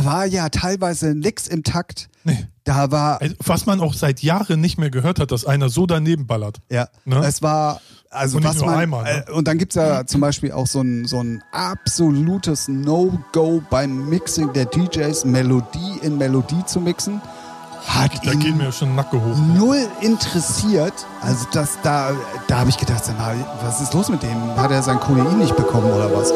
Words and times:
da 0.00 0.04
war 0.04 0.26
ja 0.26 0.48
teilweise 0.48 1.14
nix 1.14 1.46
im 1.46 1.62
Takt. 1.62 2.08
Nee. 2.24 2.46
Da 2.64 2.90
war, 2.90 3.20
Also, 3.22 3.34
Was 3.44 3.66
man 3.66 3.80
auch 3.80 3.94
seit 3.94 4.20
Jahren 4.22 4.60
nicht 4.60 4.78
mehr 4.78 4.90
gehört 4.90 5.20
hat, 5.20 5.30
dass 5.30 5.44
einer 5.44 5.68
so 5.68 5.86
daneben 5.86 6.26
ballert. 6.26 6.58
ja, 6.70 6.88
Ne? 7.04 7.24
es 7.24 7.40
war, 7.42 7.80
also 8.10 8.38
Und 8.38 8.42
nicht 8.44 8.50
was 8.54 8.58
nur 8.58 8.66
man, 8.66 8.78
einmal, 8.78 9.04
ne? 9.04 9.24
äh, 9.28 9.32
und 9.32 9.46
dann 9.46 9.58
gibt's 9.58 9.76
ja 9.76 10.04
zum 10.06 10.20
Beispiel 10.20 10.50
auch 10.52 10.66
so 10.66 10.80
ein, 10.80 11.04
so 11.06 11.20
ein 11.22 11.42
absolutes 11.52 12.66
No-Go 12.68 13.62
beim 13.70 14.08
Mixing 14.08 14.52
der 14.52 14.64
DJs, 14.66 15.24
Melodie 15.26 15.98
in 16.02 16.18
Melodie 16.18 16.64
zu 16.66 16.80
mixen. 16.80 17.20
Hat 17.86 18.10
Da 18.26 18.34
geht 18.34 18.56
mir 18.56 18.72
schon 18.72 18.96
Nacke 18.96 19.16
hoch. 19.24 19.36
null 19.54 19.86
interessiert. 20.00 20.92
Also 21.22 21.46
das, 21.52 21.78
da, 21.84 22.10
da 22.48 22.58
habe 22.58 22.70
ich 22.70 22.78
gedacht, 22.78 23.04
was 23.62 23.80
ist 23.80 23.94
los 23.94 24.08
mit 24.08 24.24
dem? 24.24 24.56
Hat 24.56 24.72
er 24.72 24.82
sein 24.82 24.98
Kodein 24.98 25.38
nicht 25.38 25.54
bekommen 25.54 25.92
oder 25.92 26.12
was? 26.12 26.32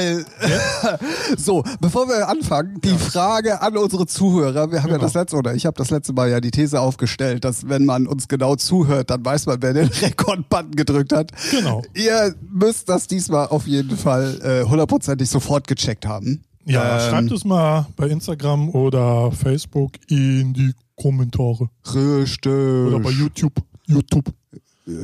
Geil. 0.00 0.24
So, 1.36 1.62
bevor 1.80 2.08
wir 2.08 2.28
anfangen, 2.28 2.80
die 2.80 2.96
Frage 2.96 3.60
an 3.62 3.76
unsere 3.76 4.06
Zuhörer. 4.06 4.70
Wir 4.70 4.82
haben 4.82 4.88
ja 4.90 4.96
Genau. 4.96 5.04
das 5.06 5.14
letzte, 5.14 5.36
oder 5.36 5.54
ich 5.54 5.64
habe 5.66 5.76
das 5.76 5.90
letzte 5.90 6.12
Mal 6.12 6.30
ja 6.30 6.40
die 6.40 6.50
These 6.50 6.80
aufgestellt, 6.80 7.44
dass 7.44 7.68
wenn 7.68 7.84
man 7.84 8.06
uns 8.06 8.26
genau 8.28 8.56
zuhört, 8.56 9.10
dann 9.10 9.24
weiß 9.24 9.46
man, 9.46 9.62
wer 9.62 9.72
den 9.72 9.88
Rekord-Button 10.02 10.72
gedrückt 10.72 11.12
hat. 11.12 11.30
Genau. 11.50 11.82
Ihr 11.94 12.34
müsst 12.50 12.88
das 12.88 13.06
diesmal 13.06 13.46
auf 13.48 13.66
jeden 13.66 13.96
Fall 13.96 14.40
äh, 14.42 14.68
hundertprozentig 14.68 15.28
sofort 15.28 15.66
gecheckt 15.68 16.06
haben. 16.06 16.42
ja, 16.64 17.04
Ähm, 17.06 17.10
schreibt 17.10 17.32
es 17.32 17.44
mal 17.44 17.86
bei 17.96 18.08
Instagram 18.08 18.70
oder 18.70 19.30
Facebook 19.32 19.92
in 20.08 20.52
die 20.52 20.72
Kommentare. 20.96 21.68
Richtig. 21.94 22.52
Oder 22.52 22.98
bei 23.00 23.10
YouTube. 23.10 23.54
YouTube. 23.86 24.26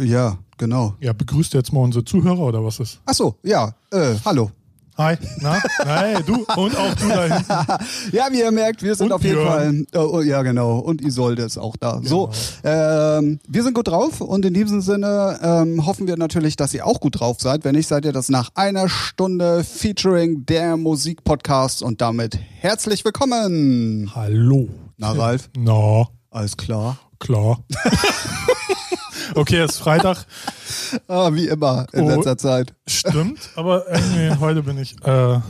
Ja, 0.01 0.39
genau. 0.59 0.95
Ja, 1.01 1.13
begrüßt 1.13 1.55
jetzt 1.55 1.73
mal 1.73 1.81
unsere 1.81 2.05
Zuhörer 2.05 2.41
oder 2.41 2.65
was 2.65 2.81
ist? 2.81 3.01
Ach 3.07 3.15
so, 3.15 3.37
ja, 3.43 3.73
äh, 3.93 4.15
hallo. 4.25 4.51
Hi, 4.99 5.17
na? 5.41 5.61
Hey, 5.85 6.23
du 6.25 6.47
und 6.57 6.75
auch 6.75 6.95
du 6.95 7.09
da 7.09 7.25
hinten. 7.25 7.87
Ja, 8.13 8.29
wie 8.31 8.39
ihr 8.41 8.51
merkt, 8.51 8.83
wir 8.83 8.95
sind 8.95 9.09
Und 9.09 9.13
auf 9.13 9.23
jeden 9.23 9.37
Björn. 9.37 9.87
Fall. 9.93 10.03
Oh, 10.07 10.11
oh, 10.17 10.21
ja, 10.23 10.41
genau. 10.43 10.79
Und 10.79 11.03
Isolde 11.03 11.43
ist 11.43 11.59
auch 11.59 11.77
da. 11.77 12.01
So, 12.03 12.31
ähm, 12.65 13.39
wir 13.47 13.63
sind 13.63 13.75
gut 13.75 13.89
drauf 13.89 14.23
und 14.23 14.47
in 14.47 14.55
diesem 14.55 14.81
Sinne 14.81 15.39
ähm, 15.43 15.85
hoffen 15.85 16.07
wir 16.07 16.17
natürlich, 16.17 16.57
dass 16.57 16.73
ihr 16.73 16.87
auch 16.87 17.01
gut 17.01 17.21
drauf 17.21 17.37
seid. 17.41 17.65
Wenn 17.65 17.75
nicht, 17.75 17.89
seid 17.89 18.07
ihr 18.07 18.13
das 18.13 18.31
nach 18.31 18.49
einer 18.55 18.89
Stunde 18.89 19.65
Featuring 19.65 20.47
der 20.47 20.79
Musikpodcast 20.79 21.83
und 21.83 22.01
damit 22.01 22.39
herzlich 22.61 23.05
willkommen. 23.05 24.11
Hallo. 24.15 24.69
Na, 24.97 25.13
Ralf? 25.13 25.51
Na, 25.59 26.07
Alles 26.31 26.57
klar. 26.57 26.99
klar. 27.19 27.59
okay, 29.35 29.59
es 29.59 29.73
ist 29.73 29.79
Freitag. 29.79 30.27
Ah, 31.09 31.33
wie 31.33 31.49
immer 31.49 31.87
in 31.93 32.05
Oh. 32.05 32.09
letzter 32.09 32.39
Zeit. 32.39 32.75
Stimmt, 32.87 33.51
aber 33.57 33.85
irgendwie 33.91 34.39
heute 34.41 34.63
bin 34.63 34.79
ich. 34.79 34.95
Äh, 35.05 35.41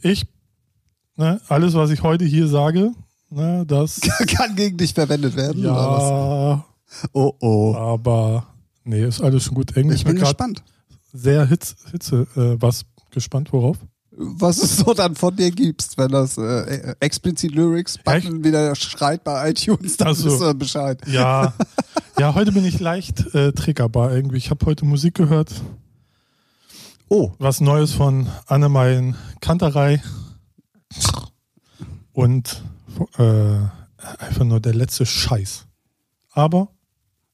ich, 0.00 0.26
ne, 1.16 1.40
alles, 1.48 1.74
was 1.74 1.90
ich 1.90 2.02
heute 2.02 2.24
hier 2.24 2.48
sage, 2.48 2.92
ne, 3.30 3.64
das. 3.66 4.00
Kann 4.36 4.56
gegen 4.56 4.76
dich 4.78 4.94
verwendet 4.94 5.36
werden. 5.36 5.64
Oder 5.66 5.74
was? 5.90 6.02
Ja, 6.02 6.64
Oh, 7.12 7.32
oh. 7.40 7.74
aber 7.74 8.46
nee, 8.84 9.04
ist 9.04 9.20
alles 9.20 9.44
schon 9.44 9.54
gut. 9.54 9.76
Englisch 9.76 9.98
Ich 10.00 10.04
bin 10.06 10.16
gespannt, 10.18 10.62
sehr 11.12 11.44
Hitze, 11.46 11.74
Hitze 11.90 12.26
äh, 12.36 12.56
was 12.60 12.84
gespannt, 13.10 13.52
worauf? 13.52 13.76
Was 14.16 14.62
es 14.62 14.78
so 14.78 14.94
dann 14.94 15.14
von 15.14 15.36
dir 15.36 15.50
gibst, 15.50 15.98
wenn 15.98 16.08
das 16.10 16.38
äh, 16.38 16.94
explizit 17.00 17.52
Lyrics 17.54 17.98
Button 17.98 18.42
wieder 18.42 18.74
schreit 18.74 19.22
bei 19.24 19.50
iTunes, 19.50 19.96
dann 19.96 20.08
Ach 20.08 20.14
so. 20.14 20.30
wisst 20.30 20.42
ihr 20.42 20.54
Bescheid. 20.54 21.00
Ja, 21.06 21.54
ja, 22.18 22.34
heute 22.34 22.52
bin 22.52 22.64
ich 22.64 22.80
leicht 22.80 23.34
äh, 23.34 23.52
triggerbar 23.52 24.14
irgendwie. 24.14 24.38
Ich 24.38 24.50
habe 24.50 24.64
heute 24.66 24.84
Musik 24.84 25.14
gehört, 25.14 25.52
Oh, 27.08 27.32
was 27.38 27.60
Neues 27.60 27.92
von 27.92 28.26
Annemarie 28.46 29.14
Kanterei 29.40 30.02
und 32.12 32.64
äh, 33.18 33.58
einfach 34.18 34.44
nur 34.44 34.58
der 34.58 34.74
letzte 34.74 35.06
Scheiß. 35.06 35.66
Aber 36.32 36.68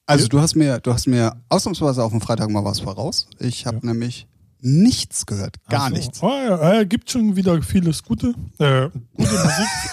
also 0.05 0.29
du 0.29 0.41
hast 0.41 0.57
mir, 0.57 0.79
du 0.81 0.93
hast 0.93 1.07
mir 1.07 1.41
ausnahmsweise 1.49 2.05
auf 2.05 2.11
dem 2.11 2.21
Freitag 2.21 2.51
mal 2.51 2.65
was 2.65 2.81
voraus. 2.81 3.29
Ich 3.39 3.65
habe 3.65 3.87
nämlich 3.87 4.27
nichts 4.63 5.27
gehört, 5.27 5.57
gar 5.69 5.85
Also, 5.85 5.97
nichts. 5.97 6.23
Oh, 6.23 6.29
ja, 6.29 6.81
äh, 6.81 6.87
gibt 6.87 7.11
schon 7.11 7.35
wieder 7.35 7.61
vieles 7.63 8.03
Gute, 8.05 8.29
äh, 8.59 8.89
gute 9.17 9.33
Musik. 9.33 9.67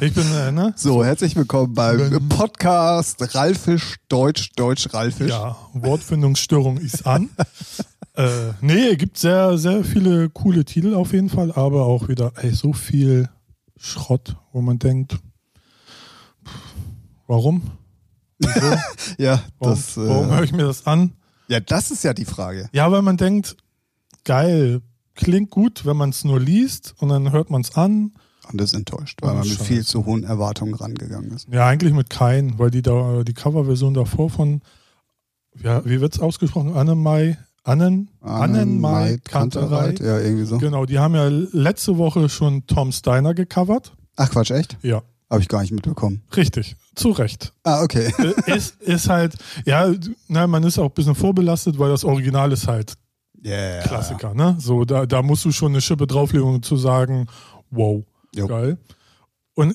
äh, 0.00 0.06
ich 0.06 0.14
bin, 0.14 0.24
äh, 0.32 0.50
ne? 0.50 0.72
So, 0.76 1.04
herzlich 1.04 1.36
willkommen 1.36 1.74
beim 1.74 2.10
Wenn- 2.10 2.28
Podcast 2.30 3.34
Ralfisch 3.34 3.96
Deutsch, 4.08 4.52
Deutsch 4.56 4.92
Ralfisch. 4.94 5.28
Ja, 5.28 5.56
Wortfindungsstörung 5.74 6.78
ist 6.78 7.06
an. 7.06 7.28
äh, 8.14 8.52
nee, 8.62 8.96
gibt 8.96 9.18
sehr, 9.18 9.58
sehr 9.58 9.84
viele 9.84 10.30
coole 10.30 10.64
Titel 10.64 10.94
auf 10.94 11.12
jeden 11.12 11.28
Fall, 11.28 11.52
aber 11.52 11.84
auch 11.84 12.08
wieder 12.08 12.32
ey, 12.36 12.52
so 12.52 12.72
viel 12.72 13.28
Schrott, 13.76 14.36
wo 14.52 14.62
man 14.62 14.78
denkt, 14.78 15.18
warum? 17.26 17.62
Wieso? 18.38 18.76
ja, 19.18 19.42
Warum, 19.58 19.74
das, 19.74 19.96
warum 19.98 20.30
höre 20.30 20.40
äh, 20.40 20.44
ich 20.44 20.52
mir 20.52 20.64
das 20.64 20.86
an? 20.86 21.12
ja, 21.48 21.60
das 21.60 21.90
ist 21.90 22.04
ja 22.04 22.14
die 22.14 22.24
Frage. 22.24 22.70
Ja, 22.72 22.90
weil 22.90 23.02
man 23.02 23.18
denkt, 23.18 23.56
geil, 24.26 24.82
klingt 25.14 25.50
gut, 25.50 25.86
wenn 25.86 25.96
man 25.96 26.10
es 26.10 26.22
nur 26.24 26.38
liest 26.38 26.94
und 26.98 27.08
dann 27.08 27.32
hört 27.32 27.48
man 27.48 27.62
es 27.62 27.74
an. 27.74 28.12
Und 28.52 28.60
ist 28.60 28.74
enttäuscht, 28.74 29.18
weil 29.22 29.30
Oh, 29.32 29.38
man 29.38 29.48
mit 29.48 29.58
viel 29.60 29.82
zu 29.84 30.04
hohen 30.06 30.22
Erwartungen 30.24 30.74
rangegangen 30.74 31.32
ist. 31.32 31.48
Ja, 31.50 31.66
eigentlich 31.66 31.94
mit 31.94 32.10
keinen, 32.10 32.58
weil 32.58 32.70
die 32.70 32.82
da 32.82 33.24
die 33.24 33.32
Coverversion 33.34 33.94
davor 33.94 34.28
von, 34.30 34.60
ja, 35.62 35.84
wie 35.84 36.00
wird's 36.00 36.20
ausgesprochen? 36.20 36.74
Annemai, 36.76 37.38
Annen, 37.64 38.08
Annenmai 38.20 39.18
Kanterei. 39.24 39.94
Ja, 40.00 40.20
irgendwie 40.20 40.44
so. 40.44 40.58
Genau, 40.58 40.86
die 40.86 40.98
haben 41.00 41.14
ja 41.16 41.26
letzte 41.28 41.96
Woche 41.98 42.28
schon 42.28 42.66
Tom 42.68 42.92
Steiner 42.92 43.34
gecovert. 43.34 43.96
Ach 44.16 44.30
Quatsch, 44.30 44.52
echt? 44.52 44.76
Ja, 44.82 45.02
Habe 45.28 45.42
ich 45.42 45.48
gar 45.48 45.62
nicht 45.62 45.72
mitbekommen. 45.72 46.22
richtig, 46.36 46.76
zu 46.94 47.08
Recht. 47.10 47.52
Ah, 47.64 47.82
okay. 47.82 48.12
Äh, 48.46 48.56
ist, 48.56 48.80
ist 48.80 49.08
halt, 49.08 49.34
ja, 49.64 49.92
na, 50.28 50.46
man 50.46 50.62
ist 50.62 50.78
auch 50.78 50.84
ein 50.90 50.94
bisschen 50.94 51.16
vorbelastet, 51.16 51.78
weil 51.80 51.90
das 51.90 52.04
Original 52.04 52.52
ist 52.52 52.68
halt 52.68 52.94
Yeah. 53.46 53.82
Klassiker, 53.86 54.34
ne? 54.34 54.56
So, 54.58 54.84
da, 54.84 55.06
da 55.06 55.22
musst 55.22 55.44
du 55.44 55.52
schon 55.52 55.72
eine 55.72 55.80
Schippe 55.80 56.06
drauflegen, 56.06 56.46
um 56.48 56.62
zu 56.62 56.76
sagen, 56.76 57.26
wow, 57.70 58.02
Jo. 58.34 58.46
geil. 58.48 58.76
Und 59.54 59.74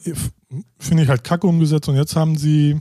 finde 0.77 1.03
ich 1.03 1.09
halt 1.09 1.23
kacke 1.23 1.47
umgesetzt 1.47 1.87
und 1.87 1.95
jetzt 1.95 2.15
haben 2.15 2.37
sie, 2.37 2.77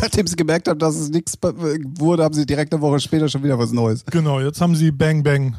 Nachdem 0.00 0.26
sie 0.26 0.36
gemerkt 0.36 0.68
haben, 0.68 0.78
dass 0.80 0.96
es 0.96 1.10
nichts 1.10 1.34
wurde, 1.40 2.24
haben 2.24 2.34
sie 2.34 2.44
direkt 2.46 2.72
eine 2.74 2.82
Woche 2.82 2.98
später 2.98 3.28
schon 3.28 3.42
wieder 3.44 3.58
was 3.58 3.72
Neues. 3.72 4.04
genau, 4.06 4.40
jetzt 4.40 4.60
haben 4.60 4.74
sie 4.74 4.90
Bang 4.90 5.22
Bang 5.22 5.56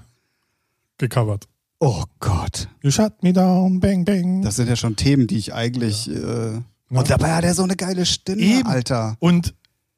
gecovert. 0.97 1.47
Oh 1.79 2.03
Gott. 2.19 2.67
You 2.81 2.91
shut 2.91 3.23
me 3.23 3.31
down, 3.33 3.79
bang 3.79 4.05
bang. 4.05 4.41
Das 4.41 4.55
sind 4.55 4.69
ja 4.69 4.75
schon 4.75 4.95
Themen, 4.95 5.27
die 5.27 5.37
ich 5.37 5.53
eigentlich. 5.53 6.09
Äh, 6.09 6.61
und 6.89 7.09
dabei 7.09 7.33
hat 7.33 7.43
er 7.43 7.53
so 7.53 7.63
eine 7.63 7.75
geile 7.75 8.05
Stimme, 8.05 8.41
Eben. 8.41 8.67
Alter. 8.67 9.15
und 9.19 9.53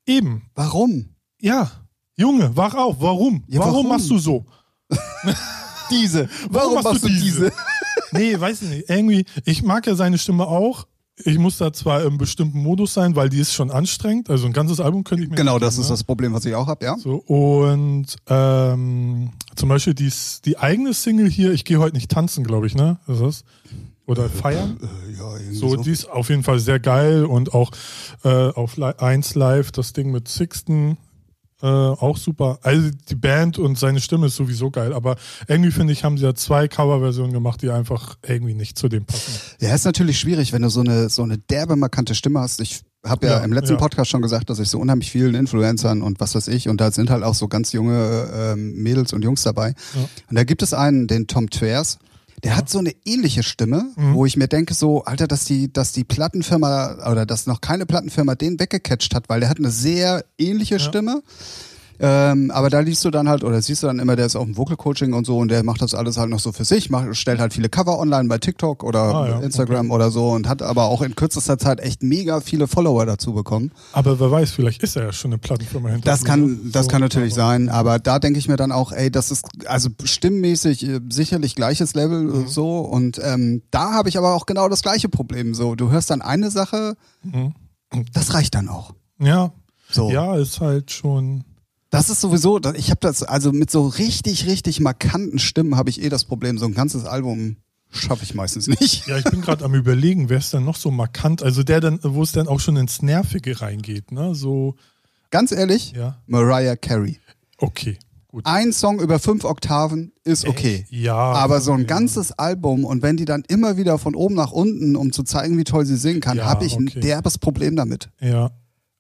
eben, 0.06 0.44
Warum? 0.56 1.10
ja, 1.40 1.70
Junge, 2.18 2.56
wach 2.56 2.74
auf, 2.76 2.98
warum? 3.02 3.44
Ja, 3.48 3.60
warum? 3.60 3.74
warum? 3.74 3.88
machst 3.90 4.10
du 4.10 4.18
so? 4.18 4.46
Diese. 5.92 6.30
Warum, 6.50 6.84
machst 6.84 7.04
du 7.04 7.08
diese? 7.10 7.52
Nee, 8.12 8.40
weiß 8.40 8.62
ich 8.62 8.70
nicht. 8.70 8.90
Irgendwie, 8.90 9.26
ich 9.46 9.62
mag 9.64 9.86
ja 9.88 9.96
seine 9.96 10.18
Stimme 10.18 10.48
auch. 10.48 10.86
Ich 11.24 11.38
muss 11.38 11.58
da 11.58 11.74
zwar 11.74 12.04
im 12.04 12.18
bestimmten 12.18 12.60
Modus 12.62 12.94
sein, 12.94 13.16
weil 13.16 13.30
die 13.30 13.40
ist 13.40 13.54
schon 13.54 13.72
anstrengend. 13.72 14.30
Also 14.30 14.46
ein 14.46 14.54
ganzes 14.54 14.80
Album 14.80 15.04
könnte 15.04 15.24
ich 15.24 15.30
mir 15.30 15.36
Genau, 15.36 15.54
nicht 15.54 15.64
das 15.64 15.76
geben, 15.76 15.82
ist 15.84 15.90
ne? 15.90 15.94
das 15.94 16.04
Problem, 16.04 16.34
was 16.34 16.46
ich 16.46 16.56
auch 16.56 16.68
habe, 16.68 16.86
ja. 16.86 16.98
So, 16.98 17.16
und 17.16 18.06
ähm, 18.28 19.32
zum 19.56 19.70
Beispiel 19.70 19.94
die, 19.94 20.12
die 20.46 20.58
eigene 20.58 20.94
Single 20.94 21.30
hier, 21.30 21.52
ich 21.52 21.66
gehe 21.66 21.80
heute 21.80 21.96
nicht 21.96 22.12
tanzen, 22.12 22.44
glaube 22.46 22.68
ich, 22.68 22.76
ne? 22.76 23.00
Ist 23.08 23.22
das? 23.22 23.44
Oder 24.06 24.30
feiern? 24.30 24.78
Äh, 24.82 25.14
ja, 25.18 25.54
So, 25.54 25.70
so. 25.70 25.76
die 25.78 25.92
ist 25.92 26.06
auf 26.10 26.30
jeden 26.30 26.44
Fall 26.44 26.60
sehr 26.60 26.80
geil 26.80 27.26
und 27.26 27.54
auch 27.54 27.72
äh, 28.24 28.30
auf 28.50 28.78
Li 28.78 28.92
1 28.98 29.36
Live 29.36 29.72
das 29.72 29.94
Ding 29.94 30.12
mit 30.12 30.28
Sixten 30.28 30.98
äh, 31.62 31.68
auch 31.68 32.18
super. 32.18 32.60
Also 32.64 32.90
die 33.10 33.16
Band 33.16 33.58
und 33.58 33.78
seine 33.78 34.02
Stimme 34.02 34.28
ist 34.28 34.36
sowieso 34.36 34.72
geil, 34.72 34.94
aber 34.94 35.16
irgendwie 35.48 35.72
finde 35.72 35.94
ich, 35.94 36.04
haben 36.04 36.18
sie 36.18 36.26
ja 36.26 36.36
zwei 36.36 36.68
Coverversionen 36.68 37.32
gemacht, 37.32 37.62
die 37.62 37.70
einfach 37.70 38.18
irgendwie 38.24 38.54
nicht 38.54 38.78
zu 38.78 38.90
dem 38.90 39.06
passen. 39.06 39.40
Ja, 39.60 39.74
ist 39.74 39.86
natürlich 39.86 40.20
schwierig, 40.20 40.52
wenn 40.54 40.62
du 40.62 40.70
so 40.70 40.82
eine, 40.82 41.10
so 41.10 41.24
eine 41.24 41.38
derbe, 41.38 41.76
markante 41.76 42.14
Stimme 42.14 42.40
hast. 42.42 42.60
Ich 42.62 42.82
habe 43.06 43.28
ja, 43.28 43.38
Ja, 43.38 43.44
im 43.44 43.54
letzten 43.54 43.74
ja. 43.74 43.80
Podcast 43.80 44.10
schon 44.10 44.22
gesagt, 44.22 44.50
dass 44.50 44.60
ich 44.60 44.70
so 44.70 44.80
unheimlich 44.80 45.12
vielen 45.12 45.36
Influencern 45.36 46.02
und 46.02 46.20
was 46.20 46.36
weiß 46.36 46.48
ich, 46.50 46.68
und 46.68 46.82
da 46.82 46.92
sind 46.92 47.10
halt 47.10 47.24
auch 47.24 47.36
so 47.36 47.48
ganz 47.48 47.72
junge 47.72 48.30
ähm, 48.34 48.74
Mädels 48.82 49.14
und 49.14 49.24
Jungs 49.24 49.44
dabei. 49.44 49.76
Ja. 49.96 50.10
Und 50.30 50.36
da 50.36 50.44
gibt 50.44 50.62
es 50.62 50.74
einen, 50.74 51.08
den 51.08 51.28
Tom 51.28 51.50
Twers, 51.50 52.00
der 52.44 52.56
hat 52.58 52.70
so 52.70 52.80
eine 52.80 52.92
ähnliche 53.06 53.44
Stimme, 53.44 53.92
wo 54.14 54.26
ich 54.26 54.38
mir 54.38 54.48
denke 54.48 54.74
so, 54.74 55.04
Alter, 55.06 55.28
dass 55.28 55.46
die, 55.46 55.72
dass 55.72 55.94
die 55.94 56.04
Plattenfirma 56.04 57.10
oder 57.10 57.26
dass 57.26 57.48
noch 57.48 57.62
keine 57.62 57.86
Plattenfirma 57.86 58.36
den 58.36 58.60
weggecatcht 58.60 59.16
hat, 59.16 59.30
weil 59.30 59.40
der 59.40 59.50
hat 59.50 59.58
eine 59.58 59.72
sehr 59.72 60.26
ähnliche 60.38 60.80
Stimme. 60.80 61.24
Ähm, 62.00 62.52
aber 62.52 62.70
da 62.70 62.80
liest 62.82 63.06
du 63.06 63.12
dann 63.12 63.30
halt, 63.30 63.44
oder 63.44 63.62
siehst 63.62 63.84
du 63.84 63.88
dann 63.88 64.00
immer, 64.00 64.16
der 64.16 64.26
ist 64.26 64.36
auch 64.36 64.46
im 64.46 64.58
Vocal 64.58 64.76
Coaching 64.78 65.14
und 65.14 65.26
so 65.26 65.38
und 65.38 65.50
der 65.50 65.64
macht 65.64 65.82
das 65.82 65.94
alles 65.94 66.18
halt 66.18 66.30
noch 66.30 66.40
so 66.40 66.52
für 66.52 66.66
sich, 66.66 66.90
macht, 66.90 67.16
stellt 67.16 67.40
halt 67.40 67.54
viele 67.54 67.70
Cover 67.70 67.98
online 68.00 68.28
bei 68.30 68.38
TikTok 68.38 68.84
oder 68.84 69.00
Ah, 69.16 69.28
ja, 69.30 69.40
Instagram 69.40 69.92
oder 69.92 70.12
so 70.12 70.30
und 70.32 70.48
hat 70.50 70.62
aber 70.62 70.86
auch 70.86 71.02
in 71.02 71.16
kürzester 71.16 71.58
Zeit 71.58 71.80
echt 71.80 72.04
mega 72.04 72.42
viele 72.42 72.68
Follower 72.68 73.06
dazu 73.06 73.34
bekommen. 73.34 73.72
Aber 73.94 74.20
wer 74.20 74.30
weiß, 74.32 74.52
vielleicht 74.52 74.84
ist 74.84 74.96
er 74.96 75.04
ja 75.06 75.14
schon 75.14 75.32
eine 75.32 75.38
Plattenfirma 75.38 75.90
hinter 75.90 76.06
Das 76.12 76.22
ihm, 76.22 76.26
kann, 76.26 76.42
ne? 76.46 76.58
das 76.72 76.86
So, 76.86 76.92
kann 76.92 77.02
natürlich 77.02 77.34
aber- 77.34 77.42
sein, 77.48 77.70
aber 77.70 78.00
da 78.00 78.20
denke 78.20 78.40
ich 78.40 78.48
mir 78.48 78.58
dann 78.58 78.72
auch, 78.72 78.92
ey, 78.92 79.10
das 79.12 79.32
ist 79.32 79.46
also 79.66 79.90
stimmmäßig 80.04 80.88
äh, 80.88 81.00
sicherlich 81.10 81.56
gleiches 81.56 81.94
Level 81.94 82.24
Mhm. 82.24 82.46
äh, 82.46 82.48
so 82.48 82.80
und 82.80 83.20
ähm, 83.24 83.62
da 83.72 83.94
habe 83.94 84.10
ich 84.10 84.18
aber 84.18 84.34
auch 84.34 84.46
genau 84.46 84.68
das 84.70 84.82
gleiche 84.82 85.08
Problem. 85.10 85.54
So, 85.54 85.76
du 85.76 85.92
hörst 85.92 86.10
dann 86.10 86.22
eine 86.22 86.52
Sache, 86.52 86.96
Mhm. 87.24 87.54
das 88.14 88.34
reicht 88.34 88.56
dann 88.56 88.68
auch. 88.70 88.94
Ja, 89.20 89.52
So. 89.90 90.10
ja, 90.12 90.36
ist 90.36 90.60
halt 90.60 90.92
schon. 90.92 91.44
Das 91.96 92.10
ist 92.10 92.22
sowieso, 92.22 92.60
ich 92.76 92.90
habe 92.90 93.00
das, 93.02 93.24
also 93.24 93.52
mit 93.52 93.72
so 93.72 93.88
richtig, 93.88 94.46
richtig 94.46 94.80
markanten 94.80 95.40
Stimmen 95.40 95.76
habe 95.78 95.90
ich 95.90 96.02
eh 96.04 96.10
das 96.10 96.26
Problem, 96.26 96.58
so 96.58 96.66
ein 96.66 96.74
ganzes 96.74 97.06
Album 97.06 97.58
schaffe 97.90 98.24
ich 98.24 98.34
meistens 98.36 98.68
nicht. 98.68 99.08
Ja, 99.08 99.18
ich 99.18 99.24
bin 99.26 99.42
gerade 99.42 99.64
am 99.64 99.74
überlegen, 99.74 100.30
wer 100.30 100.38
ist 100.38 100.54
denn 100.54 100.66
noch 100.66 100.76
so 100.76 100.92
markant? 100.92 101.42
Also 101.42 101.64
der 101.64 101.80
dann, 101.80 102.00
wo 102.04 102.24
es 102.24 102.34
dann 102.34 102.48
auch 102.48 102.60
schon 102.60 102.76
ins 102.76 103.02
Nervige 103.02 103.62
reingeht, 103.62 104.12
ne? 104.12 104.36
So, 104.36 104.76
Ganz 105.32 105.52
ehrlich, 105.52 105.94
ja, 105.94 106.18
Mariah 106.28 106.76
Carey. 106.76 107.20
okay, 107.58 107.98
gut. 108.28 108.46
Ein 108.46 108.74
Song 108.74 109.00
über 109.00 109.20
fünf 109.20 109.44
Oktaven 109.44 110.12
ist 110.24 110.48
okay. 110.48 110.86
Ja. 110.90 111.16
Aber 111.16 111.62
so 111.62 111.72
ein 111.74 111.82
ja. 111.82 111.86
ganzes 111.88 112.32
Album 112.34 112.86
und 112.86 113.02
wenn 113.02 113.18
die 113.18 113.26
dann 113.26 113.44
immer 113.48 113.78
wieder 113.78 113.98
von 113.98 114.16
oben 114.16 114.36
nach 114.36 114.52
unten, 114.52 114.96
um 114.96 115.12
zu 115.12 115.24
zeigen, 115.24 115.58
wie 115.58 115.64
toll 115.64 115.86
sie 115.86 115.98
singen 115.98 116.22
kann, 116.22 116.38
Ja, 116.38 116.46
habe 116.46 116.66
ich 116.66 116.76
ein 116.76 116.88
okay. 116.88 117.00
derbes 117.00 117.38
Problem 117.38 117.76
damit. 117.76 118.10
Ja. 118.20 118.52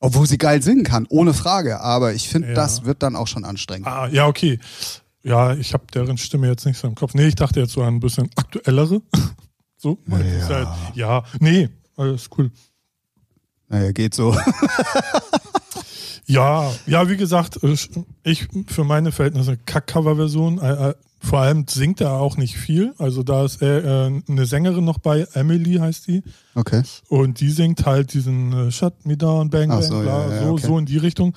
Obwohl 0.06 0.28
sie 0.28 0.38
geil 0.38 0.62
singen 0.62 0.84
kann, 0.84 1.08
ohne 1.10 1.34
Frage. 1.34 1.82
Aber 1.82 2.14
ich 2.14 2.30
finde, 2.30 2.50
Ja. 2.50 2.54
das 2.54 2.86
wird 2.86 3.02
dann 3.02 3.16
auch 3.16 3.28
schon 3.28 3.44
anstrengend. 3.44 3.88
Ah, 3.88 4.08
ja, 4.08 4.28
okay. 4.28 4.60
Ja, 5.24 5.54
ich 5.56 5.74
habe 5.74 5.86
deren 5.94 6.18
Stimme 6.20 6.48
jetzt 6.48 6.66
nicht 6.66 6.78
so 6.78 6.88
im 6.88 6.94
Kopf. 6.94 7.16
Nee, 7.16 7.26
ich 7.28 7.36
dachte 7.36 7.60
jetzt 7.60 7.74
so 7.74 7.82
an 7.82 7.96
ein 7.96 8.00
bisschen 8.00 8.30
aktuellere. 8.36 9.02
so, 9.78 9.98
ist 10.08 10.50
halt, 10.50 10.68
ja, 10.94 11.24
nee, 11.40 11.70
alles 11.98 12.30
cool. 12.38 12.52
Naja, 13.68 13.92
geht 13.92 14.14
so. 14.14 14.38
Ja, 16.28 16.72
ja, 16.88 17.10
wie 17.10 17.18
gesagt, 17.18 17.60
ich 18.24 18.48
für 18.68 18.84
meine 18.84 19.12
Verhältnisse 19.12 19.58
Kack-Cover-Version. 19.58 20.60
Äh, 20.60 20.90
äh, 20.90 20.94
vor 21.20 21.40
allem 21.40 21.66
singt 21.68 22.02
er 22.02 22.14
auch 22.14 22.38
nicht 22.38 22.56
viel. 22.56 22.94
Also 22.98 23.24
da 23.24 23.46
ist 23.46 23.62
er, 23.62 23.84
äh, 23.84 24.22
eine 24.28 24.46
Sängerin 24.46 24.86
noch 24.86 25.00
bei, 25.00 25.28
Emily 25.34 25.76
heißt 25.76 26.08
die. 26.08 26.24
Okay. 26.54 26.84
Und 27.10 27.40
die 27.40 27.50
singt 27.50 27.86
halt 27.86 28.14
diesen 28.14 28.54
äh, 28.54 28.72
Shut 28.72 29.06
Me 29.06 29.18
Down, 29.18 29.50
Bang, 29.50 29.72
Ach 29.72 29.80
Bang, 29.80 29.90
so, 29.90 30.02
bla, 30.02 30.28
ja, 30.28 30.36
ja, 30.36 30.44
so, 30.44 30.54
okay. 30.54 30.68
so 30.68 30.78
in 30.78 30.86
die 30.86 30.98
Richtung. 30.98 31.36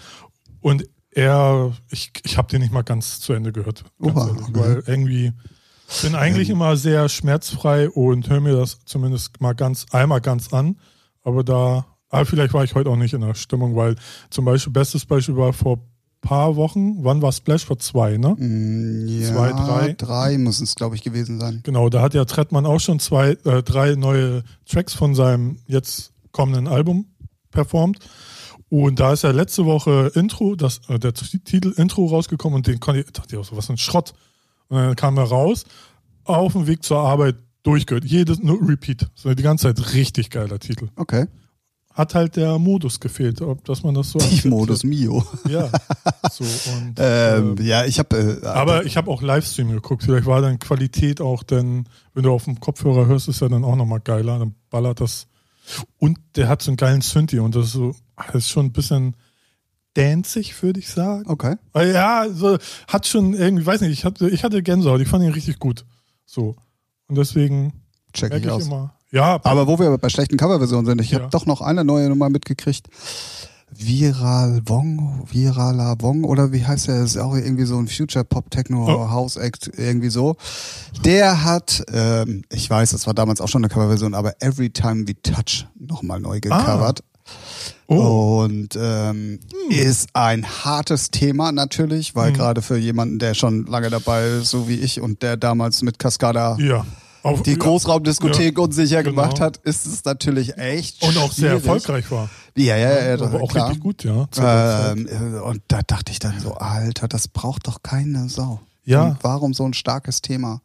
Und 0.61 0.85
er, 1.11 1.73
ich, 1.91 2.13
ich 2.25 2.37
habe 2.37 2.49
den 2.49 2.61
nicht 2.61 2.73
mal 2.73 2.83
ganz 2.83 3.21
zu 3.21 3.33
Ende 3.33 3.53
gehört. 3.53 3.85
Oha, 3.99 4.29
ehrlich, 4.29 4.43
okay. 4.43 4.61
Weil 4.61 4.83
irgendwie 4.87 5.33
bin 6.03 6.15
eigentlich 6.15 6.51
immer 6.51 6.77
sehr 6.77 7.09
schmerzfrei 7.09 7.89
und 7.89 8.29
höre 8.29 8.41
mir 8.41 8.55
das 8.55 8.85
zumindest 8.85 9.41
mal 9.41 9.55
ganz 9.55 9.87
einmal 9.91 10.21
ganz 10.21 10.53
an. 10.53 10.79
Aber 11.23 11.45
da, 11.45 11.87
aber 12.11 12.25
vielleicht 12.27 12.55
war 12.55 12.65
ich 12.65 12.75
heute 12.75 12.91
auch 12.91 12.97
nicht 12.97 13.15
in 13.15 13.21
der 13.21 13.35
Stimmung, 13.35 13.77
weil 13.77 13.97
zum 14.31 14.45
Beispiel, 14.45 14.73
bestes 14.73 15.05
Beispiel 15.07 15.37
war 15.37 15.53
vor 15.53 15.81
paar 16.21 16.57
Wochen, 16.57 17.05
wann 17.05 17.23
war 17.23 17.33
Splash? 17.33 17.65
Vor 17.65 17.79
zwei, 17.79 18.17
ne? 18.17 18.35
Mm, 18.37 19.07
Ja, 19.09 19.33
Zwei, 19.33 19.53
drei. 19.53 19.93
Drei 19.93 20.39
muss 20.39 20.61
es, 20.61 20.75
glaube 20.75 20.97
ich, 20.97 21.03
gewesen 21.03 21.39
sein. 21.39 21.61
Genau, 21.63 21.89
da 21.89 22.03
hat 22.03 22.15
ja 22.15 22.25
Trettmann 22.25 22.67
auch 22.67 22.81
schon 22.81 22.99
zwei, 22.99 23.37
äh, 23.45 23.63
drei 23.63 23.95
neue 23.95 24.43
Tracks 24.67 24.95
von 24.95 25.15
seinem 25.15 25.59
jetzt 25.67 26.13
kommenden 26.33 26.67
Album 26.67 27.07
performt. 27.51 27.99
Und 28.69 29.01
da 29.01 29.13
ist 29.13 29.23
ja 29.23 29.31
letzte 29.31 29.65
Woche 29.65 30.11
Intro, 30.15 30.55
das, 30.57 30.81
äh, 30.89 30.99
der 30.99 31.15
Titel 31.15 31.73
Intro 31.77 32.07
rausgekommen 32.07 32.57
und 32.57 32.67
den 32.67 32.81
konnte 32.81 33.01
ich, 33.01 33.07
dachte 33.13 33.35
ich 33.37 33.41
auch 33.41 33.45
so, 33.45 33.57
was 33.57 33.71
ein 33.71 33.79
Schrott. 33.79 34.13
Und 34.69 34.77
dann 34.77 34.97
kam 34.97 35.17
er 35.17 35.25
raus, 35.25 35.65
auf 36.25 36.53
dem 36.53 36.67
Weg 36.67 36.83
zur 36.83 36.99
Arbeit 36.99 37.37
durchgehört. 37.63 38.05
Jedes, 38.05 38.41
nur 38.41 38.59
Repeat. 38.69 39.07
So 39.15 39.33
die 39.33 39.43
ganze 39.43 39.73
Zeit 39.73 39.95
richtig 39.95 40.31
geiler 40.31 40.59
Titel. 40.59 40.89
Okay. 40.97 41.27
Hat 41.99 42.15
halt 42.15 42.37
der 42.37 42.61
Modus 42.61 43.01
gefehlt, 43.01 43.43
ob, 43.43 43.65
dass 43.65 43.83
man 43.83 43.93
das 43.93 44.11
so. 44.11 44.21
Die. 44.21 44.47
Modus 44.49 44.85
Mio. 44.85 45.27
Ja. 45.49 45.69
So, 46.31 46.45
und, 46.45 46.95
Ähm, 46.99 47.57
äh, 47.59 47.63
ja, 47.63 47.85
ich 47.85 47.99
habe. 47.99 48.41
Äh, 48.43 48.47
aber 48.47 48.85
ich 48.85 48.97
habe 48.97 49.11
auch 49.11 49.23
Livestream 49.23 49.71
geguckt. 49.71 50.03
Vielleicht 50.03 50.27
war 50.27 50.43
dann 50.43 50.59
Qualität 50.59 51.21
auch, 51.21 51.43
denn 51.43 51.87
wenn 52.13 52.23
du 52.23 52.33
auf 52.33 52.45
dem 52.45 52.61
Kopfhörer 52.61 53.07
hörst, 53.07 53.29
ist 53.29 53.41
ja 53.41 53.49
dann 53.49 53.65
auch 53.65 53.77
nochmal 53.77 54.01
geiler. 54.01 54.39
Dann 54.39 54.55
ballert 54.71 55.01
das. 55.01 55.27
Und 55.99 56.19
der 56.37 56.49
hat 56.49 56.63
so 56.63 56.71
einen 56.71 56.77
geilen 56.77 57.01
Synthi 57.01 57.41
und 57.41 57.57
das 57.57 57.67
ist 57.67 57.73
so, 57.73 57.97
das 58.27 58.45
ist 58.45 58.51
schon 58.51 58.67
ein 58.67 58.73
bisschen 58.73 59.17
danzig, 59.95 60.63
würde 60.63 60.81
ich 60.81 60.89
sagen. 60.89 61.29
Okay. 61.29 61.57
Weil 61.73 61.93
ja, 61.93 62.27
so, 62.31 62.59
hat 62.87 63.07
schon 63.07 63.35
irgendwie, 63.35 63.67
weiß 63.67 63.81
nicht, 63.81 63.93
ich 63.93 64.05
hatte, 64.05 64.29
ich 64.29 64.45
hatte 64.45 64.63
Gänsehaut, 64.63 65.01
ich 65.01 65.09
fand 65.09 65.25
ihn 65.25 65.33
richtig 65.33 65.59
gut. 65.59 65.85
So. 66.27 66.57
Und 67.09 67.17
deswegen 67.17 67.73
Check 68.13 68.31
merke 68.31 68.49
ich 68.49 68.57
ich 68.57 68.67
immer. 68.67 68.95
Ja, 69.11 69.41
Aber 69.45 69.67
wo 69.67 69.79
wir 69.79 69.97
bei 69.99 70.09
schlechten 70.11 70.37
Coverversionen 70.37 70.87
sind, 70.87 71.01
ich 71.01 71.11
Ja. 71.11 71.21
habe 71.21 71.31
doch 71.31 71.47
noch 71.47 71.61
eine 71.63 71.85
neue 71.85 72.09
Nummer 72.09 72.29
mitgekriegt. 72.29 72.89
Viral 73.71 74.63
Wong, 74.67 75.25
Viraler 75.31 75.97
Wong 76.01 76.25
oder 76.25 76.53
wie 76.53 76.65
heißt 76.67 76.89
der? 76.89 77.01
Das 77.01 77.11
ist 77.11 77.17
auch 77.19 77.35
irgendwie 77.35 77.65
so 77.65 77.79
ein 77.79 77.87
Future 77.87 78.25
Pop 78.25 78.51
Techno 78.51 78.87
Oh. 78.87 79.11
House 79.11 79.37
Act 79.37 79.71
irgendwie 79.77 80.09
so. 80.09 80.37
Der 81.05 81.45
hat, 81.45 81.85
ähm, 81.93 82.43
ich 82.51 82.69
weiß, 82.69 82.91
das 82.91 83.07
war 83.07 83.15
damals 83.15 83.41
auch 83.43 83.49
schon 83.49 83.63
eine 83.63 83.73
Coverversion, 83.73 84.15
aber 84.15 84.35
Every 84.41 84.71
Time 84.71 85.07
We 85.07 85.21
Touch 85.23 85.67
nochmal 85.79 86.19
neu 86.21 86.41
gecovert. 86.41 87.05
oh, 87.89 88.43
Und 88.45 88.71
ähm, 88.81 89.39
ist 89.69 90.09
ein 90.15 90.47
hartes 90.65 91.11
Thema 91.11 91.53
natürlich, 91.53 92.15
weil 92.15 92.29
Hm. 92.29 92.35
gerade 92.39 92.63
für 92.63 92.79
jemanden, 92.79 93.19
der 93.19 93.35
schon 93.35 93.67
lange 93.67 93.91
dabei 93.91 94.27
ist, 94.41 94.49
so 94.49 94.67
wie 94.67 94.77
ich 94.77 95.01
und 95.03 95.23
der 95.23 95.37
damals 95.37 95.83
mit 95.83 95.99
Cascada 95.99 96.57
ja. 96.59 96.87
Auf, 97.23 97.43
die 97.43 97.53
ja. 97.53 97.57
Großraumdiskothek 97.57 98.59
unsicher 98.59 99.03
genau. 99.03 99.23
gemacht 99.23 99.41
hat, 99.41 99.59
ist 99.59 99.87
es 99.87 100.05
natürlich 100.05 100.57
echt 100.57 101.03
Und 101.03 101.17
auch 101.19 101.33
sehr 101.33 101.51
schwierig. 101.51 101.67
erfolgreich 101.67 102.11
war. 102.11 102.31
Ja, 102.57 102.77
ja, 102.77 103.09
ja, 103.09 103.15
aber 103.15 103.41
auch 103.43 103.51
klar. 103.51 103.69
richtig 103.69 103.83
gut, 103.83 104.05
ja. 104.05 104.29
Ähm, 104.37 105.07
äh, 105.09 105.39
und 105.41 105.63
da 105.69 105.83
dachte 105.83 106.13
ich 106.13 106.19
dann 106.19 106.39
so, 106.41 106.55
Alter, 106.55 107.09
das 107.09 107.29
braucht 107.29 107.67
doch 107.67 107.83
keine 107.83 108.29
Sau. 108.29 108.61
Ja. 108.85 109.05
Und 109.05 109.19
warum 109.23 109.55
so 109.55 109.65
ein 109.65 109.75
starkes 109.75 110.23
Thema? 110.23 110.61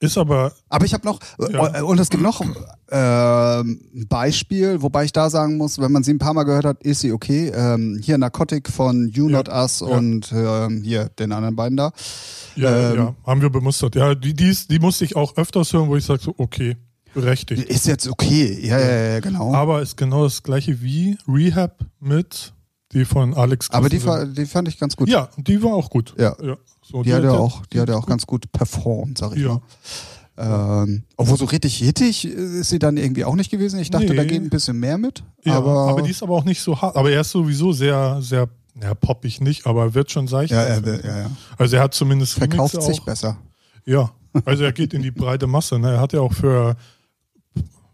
Ist 0.00 0.16
aber, 0.16 0.52
Aber 0.68 0.84
ich 0.84 0.94
habe 0.94 1.04
noch, 1.04 1.18
Ja. 1.50 1.78
äh, 1.78 1.82
und 1.82 1.98
es 1.98 2.08
gibt 2.08 2.22
noch 2.22 2.40
ähm, 2.40 3.80
ein 3.94 4.06
Beispiel, 4.08 4.80
wobei 4.80 5.04
ich 5.04 5.12
da 5.12 5.28
sagen 5.28 5.56
muss, 5.56 5.78
wenn 5.80 5.90
man 5.90 6.02
sie 6.04 6.12
ein 6.14 6.18
paar 6.18 6.34
Mal 6.34 6.44
gehört 6.44 6.64
hat, 6.64 6.82
ist 6.84 7.00
sie 7.00 7.12
okay. 7.12 7.48
Ähm, 7.54 8.00
hier 8.02 8.16
Narcotic 8.16 8.68
von 8.70 9.08
You 9.08 9.28
Ja. 9.28 9.38
Not 9.38 9.48
Us 9.48 9.80
Ja. 9.80 9.86
und 9.88 10.30
ähm, 10.32 10.82
hier 10.84 11.08
den 11.18 11.32
anderen 11.32 11.56
beiden 11.56 11.76
da. 11.76 11.92
ja, 12.54 12.90
Ähm, 12.92 12.96
ja, 12.96 13.14
haben 13.26 13.40
wir 13.42 13.50
bemustert. 13.50 13.96
Ja, 13.96 14.14
die, 14.14 14.34
die, 14.34 14.48
ist, 14.50 14.70
die 14.70 14.78
musste 14.78 15.04
ich 15.04 15.16
auch 15.16 15.36
öfters 15.36 15.72
hören, 15.72 15.88
wo 15.88 15.96
ich 15.96 16.04
sage 16.04 16.22
so, 16.22 16.32
okay, 16.38 16.76
berechtigt. 17.14 17.64
Ist 17.68 17.86
jetzt 17.86 18.06
okay. 18.08 18.56
Ja, 18.62 18.78
ja, 18.78 19.12
ja, 19.14 19.20
genau. 19.20 19.52
Aber 19.52 19.82
ist 19.82 19.96
genau 19.96 20.24
das 20.24 20.42
gleiche 20.44 20.80
wie 20.80 21.18
Rehab 21.26 21.80
mit 22.00 22.52
die 22.92 23.04
von 23.04 23.34
Alex 23.34 23.70
Aber 23.70 23.88
die, 23.88 24.00
die 24.34 24.46
fand 24.46 24.68
ich 24.68 24.78
ganz 24.78 24.96
gut. 24.96 25.08
Ja, 25.08 25.28
die 25.36 25.62
war 25.62 25.72
auch 25.74 25.90
gut. 25.90 26.14
Ja. 26.18 26.36
so, 26.82 27.02
Die 27.02 27.12
hat 27.12 27.22
ja 27.22 27.32
hat- 27.32 27.38
auch, 27.38 27.66
die 27.66 27.80
hat 27.80 27.88
ja 27.88 27.96
auch 27.96 28.06
ganz 28.06 28.26
gut 28.26 28.50
performt, 28.52 29.18
sag 29.18 29.36
ich 29.36 29.42
Ja. 29.42 29.48
mal. 29.48 29.60
Ähm, 30.40 31.02
obwohl 31.16 31.36
so 31.36 31.46
richtig 31.46 31.76
hittig 31.76 32.24
ist 32.24 32.68
sie 32.68 32.78
dann 32.78 32.96
irgendwie 32.96 33.24
auch 33.24 33.34
nicht 33.34 33.50
gewesen. 33.50 33.80
Ich 33.80 33.90
dachte, 33.90 34.06
Nee. 34.10 34.14
da 34.14 34.24
geht 34.24 34.40
ein 34.40 34.50
bisschen 34.50 34.78
mehr 34.78 34.96
mit. 34.96 35.24
Ja, 35.44 35.54
aber, 35.54 35.88
aber, 35.88 36.02
die 36.02 36.10
ist 36.12 36.22
aber 36.22 36.34
auch 36.34 36.44
nicht 36.44 36.60
so 36.62 36.80
hart. 36.80 36.94
Aber 36.96 37.10
er 37.10 37.22
ist 37.22 37.30
sowieso 37.32 37.72
sehr, 37.72 38.18
sehr, 38.22 38.48
ja, 38.80 38.94
poppig 38.94 39.40
nicht, 39.40 39.66
aber 39.66 39.94
wird 39.94 40.12
schon 40.12 40.28
seicht. 40.28 40.52
ja, 40.52 40.62
er, 40.62 40.84
will- 40.84 41.02
ja, 41.04 41.18
ja. 41.22 41.30
Also 41.56 41.74
er 41.76 41.82
hat 41.82 41.92
zumindest 41.94 42.34
verkauft 42.34 42.80
sich 42.80 43.00
auch. 43.00 43.04
besser. 43.04 43.36
Ja, 43.84 44.12
also 44.44 44.62
er 44.62 44.72
geht 44.72 44.94
in 44.94 45.02
die 45.02 45.10
breite 45.10 45.48
Masse. 45.48 45.76
Ne? 45.78 45.90
Er 45.94 46.00
hat 46.00 46.12
ja 46.12 46.20
auch 46.20 46.32
für, 46.32 46.76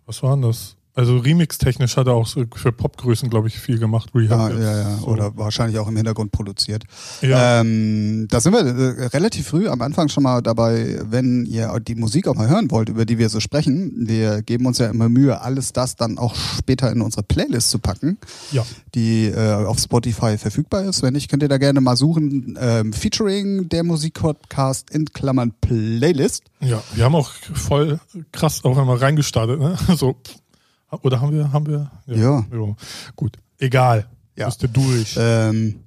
was 0.04 0.22
war 0.22 0.32
denn 0.36 0.42
das? 0.42 0.76
Also 0.96 1.18
remix-technisch 1.18 1.96
hat 1.96 2.06
er 2.06 2.12
auch 2.14 2.28
für 2.28 2.72
Popgrößen, 2.72 3.28
glaube 3.28 3.48
ich, 3.48 3.58
viel 3.58 3.78
gemacht. 3.80 4.10
Rehab 4.14 4.38
Ah, 4.38 4.48
jetzt. 4.50 4.60
ja, 4.62 4.78
ja. 4.80 4.96
So. 4.98 5.06
Oder 5.08 5.36
wahrscheinlich 5.36 5.78
auch 5.80 5.88
im 5.88 5.96
Hintergrund 5.96 6.30
produziert. 6.30 6.84
ja. 7.20 7.60
Ähm, 7.60 8.28
da 8.30 8.40
sind 8.40 8.52
wir 8.52 8.60
äh, 8.60 9.06
relativ 9.08 9.48
früh 9.48 9.68
am 9.68 9.82
Anfang 9.82 10.08
schon 10.08 10.22
mal 10.22 10.40
dabei, 10.40 11.00
wenn 11.04 11.46
ihr 11.46 11.76
die 11.80 11.96
Musik 11.96 12.28
auch 12.28 12.36
mal 12.36 12.48
hören 12.48 12.70
wollt, 12.70 12.88
über 12.90 13.04
die 13.06 13.18
wir 13.18 13.28
so 13.28 13.40
sprechen. 13.40 13.92
Wir 14.06 14.42
geben 14.42 14.66
uns 14.66 14.78
ja 14.78 14.86
immer 14.86 15.08
Mühe, 15.08 15.40
alles 15.40 15.72
das 15.72 15.96
dann 15.96 16.16
auch 16.16 16.36
später 16.36 16.92
in 16.92 17.00
unsere 17.02 17.24
Playlist 17.24 17.70
zu 17.70 17.80
packen, 17.80 18.16
ja. 18.52 18.64
die 18.94 19.26
äh, 19.26 19.52
auf 19.64 19.80
Spotify 19.80 20.38
verfügbar 20.38 20.84
ist. 20.84 21.02
Wenn 21.02 21.14
nicht, 21.14 21.28
könnt 21.28 21.42
ihr 21.42 21.48
da 21.48 21.58
gerne 21.58 21.80
mal 21.80 21.96
suchen. 21.96 22.56
Ähm, 22.60 22.92
Featuring 22.92 23.68
der 23.68 23.82
Musikpodcast 23.82 24.90
in 24.90 25.06
Klammern 25.06 25.52
Playlist. 25.60 26.44
Ja, 26.60 26.80
wir 26.94 27.04
haben 27.04 27.14
auch 27.16 27.30
voll 27.52 27.98
krass 28.32 28.64
auch 28.64 28.78
einmal 28.78 28.96
reingestartet, 28.98 29.58
ne? 29.58 29.76
So, 29.96 30.16
Oder 31.02 31.20
haben 31.20 31.32
wir, 31.32 31.52
haben 31.52 31.66
wir? 31.66 31.90
Ja. 32.06 32.44
Jo. 32.52 32.76
Gut. 33.16 33.36
Egal. 33.58 34.06
Ja. 34.36 34.46
Bist 34.46 34.62
du 34.62 34.68
durch. 34.68 35.16
Ähm, 35.18 35.80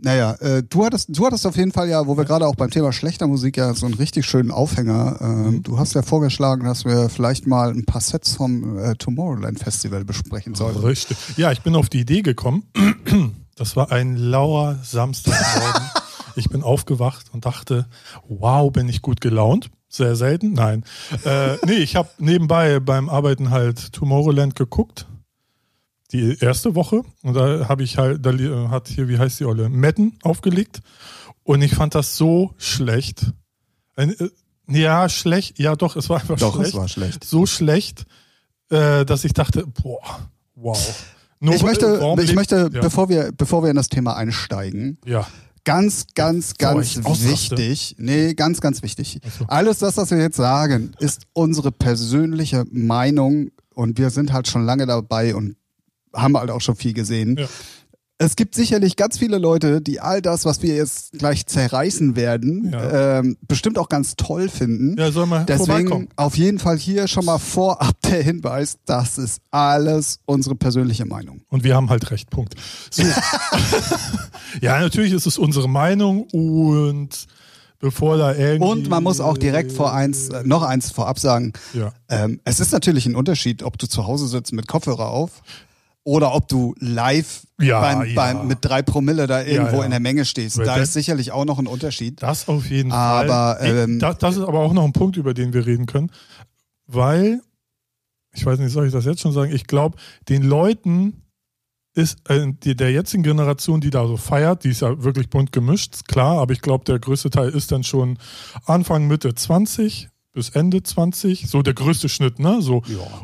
naja, 0.00 0.34
äh, 0.34 0.62
du 0.62 0.84
hattest, 0.84 1.08
du 1.10 1.26
hattest 1.26 1.44
auf 1.44 1.56
jeden 1.56 1.72
Fall 1.72 1.88
ja, 1.88 2.06
wo 2.06 2.16
wir 2.16 2.24
gerade 2.24 2.46
auch 2.46 2.54
beim 2.54 2.70
Thema 2.70 2.92
schlechter 2.92 3.26
Musik 3.26 3.56
ja 3.56 3.74
so 3.74 3.86
einen 3.86 3.96
richtig 3.96 4.26
schönen 4.26 4.50
Aufhänger. 4.52 5.18
Ähm, 5.20 5.38
Mhm. 5.48 5.62
Du 5.64 5.78
hast 5.78 5.94
ja 5.94 6.02
vorgeschlagen, 6.02 6.64
dass 6.64 6.84
wir 6.84 7.08
vielleicht 7.08 7.46
mal 7.46 7.70
ein 7.70 7.84
paar 7.84 8.00
Sets 8.00 8.36
vom 8.36 8.78
äh, 8.78 8.94
Tomorrowland 8.94 9.58
Festival 9.58 10.04
besprechen 10.04 10.54
sollten. 10.54 10.78
Richtig. 10.80 11.16
Ja, 11.36 11.50
ich 11.50 11.62
bin 11.62 11.74
auf 11.74 11.88
die 11.88 12.00
Idee 12.00 12.22
gekommen. 12.22 12.64
Das 13.56 13.74
war 13.74 13.90
ein 13.90 14.14
lauer 14.14 14.78
Samstagmorgen. 14.84 15.82
ich 16.36 16.48
bin 16.48 16.62
aufgewacht 16.62 17.26
und 17.32 17.44
dachte, 17.44 17.88
wow, 18.28 18.70
bin 18.70 18.88
ich 18.88 19.02
gut 19.02 19.20
gelaunt. 19.20 19.68
Sehr 19.88 20.16
selten, 20.16 20.52
nein. 20.52 20.84
Äh, 21.24 21.56
nee, 21.66 21.72
ich 21.76 21.96
habe 21.96 22.10
nebenbei 22.18 22.78
beim 22.80 23.08
Arbeiten 23.08 23.50
halt 23.50 23.92
Tomorrowland 23.92 24.54
geguckt. 24.54 25.06
Die 26.12 26.38
erste 26.40 26.74
Woche. 26.74 27.02
Und 27.22 27.34
da 27.34 27.68
habe 27.68 27.82
ich 27.82 27.98
halt, 27.98 28.24
da 28.24 28.30
äh, 28.32 28.68
hat 28.68 28.88
hier, 28.88 29.08
wie 29.08 29.18
heißt 29.18 29.40
die 29.40 29.44
Olle, 29.44 29.68
Metten 29.68 30.18
aufgelegt. 30.22 30.80
Und 31.42 31.62
ich 31.62 31.74
fand 31.74 31.94
das 31.94 32.16
so 32.16 32.54
schlecht. 32.58 33.32
Ein, 33.96 34.10
äh, 34.18 34.28
ja, 34.68 35.08
schlecht. 35.08 35.58
Ja, 35.58 35.74
doch, 35.76 35.96
es 35.96 36.10
war 36.10 36.20
einfach 36.20 36.38
Doch, 36.38 36.54
schlecht 36.56 36.68
es 36.68 36.74
war 36.74 36.88
schlecht. 36.88 37.24
so 37.24 37.46
schlecht, 37.46 38.04
äh, 38.70 39.04
dass 39.06 39.24
ich 39.24 39.32
dachte, 39.32 39.66
boah, 39.66 40.28
wow. 40.54 41.04
Nur, 41.40 41.54
Ich 41.54 41.62
möchte, 41.62 42.16
ich 42.20 42.34
möchte, 42.34 42.68
ja, 42.72 42.80
bevor 42.80 43.08
wir, 43.08 43.32
bevor 43.32 43.62
wir 43.62 43.70
in 43.70 43.76
das 43.76 43.88
Thema 43.88 44.16
einsteigen, 44.16 44.98
ja, 45.06 45.26
ganz, 45.68 46.06
ganz, 46.14 46.54
ganz 46.54 46.96
wichtig. 46.96 47.94
Nee, 47.98 48.32
ganz, 48.32 48.62
ganz 48.62 48.82
wichtig. 48.82 49.20
So. 49.38 49.44
Alles 49.48 49.78
das, 49.78 49.98
was 49.98 50.10
wir 50.10 50.16
jetzt 50.16 50.38
sagen, 50.38 50.92
ist 50.98 51.26
unsere 51.34 51.70
persönliche 51.70 52.64
Meinung 52.70 53.50
und 53.74 53.98
wir 53.98 54.08
sind 54.08 54.32
halt 54.32 54.48
schon 54.48 54.64
lange 54.64 54.86
dabei 54.86 55.34
und 55.34 55.56
haben 56.14 56.38
halt 56.38 56.50
auch 56.50 56.62
schon 56.62 56.74
viel 56.74 56.94
gesehen. 56.94 57.36
Ja. 57.36 57.48
Es 58.20 58.34
gibt 58.34 58.56
sicherlich 58.56 58.96
ganz 58.96 59.16
viele 59.16 59.38
Leute, 59.38 59.80
die 59.80 60.00
all 60.00 60.20
das, 60.20 60.44
was 60.44 60.60
wir 60.60 60.74
jetzt 60.74 61.12
gleich 61.12 61.46
zerreißen 61.46 62.16
werden, 62.16 62.72
Ja. 62.72 63.18
ähm, 63.20 63.36
bestimmt 63.46 63.78
auch 63.78 63.88
ganz 63.88 64.16
toll 64.16 64.48
finden. 64.48 64.96
ja, 64.98 65.12
soll 65.12 65.26
mal 65.26 65.44
Deswegen 65.46 66.08
auf 66.16 66.36
jeden 66.36 66.58
Fall 66.58 66.76
hier 66.76 67.06
schon 67.06 67.24
mal 67.24 67.38
vorab 67.38 67.94
der 68.10 68.20
Hinweis, 68.22 68.78
das 68.86 69.18
ist 69.18 69.40
alles 69.52 70.18
unsere 70.26 70.56
persönliche 70.56 71.04
Meinung. 71.04 71.42
Und 71.48 71.62
wir 71.62 71.76
haben 71.76 71.90
halt 71.90 72.10
recht, 72.10 72.28
Punkt. 72.28 72.56
So. 72.90 73.04
ja, 74.60 74.80
natürlich 74.80 75.12
ist 75.12 75.26
es 75.26 75.38
unsere 75.38 75.68
Meinung 75.68 76.24
und 76.32 77.26
bevor 77.78 78.16
da 78.18 78.34
irgendwie... 78.34 78.68
Und 78.68 78.88
man 78.88 79.04
muss 79.04 79.20
auch 79.20 79.38
direkt 79.38 79.70
vor 79.70 79.92
eins, 79.94 80.30
äh, 80.30 80.42
noch 80.44 80.62
eins 80.64 80.90
vorab 80.90 81.20
sagen. 81.20 81.52
Ja. 81.72 81.92
Ähm, 82.08 82.40
es 82.44 82.58
ist 82.58 82.72
natürlich 82.72 83.06
ein 83.06 83.14
Unterschied, 83.14 83.62
ob 83.62 83.78
du 83.78 83.86
zu 83.86 84.08
Hause 84.08 84.26
sitzt 84.26 84.52
mit 84.52 84.66
Kopfhörer 84.66 85.08
auf 85.10 85.42
oder 86.04 86.34
ob 86.34 86.48
du 86.48 86.74
live 86.78 87.46
Ja, 87.60 87.80
beim, 87.80 88.08
ja. 88.08 88.14
beim, 88.14 88.46
mit 88.46 88.58
drei 88.62 88.82
Promille 88.82 89.26
da 89.26 89.42
irgendwo 89.42 89.78
Ja, 89.78 89.84
in 89.84 89.90
der 89.90 90.00
Menge 90.00 90.24
stehst. 90.24 90.58
Da 90.58 90.76
ist 90.76 90.92
sicherlich 90.94 91.32
auch 91.32 91.44
noch 91.44 91.58
ein 91.58 91.66
Unterschied. 91.66 92.22
Das 92.22 92.48
auf 92.48 92.70
jeden 92.70 92.92
Aber, 92.92 93.56
Fall. 93.58 93.76
Ähm, 93.76 93.98
das, 93.98 94.18
das 94.18 94.36
ist 94.36 94.42
aber 94.42 94.60
auch 94.60 94.72
noch 94.72 94.84
ein 94.84 94.92
Punkt, 94.92 95.16
über 95.16 95.34
den 95.34 95.52
wir 95.52 95.66
reden 95.66 95.86
können, 95.86 96.10
weil, 96.86 97.40
ich 98.32 98.44
weiß 98.46 98.58
nicht, 98.58 98.72
soll 98.72 98.86
ich 98.86 98.92
das 98.92 99.04
jetzt 99.04 99.20
schon 99.20 99.32
sagen? 99.32 99.52
Ich 99.52 99.66
glaube, 99.66 99.98
den 100.28 100.42
Leuten 100.42 101.22
ist 101.94 102.18
äh, 102.30 102.52
die, 102.62 102.76
der 102.76 102.92
jetzigen 102.92 103.22
Generation, 103.22 103.80
die 103.80 103.90
da 103.90 104.06
so 104.06 104.16
feiert, 104.16 104.64
die 104.64 104.70
ist 104.70 104.82
ja 104.82 105.02
wirklich 105.02 105.28
bunt 105.28 105.52
gemischt, 105.52 106.06
klar, 106.06 106.38
aber 106.38 106.52
ich 106.52 106.60
glaube, 106.60 106.84
der 106.84 106.98
größte 106.98 107.28
Teil 107.30 107.50
ist 107.50 107.72
dann 107.72 107.82
schon 107.82 108.18
Anfang, 108.64 109.08
Mitte 109.08 109.34
20 109.34 110.08
bis 110.32 110.50
Ende 110.50 110.82
20, 110.82 111.48
so 111.48 111.62
der 111.62 111.74
größte 111.74 112.08
Schnitt, 112.08 112.38
ne? 112.38 112.62
So. 112.62 112.82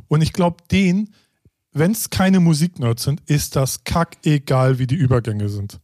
Und 0.08 0.22
ich 0.22 0.32
glaube, 0.32 0.56
den, 0.72 1.10
wenn 1.74 1.92
es 1.92 2.08
keine 2.08 2.40
Musiknerds 2.40 3.02
sind, 3.02 3.20
ist 3.26 3.56
das 3.56 3.84
kackegal, 3.84 4.78
wie 4.78 4.86
die 4.86 4.94
Übergänge 4.94 5.48
sind. 5.48 5.80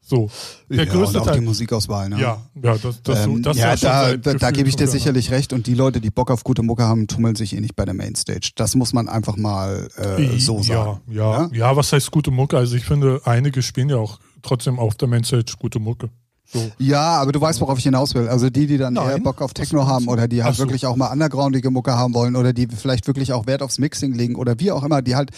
So. 0.00 0.30
Der 0.70 0.84
ja, 0.84 0.84
größte 0.86 1.18
und 1.18 1.22
auch 1.22 1.26
Teil. 1.26 1.40
die 1.40 1.44
Musikauswahl. 1.44 2.08
Ne? 2.08 2.18
Ja, 2.18 2.42
ja, 2.62 2.78
das, 2.78 3.02
das, 3.02 3.26
Ähm, 3.26 3.42
das 3.42 3.58
ja, 3.58 3.76
da, 3.76 4.16
da, 4.16 4.34
da 4.34 4.50
gebe 4.50 4.66
ich 4.66 4.76
dir 4.76 4.88
sicherlich 4.88 5.30
recht. 5.30 5.52
Und 5.52 5.66
die 5.66 5.74
Leute, 5.74 6.00
die 6.00 6.10
Bock 6.10 6.30
auf 6.30 6.44
gute 6.44 6.62
Mucke 6.62 6.84
haben, 6.84 7.06
tummeln 7.08 7.34
sich 7.34 7.54
eh 7.54 7.60
nicht 7.60 7.76
bei 7.76 7.84
der 7.84 7.92
Mainstage. 7.92 8.52
Das 8.56 8.74
muss 8.74 8.94
man 8.94 9.06
einfach 9.06 9.36
mal 9.36 9.88
äh, 9.96 10.38
so 10.38 10.62
sagen. 10.62 11.02
Ja, 11.08 11.42
ja, 11.42 11.50
ja, 11.52 11.76
was 11.76 11.92
heißt 11.92 12.10
gute 12.10 12.30
Mucke? 12.30 12.56
Also 12.56 12.76
ich 12.76 12.86
finde, 12.86 13.20
einige 13.24 13.60
spielen 13.60 13.90
ja 13.90 13.96
auch 13.96 14.18
trotzdem 14.40 14.78
auf 14.78 14.94
der 14.94 15.08
Mainstage 15.08 15.52
gute 15.58 15.78
Mucke. 15.78 16.08
So. 16.52 16.70
Ja, 16.78 17.18
aber 17.20 17.32
du 17.32 17.40
weißt, 17.40 17.60
worauf 17.60 17.76
ich 17.78 17.84
hinaus 17.84 18.14
will. 18.14 18.26
Also 18.28 18.48
die, 18.48 18.66
die 18.66 18.78
dann 18.78 18.94
Nein. 18.94 19.10
eher 19.10 19.18
Bock 19.20 19.42
auf 19.42 19.52
Techno 19.52 19.86
haben 19.86 20.08
oder 20.08 20.28
die 20.28 20.42
halt 20.42 20.56
so. 20.56 20.62
wirklich 20.62 20.86
auch 20.86 20.96
mal 20.96 21.12
undergroundige 21.12 21.70
Mucke 21.70 21.92
haben 21.92 22.14
wollen 22.14 22.36
oder 22.36 22.52
die 22.54 22.66
vielleicht 22.68 23.06
wirklich 23.06 23.32
auch 23.34 23.46
Wert 23.46 23.60
aufs 23.62 23.78
Mixing 23.78 24.14
legen 24.14 24.34
oder 24.34 24.58
wie 24.58 24.72
auch 24.72 24.82
immer, 24.82 25.02
die 25.02 25.14
halt 25.14 25.30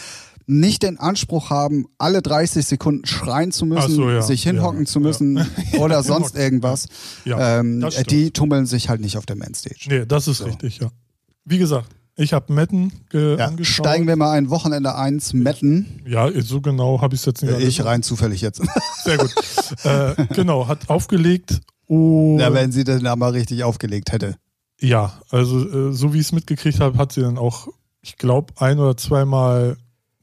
nicht 0.46 0.82
den 0.82 0.98
Anspruch 0.98 1.50
haben, 1.50 1.86
alle 1.98 2.22
30 2.22 2.64
Sekunden 2.66 3.06
schreien 3.06 3.52
zu 3.52 3.66
müssen, 3.66 3.94
so, 3.94 4.10
ja. 4.10 4.22
sich 4.22 4.42
hinhocken 4.42 4.80
Ja, 4.80 4.86
zu 4.86 4.98
ja. 5.00 5.02
müssen 5.06 5.46
oder 5.78 6.02
sonst 6.02 6.36
irgendwas. 6.36 6.86
Ja, 7.24 7.58
ähm, 7.60 7.84
die 8.08 8.30
tummeln 8.32 8.66
sich 8.66 8.88
halt 8.88 9.00
nicht 9.00 9.16
auf 9.16 9.26
der 9.26 9.36
Mainstage. 9.36 9.86
Nee, 9.88 10.06
das 10.06 10.28
ist 10.28 10.38
So. 10.38 10.44
richtig, 10.44 10.78
ja. 10.78 10.90
Wie 11.44 11.58
gesagt, 11.58 11.88
ich 12.20 12.32
habe 12.32 12.52
Metten 12.52 12.92
ge 13.10 13.38
Ja, 13.38 13.46
angeschaut. 13.46 13.86
steigen 13.86 14.06
wir 14.06 14.16
mal 14.16 14.32
ein 14.32 14.50
Wochenende 14.50 14.94
eins, 14.94 15.32
Metten. 15.32 16.00
Ja, 16.06 16.28
so 16.42 16.60
genau 16.60 17.00
habe 17.00 17.14
ich 17.14 17.20
es 17.22 17.26
jetzt 17.26 17.42
nicht. 17.42 17.52
Ich 17.58 17.80
alles- 17.80 17.84
rein 17.84 18.02
zufällig 18.02 18.40
jetzt. 18.40 18.62
Sehr 19.04 19.18
gut. 19.18 19.34
äh, 19.84 20.14
genau, 20.34 20.68
hat 20.68 20.88
aufgelegt. 20.90 21.60
Und 21.86 22.36
Na, 22.36 22.52
wenn 22.54 22.70
sie 22.72 22.84
den 22.84 23.02
da 23.04 23.16
mal 23.16 23.32
richtig 23.32 23.64
aufgelegt 23.64 24.12
hätte. 24.12 24.36
Ja, 24.80 25.14
also 25.30 25.90
äh, 25.90 25.92
so 25.92 26.12
wie 26.14 26.18
ich 26.20 26.26
es 26.26 26.32
mitgekriegt 26.32 26.80
habe, 26.80 26.96
hat 26.98 27.12
sie 27.12 27.20
dann 27.22 27.36
auch, 27.36 27.68
ich 28.00 28.16
glaube, 28.16 28.54
ein 28.58 28.78
oder 28.78 28.96
zweimal 28.96 29.76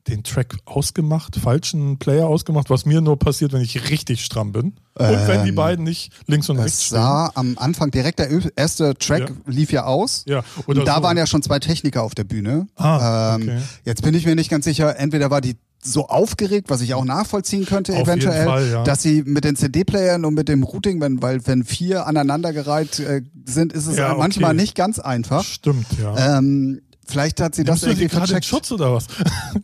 den 0.08 0.24
Track 0.24 0.56
ausgemacht, 0.66 1.36
falschen 1.36 1.98
Player 1.98 2.28
ausgemacht, 2.28 2.70
was 2.70 2.86
mir 2.86 3.02
nur 3.02 3.18
passiert, 3.20 3.52
wenn 3.54 3.62
ich 3.62 3.90
richtig 3.90 4.24
stramm 4.24 4.52
bin. 4.52 4.74
Und 4.96 5.28
wenn 5.28 5.44
die 5.44 5.50
Ähm, 5.50 5.56
beiden 5.56 5.84
nicht 5.86 6.12
links 6.28 6.50
und 6.50 6.58
rechts 6.60 6.86
stehen. 6.86 6.96
sah 6.98 7.32
am 7.36 7.58
Anfang 7.58 7.92
direkt 7.92 8.20
der 8.20 8.30
erste 8.56 8.96
Track 8.96 9.30
Ja. 9.30 9.36
lief 9.52 9.72
ja 9.72 9.84
aus. 9.86 10.24
Ja, 10.28 10.44
Und 10.66 10.88
da 10.88 10.98
so. 10.98 11.04
waren 11.04 11.18
ja 11.18 11.28
schon 11.28 11.42
zwei 11.44 11.60
Techniker 11.60 12.04
auf 12.04 12.16
der 12.16 12.24
Bühne. 12.24 12.68
Ah, 12.76 13.36
ähm, 13.36 13.42
okay. 13.44 13.58
Jetzt 13.86 14.02
bin 14.02 14.14
ich 14.16 14.26
mir 14.26 14.36
nicht 14.36 14.50
ganz 14.50 14.66
sicher, 14.66 14.98
entweder 14.98 15.30
war 15.30 15.42
die 15.42 15.56
so 15.84 16.08
aufgeregt, 16.08 16.70
was 16.70 16.82
ich 16.82 16.96
auch 16.96 17.06
nachvollziehen 17.06 17.66
könnte, 17.66 17.94
Auf 17.94 18.02
eventuell, 18.08 18.46
Fall, 18.46 18.70
ja. 18.72 18.84
dass 18.84 19.02
sie 19.04 19.22
mit 19.26 19.44
den 19.44 19.56
CD-Playern 19.56 20.26
und 20.26 20.34
mit 20.34 20.50
dem 20.50 20.64
Routing, 20.64 21.00
wenn, 21.00 21.22
weil 21.22 21.46
wenn 21.46 21.64
vier 21.64 22.08
aneinandergereiht 22.08 23.00
äh, 23.00 23.22
sind, 23.46 23.74
ist 23.74 23.86
es 23.86 23.96
Ja, 23.98 24.10
okay. 24.12 24.20
manchmal 24.20 24.54
nicht 24.56 24.74
ganz 24.76 24.98
einfach. 25.00 25.44
Stimmt, 25.44 25.86
ja. 26.02 26.38
Ähm, 26.40 26.82
vielleicht 27.08 27.42
hat 27.42 27.56
sie 27.56 27.64
das 27.64 27.82
Nimmst 27.82 28.00
die 28.00 28.04
irgendwie 28.04 28.26
gerade. 28.28 28.44
Schutz 28.44 28.72
oder 28.72 28.94
was? 28.94 29.08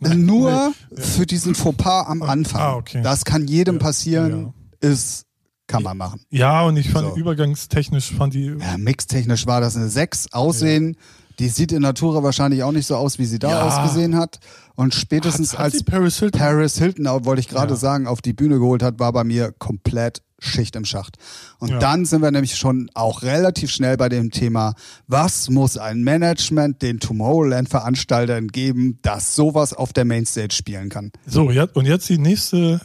Nur 0.00 0.72
für 0.96 1.26
diesen 1.26 1.54
Fauxpas 1.54 2.06
am 2.08 2.22
Anfang. 2.22 2.60
Ah, 2.60 2.74
okay. 2.76 3.02
Das 3.02 3.24
kann 3.24 3.46
jedem 3.46 3.76
Ja, 3.76 3.80
passieren, 3.82 4.54
ist, 4.80 5.24
kann 5.66 5.82
man 5.82 5.96
machen. 5.96 6.20
Ja, 6.30 6.62
und 6.62 6.76
ich 6.76 6.90
fand 6.90 7.08
So. 7.08 7.16
übergangstechnisch 7.16 8.12
fand 8.12 8.34
die. 8.34 8.54
Ja, 8.58 8.76
mixtechnisch 8.78 9.46
war 9.46 9.60
das 9.60 9.76
eine 9.76 9.88
6. 9.88 10.32
Aussehen, 10.32 10.96
die 11.38 11.48
sieht 11.48 11.72
in 11.72 11.82
Natura 11.82 12.22
wahrscheinlich 12.22 12.62
auch 12.62 12.72
nicht 12.72 12.86
so 12.86 12.96
aus, 12.96 13.18
wie 13.18 13.24
sie 13.26 13.38
da 13.38 13.50
Ja. 13.50 13.62
ausgesehen 13.62 14.16
hat. 14.16 14.38
Und 14.76 14.94
spätestens 14.94 15.52
hat, 15.52 15.58
hat 15.60 15.74
als 15.74 15.82
Paris 15.84 16.18
Hilton 16.18 16.40
Paris 16.40 16.78
Hilton, 16.78 17.06
wollte 17.24 17.40
ich 17.40 17.48
gerade 17.48 17.74
Ja. 17.74 17.78
sagen, 17.78 18.06
auf 18.06 18.20
die 18.22 18.32
Bühne 18.32 18.58
geholt 18.58 18.82
hat, 18.82 18.98
war 18.98 19.12
bei 19.12 19.22
mir 19.24 19.52
komplett 19.52 20.22
Schicht 20.40 20.74
im 20.76 20.84
Schacht. 20.84 21.16
Und 21.58 21.68
Ja. 21.70 21.78
dann 21.78 22.04
sind 22.04 22.20
wir 22.22 22.30
nämlich 22.30 22.56
schon 22.56 22.90
auch 22.94 23.22
relativ 23.22 23.70
schnell 23.70 23.96
bei 23.96 24.08
dem 24.08 24.30
Thema, 24.30 24.74
was 25.06 25.48
muss 25.48 25.78
ein 25.78 26.02
Management 26.02 26.82
den 26.82 26.98
Tomorrowland-Veranstaltern 27.00 28.48
geben, 28.48 28.98
das 29.02 29.36
sowas 29.36 29.72
auf 29.72 29.92
der 29.92 30.04
Mainstage 30.04 30.52
spielen 30.52 30.88
kann? 30.90 31.12
So, 31.26 31.44
und 31.74 31.86
jetzt 31.86 32.08
die 32.08 32.18
nächste. 32.18 32.80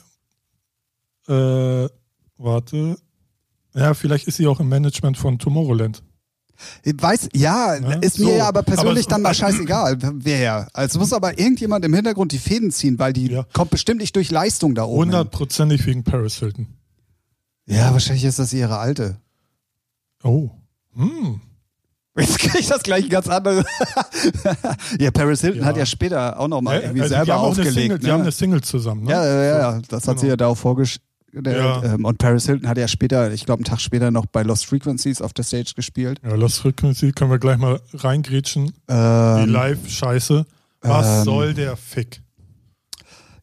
Äh, 1.27 1.87
warte. 2.37 2.97
Ja, 3.73 3.93
vielleicht 3.93 4.27
ist 4.27 4.37
sie 4.37 4.47
auch 4.47 4.59
im 4.59 4.69
Management 4.69 5.17
von 5.17 5.37
Tomorrowland. 5.37 6.01
Ich 6.83 6.93
weiß, 6.97 7.29
ja, 7.33 7.79
Ne? 7.79 7.99
ist 8.01 8.19
mir 8.19 8.25
So. 8.25 8.35
ja 8.37 8.47
aber 8.47 8.63
persönlich 8.63 9.05
Aber 9.05 9.11
dann 9.15 9.21
mal 9.21 9.33
scheißegal, 9.33 9.97
wer. 10.01 10.67
Also 10.73 10.95
es 10.97 10.99
muss 10.99 11.13
aber 11.13 11.37
irgendjemand 11.39 11.85
im 11.85 11.93
Hintergrund 11.93 12.31
die 12.31 12.37
Fäden 12.39 12.71
ziehen, 12.71 12.99
weil 12.99 13.13
die 13.13 13.27
Ja. 13.31 13.45
kommt 13.53 13.71
bestimmt 13.71 14.01
nicht 14.01 14.15
durch 14.15 14.31
Leistung 14.31 14.75
da 14.75 14.83
oben. 14.83 15.05
Hundertprozentig 15.05 15.85
wegen 15.85 16.03
Paris 16.03 16.35
Hilton. 16.39 16.67
Ja, 17.65 17.91
wahrscheinlich 17.93 18.25
ist 18.25 18.39
das 18.39 18.51
ihre 18.53 18.77
alte. 18.79 19.17
Oh. 20.23 20.49
Hm. 20.95 21.41
Jetzt 22.17 22.39
kriege 22.39 22.57
ich 22.59 22.67
das 22.67 22.83
gleich 22.83 23.05
ein 23.05 23.09
ganz 23.09 23.27
anderes. 23.29 23.63
ja, 24.99 25.11
Paris 25.11 25.41
Hilton 25.41 25.61
Ja. 25.61 25.65
hat 25.67 25.77
ja 25.77 25.85
später 25.85 26.37
auch 26.39 26.47
nochmal 26.47 26.77
Ja, 26.77 26.81
irgendwie 26.83 27.01
also 27.03 27.13
die 27.13 27.17
selber 27.19 27.33
haben 27.33 27.39
eine 27.41 27.49
aufgelegt. 27.49 27.73
Single, 27.75 27.99
Die 27.99 28.07
haben 28.11 28.17
ne? 28.17 28.23
eine 28.23 28.31
Single 28.31 28.61
zusammen, 28.61 29.03
ne? 29.05 29.11
ja, 29.11 29.25
ja, 29.25 29.43
ja, 29.43 29.57
ja, 29.75 29.81
das 29.87 30.01
hat 30.01 30.15
Genau. 30.15 30.19
sie 30.21 30.27
ja 30.27 30.35
da 30.35 30.47
auch 30.47 30.57
vorgestellt. 30.57 31.03
Ja. 31.33 31.83
Ähm, 31.83 32.05
und 32.05 32.17
Paris 32.17 32.45
Hilton 32.45 32.67
hat 32.67 32.77
ja 32.77 32.87
später, 32.87 33.31
ich 33.31 33.45
glaube 33.45 33.59
einen 33.59 33.65
Tag 33.65 33.79
später 33.81 34.11
noch 34.11 34.25
bei 34.25 34.43
Lost 34.43 34.65
Frequencies 34.65 35.21
auf 35.21 35.33
der 35.33 35.43
Stage 35.43 35.73
gespielt. 35.75 36.19
Ja, 36.23 36.35
Lost 36.35 36.59
Frequency 36.59 37.11
können 37.11 37.31
wir 37.31 37.39
gleich 37.39 37.57
mal 37.57 37.79
reingrätschen. 37.93 38.67
Die 38.89 38.93
Ähm, 38.93 39.49
Live-Scheiße. 39.49 40.45
Was 40.81 41.19
ähm, 41.19 41.23
soll 41.25 41.53
der 41.53 41.75
Fick? 41.77 42.21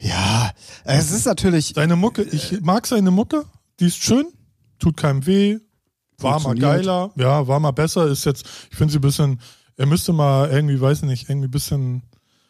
ja, 0.00 0.50
es 0.84 1.10
ist 1.10 1.26
natürlich, 1.26 1.72
Seine 1.74 1.96
Mucke, 1.96 2.22
ich 2.22 2.60
mag 2.62 2.86
seine 2.86 3.10
Mucke, 3.10 3.44
die 3.80 3.86
ist 3.86 4.02
schön, 4.02 4.26
tut 4.78 4.96
keinem 4.96 5.26
weh, 5.26 5.58
war 6.18 6.40
mal 6.40 6.54
geiler, 6.54 7.10
ja, 7.16 7.46
war 7.46 7.60
mal 7.60 7.70
besser, 7.72 8.06
ist 8.06 8.24
jetzt, 8.24 8.46
ich 8.70 8.76
finde 8.76 8.92
sie 8.92 8.98
ein 8.98 9.02
bisschen, 9.02 9.40
er 9.76 9.86
müsste 9.86 10.12
mal 10.12 10.50
irgendwie, 10.50 10.80
weiß 10.80 10.98
ich 10.98 11.04
nicht, 11.04 11.28
irgendwie 11.28 11.48
ein 11.48 11.50
bisschen 11.50 12.02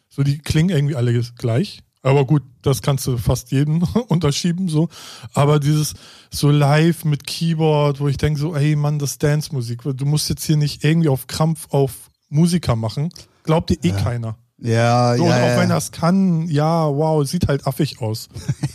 So, 0.09 0.23
die 0.23 0.37
klingen 0.39 0.69
irgendwie 0.69 0.95
alle 0.95 1.21
gleich. 1.37 1.83
Aber 2.03 2.25
gut, 2.25 2.43
das 2.61 2.81
kannst 2.81 3.05
du 3.07 3.17
fast 3.17 3.51
jedem 3.51 3.83
unterschieben, 4.07 4.69
so. 4.69 4.87
Aber 5.33 5.59
dieses 5.59 5.93
so 6.29 6.49
live 6.51 7.05
mit 7.05 7.25
Keyboard, 7.25 7.99
wo 7.99 8.07
ich 8.07 8.17
denke 8.17 8.39
so, 8.39 8.55
ey 8.55 8.75
Mann, 8.75 8.99
das 8.99 9.17
Dance-Musik, 9.17 9.81
du 9.83 10.05
musst 10.05 10.29
jetzt 10.29 10.45
hier 10.45 10.57
nicht 10.57 10.83
irgendwie 10.83 11.09
auf 11.09 11.27
Krampf 11.27 11.67
auf 11.71 11.91
Musiker 12.29 12.75
machen. 12.75 13.09
Glaubt 13.43 13.69
dir 13.69 13.77
eh 13.83 13.89
Ja. 13.89 13.95
keiner. 13.95 14.37
Ja, 14.59 15.15
So, 15.15 15.23
ja. 15.25 15.29
und 15.29 15.43
auch 15.43 15.47
ja. 15.49 15.57
wenn 15.59 15.69
er 15.69 15.77
es 15.77 15.91
kann, 15.91 16.47
ja, 16.49 16.87
wow, 16.87 17.25
sieht 17.27 17.47
halt 17.47 17.67
affig 17.67 18.01
aus. 18.01 18.27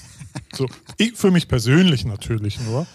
so, 0.55 0.67
ich, 0.97 1.15
für 1.17 1.31
mich 1.31 1.49
persönlich 1.49 2.05
natürlich 2.05 2.61
nur. 2.61 2.87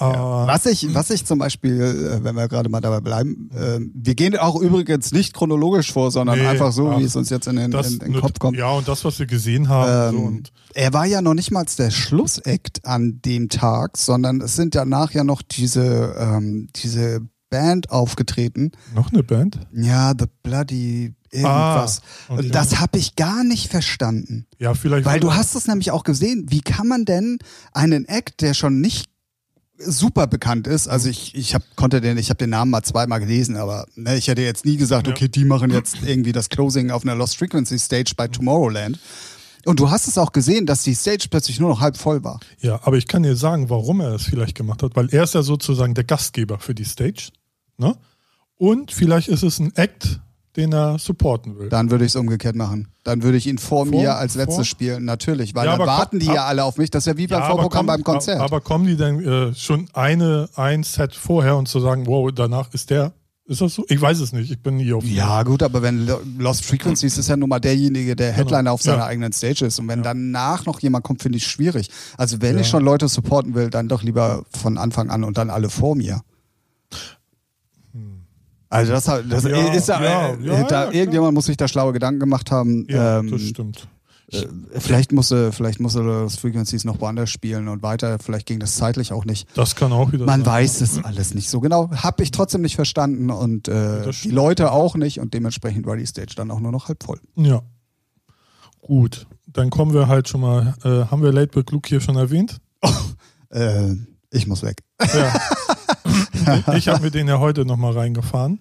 Äh, 0.00 0.04
Was 0.04 0.66
ich, 0.66 0.94
was 0.94 1.10
ich 1.10 1.24
zum 1.24 1.38
Beispiel, 1.38 1.80
äh, 1.80 2.24
wenn 2.24 2.34
wir 2.34 2.48
gerade 2.48 2.68
mal 2.68 2.80
dabei 2.80 3.00
bleiben, 3.00 3.50
äh, 3.54 3.80
wir 3.94 4.14
gehen 4.14 4.36
auch 4.36 4.60
übrigens 4.60 5.12
nicht 5.12 5.34
chronologisch 5.34 5.92
vor, 5.92 6.10
sondern 6.10 6.38
Nee, 6.38 6.46
einfach 6.46 6.72
so, 6.72 6.90
ach, 6.90 6.98
wie 6.98 7.04
es 7.04 7.16
uns 7.16 7.30
jetzt 7.30 7.46
in 7.46 7.56
den, 7.56 7.70
das, 7.70 7.92
in, 7.92 8.00
in 8.00 8.12
den 8.12 8.20
Kopf 8.20 8.38
kommt. 8.38 8.56
Ja, 8.56 8.70
und 8.70 8.88
das, 8.88 9.04
was 9.04 9.18
wir 9.18 9.26
gesehen 9.26 9.68
haben. 9.68 10.16
so, 10.16 10.18
Ähm, 10.18 10.26
und, 10.26 10.52
er 10.74 10.92
war 10.92 11.06
ja 11.06 11.22
noch 11.22 11.34
nicht 11.34 11.50
mal 11.50 11.64
der 11.78 11.90
Schlussakt 11.90 12.84
an 12.84 13.20
dem 13.24 13.48
Tag, 13.48 13.96
sondern 13.96 14.40
es 14.40 14.56
sind 14.56 14.74
danach 14.74 15.12
ja 15.12 15.24
noch 15.24 15.42
diese, 15.42 16.14
ähm, 16.18 16.68
diese 16.76 17.20
Band 17.50 17.90
aufgetreten. 17.90 18.72
noch 18.94 19.12
eine 19.12 19.22
Band? 19.22 19.58
Ja, 19.72 20.12
The 20.18 20.26
Bloody 20.42 21.14
irgendwas. 21.30 22.00
Ah, 22.28 22.32
okay. 22.34 22.42
Und 22.42 22.54
das 22.54 22.80
habe 22.80 22.98
ich 22.98 23.16
gar 23.16 23.44
nicht 23.44 23.70
verstanden. 23.70 24.46
Ja, 24.58 24.74
vielleicht. 24.74 25.04
Weil 25.06 25.20
du 25.20 25.34
hast 25.34 25.54
es 25.54 25.66
nämlich 25.66 25.90
auch 25.90 26.04
gesehen, 26.04 26.46
wie 26.48 26.60
kann 26.60 26.86
man 26.88 27.04
denn 27.04 27.38
einen 27.72 28.06
Act, 28.06 28.40
der 28.40 28.54
schon 28.54 28.80
nicht 28.80 29.06
super 29.78 30.26
bekannt 30.26 30.66
ist, 30.66 30.88
also 30.88 31.08
ich, 31.08 31.34
ich 31.34 31.54
hab, 31.54 31.62
konnte 31.76 32.00
den, 32.00 32.18
ich 32.18 32.30
habe 32.30 32.38
den 32.38 32.50
Namen 32.50 32.70
mal 32.70 32.82
zweimal 32.82 33.20
gelesen, 33.20 33.56
aber 33.56 33.86
ne, 33.94 34.16
ich 34.16 34.28
hätte 34.28 34.42
jetzt 34.42 34.64
nie 34.64 34.76
gesagt, 34.76 35.06
Ja. 35.06 35.12
okay, 35.12 35.28
die 35.28 35.44
machen 35.44 35.70
jetzt 35.70 35.98
irgendwie 36.04 36.32
das 36.32 36.48
Closing 36.48 36.90
auf 36.90 37.02
einer 37.02 37.14
Lost 37.14 37.36
Frequency 37.36 37.78
Stage 37.78 38.12
bei 38.16 38.28
Tomorrowland. 38.28 38.98
Und 39.64 39.80
du 39.80 39.90
hast 39.90 40.08
es 40.08 40.16
auch 40.18 40.32
gesehen, 40.32 40.66
dass 40.66 40.82
die 40.82 40.94
Stage 40.94 41.26
plötzlich 41.30 41.60
nur 41.60 41.68
noch 41.68 41.80
halb 41.80 41.96
voll 41.96 42.24
war. 42.24 42.40
Ja, 42.60 42.80
aber 42.84 42.96
ich 42.96 43.06
kann 43.06 43.22
dir 43.22 43.36
sagen, 43.36 43.68
warum 43.70 44.00
er 44.00 44.10
das 44.10 44.22
vielleicht 44.24 44.54
gemacht 44.56 44.82
hat, 44.82 44.96
weil 44.96 45.08
er 45.10 45.24
ist 45.24 45.34
ja 45.34 45.42
sozusagen 45.42 45.94
der 45.94 46.04
Gastgeber 46.04 46.58
für 46.58 46.74
die 46.74 46.84
Stage. 46.84 47.30
Ne? 47.76 47.96
Und 48.56 48.92
vielleicht 48.92 49.28
ist 49.28 49.42
es 49.42 49.58
ein 49.58 49.74
Act, 49.76 50.20
den 50.58 50.72
er 50.74 50.98
supporten 50.98 51.58
will. 51.58 51.68
Dann 51.70 51.90
würde 51.90 52.04
ich 52.04 52.10
es 52.12 52.16
umgekehrt 52.16 52.56
machen. 52.56 52.88
Dann 53.04 53.22
würde 53.22 53.38
ich 53.38 53.46
ihn 53.46 53.56
vor, 53.58 53.86
Vor- 53.86 53.98
mir 53.98 54.16
als 54.16 54.34
letztes 54.34 54.56
vor? 54.56 54.64
spielen, 54.64 55.04
natürlich, 55.06 55.54
weil 55.54 55.66
Ja, 55.66 55.76
dann 55.78 55.86
warten 55.86 56.18
die 56.18 56.26
ja 56.26 56.44
alle 56.44 56.64
auf 56.64 56.76
mich. 56.76 56.90
Das 56.90 57.04
ist 57.04 57.06
ja 57.06 57.16
wie 57.16 57.26
beim 57.26 57.40
Ja, 57.40 57.46
Vorprogramm 57.48 57.86
beim 57.86 58.04
Konzert. 58.04 58.40
Aber 58.40 58.60
kommen 58.60 58.86
die 58.86 58.96
denn 58.96 59.24
äh, 59.24 59.54
schon 59.54 59.88
eine, 59.94 60.48
ein 60.56 60.82
Set 60.82 61.14
vorher 61.14 61.56
und 61.56 61.68
zu 61.68 61.80
sagen, 61.80 62.06
wow, 62.06 62.30
danach 62.34 62.74
ist 62.74 62.90
der, 62.90 63.12
ist 63.46 63.62
das 63.62 63.74
so? 63.74 63.84
Ich 63.88 63.98
weiß 63.98 64.20
es 64.20 64.32
nicht, 64.34 64.50
ich 64.50 64.62
bin 64.62 64.76
nie 64.76 64.92
auf 64.92 65.04
Ja, 65.06 65.42
gut, 65.42 65.62
aber 65.62 65.80
wenn 65.80 66.06
Lo- 66.06 66.20
Lost 66.38 66.66
Frequencies 66.66 67.16
ist 67.16 67.28
ja 67.28 67.36
nun 67.36 67.48
mal 67.48 67.60
derjenige, 67.60 68.14
der 68.14 68.32
Headliner 68.32 68.72
auf 68.72 68.82
seiner 68.82 68.96
Genau. 68.96 69.04
Ja. 69.06 69.10
eigenen 69.10 69.32
Stage 69.32 69.64
ist. 69.64 69.78
Und 69.78 69.88
wenn 69.88 70.02
danach 70.02 70.66
noch 70.66 70.80
jemand 70.80 71.04
kommt, 71.04 71.22
finde 71.22 71.38
ich 71.38 71.46
schwierig. 71.46 71.88
Also 72.18 72.42
wenn 72.42 72.56
Ja. 72.56 72.60
ich 72.60 72.68
schon 72.68 72.84
Leute 72.84 73.08
supporten 73.08 73.54
will, 73.54 73.70
dann 73.70 73.88
doch 73.88 74.02
lieber 74.02 74.42
von 74.50 74.76
Anfang 74.76 75.08
an 75.08 75.24
und 75.24 75.38
dann 75.38 75.48
alle 75.48 75.70
vor 75.70 75.94
mir. 75.96 76.20
Also 78.70 78.92
das, 78.92 79.04
das. 79.04 79.44
Ja, 79.44 79.72
ist 79.72 79.88
ja, 79.88 80.02
ja, 80.02 80.28
äh, 80.34 80.46
ja, 80.46 80.62
da, 80.64 80.90
irgendjemand 80.90 81.34
muss 81.34 81.46
sich 81.46 81.56
da 81.56 81.68
schlaue 81.68 81.92
Gedanken 81.92 82.20
gemacht 82.20 82.50
haben. 82.50 82.86
Ja, 82.88 83.20
ähm, 83.20 83.30
das 83.30 83.40
stimmt. 83.42 83.88
äh, 84.30 84.46
vielleicht 84.78 85.10
musste, 85.12 85.52
vielleicht 85.52 85.80
musste 85.80 86.00
Lost 86.00 86.40
Frequencies 86.40 86.84
noch 86.84 87.00
woanders 87.00 87.30
spielen 87.30 87.68
und 87.68 87.82
weiter. 87.82 88.18
Vielleicht 88.18 88.46
ging 88.46 88.60
das 88.60 88.76
zeitlich 88.76 89.12
auch 89.12 89.24
nicht. 89.24 89.48
Das 89.54 89.74
kann 89.74 89.90
auch 89.92 90.12
wieder 90.12 90.26
Man 90.26 90.44
sein. 90.44 90.52
weiß 90.52 90.80
es 90.82 91.02
alles 91.02 91.34
nicht 91.34 91.48
so 91.48 91.60
genau. 91.60 91.90
Hab 91.90 92.20
ich 92.20 92.30
trotzdem 92.30 92.60
nicht 92.60 92.76
verstanden 92.76 93.30
und 93.30 93.68
äh, 93.68 94.04
Das 94.04 94.20
die. 94.20 94.30
Leute 94.30 94.70
auch 94.72 94.96
nicht 94.96 95.18
und 95.18 95.32
dementsprechend 95.32 95.86
war 95.86 95.96
die 95.96 96.06
Stage 96.06 96.34
dann 96.36 96.50
auch 96.50 96.60
nur 96.60 96.72
noch 96.72 96.88
halb 96.88 97.02
voll. 97.02 97.20
Ja. 97.36 97.62
Gut, 98.82 99.26
dann 99.46 99.70
kommen 99.70 99.94
wir 99.94 100.08
halt 100.08 100.28
schon 100.28 100.42
mal, 100.42 100.74
äh, 100.84 101.10
haben 101.10 101.22
wir 101.22 101.32
Late 101.32 101.64
Luke 101.70 101.88
hier 101.88 102.00
schon 102.00 102.16
erwähnt? 102.16 102.58
Äh, 103.50 103.94
ich 104.30 104.46
muss 104.46 104.62
weg. 104.62 104.82
Ja. 105.00 105.32
ich 106.74 106.88
habe 106.88 107.02
mir 107.02 107.10
den 107.10 107.28
ja 107.28 107.38
heute 107.38 107.64
nochmal 107.64 107.92
reingefahren. 107.92 108.60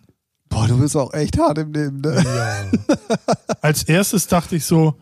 Boah, 0.50 0.68
du 0.68 0.80
bist 0.80 0.96
auch 0.96 1.14
echt 1.14 1.38
hart 1.38 1.58
im 1.58 1.74
Leben, 1.74 2.02
ne? 2.02 2.24
Ja. 2.24 2.98
Als 3.62 3.84
erstes 3.84 4.28
dachte 4.28 4.56
ich 4.56 4.66
so, 4.66 4.96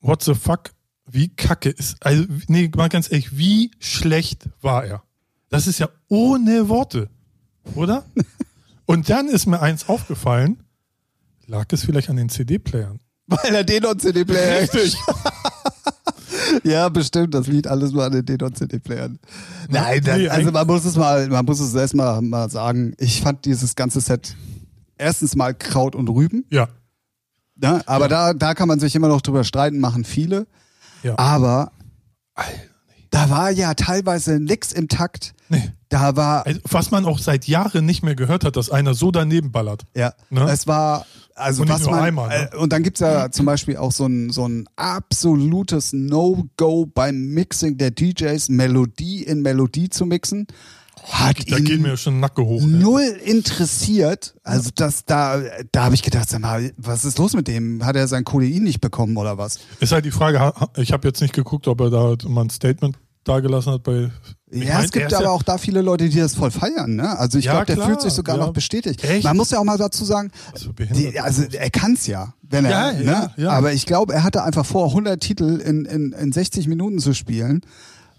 what 0.00 0.22
the 0.22 0.34
fuck? 0.34 0.72
Wie 1.10 1.28
kacke 1.28 1.70
ist, 1.70 1.96
also, 2.04 2.24
nee, 2.48 2.70
mal 2.76 2.88
ganz 2.88 3.10
ehrlich, 3.10 3.38
wie 3.38 3.70
schlecht 3.78 4.48
war 4.60 4.84
er? 4.84 5.02
Das 5.48 5.66
ist 5.66 5.78
ja 5.78 5.88
ohne 6.08 6.68
Worte, 6.68 7.08
oder? 7.74 8.04
Und 8.84 9.08
dann 9.08 9.28
ist 9.28 9.46
mir 9.46 9.60
eins 9.60 9.88
aufgefallen, 9.88 10.62
lag 11.46 11.66
es 11.72 11.84
vielleicht 11.84 12.10
an 12.10 12.16
den 12.16 12.28
CD-Playern? 12.28 13.00
Weil 13.26 13.54
er 13.54 13.64
den 13.64 13.84
und 13.86 14.00
CD-Player. 14.00 14.62
Richtig. 14.62 14.96
ja, 16.64 16.88
bestimmt. 16.88 17.34
Das 17.34 17.46
liegt 17.46 17.66
alles 17.66 17.92
nur 17.92 18.04
an 18.04 18.24
den 18.24 18.42
und 18.42 18.56
CD-Playern. 18.56 19.18
Nein, 19.68 20.02
das, 20.04 20.28
also 20.28 20.50
man 20.52 20.66
muss 20.66 20.84
es 20.84 20.96
mal, 20.96 21.28
man 21.28 21.44
muss 21.44 21.60
es 21.60 21.74
erstmal 21.74 22.20
mal 22.22 22.50
sagen. 22.50 22.94
Ich 22.98 23.20
fand 23.22 23.44
dieses 23.44 23.74
ganze 23.76 24.00
Set 24.00 24.36
erstens 24.96 25.36
mal 25.36 25.54
Kraut 25.54 25.94
und 25.94 26.08
Rüben. 26.08 26.44
Ja, 26.50 26.68
Ne? 27.60 27.82
Aber 27.86 28.08
da, 28.08 28.34
da 28.34 28.54
kann 28.54 28.68
man 28.68 28.78
sich 28.78 28.94
immer 28.94 29.08
noch 29.08 29.20
drüber 29.20 29.44
streiten, 29.44 29.80
machen 29.80 30.04
viele. 30.04 30.46
ja. 31.02 31.18
Aber 31.18 31.72
da 33.10 33.30
war 33.30 33.50
ja 33.50 33.74
teilweise 33.74 34.38
nix 34.38 34.72
im 34.72 34.88
Takt. 34.88 35.34
Nee. 35.48 35.70
Da 35.88 36.16
war, 36.16 36.46
Also, 36.46 36.60
was 36.70 36.90
man 36.90 37.04
auch 37.06 37.18
seit 37.18 37.46
Jahren 37.46 37.86
nicht 37.86 38.02
mehr 38.02 38.14
gehört 38.14 38.44
hat, 38.44 38.56
dass 38.56 38.70
einer 38.70 38.94
so 38.94 39.10
daneben 39.10 39.52
ballert. 39.52 39.84
Ja, 39.96 40.12
Ne? 40.30 40.48
es 40.50 40.66
war, 40.66 41.06
also 41.34 41.62
Und 41.62 41.68
nicht 41.68 41.76
was 41.76 41.82
nur 41.86 41.92
man, 41.96 42.04
einmal, 42.04 42.28
ne? 42.28 42.50
äh, 42.52 42.56
und 42.56 42.72
dann 42.72 42.82
gibt's 42.82 43.00
ja 43.00 43.30
zum 43.30 43.46
Beispiel 43.46 43.76
auch 43.78 43.92
so 43.92 44.06
ein, 44.06 44.30
so 44.30 44.46
ein 44.46 44.68
absolutes 44.76 45.92
No-Go 45.92 46.86
beim 46.86 47.28
Mixing 47.34 47.78
der 47.78 47.90
DJs, 47.90 48.48
Melodie 48.50 49.22
in 49.22 49.42
Melodie 49.42 49.88
zu 49.88 50.04
mixen. 50.06 50.46
Hat 51.10 51.38
Da 51.50 51.56
ihn 51.56 51.64
geht 51.64 51.80
mir 51.80 51.96
schon 51.96 52.20
Nacke 52.20 52.44
hoch. 52.44 52.60
ey. 52.60 52.66
null 52.66 53.16
interessiert. 53.24 54.34
Also 54.42 54.70
das, 54.74 55.04
da, 55.04 55.40
da 55.72 55.84
habe 55.84 55.94
ich 55.94 56.02
gedacht, 56.02 56.28
sag 56.28 56.40
mal, 56.40 56.72
was 56.76 57.04
ist 57.04 57.18
los 57.18 57.34
mit 57.34 57.48
dem? 57.48 57.84
Hat 57.86 57.96
er 57.96 58.08
sein 58.08 58.24
Codein 58.24 58.62
nicht 58.64 58.80
bekommen 58.80 59.16
oder 59.16 59.38
was? 59.38 59.58
Ist 59.80 59.92
halt 59.92 60.04
die 60.04 60.10
Frage, 60.10 60.52
ich 60.76 60.92
habe 60.92 61.06
jetzt 61.08 61.20
nicht 61.22 61.32
geguckt, 61.34 61.66
ob 61.68 61.80
er 61.80 61.90
da 61.90 62.14
mal 62.28 62.42
ein 62.42 62.50
Statement 62.50 62.98
dagelassen 63.24 63.72
hat 63.72 63.84
bei. 63.84 64.10
Ich 64.50 64.64
ja, 64.64 64.74
mein, 64.76 64.84
es 64.86 64.92
gibt 64.92 65.12
er 65.12 65.18
aber 65.18 65.30
auch 65.32 65.42
da 65.42 65.58
viele 65.58 65.82
Leute, 65.82 66.08
die 66.08 66.18
das 66.18 66.34
voll 66.34 66.50
feiern. 66.50 66.96
Ne? 66.96 67.18
Also 67.18 67.38
ich 67.38 67.44
Ja, 67.44 67.52
glaube, 67.52 67.66
der 67.66 67.76
klar, 67.76 67.88
fühlt 67.88 68.00
sich 68.00 68.12
sogar 68.12 68.38
ja. 68.38 68.46
noch 68.46 68.52
bestätigt. 68.52 69.04
Echt? 69.04 69.24
Man 69.24 69.36
muss 69.36 69.50
ja 69.50 69.58
auch 69.58 69.64
mal 69.64 69.76
dazu 69.78 70.04
sagen, 70.04 70.30
So 70.54 70.72
behindert. 70.72 71.14
Die, 71.14 71.20
also 71.20 71.42
er 71.42 71.70
kann's 71.70 72.06
ja, 72.06 72.32
wenn 72.42 72.64
er, 72.64 73.00
Ja, 73.02 73.30
ne? 73.36 73.50
aber 73.50 73.72
ich 73.72 73.84
glaube, 73.84 74.14
er 74.14 74.22
hatte 74.24 74.42
einfach 74.42 74.64
vor, 74.64 74.86
100 74.88 75.20
Titel 75.20 75.60
in, 75.60 75.84
in, 75.84 76.12
in 76.12 76.32
60 76.32 76.66
Minuten 76.66 76.98
zu 76.98 77.12
spielen 77.14 77.60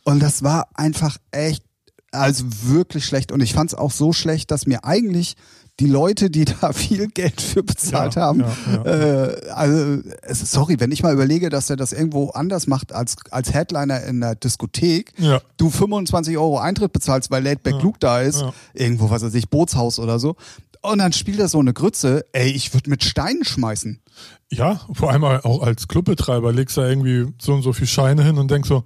und 0.04 0.22
das 0.22 0.44
war 0.44 0.68
einfach 0.76 1.18
echt, 1.32 1.64
also 2.12 2.46
wirklich 2.64 3.06
schlecht 3.06 3.32
und 3.32 3.42
ich 3.42 3.54
fand's 3.54 3.74
auch 3.74 3.92
so 3.92 4.14
schlecht, 4.14 4.52
dass 4.52 4.68
mir 4.68 4.84
eigentlich 4.84 5.36
die 5.80 5.88
Leute, 5.88 6.30
die 6.30 6.46
da 6.46 6.74
viel 6.74 7.08
Geld 7.08 7.42
für 7.42 7.64
bezahlt 7.64 8.16
Ja, 8.16 8.22
haben, 8.22 8.42
ja, 8.42 8.84
ja. 8.86 9.26
Äh, 9.26 9.50
also 9.52 10.02
es 10.22 10.42
ist, 10.42 10.52
sorry, 10.52 10.80
wenn 10.80 10.92
ich 10.92 11.04
mal 11.04 11.14
überlege, 11.14 11.50
dass 11.50 11.70
er 11.70 11.76
das 11.76 11.94
irgendwo 11.94 12.30
anders 12.30 12.68
macht 12.68 12.94
als, 12.94 13.16
als 13.32 13.54
Headliner 13.54 14.04
in 14.04 14.22
der 14.22 14.36
Diskothek, 14.36 15.14
du 15.58 15.70
25 15.70 16.38
Euro 16.38 16.60
Eintritt 16.60 16.94
bezahlst, 16.94 17.32
weil 17.32 17.44
Late 17.44 17.62
Back 17.64 17.82
Luke 17.82 17.98
da 18.00 18.22
ist, 18.22 18.44
irgendwo, 18.74 19.10
was 19.10 19.22
weiß 19.22 19.34
ich, 19.34 19.50
Bootshaus 19.50 20.00
oder 20.00 20.20
so. 20.20 20.36
Und 20.82 21.00
dann 21.00 21.12
spielt 21.12 21.40
er 21.40 21.50
so 21.50 21.60
eine 21.60 21.74
Grütze, 21.74 22.26
ey, 22.32 22.50
ich 22.50 22.74
würde 22.74 22.90
mit 22.90 23.04
Steinen 23.04 23.44
schmeißen. 23.44 24.02
Ja, 24.50 24.82
vor 24.94 25.12
allem 25.12 25.24
auch 25.24 25.62
als 25.62 25.88
Clubbetreiber 25.88 26.54
legst 26.54 26.78
du 26.78 26.82
irgendwie 26.82 27.34
so 27.40 27.54
und 27.54 27.62
so 27.62 27.74
viel 27.74 27.88
Scheine 27.88 28.24
hin 28.24 28.38
und 28.38 28.50
denkst 28.50 28.70
so, 28.70 28.84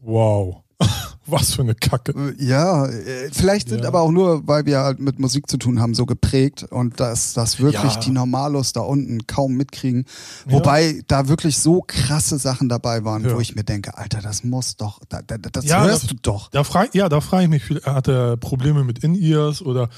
wow, 0.00 0.62
was 1.26 1.54
für 1.54 1.62
eine 1.62 1.74
Kacke. 1.74 2.34
Ja, 2.38 2.86
äh, 2.86 3.30
vielleicht 3.32 3.68
sind 3.68 3.82
Ja. 3.82 3.88
aber 3.88 4.00
auch 4.02 4.10
nur, 4.12 4.46
weil 4.46 4.66
wir 4.66 4.80
halt 4.80 5.00
mit 5.00 5.18
Musik 5.18 5.48
zu 5.50 5.56
tun 5.56 5.80
haben, 5.80 5.94
so 5.94 6.06
geprägt 6.06 6.64
und 6.70 7.00
dass 7.00 7.32
das 7.32 7.58
wirklich 7.60 7.94
Ja. 7.94 8.00
die 8.00 8.10
Normalos 8.10 8.72
da 8.72 8.80
unten 8.82 9.26
kaum 9.26 9.54
mitkriegen. 9.54 10.04
Wobei 10.46 11.02
da 11.08 11.28
wirklich 11.28 11.58
so 11.58 11.82
krasse 11.86 12.38
Sachen 12.38 12.68
dabei 12.68 13.04
waren, 13.04 13.24
Ja. 13.24 13.34
wo 13.34 13.40
ich 13.40 13.56
mir 13.56 13.64
denke, 13.64 13.96
Alter, 13.96 14.20
das 14.20 14.44
muss 14.44 14.76
doch, 14.76 15.00
da, 15.08 15.22
da, 15.22 15.36
das 15.38 15.64
Ja, 15.64 15.82
hörst 15.84 16.04
das- 16.04 16.10
du 16.10 16.16
doch. 16.22 16.50
Da 16.50 16.62
frag, 16.62 16.94
ja, 16.94 17.08
da 17.08 17.20
frage 17.20 17.44
ich 17.44 17.50
mich, 17.50 17.64
viel- 17.64 17.82
hat 17.82 18.06
er 18.08 18.36
Probleme 18.36 18.84
mit 18.84 19.00
In-Ears 19.02 19.62
oder 19.62 19.88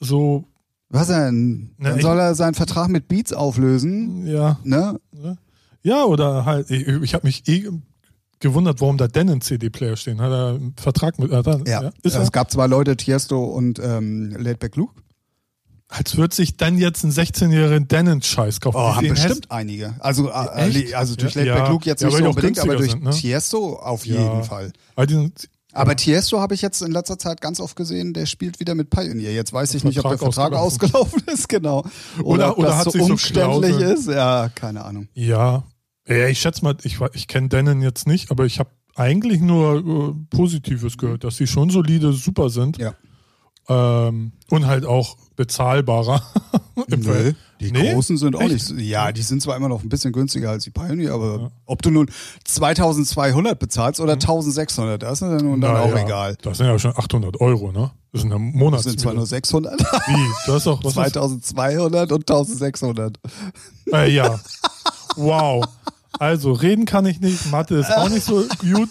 so, 0.00 0.44
Was 0.90 1.08
denn? 1.08 1.74
Na, 1.76 1.90
Dann 1.90 2.00
soll 2.00 2.18
er 2.18 2.34
seinen 2.34 2.54
Vertrag 2.54 2.88
mit 2.88 3.08
Beats 3.08 3.34
auflösen, 3.34 4.26
ja, 4.26 4.58
ne? 4.64 4.98
ja, 5.82 6.04
oder 6.04 6.46
halt, 6.46 6.70
ich, 6.70 6.86
ich 6.88 7.12
habe 7.14 7.26
mich 7.26 7.46
eh 7.46 7.68
gewundert, 8.40 8.80
warum 8.80 8.96
da 8.98 9.08
denn 9.08 9.28
ein 9.30 9.40
CD-Player 9.40 9.96
stehen. 9.96 10.20
Hat 10.20 10.30
er 10.30 10.48
einen 10.54 10.74
Vertrag 10.76 11.18
mit, 11.18 11.32
hat 11.32 11.46
er, 11.46 11.60
Ja, 11.66 11.80
ist 12.02 12.14
es 12.14 12.14
er? 12.14 12.30
gab 12.30 12.50
zwei 12.50 12.66
Leute, 12.66 12.96
Tiesto 12.96 13.44
und 13.44 13.78
ähm, 13.82 14.30
Laidback 14.38 14.76
Luke. 14.76 14.94
Als 15.90 16.18
würde 16.18 16.34
sich 16.34 16.58
dann 16.58 16.76
jetzt 16.76 17.02
ein 17.02 17.10
16-jährigen 17.12 17.88
Denon-Scheiß 17.88 18.60
kaufen. 18.60 18.76
Oh, 18.76 18.94
haben 18.94 19.08
bestimmt 19.08 19.50
einige. 19.50 19.94
Also, 20.00 20.28
äh, 20.28 20.92
also 20.94 21.16
durch 21.16 21.34
Ja, 21.34 21.42
Laidback 21.44 21.64
ja. 21.64 21.70
Luke 21.70 21.86
jetzt 21.86 22.02
Ja, 22.02 22.08
nicht 22.08 22.18
so 22.18 22.24
unbedingt, 22.28 22.58
aber 22.58 22.76
durch 22.76 22.90
sind, 22.90 23.04
ne? 23.04 23.10
Tiesto 23.10 23.76
auf 23.76 24.04
Ja. 24.04 24.20
jeden 24.20 24.44
Fall. 24.44 24.70
Aber 24.96 25.08
sind, 25.08 25.48
Aber 25.72 25.96
Tiesto 25.96 26.40
habe 26.40 26.54
ich 26.54 26.60
jetzt 26.60 26.82
in 26.82 26.92
letzter 26.92 27.18
Zeit 27.18 27.40
ganz 27.40 27.58
oft 27.58 27.74
gesehen, 27.74 28.12
der 28.12 28.26
spielt 28.26 28.60
wieder 28.60 28.74
mit 28.74 28.90
Pioneer. 28.90 29.32
Jetzt 29.32 29.54
weiß 29.54 29.72
ich 29.74 29.84
nicht, 29.84 29.98
ob 29.98 30.08
der 30.10 30.18
Vertrag 30.18 30.34
Vertrag 30.50 30.58
ausgelaufen 30.60 31.22
ist, 31.26 31.48
genau. 31.48 31.84
Oder, 32.22 32.24
Oder- 32.24 32.50
ob 32.52 32.58
oder 32.58 32.68
das 32.68 32.76
hat 32.78 32.84
so 32.84 32.90
sich 32.90 33.02
so 33.02 33.12
umständlich 33.12 33.76
Klausel- 33.76 33.92
ist. 33.98 34.08
Ja, 34.08 34.50
keine 34.54 34.84
Ahnung. 34.84 35.08
Ja, 35.14 35.62
ja 36.08 36.26
ich 36.28 36.40
schätze 36.40 36.62
mal, 36.64 36.76
ich, 36.82 36.98
ich 37.12 37.26
kenne 37.28 37.48
Denon 37.48 37.80
jetzt 37.82 38.06
nicht, 38.06 38.30
aber 38.30 38.46
ich 38.46 38.58
habe 38.58 38.70
eigentlich 38.94 39.40
nur 39.40 39.76
äh, 40.10 40.36
Positives 40.36 40.98
gehört, 40.98 41.24
dass 41.24 41.36
sie 41.36 41.46
schon 41.46 41.70
solide, 41.70 42.12
super 42.12 42.50
sind. 42.50 42.78
Ja. 42.78 42.94
Ähm, 43.70 44.32
und 44.48 44.66
halt 44.66 44.86
auch 44.86 45.16
bezahlbarer. 45.36 46.22
Im 46.90 47.00
Nö, 47.00 47.32
die 47.60 47.70
Nee? 47.70 47.92
großen 47.92 48.16
sind 48.16 48.34
auch 48.34 48.40
Echt? 48.40 48.52
nicht 48.52 48.64
so. 48.64 48.74
Ja, 48.76 49.12
die 49.12 49.20
sind 49.20 49.42
zwar 49.42 49.56
immer 49.56 49.68
noch 49.68 49.82
ein 49.82 49.88
bisschen 49.90 50.12
günstiger 50.12 50.50
als 50.50 50.64
die 50.64 50.70
Pioneer, 50.70 51.12
aber 51.12 51.52
ob 51.66 51.82
du 51.82 51.90
nun 51.90 52.10
2200 52.44 53.58
bezahlst 53.58 54.00
oder 54.00 54.14
1600, 54.14 55.02
das 55.02 55.12
ist 55.14 55.20
dann 55.20 55.36
nun 55.44 55.60
dann 55.60 55.74
Na 55.74 55.80
auch 55.80 55.94
ja, 55.94 56.02
egal. 56.04 56.36
Das 56.40 56.56
sind 56.58 56.66
ja 56.66 56.78
schon 56.78 56.92
800 56.96 57.40
Euro, 57.40 57.70
ne? 57.72 57.90
Das 58.12 58.22
sind 58.22 58.30
ja 58.30 58.38
Das 58.38 58.54
Monatsmiete. 58.54 58.90
sind 58.90 59.00
zwar 59.00 59.14
nur 59.14 59.26
600, 59.26 59.78
Wie? 59.80 60.26
Du 60.46 60.52
hast 60.54 60.66
doch, 60.66 60.82
was 60.82 60.92
ist, 60.92 60.94
2200 60.94 62.10
und 62.12 62.20
1600. 62.30 63.18
äh, 63.92 64.10
ja. 64.10 64.40
Wow. 65.16 65.64
Also, 66.18 66.52
reden 66.52 66.84
kann 66.84 67.06
ich 67.06 67.20
nicht, 67.20 67.50
Mathe 67.50 67.76
ist 67.76 67.90
auch 67.92 68.08
nicht 68.08 68.24
so 68.24 68.44
gut. 68.60 68.90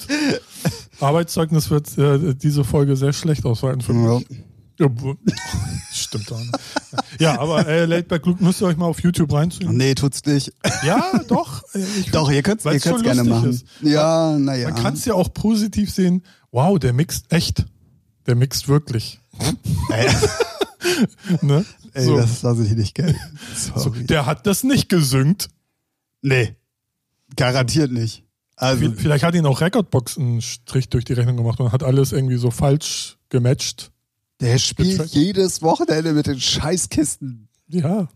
Arbeitszeugnis 1.00 1.70
wird 1.70 1.98
äh, 1.98 2.34
diese 2.36 2.64
Folge 2.64 2.96
sehr 2.96 3.14
schlecht 3.14 3.46
ausfallen 3.46 3.82
für 3.82 3.94
mich. 3.94 4.26
Ja, 4.80 4.88
Stimmt 5.92 6.32
auch. 6.32 6.40
nicht. 6.40 6.52
Ja, 7.20 7.40
aber 7.40 7.68
äh, 7.68 7.86
Laidback 7.86 8.26
Luke 8.28 8.44
müsst 8.44 8.62
ihr 8.62 8.68
euch 8.68 8.78
mal 8.78 8.86
auf 8.86 9.02
YouTube 9.02 9.34
reinziehen. 9.34 9.76
Nee, 9.76 9.96
tut's 9.96 10.24
nicht. 10.26 10.54
Ja, 10.86 11.20
doch. 11.28 11.64
Äh, 11.74 11.80
Ich, 12.00 12.12
Doch, 12.12 12.30
ihr 12.32 12.44
könnt's, 12.44 12.64
ihr 12.66 12.80
könnt's 12.80 13.02
gerne 13.04 13.24
machen. 13.24 13.50
ist. 13.50 13.66
Ja, 13.82 14.38
naja. 14.38 14.70
Man 14.70 14.82
kann 14.82 14.94
es 14.94 15.06
ja 15.06 15.16
auch 15.16 15.34
positiv 15.34 15.92
sehen. 15.92 16.24
Wow, 16.52 16.78
der 16.78 16.94
mixt 16.94 17.26
echt. 17.34 17.66
Der 18.28 18.36
mixt 18.36 18.68
wirklich. 18.68 19.20
Ey, 19.90 20.08
Ne? 21.42 21.66
ey 21.94 22.06
so. 22.06 22.18
das 22.18 22.42
lasse 22.44 22.64
ich 22.64 22.72
nicht 22.72 22.96
gelten. 22.96 23.20
so, 23.76 23.90
der 23.90 24.26
hat 24.26 24.46
das 24.48 24.64
nicht 24.64 24.90
gesüngt. 24.90 25.50
nee, 26.22 26.56
garantiert 27.36 27.92
nicht. 27.92 28.24
Also, 28.56 28.92
Vielleicht 28.96 29.24
hat 29.24 29.36
ihn 29.36 29.46
auch 29.46 29.62
Recordbox 29.62 30.18
einen 30.18 30.42
Strich 30.42 30.90
durch 30.90 31.06
die 31.06 31.14
Rechnung 31.14 31.38
gemacht 31.38 31.60
und 31.60 31.72
hat 31.72 31.84
alles 31.84 32.12
irgendwie 32.12 32.38
so 32.38 32.50
falsch 32.50 33.18
gematcht. 33.30 33.92
der 34.42 34.58
spielt 34.58 35.06
jedes 35.08 35.62
Wochenende 35.62 36.14
mit 36.14 36.26
den 36.28 36.40
Scheißkisten. 36.40 37.50
Ja. 37.68 38.08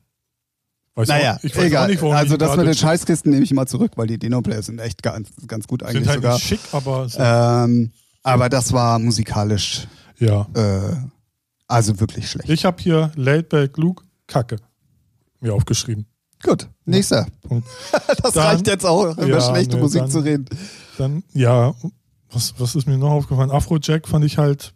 Weiß 0.96 1.08
Naja, 1.08 1.36
auch, 1.38 1.44
ich 1.44 1.56
weiß 1.56 1.64
egal. 1.66 1.86
auch 1.86 1.90
nicht, 1.90 2.02
warum 2.02 2.16
also 2.16 2.38
das 2.38 2.58
mit 2.58 2.66
den 2.68 2.74
Scheißkisten 2.74 3.32
nehme 3.32 3.44
ich 3.44 3.54
mal 3.54 3.68
zurück, 3.68 3.94
weil 3.96 4.08
die 4.08 4.18
Dino-Players 4.18 4.66
sind 4.66 4.80
echt 4.80 5.02
ganz, 5.04 5.30
ganz 5.48 5.68
gut 5.68 5.84
eigentlich 5.84 6.00
sind 6.04 6.08
halt 6.10 6.18
sogar. 6.18 6.34
nicht 6.36 6.48
schick, 6.48 6.60
aber 6.72 7.08
so, 7.08 7.20
Ähm, 7.20 7.92
aber 8.24 8.50
das 8.50 8.74
war 8.74 9.00
musikalisch, 9.00 9.88
ja. 10.20 10.48
äh, 10.54 10.96
also 11.68 12.00
wirklich 12.00 12.30
schlecht. 12.30 12.50
Ich 12.50 12.66
habe 12.66 12.82
hier 12.82 13.12
Laidback 13.16 13.78
Luke 13.78 14.04
Kacke 14.28 14.58
mir 15.40 15.54
aufgeschrieben. 15.54 16.06
Gut, 16.44 16.68
nächster. 16.86 17.28
Punkt. 17.48 17.68
Das 18.24 18.34
Dann- 18.34 18.44
reicht 18.48 18.68
jetzt 18.68 18.86
auch, 18.86 19.16
über 19.18 19.28
Ja, 19.28 19.42
schlechte 19.42 19.76
nee, 19.76 19.82
Musik 19.82 20.02
dann- 20.02 20.12
zu 20.12 20.20
reden. 20.20 20.46
Dann, 20.98 21.24
ja, 21.34 21.74
was, 22.32 22.54
was 22.58 22.76
ist 22.76 22.88
mir 22.88 22.98
noch 22.98 23.12
aufgefallen? 23.12 23.52
Afrojack 23.52 24.08
fand 24.08 24.26
ich 24.26 24.38
halt, 24.38 24.74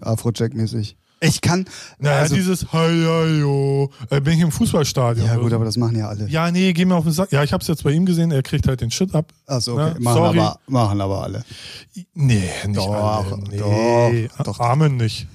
Afrojack-mäßig. 0.00 0.96
Ich 1.20 1.40
kann, 1.40 1.64
naja, 1.98 2.18
also, 2.18 2.34
dieses 2.34 2.70
Hayayo, 2.72 3.90
äh, 4.10 4.20
bin 4.20 4.34
ich 4.34 4.40
im 4.40 4.50
Fußballstadion. 4.52 5.26
ja 5.26 5.36
gut, 5.36 5.52
aber 5.54 5.64
das 5.64 5.76
machen 5.78 5.96
ja 5.96 6.08
alle. 6.08 6.28
ja, 6.28 6.50
nee, 6.50 6.72
geh 6.74 6.84
mir 6.84 6.96
auf 6.96 7.04
den 7.04 7.12
Sack. 7.14 7.32
Ja, 7.32 7.42
ich 7.42 7.52
hab's 7.54 7.66
jetzt 7.66 7.82
bei 7.82 7.92
ihm 7.92 8.04
gesehen, 8.04 8.30
er 8.30 8.42
kriegt 8.42 8.66
halt 8.68 8.82
den 8.82 8.90
Shit 8.90 9.14
ab. 9.14 9.32
Achso, 9.46 9.72
okay. 9.74 9.92
Ja, 9.94 10.00
machen, 10.00 10.16
sorry. 10.16 10.38
aber, 10.38 10.58
machen 10.66 11.00
aber 11.00 11.22
alle. 11.22 11.44
Nee, 12.12 12.42
nicht 12.66 12.76
Doch, 12.76 12.92
alle. 12.92 13.38
Nee, 13.50 14.28
doch, 14.36 14.44
doch. 14.44 14.60
Armen 14.60 14.96
nicht. 14.98 15.26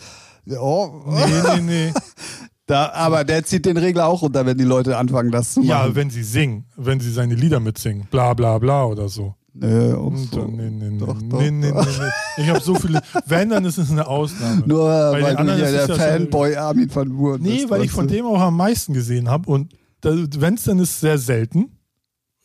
Oh, 0.59 1.01
Nee, 1.07 1.25
nee, 1.55 1.61
nee. 1.61 1.93
da, 2.69 2.91
aber 2.93 3.23
der 3.23 3.43
zieht 3.43 3.65
den 3.65 3.77
Regler 3.77 4.07
auch 4.07 4.21
runter, 4.21 4.45
wenn 4.45 4.57
die 4.57 4.63
Leute 4.63 4.97
anfangen, 4.97 5.31
das 5.31 5.53
zu 5.53 5.61
Ja, 5.61 5.79
machen. 5.79 5.95
wenn 5.95 6.09
sie 6.09 6.23
singen, 6.23 6.65
wenn 6.75 6.99
sie 6.99 7.11
seine 7.11 7.35
Lieder 7.35 7.59
mitsingen, 7.59 8.07
bla 8.11 8.33
bla 8.33 8.57
bla 8.59 8.85
oder 8.85 9.09
so. 9.09 9.35
Nö, 9.53 9.95
auch 9.95 10.15
so. 10.31 10.45
nee, 10.45 10.69
nee, 10.69 10.89
nee, 10.91 10.99
Doch, 10.99 11.19
nee, 11.19 11.29
doch, 11.29 11.39
nee, 11.41 11.51
nee, 11.51 11.71
nee. 11.71 12.43
Ich 12.43 12.49
habe 12.49 12.59
so 12.61 12.75
viele. 12.75 13.01
Wenn, 13.25 13.49
dann 13.49 13.65
ist 13.65 13.77
es 13.79 13.91
eine 13.91 14.07
Ausnahme. 14.07 14.63
Nur 14.65 14.87
weil 14.87 15.35
den 15.35 15.47
du 15.47 15.53
ist 15.53 15.71
der 15.73 15.87
ja 15.87 15.95
Fanboy 15.95 16.55
Armin 16.55 16.93
van 16.95 17.09
Buuren 17.09 17.41
nee, 17.41 17.55
bist. 17.57 17.69
weil 17.69 17.83
ich 17.83 17.91
von 17.91 18.07
du? 18.07 18.13
dem 18.13 18.25
auch 18.27 18.39
am 18.39 18.55
meisten 18.55 18.93
gesehen 18.93 19.27
habe. 19.29 19.49
Und 19.51 19.73
wenn 20.03 20.53
es 20.53 20.63
dann 20.63 20.79
ist, 20.79 20.99
sehr 21.01 21.17
selten. 21.17 21.71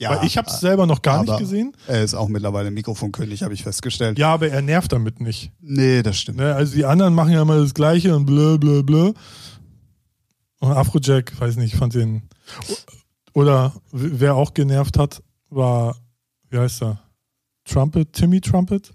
ja, 0.00 0.10
weil 0.10 0.26
ich 0.26 0.38
habe 0.38 0.48
es 0.48 0.58
selber 0.58 0.86
noch 0.86 1.02
gar 1.02 1.22
nicht 1.22 1.38
gesehen. 1.38 1.76
Er 1.86 2.02
ist 2.02 2.14
auch 2.14 2.28
mittlerweile 2.28 2.70
Mikrofonkönig, 2.72 3.42
habe 3.42 3.54
ich 3.54 3.62
festgestellt. 3.62 4.18
Ja, 4.18 4.32
aber 4.32 4.48
er 4.48 4.62
nervt 4.62 4.90
damit 4.90 5.20
nicht. 5.20 5.52
Nee, 5.60 6.02
das 6.02 6.16
stimmt. 6.16 6.38
Ne? 6.38 6.54
Also 6.54 6.74
die 6.74 6.86
anderen 6.86 7.14
machen 7.14 7.32
ja 7.32 7.42
immer 7.42 7.60
das 7.60 7.74
Gleiche 7.74 8.16
und 8.16 8.24
blö, 8.26 8.58
blö, 8.58 8.82
blö. 8.82 9.12
Und 10.64 10.72
Afrojack, 10.72 11.38
weiß 11.40 11.56
nicht, 11.56 11.74
ich 11.74 11.78
fand 11.78 11.94
den. 11.94 12.22
Oder 13.32 13.72
wer 13.92 14.34
auch 14.36 14.54
genervt 14.54 14.98
hat, 14.98 15.22
war, 15.50 15.96
wie 16.50 16.58
heißt 16.58 16.82
er? 16.82 17.00
Trumpet, 17.64 18.12
Timmy 18.12 18.40
Trumpet? 18.40 18.92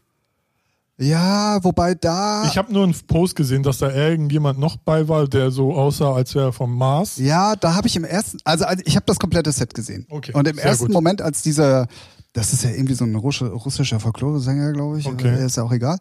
Ja, 0.97 1.63
wobei 1.63 1.95
da. 1.95 2.43
Ich 2.45 2.58
habe 2.58 2.73
nur 2.73 2.84
einen 2.84 2.93
Post 3.08 3.36
gesehen, 3.36 3.63
dass 3.63 3.77
da 3.77 3.89
irgendjemand 3.89 4.60
noch 4.60 4.75
bei 4.77 5.08
war, 5.08 5.27
der 5.27 5.49
so 5.49 5.73
aussah, 5.73 6.13
als 6.13 6.36
wäre 6.36 6.47
er 6.49 6.53
vom 6.53 6.75
Mars. 6.75 7.17
ja, 7.17 7.55
da 7.55 7.73
habe 7.73 7.88
ich 7.88 7.95
im 7.95 8.03
ersten, 8.03 8.38
also, 8.43 8.65
also 8.65 8.84
ich 8.86 8.95
habe 8.97 9.05
das 9.05 9.17
komplette 9.17 9.51
Set 9.53 9.73
gesehen. 9.73 10.05
Okay, 10.10 10.34
Und 10.34 10.45
im 10.47 10.58
ersten 10.58 10.88
gut. 10.88 10.93
Moment, 10.93 11.21
als 11.21 11.41
dieser, 11.41 11.88
das 12.34 12.51
ist 12.51 12.63
ja 12.65 12.71
irgendwie 12.71 12.95
so 12.95 13.05
ein 13.05 13.15
Russi- 13.15 13.45
russischer 13.47 13.99
Folklore-Sänger, 14.01 14.73
glaube 14.73 14.99
ich, 14.99 15.05
Okay. 15.05 15.45
ist 15.45 15.55
ja 15.55 15.63
auch 15.63 15.71
egal, 15.71 15.97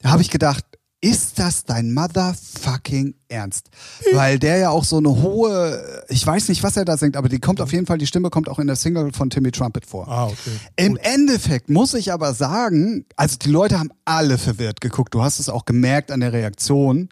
da 0.00 0.10
habe 0.10 0.22
ich 0.22 0.30
gedacht, 0.30 0.64
ist 1.04 1.38
das 1.38 1.64
dein 1.64 1.92
motherfucking 1.92 3.14
Ernst? 3.28 3.68
Weil 4.12 4.38
der 4.38 4.58
ja 4.58 4.70
auch 4.70 4.84
so 4.84 4.98
eine 4.98 5.10
hohe, 5.10 6.04
ich 6.08 6.26
weiß 6.26 6.48
nicht, 6.48 6.62
was 6.62 6.76
er 6.76 6.84
da 6.84 6.96
singt, 6.96 7.16
aber 7.16 7.28
die 7.28 7.40
kommt 7.40 7.60
auf 7.60 7.72
jeden 7.72 7.86
Fall, 7.86 7.98
die 7.98 8.06
Stimme 8.06 8.30
kommt 8.30 8.48
auch 8.48 8.58
in 8.58 8.66
der 8.66 8.76
Single 8.76 9.12
von 9.12 9.30
Timmy 9.30 9.50
Trumpet 9.50 9.86
vor. 9.86 10.08
Ah, 10.08 10.26
okay. 10.26 10.50
Im 10.76 10.96
Endeffekt 10.96 11.68
muss 11.70 11.94
ich 11.94 12.12
aber 12.12 12.32
sagen, 12.34 13.04
also 13.16 13.36
die 13.36 13.50
Leute 13.50 13.78
haben 13.78 13.90
alle 14.04 14.38
verwirrt 14.38 14.80
geguckt. 14.80 15.14
Du 15.14 15.22
hast 15.22 15.40
es 15.40 15.48
auch 15.48 15.64
gemerkt 15.64 16.10
an 16.10 16.20
der 16.20 16.32
Reaktion. 16.32 17.08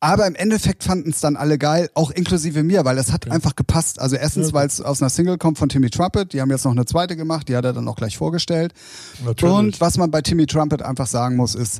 Aber 0.00 0.26
im 0.26 0.34
Endeffekt 0.34 0.82
fanden 0.82 1.10
es 1.10 1.20
dann 1.20 1.36
alle 1.36 1.58
geil, 1.58 1.88
auch 1.94 2.10
inklusive 2.10 2.64
mir, 2.64 2.84
weil 2.84 2.98
es 2.98 3.12
hat 3.12 3.30
einfach 3.30 3.54
gepasst. 3.54 4.00
Also 4.00 4.16
erstens, 4.16 4.48
Ja. 4.48 4.54
weil 4.54 4.66
es 4.66 4.80
aus 4.80 5.00
einer 5.00 5.10
Single 5.10 5.38
kommt 5.38 5.58
von 5.58 5.68
Timmy 5.68 5.90
Trumpet. 5.90 6.32
Die 6.32 6.40
haben 6.40 6.50
jetzt 6.50 6.64
noch 6.64 6.72
eine 6.72 6.86
zweite 6.86 7.14
gemacht, 7.14 7.48
die 7.48 7.54
hat 7.54 7.64
er 7.64 7.72
dann 7.72 7.86
auch 7.86 7.94
gleich 7.94 8.16
vorgestellt. 8.16 8.72
Natürlich. 9.24 9.54
Und 9.54 9.80
was 9.80 9.98
man 9.98 10.10
bei 10.10 10.20
Timmy 10.20 10.46
Trumpet 10.46 10.82
einfach 10.82 11.06
sagen 11.06 11.36
muss, 11.36 11.54
ist, 11.54 11.78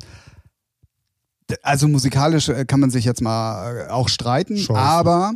also 1.63 1.89
musikalisch 1.89 2.49
äh, 2.49 2.65
kann 2.65 2.81
man 2.81 2.91
sich 2.91 3.05
jetzt 3.05 3.21
mal 3.21 3.87
äh, 3.87 3.91
auch 3.91 4.09
streiten, 4.09 4.57
Scheiße. 4.57 4.79
aber 4.79 5.33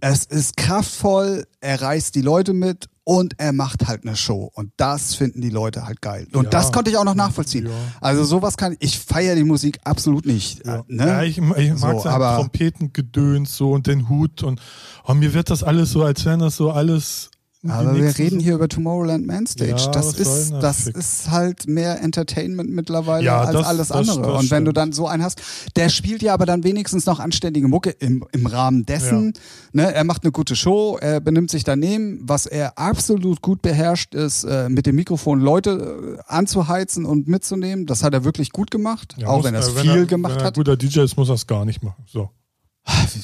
es 0.00 0.24
ist 0.24 0.56
kraftvoll, 0.56 1.46
er 1.60 1.80
reißt 1.80 2.14
die 2.14 2.20
Leute 2.22 2.52
mit 2.52 2.88
und 3.04 3.34
er 3.38 3.52
macht 3.52 3.86
halt 3.86 4.02
eine 4.04 4.16
Show. 4.16 4.50
Und 4.54 4.72
das 4.76 5.14
finden 5.14 5.40
die 5.40 5.48
Leute 5.50 5.86
halt 5.86 6.02
geil. 6.02 6.26
Und 6.32 6.44
Ja. 6.44 6.50
das 6.50 6.72
konnte 6.72 6.90
ich 6.90 6.96
auch 6.96 7.04
noch 7.04 7.14
nachvollziehen. 7.14 7.66
Ja. 7.66 7.72
Also 8.00 8.24
sowas 8.24 8.56
kann 8.56 8.72
ich, 8.72 8.78
ich 8.80 8.98
feiere 8.98 9.36
die 9.36 9.44
Musik 9.44 9.78
absolut 9.84 10.26
nicht. 10.26 10.66
Ja, 10.66 10.80
Äh, 10.80 10.82
ne? 10.88 11.24
ich, 11.26 11.38
ich 11.38 11.42
mag 11.44 11.78
So, 11.78 12.00
sein 12.00 12.12
aber- 12.12 12.36
Trompetengedöns 12.36 13.56
so 13.56 13.70
und 13.72 13.86
den 13.86 14.08
Hut 14.08 14.42
und 14.42 14.60
oh, 15.06 15.14
mir 15.14 15.32
wird 15.34 15.50
das 15.50 15.62
alles 15.62 15.90
so, 15.90 16.02
als 16.02 16.24
wären 16.24 16.40
das 16.40 16.56
so 16.56 16.70
alles. 16.70 17.30
Aber 17.70 17.94
wir 17.96 18.16
reden 18.18 18.40
hier 18.40 18.54
über 18.54 18.68
Tomorrowland 18.68 19.26
Mainstage. 19.26 19.70
Ja, 19.70 19.90
das 19.90 20.14
ist, 20.18 20.52
das 20.60 20.86
ist 20.86 21.30
halt 21.30 21.66
mehr 21.66 22.00
Entertainment 22.02 22.70
mittlerweile 22.70 23.24
Ja, 23.24 23.40
als 23.40 23.52
das- 23.52 23.66
alles 23.66 23.88
das- 23.88 24.08
andere. 24.10 24.32
das 24.32 24.42
Und 24.42 24.50
wenn 24.50 24.64
du 24.64 24.72
dann 24.72 24.92
so 24.92 25.06
einen 25.06 25.22
hast, 25.22 25.40
der 25.76 25.88
spielt 25.88 26.22
ja 26.22 26.34
aber 26.34 26.46
dann 26.46 26.64
wenigstens 26.64 27.06
noch 27.06 27.20
anständige 27.20 27.68
Mucke 27.68 27.90
im, 27.90 28.24
im 28.32 28.46
Rahmen 28.46 28.84
dessen. 28.86 29.32
Ne, 29.72 29.92
er 29.92 30.04
macht 30.04 30.22
eine 30.24 30.32
gute 30.32 30.56
Show, 30.56 30.98
er 31.00 31.20
benimmt 31.20 31.50
sich 31.50 31.64
daneben. 31.64 32.20
Was 32.22 32.46
er 32.46 32.78
absolut 32.78 33.42
gut 33.42 33.62
beherrscht, 33.62 34.14
ist 34.14 34.44
äh, 34.44 34.68
mit 34.68 34.86
dem 34.86 34.96
Mikrofon 34.96 35.40
Leute 35.40 36.16
äh, 36.18 36.22
anzuheizen 36.26 37.04
und 37.04 37.28
mitzunehmen. 37.28 37.86
Das 37.86 38.02
hat 38.02 38.14
er 38.14 38.24
wirklich 38.24 38.50
gut 38.52 38.70
gemacht, 38.70 39.14
ja, 39.18 39.28
auch 39.28 39.36
muss- 39.38 39.46
wenn 39.46 39.54
er 39.54 39.60
es 39.60 39.68
äh, 39.68 39.80
viel 39.80 40.06
gemacht 40.06 40.34
wenn 40.34 40.40
er 40.40 40.46
hat. 40.46 40.54
guter 40.56 40.76
DJ 40.76 41.00
ist, 41.00 41.16
muss 41.16 41.28
er 41.28 41.34
es 41.34 41.46
gar 41.46 41.64
nicht 41.64 41.82
machen. 41.82 42.02
So. 42.06 42.30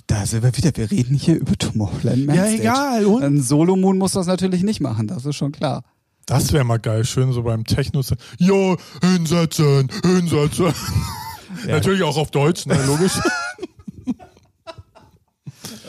Da 0.07 0.27
sind 0.27 0.42
wir 0.42 0.57
wieder, 0.57 0.70
wir 0.75 0.90
reden 0.90 1.14
hier 1.14 1.37
über 1.37 1.57
Tomorrowland 1.57 2.35
Ja, 2.35 2.46
egal, 2.46 3.07
und? 3.07 3.22
Ein 3.22 3.42
Solomoon 3.42 3.98
muss 3.98 4.12
das 4.12 4.27
natürlich 4.27 4.62
nicht 4.62 4.81
machen, 4.81 5.07
das 5.07 5.25
ist 5.25 5.37
schon 5.37 5.53
klar. 5.53 5.85
Das 6.27 6.53
wäre 6.53 6.64
mal 6.64 6.79
geil, 6.79 7.05
schön 7.05 7.33
so 7.33 7.42
beim 7.42 7.64
Techno. 7.64 8.03
Jo, 8.38 8.77
hinsetzen, 9.03 9.88
hinsetzen. 10.05 10.72
Natürlich 11.66 12.03
auch 12.03 12.16
auf 12.16 12.31
Deutsch, 12.31 12.66
ne, 12.66 12.79
logisch. 12.87 13.18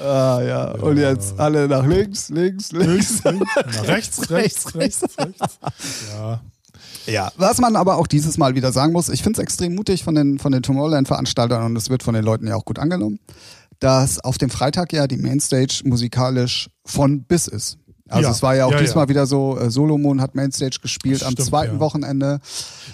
Ah 0.03 0.41
ja, 0.41 0.71
und 0.71 0.97
jetzt 0.97 1.39
alle 1.39 1.67
nach 1.69 1.86
links, 1.86 2.27
links, 2.29 2.73
links. 2.73 3.21
Na, 3.23 3.31
rechts, 3.83 4.29
rechts, 4.29 4.75
rechts, 4.75 5.03
rechts. 5.17 5.59
Ja. 6.12 6.41
Ja, 7.05 7.31
was 7.38 7.59
man 7.59 7.75
aber 7.75 7.97
auch 7.97 8.07
dieses 8.07 8.38
Mal 8.38 8.55
wieder 8.55 8.71
sagen 8.71 8.93
muss, 8.93 9.09
ich 9.09 9.23
finde 9.23 9.39
es 9.39 9.43
extrem 9.43 9.75
mutig 9.75 10.03
von 10.03 10.15
den, 10.15 10.39
von 10.39 10.51
den 10.51 10.62
Tomorrowland-Veranstaltern 10.63 11.63
und 11.63 11.75
es 11.77 11.89
wird 11.89 12.03
von 12.03 12.13
den 12.13 12.23
Leuten 12.23 12.47
ja 12.47 12.55
auch 12.55 12.65
gut 12.65 12.79
angenommen, 12.79 13.19
dass 13.84 14.19
auf 14.19 14.38
dem 14.38 14.50
Freitag 14.50 14.93
ja 14.93 15.08
die 15.08 15.17
Mainstage 15.17 15.82
musikalisch 15.84 16.69
von 16.86 17.24
bis 17.24 17.48
ist. 17.48 17.78
Also 18.10 18.24
Ja. 18.28 18.32
es 18.32 18.41
war 18.43 18.56
ja 18.56 18.65
auch 18.65 18.72
Ja, 18.72 18.80
diesmal 18.80 19.06
ja. 19.06 19.10
wieder 19.10 19.26
so, 19.28 19.58
äh, 19.58 19.69
Solomon 19.72 20.22
hat 20.22 20.36
Mainstage 20.36 20.78
gespielt 20.82 21.22
Das 21.22 21.28
am 21.28 21.34
stimmt, 21.34 21.48
zweiten. 21.50 21.80
Wochenende. 21.80 22.39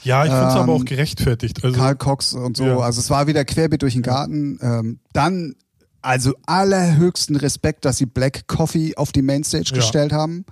Ja, 0.04 0.23
ich 0.25 0.32
finde 0.32 0.47
es 0.47 0.54
aber 0.56 0.73
Ähm, 0.75 0.82
auch 0.82 0.86
gerechtfertigt. 0.86 1.63
Also, 1.63 1.78
Karl 1.78 1.95
Cox 1.95 2.34
und 2.34 2.58
so. 2.58 2.80
Also 2.82 2.99
es 3.02 3.10
war 3.10 3.28
wieder 3.28 3.43
querbeet 3.45 3.82
durch 3.82 3.93
den 3.93 4.02
Garten. 4.04 4.58
Ähm, 4.62 4.99
dann, 5.13 5.56
also 6.02 6.34
allerhöchsten 6.45 7.36
Respekt, 7.36 7.84
dass 7.86 7.97
sie 7.97 8.06
Black 8.06 8.47
Coffee 8.47 8.95
auf 8.95 9.12
die 9.12 9.21
Mainstage 9.21 9.73
gestellt 9.73 10.13
haben. 10.13 10.45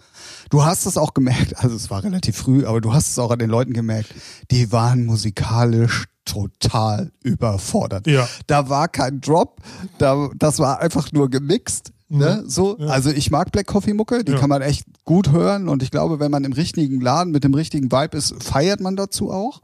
Du 0.50 0.65
hast 0.65 0.86
es 0.86 0.97
auch 0.97 1.13
gemerkt, 1.13 1.58
also 1.58 1.76
es 1.76 1.89
war 1.89 2.04
relativ 2.04 2.36
früh, 2.36 2.65
aber 2.65 2.82
du 2.82 2.93
hast 2.93 3.10
es 3.10 3.19
auch 3.19 3.32
an 3.32 3.39
den 3.39 3.50
Leuten 3.50 3.73
gemerkt, 3.73 4.13
die 4.52 4.71
waren 4.73 5.06
musikalisch 5.06 6.06
total 6.27 7.11
überfordert. 7.23 8.05
Ja. 8.07 8.27
Da 8.47 8.69
war 8.69 8.87
kein 8.87 9.21
Drop, 9.21 9.61
da, 9.97 10.29
das 10.37 10.59
war 10.59 10.79
einfach 10.79 11.11
nur 11.11 11.29
gemixt. 11.29 11.91
Ne? 12.09 12.43
So, 12.47 12.77
Ja. 12.79 12.87
also 12.87 13.09
ich 13.09 13.31
mag 13.31 13.51
Black 13.51 13.67
Coffee 13.67 13.93
Mucke, 13.93 14.23
die 14.23 14.31
Ja. 14.33 14.37
kann 14.37 14.49
man 14.49 14.61
echt 14.61 14.85
gut 15.03 15.31
hören 15.31 15.67
und 15.67 15.83
ich 15.83 15.91
glaube, 15.91 16.19
wenn 16.19 16.31
man 16.31 16.43
im 16.45 16.53
richtigen 16.53 17.01
Laden 17.01 17.31
mit 17.33 17.43
dem 17.43 17.53
richtigen 17.53 17.91
Vibe 17.91 18.15
ist, 18.17 18.41
feiert 18.43 18.79
man 18.79 18.95
dazu 18.95 19.31
auch. 19.31 19.61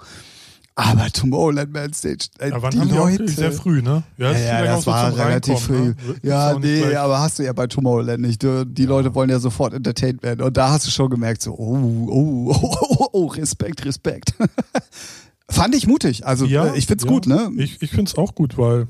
Aber 0.75 1.07
Tomorrowland 1.11 1.71
Man 1.71 1.93
Stage, 1.93 2.29
äh, 2.39 2.49
ja, 2.49 2.59
wann 2.61 2.71
die 2.71 2.79
haben 2.79 2.89
die 2.89 2.95
Leute, 2.95 3.23
auch 3.25 3.27
sehr 3.29 3.51
früh, 3.51 3.83
ne? 3.83 4.01
ja, 4.17 4.31
ist 4.31 4.43
ja, 4.43 4.63
das 4.65 4.83
so 4.85 4.91
war 4.91 5.15
relativ 5.15 5.59
früh. 5.59 5.75
Reinkommen, 5.75 6.17
ne? 6.23 6.29
Ja, 6.29 6.57
nee, 6.57 6.95
aber 6.95 7.19
hast 7.19 7.37
du 7.37 7.43
ja 7.43 7.53
bei 7.53 7.67
Tomorrowland 7.67 8.19
nicht. 8.21 8.41
Die 8.41 8.85
Leute 8.85 9.13
wollen 9.13 9.29
ja 9.29 9.37
sofort 9.39 9.75
entertained 9.75 10.23
werden. 10.23 10.41
Und 10.41 10.57
da 10.57 10.71
hast 10.71 10.87
du 10.87 10.91
schon 10.91 11.11
gemerkt, 11.11 11.43
so, 11.43 11.51
oh, 11.53 11.77
oh, 12.09 12.55
oh, 12.59 12.77
oh, 12.89 13.07
oh 13.13 13.25
Respekt, 13.27 13.85
Respekt. 13.85 14.33
Fand 15.53 15.75
ich 15.75 15.87
mutig. 15.87 16.25
Also 16.25 16.45
Ja, 16.45 16.67
äh, 16.73 16.77
ich 16.77 16.87
find's 16.87 17.03
ja. 17.03 17.09
gut, 17.09 17.27
ne? 17.27 17.51
Ich, 17.57 17.81
ich 17.81 17.89
finde 17.91 18.09
es 18.09 18.17
auch 18.17 18.35
gut, 18.35 18.57
weil 18.57 18.87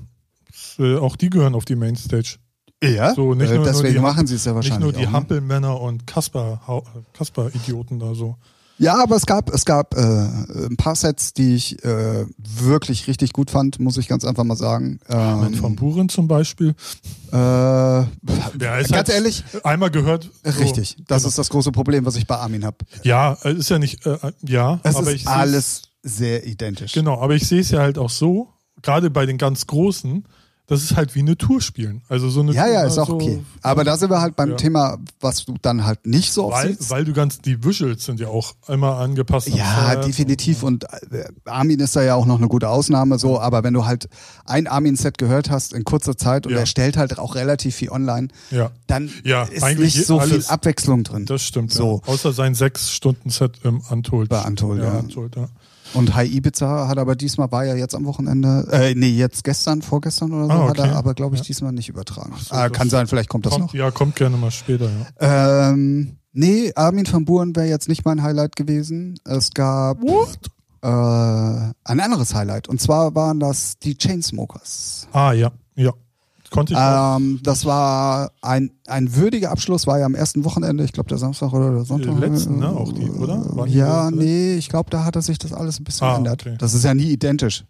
äh, 0.80 0.98
auch 0.98 1.16
die 1.16 1.30
gehören 1.30 1.56
auf 1.56 1.66
die 1.66 1.76
Mainstage. 1.76 2.38
ja, 2.84 3.14
So, 3.14 3.34
nicht 3.34 3.50
äh, 3.50 3.56
nur- 3.56 3.64
nur 3.64 3.74
deswegen 3.74 3.94
die 3.96 4.00
machen 4.00 4.28
sie 4.28 4.36
es 4.36 4.46
ja 4.46 4.52
Nicht 4.54 4.56
wahrscheinlich 4.72 4.80
nur 4.84 4.94
die 4.94 5.08
auch, 5.08 5.12
ne? 5.12 5.18
Hampelmänner 5.18 5.80
und 5.82 6.08
Kasper, 6.08 6.62
Kasper-Idioten 7.14 8.00
da 8.00 8.14
so. 8.16 8.36
Ja, 8.80 9.02
aber 9.02 9.16
es 9.16 9.28
gab, 9.28 9.54
es 9.54 9.66
gab 9.66 9.94
äh, 9.96 10.00
ein 10.02 10.76
paar 10.78 10.96
Sets, 10.96 11.34
die 11.34 11.54
ich 11.56 11.86
äh, 11.86 12.26
wirklich 12.38 13.08
richtig 13.08 13.32
gut 13.32 13.52
fand, 13.52 13.80
muss 13.80 13.98
ich 13.98 14.08
ganz 14.08 14.26
einfach 14.26 14.44
mal 14.44 14.56
sagen. 14.56 15.00
Ähm, 15.08 15.54
von 15.54 15.76
Buren 15.76 16.10
zum 16.10 16.28
Beispiel. 16.28 16.70
äh, 17.32 17.34
Der 17.38 18.08
ganz 18.58 18.92
halt 18.92 19.10
ehrlich, 19.10 19.44
einmal 19.64 19.92
gehört. 19.92 20.30
So, 20.44 20.60
richtig. 20.60 20.98
Das 21.08 21.22
genau. 21.22 21.30
ist 21.30 21.38
das 21.38 21.50
große 21.50 21.72
Problem, 21.72 22.06
was 22.06 22.16
ich 22.16 22.26
bei 22.26 22.36
Armin 22.38 22.66
habe. 22.66 22.78
Ja, 23.04 23.34
ist 23.34 23.70
ja 23.70 23.78
nicht, 23.78 24.06
äh, 24.08 24.18
ja, 24.42 24.80
Es 24.84 24.96
aber 24.96 25.12
ist 25.12 25.22
ich 25.22 25.28
alles 25.28 25.84
sehr 26.04 26.46
identisch. 26.46 26.92
Genau, 26.94 27.20
aber 27.20 27.36
ich 27.36 27.48
sehe 27.48 27.62
es 27.62 27.72
ja 27.72 27.80
halt 27.80 27.98
auch 27.98 28.10
so, 28.10 28.50
gerade 28.82 29.10
bei 29.10 29.26
den 29.26 29.38
ganz 29.38 29.66
Großen, 29.68 30.26
das 30.66 30.82
ist 30.82 30.96
halt 30.96 31.14
wie 31.14 31.20
eine 31.20 31.38
Tour 31.38 31.60
spielen. 31.62 32.04
Also 32.08 32.30
so 32.30 32.40
eine 32.40 32.54
Ja, 32.54 32.64
Tour, 32.64 32.74
ja, 32.74 32.84
ist 32.86 32.94
auch 32.98 33.10
also, 33.10 33.16
okay. 33.16 33.44
Aber 33.62 33.84
da 33.84 33.98
sind 33.98 34.10
wir 34.10 34.22
halt 34.22 34.38
beim 34.38 34.52
Ja. 34.52 34.56
Thema, 34.56 34.98
was 35.20 35.44
du 35.44 35.56
dann 35.62 35.86
halt 35.86 36.06
nicht 36.08 36.32
so 36.32 36.46
oft 36.46 36.64
Weil, 36.64 36.76
siehst. 36.78 36.90
weil 36.90 37.04
du 37.04 37.12
ganz, 37.12 37.40
die 37.40 37.64
Visuals 37.66 38.06
sind 38.06 38.22
ja 38.22 38.30
auch 38.30 38.54
immer 38.70 38.96
angepasst. 38.98 39.48
an 39.50 39.58
Ja, 39.58 39.96
definitiv. 39.98 40.64
Und 40.64 40.86
äh, 40.86 41.26
Armin 41.44 41.82
ist 41.82 41.98
da 41.98 42.02
ja 42.02 42.16
auch 42.16 42.26
noch 42.26 42.38
eine 42.38 42.48
gute 42.48 42.70
Ausnahme, 42.70 43.20
so. 43.20 43.42
Aber 43.42 43.64
wenn 43.66 43.74
du 43.74 43.86
halt 43.86 44.08
ein 44.46 44.68
Armin-Set 44.68 45.18
gehört 45.18 45.50
hast 45.50 45.74
in 45.74 45.84
kurzer 45.84 46.16
Zeit 46.18 46.48
und 46.48 46.54
Ja. 46.54 46.60
er 46.60 46.66
stellt 46.66 46.96
halt 46.96 47.20
auch 47.20 47.36
relativ 47.36 47.76
viel 47.76 47.90
online, 47.90 48.30
Ja, 48.50 48.72
dann 48.88 49.10
Ja, 49.26 49.44
ist 49.44 49.64
nicht 49.78 50.06
so 50.06 50.20
viel 50.22 50.32
alles- 50.34 50.50
Abwechslung 50.50 51.04
drin. 51.04 51.26
das 51.26 51.44
stimmt. 51.44 51.74
So. 51.74 52.02
Ja. 52.08 52.14
Außer 52.14 52.32
sein 52.32 52.56
sechs 52.56 52.90
Stunden 52.90 53.30
Set 53.32 53.60
im 53.64 53.82
Untold. 53.90 54.30
Bei 54.30 54.42
Untold, 54.44 54.82
ja. 54.82 54.98
Untold, 55.00 55.36
ja. 55.36 55.50
Und 55.94 56.16
High 56.16 56.32
Ibiza 56.32 56.88
hat 56.88 56.98
aber 56.98 57.16
diesmal, 57.16 57.52
war 57.52 57.66
ja 57.66 57.76
jetzt 57.76 57.94
am 57.96 58.06
Wochenende, 58.06 58.68
äh, 58.72 58.96
nee, 58.96 59.10
jetzt 59.10 59.44
gestern, 59.44 59.82
vorgestern 59.82 60.32
oder 60.34 60.46
so, 60.46 60.52
Ah, 60.52 60.70
hat 60.70 60.78
er 60.80 60.86
okay. 60.86 60.94
aber, 60.94 61.14
glaube 61.14 61.36
ich, 61.36 61.42
Ja. 61.42 61.46
diesmal 61.46 61.72
nicht 61.72 61.90
übertragen. 61.90 62.34
so, 62.40 62.54
ah, 62.56 62.68
das 62.70 62.78
kann 62.78 62.90
sein, 62.90 63.08
vielleicht 63.08 63.30
kommt 63.30 63.46
das 63.46 63.54
Kommt, 63.54 63.66
noch. 63.68 63.74
ja, 63.74 63.92
kommt 63.92 64.16
gerne 64.16 64.38
mal 64.38 64.52
später, 64.52 64.90
ja. 65.22 65.70
Ähm, 65.70 66.18
nee, 66.34 66.72
Armin 66.76 67.06
van 67.12 67.26
Buren 67.26 67.56
wäre 67.56 67.68
jetzt 67.68 67.88
nicht 67.90 68.06
mein 68.06 68.24
Highlight 68.24 68.56
gewesen. 68.56 69.20
Es 69.24 69.52
gab 69.52 70.02
What? 70.02 70.40
äh, 70.82 70.88
ein 70.88 72.00
anderes 72.00 72.34
Highlight. 72.34 72.68
Und 72.68 72.82
zwar 72.82 73.14
waren 73.16 73.40
das 73.40 73.78
die 73.80 73.98
Chainsmokers. 73.98 75.08
Ah, 75.14 75.32
ja, 75.34 75.52
ja. 75.76 75.92
Konnte 76.54 76.74
ich. 76.74 76.80
Ähm, 76.80 77.40
das 77.44 77.66
war 77.66 78.32
ein, 78.42 78.72
ein 78.88 79.16
würdiger 79.16 79.50
Abschluss, 79.52 79.88
war 79.88 79.98
ja 80.00 80.06
am 80.06 80.14
ersten 80.16 80.46
Wochenende, 80.46 80.84
ich 80.84 80.94
glaube 80.94 81.10
der 81.10 81.18
Samstag 81.18 81.52
oder 81.52 81.72
der 81.72 81.84
Sonntag. 81.84 82.18
letzten, 82.20 82.60
ne, 82.60 82.70
auch 82.70 82.94
die, 82.94 83.10
oder? 83.10 83.44
Waren 83.56 83.70
die 83.70 83.76
ja, 83.78 84.10
so- 84.10 84.16
nee, 84.16 84.54
ich 84.56 84.70
glaube, 84.70 84.90
da 84.92 85.04
hat 85.04 85.16
er 85.16 85.24
sich 85.24 85.40
das 85.40 85.52
alles 85.52 85.80
ein 85.80 85.84
bisschen 85.84 86.06
Ah, 86.08 86.12
geändert. 86.14 86.46
okay. 86.46 86.56
Das 86.60 86.74
ist 86.76 86.84
ja 86.86 86.94
nie 86.94 87.10
identisch. 87.12 87.66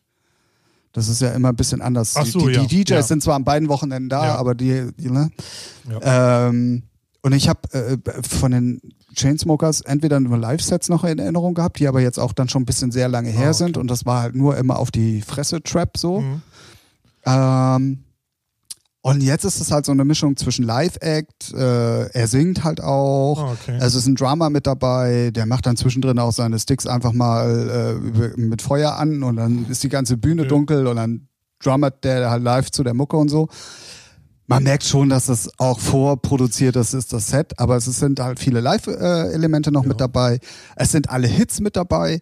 Das 0.92 1.08
ist 1.08 1.22
ja 1.22 1.30
immer 1.32 1.50
ein 1.50 1.56
bisschen 1.56 1.82
anders. 1.82 2.14
Ach 2.18 2.24
die, 2.24 2.30
so, 2.32 2.48
die, 2.48 2.54
ja, 2.56 2.66
die 2.66 2.84
DJs 2.84 2.90
ja. 2.90 3.02
sind 3.04 3.24
zwar 3.24 3.36
an 3.36 3.44
beiden 3.46 3.68
Wochenenden 3.70 4.10
da, 4.10 4.26
Ja. 4.26 4.36
aber 4.36 4.54
die, 4.54 4.90
die 5.00 5.10
ne? 5.10 5.32
Ähm, 6.02 6.84
und 7.22 7.32
ich 7.34 7.48
habe 7.50 7.62
äh, 7.72 7.98
von 8.28 8.52
den 8.52 8.82
Chainsmokers 9.16 9.82
entweder 9.82 10.20
nur 10.20 10.38
Live-Sets 10.38 10.90
noch 10.90 11.04
in 11.06 11.20
Erinnerung 11.20 11.54
gehabt, 11.54 11.80
die 11.80 11.88
aber 11.88 12.02
jetzt 12.02 12.20
auch 12.20 12.34
dann 12.34 12.50
schon 12.50 12.64
ein 12.64 12.66
bisschen 12.66 12.92
sehr 12.92 13.08
lange 13.08 13.30
her 13.30 13.46
Ah, 13.48 13.50
okay. 13.50 13.58
sind 13.58 13.78
und 13.78 13.88
das 13.90 14.06
war 14.06 14.22
halt 14.24 14.36
nur 14.36 14.58
immer 14.58 14.78
auf 14.78 14.92
die 14.92 15.22
Fresse-Trap 15.22 15.98
so. 15.98 16.20
Mhm. 16.22 16.42
Ähm, 17.26 18.04
und 19.06 19.22
jetzt 19.22 19.44
ist 19.44 19.60
es 19.60 19.70
halt 19.70 19.86
so 19.86 19.92
eine 19.92 20.06
Mischung 20.06 20.38
zwischen 20.38 20.64
Live-Act, 20.64 21.54
äh, 21.54 22.06
er 22.10 22.28
singt 22.28 22.64
halt 22.64 22.82
auch, 22.82 23.38
Ah, 23.38 23.52
okay. 23.52 23.78
es 23.82 23.96
ist 23.96 24.08
ein 24.08 24.16
Drama 24.16 24.50
mit 24.50 24.66
dabei, 24.66 25.30
der 25.32 25.46
macht 25.46 25.66
dann 25.66 25.76
zwischendrin 25.78 26.18
auch 26.20 26.32
seine 26.32 26.58
Sticks 26.58 26.88
einfach 26.88 27.12
mal 27.14 28.00
äh, 28.36 28.40
mit 28.40 28.62
Feuer 28.62 28.96
an 28.96 29.22
und 29.24 29.36
dann 29.36 29.66
ist 29.70 29.84
die 29.84 29.90
ganze 29.90 30.16
Bühne 30.18 30.44
Ja. 30.44 30.48
dunkel 30.48 30.88
und 30.88 30.96
dann 30.96 31.28
drummert 31.62 32.04
der 32.06 32.30
halt 32.32 32.44
live 32.44 32.72
zu 32.72 32.84
der 32.84 32.94
Mucke 32.94 33.18
und 33.18 33.28
so. 33.30 33.50
Man 34.48 34.64
merkt 34.64 34.84
schon, 34.84 35.10
dass 35.10 35.26
das 35.28 35.50
auch 35.58 35.80
vorproduziert 35.80 36.76
ist, 36.76 36.94
ist 36.94 37.12
das 37.14 37.28
Set, 37.28 37.60
aber 37.60 37.78
es 37.78 37.86
sind 37.86 38.20
halt 38.20 38.40
viele 38.40 38.60
Live-Elemente 38.62 39.72
noch 39.72 39.84
Ja. 39.84 39.88
mit 39.90 40.00
dabei. 40.02 40.40
Es 40.76 40.92
sind 40.92 41.10
alle 41.10 41.28
Hits 41.28 41.60
mit 41.62 41.76
dabei. 41.76 42.20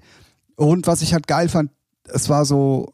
Und 0.56 0.86
was 0.88 1.02
ich 1.02 1.14
halt 1.14 1.28
geil 1.28 1.50
fand, 1.50 1.72
es 2.06 2.30
war 2.30 2.46
so, 2.46 2.94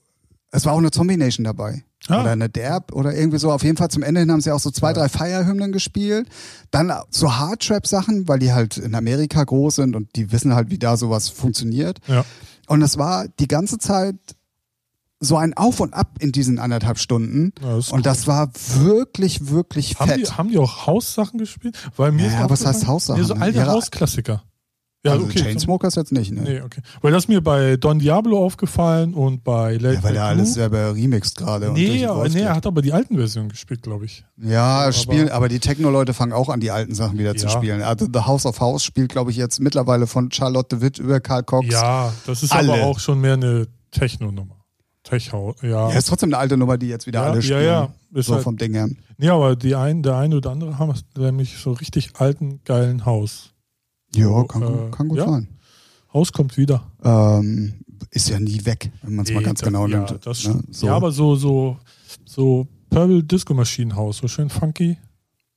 es 0.57 0.65
war 0.65 0.73
auch 0.73 0.77
eine 0.79 0.91
Zombie-Nation 0.91 1.43
dabei. 1.43 1.83
Ah. 2.09 2.21
Oder 2.21 2.31
eine 2.31 2.49
Derb 2.49 2.93
oder 2.93 3.13
irgendwie 3.15 3.37
so. 3.37 3.51
Auf 3.51 3.63
jeden 3.63 3.77
Fall 3.77 3.89
zum 3.89 4.03
Ende 4.03 4.21
hin 4.21 4.31
haben 4.31 4.41
sie 4.41 4.51
auch 4.51 4.59
so 4.59 4.71
zwei, 4.71 4.93
drei 4.93 5.09
Feierhymnen 5.09 5.71
gespielt. 5.71 6.27
Dann 6.71 6.91
so 7.09 7.35
Hardtrap-Sachen, 7.35 8.27
weil 8.27 8.39
die 8.39 8.53
halt 8.53 8.77
in 8.77 8.95
Amerika 8.95 9.43
groß 9.43 9.75
sind 9.75 9.95
und 9.95 10.15
die 10.15 10.31
wissen 10.31 10.53
halt, 10.55 10.69
wie 10.69 10.77
da 10.77 10.95
sowas 10.97 11.29
funktioniert. 11.29 11.99
Ja. 12.07 12.23
Und 12.67 12.81
es 12.81 12.97
war 12.97 13.27
die 13.39 13.47
ganze 13.47 13.77
Zeit 13.77 14.15
so 15.19 15.35
ein 15.37 15.55
Auf 15.55 15.79
und 15.79 15.93
Ab 15.93 16.17
in 16.19 16.31
diesen 16.31 16.59
anderthalb 16.59 16.99
Stunden. 16.99 17.51
Ja, 17.61 17.75
das 17.75 17.91
und 17.91 18.05
das 18.05 18.27
war 18.27 18.51
wirklich, 18.75 19.49
wirklich 19.49 19.99
Haben 19.99 20.09
fett. 20.09 20.27
die, 20.27 20.31
haben 20.31 20.49
die 20.49 20.57
auch 20.59 20.85
Haussachen 20.85 21.39
gespielt? 21.39 21.77
Weil 21.95 22.11
mir 22.11 22.27
Ja, 22.27 22.49
was 22.49 22.65
heißt 22.65 22.87
Haussachen? 22.87 23.21
Nee, 23.21 23.27
so 23.27 23.33
alte 23.33 23.57
Ja, 23.59 23.67
Hausklassiker. 23.67 24.43
Ja, 25.07 25.13
also 25.13 25.25
okay. 25.25 25.39
Chainsmokers 25.41 25.95
jetzt 25.95 26.11
nicht, 26.11 26.31
ne? 26.31 26.41
Nee, 26.41 26.61
okay. 26.61 26.81
Weil 27.01 27.11
das 27.11 27.27
mir 27.27 27.41
bei 27.41 27.75
Don 27.77 27.99
Diablo 27.99 28.43
aufgefallen 28.43 29.13
und 29.13 29.43
bei 29.43 29.73
Late 29.77 29.95
Ja, 29.95 30.03
weil 30.03 30.15
er 30.15 30.25
alles 30.25 30.53
selber 30.53 30.93
remixed 30.95 31.37
gerade. 31.37 31.71
Nee, 31.71 32.05
aber, 32.05 32.29
nee, 32.29 32.41
er 32.41 32.55
hat 32.55 32.65
aber 32.65 32.81
die 32.81 32.93
alten 32.93 33.15
Versionen 33.17 33.49
gespielt, 33.49 33.81
glaube 33.81 34.05
ich. 34.05 34.23
Ja, 34.37 34.81
aber- 34.83 34.93
spielen, 34.93 35.29
aber 35.29 35.49
die 35.49 35.59
Techno-Leute 35.59 36.13
fangen 36.13 36.33
auch 36.33 36.49
an, 36.49 36.59
die 36.59 36.71
alten 36.71 36.93
Sachen 36.95 37.17
wieder 37.17 37.35
zu 37.35 37.47
Ja. 37.47 37.51
spielen. 37.51 37.81
Also 37.81 38.07
The 38.11 38.21
House 38.21 38.45
of 38.45 38.59
House 38.59 38.83
spielt, 38.83 39.09
glaube 39.09 39.31
ich, 39.31 39.37
jetzt 39.37 39.59
mittlerweile 39.59 40.07
von 40.07 40.31
Charlotte 40.31 40.75
de 40.75 40.81
Witt 40.81 40.99
über 40.99 41.19
Karl 41.19 41.43
Cox. 41.43 41.67
Ja, 41.69 42.13
das 42.25 42.43
ist 42.43 42.51
Alle. 42.53 42.73
aber 42.73 42.83
auch 42.83 42.99
schon 42.99 43.19
mehr 43.21 43.33
eine 43.33 43.67
Techno-Nummer. 43.91 44.53
Tech-Haus, 45.03 45.55
ja. 45.61 45.89
Ja, 45.89 45.97
ist 45.97 46.09
trotzdem 46.09 46.29
eine 46.29 46.37
alte 46.37 46.57
Nummer, 46.57 46.77
die 46.77 46.87
jetzt 46.89 47.07
wieder 47.07 47.21
Ja, 47.21 47.25
alle 47.27 47.35
ja, 47.37 47.41
spielen. 47.41 47.63
ja. 47.63 47.89
Ist 48.13 48.25
So 48.27 48.33
halt- 48.35 48.43
vom 48.43 48.57
Ding 48.57 48.73
her. 48.73 48.89
Nee, 49.17 49.29
aber 49.29 49.55
die 49.55 49.73
ein, 49.75 50.03
der 50.03 50.17
eine 50.17 50.35
oder 50.35 50.51
andere 50.51 50.77
haben 50.79 50.93
nämlich 51.17 51.57
so 51.59 51.71
richtig 51.71 52.11
alten, 52.17 52.59
geilen 52.65 53.05
Haus. 53.05 53.51
Ja, 54.15 54.43
kann, 54.45 54.61
äh, 54.61 54.65
gut- 54.65 54.91
kann 54.91 55.07
gut 55.07 55.17
ja. 55.19 55.29
sein. 55.29 55.47
Haus 56.13 56.31
kommt 56.31 56.57
wieder. 56.57 56.89
Ähm, 57.03 57.73
ist 58.11 58.29
ja 58.29 58.39
nie 58.39 58.65
weg, 58.65 58.91
wenn 59.03 59.15
man 59.15 59.25
es 59.25 59.31
mal 59.31 59.43
ganz 59.43 59.59
das- 59.59 59.67
genau 59.67 59.87
ja, 59.87 59.97
nimmt. 59.99 60.25
Das 60.25 60.45
ne? 60.47 60.63
so. 60.71 60.87
Ja, 60.87 60.95
aber 60.95 61.11
so, 61.11 61.35
so, 61.35 61.77
so 62.25 62.67
Purple 62.89 63.23
Disco 63.23 63.53
Maschinenhaus, 63.53 64.17
so 64.17 64.27
schön 64.27 64.49
funky. 64.49 64.97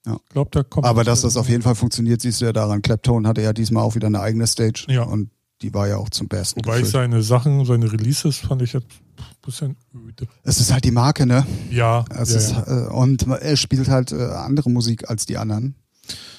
Ja. 0.06 0.14
Ich 0.16 0.28
glaube, 0.30 0.50
da 0.52 0.62
kommt. 0.62 0.86
Aber 0.86 1.04
dass 1.04 1.20
das 1.22 1.36
auf 1.36 1.48
jeden 1.48 1.62
Fall 1.62 1.74
funktioniert, 1.74 2.20
siehst 2.20 2.40
du 2.40 2.46
ja 2.46 2.52
daran. 2.52 2.82
Clapton 2.82 3.26
hatte 3.26 3.42
ja 3.42 3.52
diesmal 3.52 3.84
auch 3.84 3.94
wieder 3.94 4.06
eine 4.08 4.20
eigene 4.20 4.46
Stage. 4.46 4.86
Ja. 4.88 5.02
Und 5.02 5.30
die 5.62 5.74
war 5.74 5.88
ja 5.88 5.98
auch 5.98 6.08
zum 6.08 6.26
Besten. 6.26 6.60
Wobei 6.64 6.76
ich 6.78 6.84
gefüllt. 6.84 6.92
seine 6.92 7.22
Sachen, 7.22 7.64
seine 7.66 7.92
Releases 7.92 8.38
fand 8.38 8.62
ich 8.62 8.72
jetzt 8.72 8.86
ein 9.18 9.24
bisschen 9.44 9.76
öde. 9.94 10.26
es 10.42 10.58
ist 10.58 10.72
halt 10.72 10.84
die 10.84 10.90
Marke, 10.90 11.26
ne? 11.26 11.46
Ja, 11.70 12.04
ja, 12.10 12.16
ist, 12.22 12.50
ja. 12.50 12.86
Äh, 12.86 12.88
und 12.88 13.26
er 13.26 13.56
spielt 13.56 13.88
halt 13.88 14.10
äh, 14.12 14.22
andere 14.24 14.70
Musik 14.70 15.08
als 15.10 15.26
die 15.26 15.36
anderen. 15.36 15.74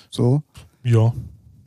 So. 0.09 0.41
ja. 0.83 1.13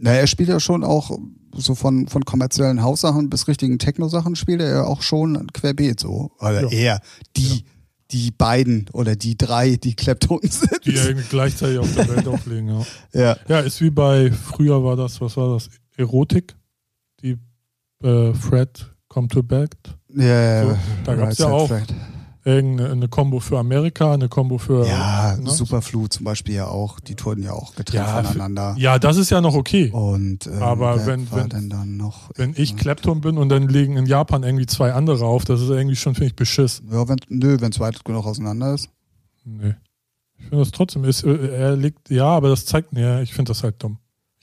Naja, 0.04 0.20
er 0.20 0.26
spielt 0.26 0.50
ja 0.50 0.60
schon 0.60 0.84
auch 0.84 1.18
so 1.54 1.74
von, 1.74 2.08
von 2.08 2.24
kommerziellen 2.26 2.82
Haussachen 2.82 3.30
bis 3.30 3.48
richtigen 3.48 3.78
Techno-Sachen 3.78 4.36
spielt 4.36 4.60
er 4.60 4.68
ja 4.68 4.84
auch 4.84 5.00
schon 5.00 5.46
querbeet 5.54 5.98
so. 5.98 6.30
Oder 6.40 6.62
Ja. 6.64 6.68
er, 6.70 7.00
die, 7.38 7.64
die 8.10 8.30
beiden 8.30 8.86
oder 8.92 9.16
die 9.16 9.38
drei, 9.38 9.76
die 9.76 9.94
Kleptonen 9.94 10.50
sind. 10.50 10.84
Die 10.84 10.90
ja 10.92 11.04
irgendwie 11.06 11.26
gleichzeitig 11.30 11.78
auf 11.78 11.94
der 11.94 12.06
Welt 12.08 12.28
auflegen. 12.28 12.68
Ja. 12.68 12.84
ja. 13.20 13.36
ja, 13.48 13.60
ist 13.60 13.80
wie 13.80 13.88
bei, 13.90 14.30
früher 14.30 14.84
war 14.84 14.96
das, 14.96 15.20
was 15.22 15.36
war 15.38 15.54
das? 15.54 15.70
Erotik. 15.96 16.54
Die 17.22 17.38
äh, 18.02 18.34
Fred 18.34 18.86
Come 19.08 19.28
to 19.28 19.42
Back. 19.42 19.70
Ja, 20.14 20.24
ja, 20.24 20.62
So, 20.64 20.70
ja. 20.72 20.78
da 21.04 21.14
gab's 21.14 21.28
Right 21.28 21.38
ja 21.38 21.46
auch- 21.54 21.68
Fred. 21.68 21.94
Irgendeine 22.46 22.90
eine 22.92 23.08
Combo 23.08 23.40
für 23.40 23.58
Amerika, 23.58 24.12
eine 24.12 24.28
Combo 24.28 24.58
für. 24.58 24.86
Ja, 24.86 25.34
ne? 25.36 25.50
Superflu 25.50 26.08
zum 26.08 26.24
Beispiel 26.24 26.56
ja 26.56 26.66
auch. 26.66 27.00
Die 27.00 27.14
touren 27.14 27.42
ja 27.42 27.52
auch 27.52 27.74
getrennt 27.74 28.06
Ja, 28.06 28.22
voneinander. 28.22 28.74
Ja, 28.78 28.98
das 28.98 29.16
ist 29.16 29.30
ja 29.30 29.40
noch 29.40 29.54
okay. 29.54 29.90
Und 29.90 30.46
ähm, 30.46 30.62
Aber 30.62 31.06
wenn- 31.06 31.30
war 31.30 31.38
wenn- 31.38 31.48
denn 31.48 31.70
dann 31.70 31.96
noch? 31.96 32.30
Wenn 32.36 32.52
ich 32.56 32.76
Klepton 32.76 33.22
bin 33.22 33.38
und 33.38 33.48
dann 33.48 33.68
legen 33.68 33.96
in 33.96 34.04
Japan 34.04 34.42
irgendwie 34.42 34.66
zwei 34.66 34.92
andere 34.92 35.24
auf, 35.24 35.46
das 35.46 35.62
ist 35.62 35.70
irgendwie 35.70 35.96
schon, 35.96 36.14
finde 36.14 36.26
ich, 36.26 36.36
beschiss. 36.36 36.82
Ja, 36.90 37.08
wenn, 37.08 37.16
nö, 37.30 37.56
wenn 37.60 37.72
es 37.72 37.80
weit 37.80 38.04
genug 38.04 38.26
auseinander 38.26 38.74
ist. 38.74 38.90
Nee. 39.44 39.74
Ich 40.36 40.44
finde 40.44 40.58
das 40.58 40.70
trotzdem, 40.72 41.04
ist, 41.04 41.22
äh, 41.24 41.48
er 41.56 41.76
legt, 41.76 42.10
ja, 42.10 42.26
aber 42.26 42.50
das 42.50 42.66
zeigt, 42.66 42.92
nee, 42.92 43.22
ich 43.22 43.32
finde 43.32 43.50
das 43.52 43.62
halt 43.62 43.82
dumm. 43.82 43.96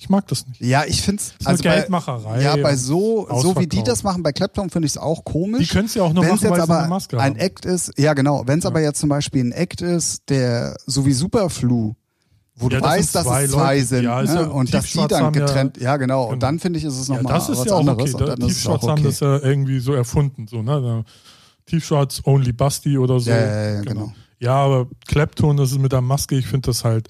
Ich 0.03 0.09
mag 0.09 0.25
das 0.29 0.47
nicht. 0.47 0.59
Ja, 0.61 0.83
ich 0.87 0.99
finde 1.03 1.21
es. 1.21 1.45
Also 1.45 1.61
Geldmacherei. 1.61 2.41
ja, 2.41 2.55
bei 2.55 2.75
so, 2.75 3.27
so 3.39 3.55
wie 3.59 3.67
die 3.67 3.83
das 3.83 4.01
machen 4.01 4.23
bei 4.23 4.31
Clapton, 4.31 4.71
finde 4.71 4.87
ich 4.87 4.93
es 4.93 4.97
auch 4.97 5.19
Die 5.23 5.31
komisch. 5.31 5.69
können 5.69 5.85
es 5.85 5.93
ja 5.93 6.01
auch 6.01 6.11
nur 6.11 6.23
Wenn 6.23 6.33
es 6.33 6.41
machen, 6.41 6.49
jetzt 6.49 6.59
weil 6.59 6.65
sie 6.65 6.71
eine 6.73 6.79
aber 6.79 6.87
Maske 6.89 7.19
ein 7.19 7.33
haben. 7.33 7.39
Act 7.39 7.65
ist, 7.65 7.93
ja 7.99 8.15
genau, 8.15 8.41
wenn 8.47 8.57
es 8.57 8.65
aber 8.65 8.81
jetzt 8.81 8.99
zum 8.99 9.09
Beispiel 9.09 9.43
ein 9.45 9.51
Act 9.51 9.81
ist, 9.83 10.23
der 10.29 10.75
so 10.87 11.05
wie 11.05 11.13
Superflu, 11.13 11.93
wo 12.55 12.67
du 12.69 12.77
Ja, 12.77 12.81
das 12.81 12.89
weißt, 12.89 13.13
dass 13.15 13.21
es 13.27 13.51
zwei 13.51 13.73
Leute. 13.75 13.85
sind 13.85 14.03
Ja, 14.05 14.21
ne? 14.23 14.33
ja- 14.33 14.47
und 14.47 14.73
dass 14.73 14.85
die 14.91 15.07
dann 15.07 15.23
haben 15.23 15.35
ja- 15.39 15.45
getrennt, 15.45 15.77
ja, 15.79 15.97
genau, 15.97 16.23
Genau. 16.23 16.33
und 16.33 16.41
dann 16.41 16.57
finde 16.57 16.79
ich, 16.79 16.85
ist 16.85 16.97
es 16.99 17.07
Ja, 17.07 17.17
nochmal 17.17 17.33
das 17.33 17.49
ist 17.49 17.59
was 17.59 17.65
ja 17.67 17.73
auch 17.75 17.79
anderes 17.81 18.15
okay. 18.15 18.25
Da, 18.25 18.35
Tiefschwarz 18.37 18.81
haben 18.81 18.91
okay. 18.93 19.03
das 19.03 19.19
ja 19.19 19.37
irgendwie 19.37 19.79
so 19.79 19.93
erfunden, 19.93 20.47
so, 20.47 20.63
ne? 20.63 21.05
Tiefschwarz 21.67 22.23
Only 22.25 22.53
Basti 22.53 22.97
oder 22.97 23.19
so. 23.19 23.29
Ja, 23.29 23.37
ja, 23.37 23.69
ja, 23.75 23.81
genau. 23.81 24.11
Ja, 24.39 24.55
aber 24.55 24.87
Klepton, 25.07 25.57
das 25.57 25.71
ist 25.71 25.77
mit 25.79 25.91
der 25.91 26.01
Maske, 26.01 26.35
ich 26.35 26.47
finde 26.47 26.65
das 26.71 26.83
halt 26.83 27.07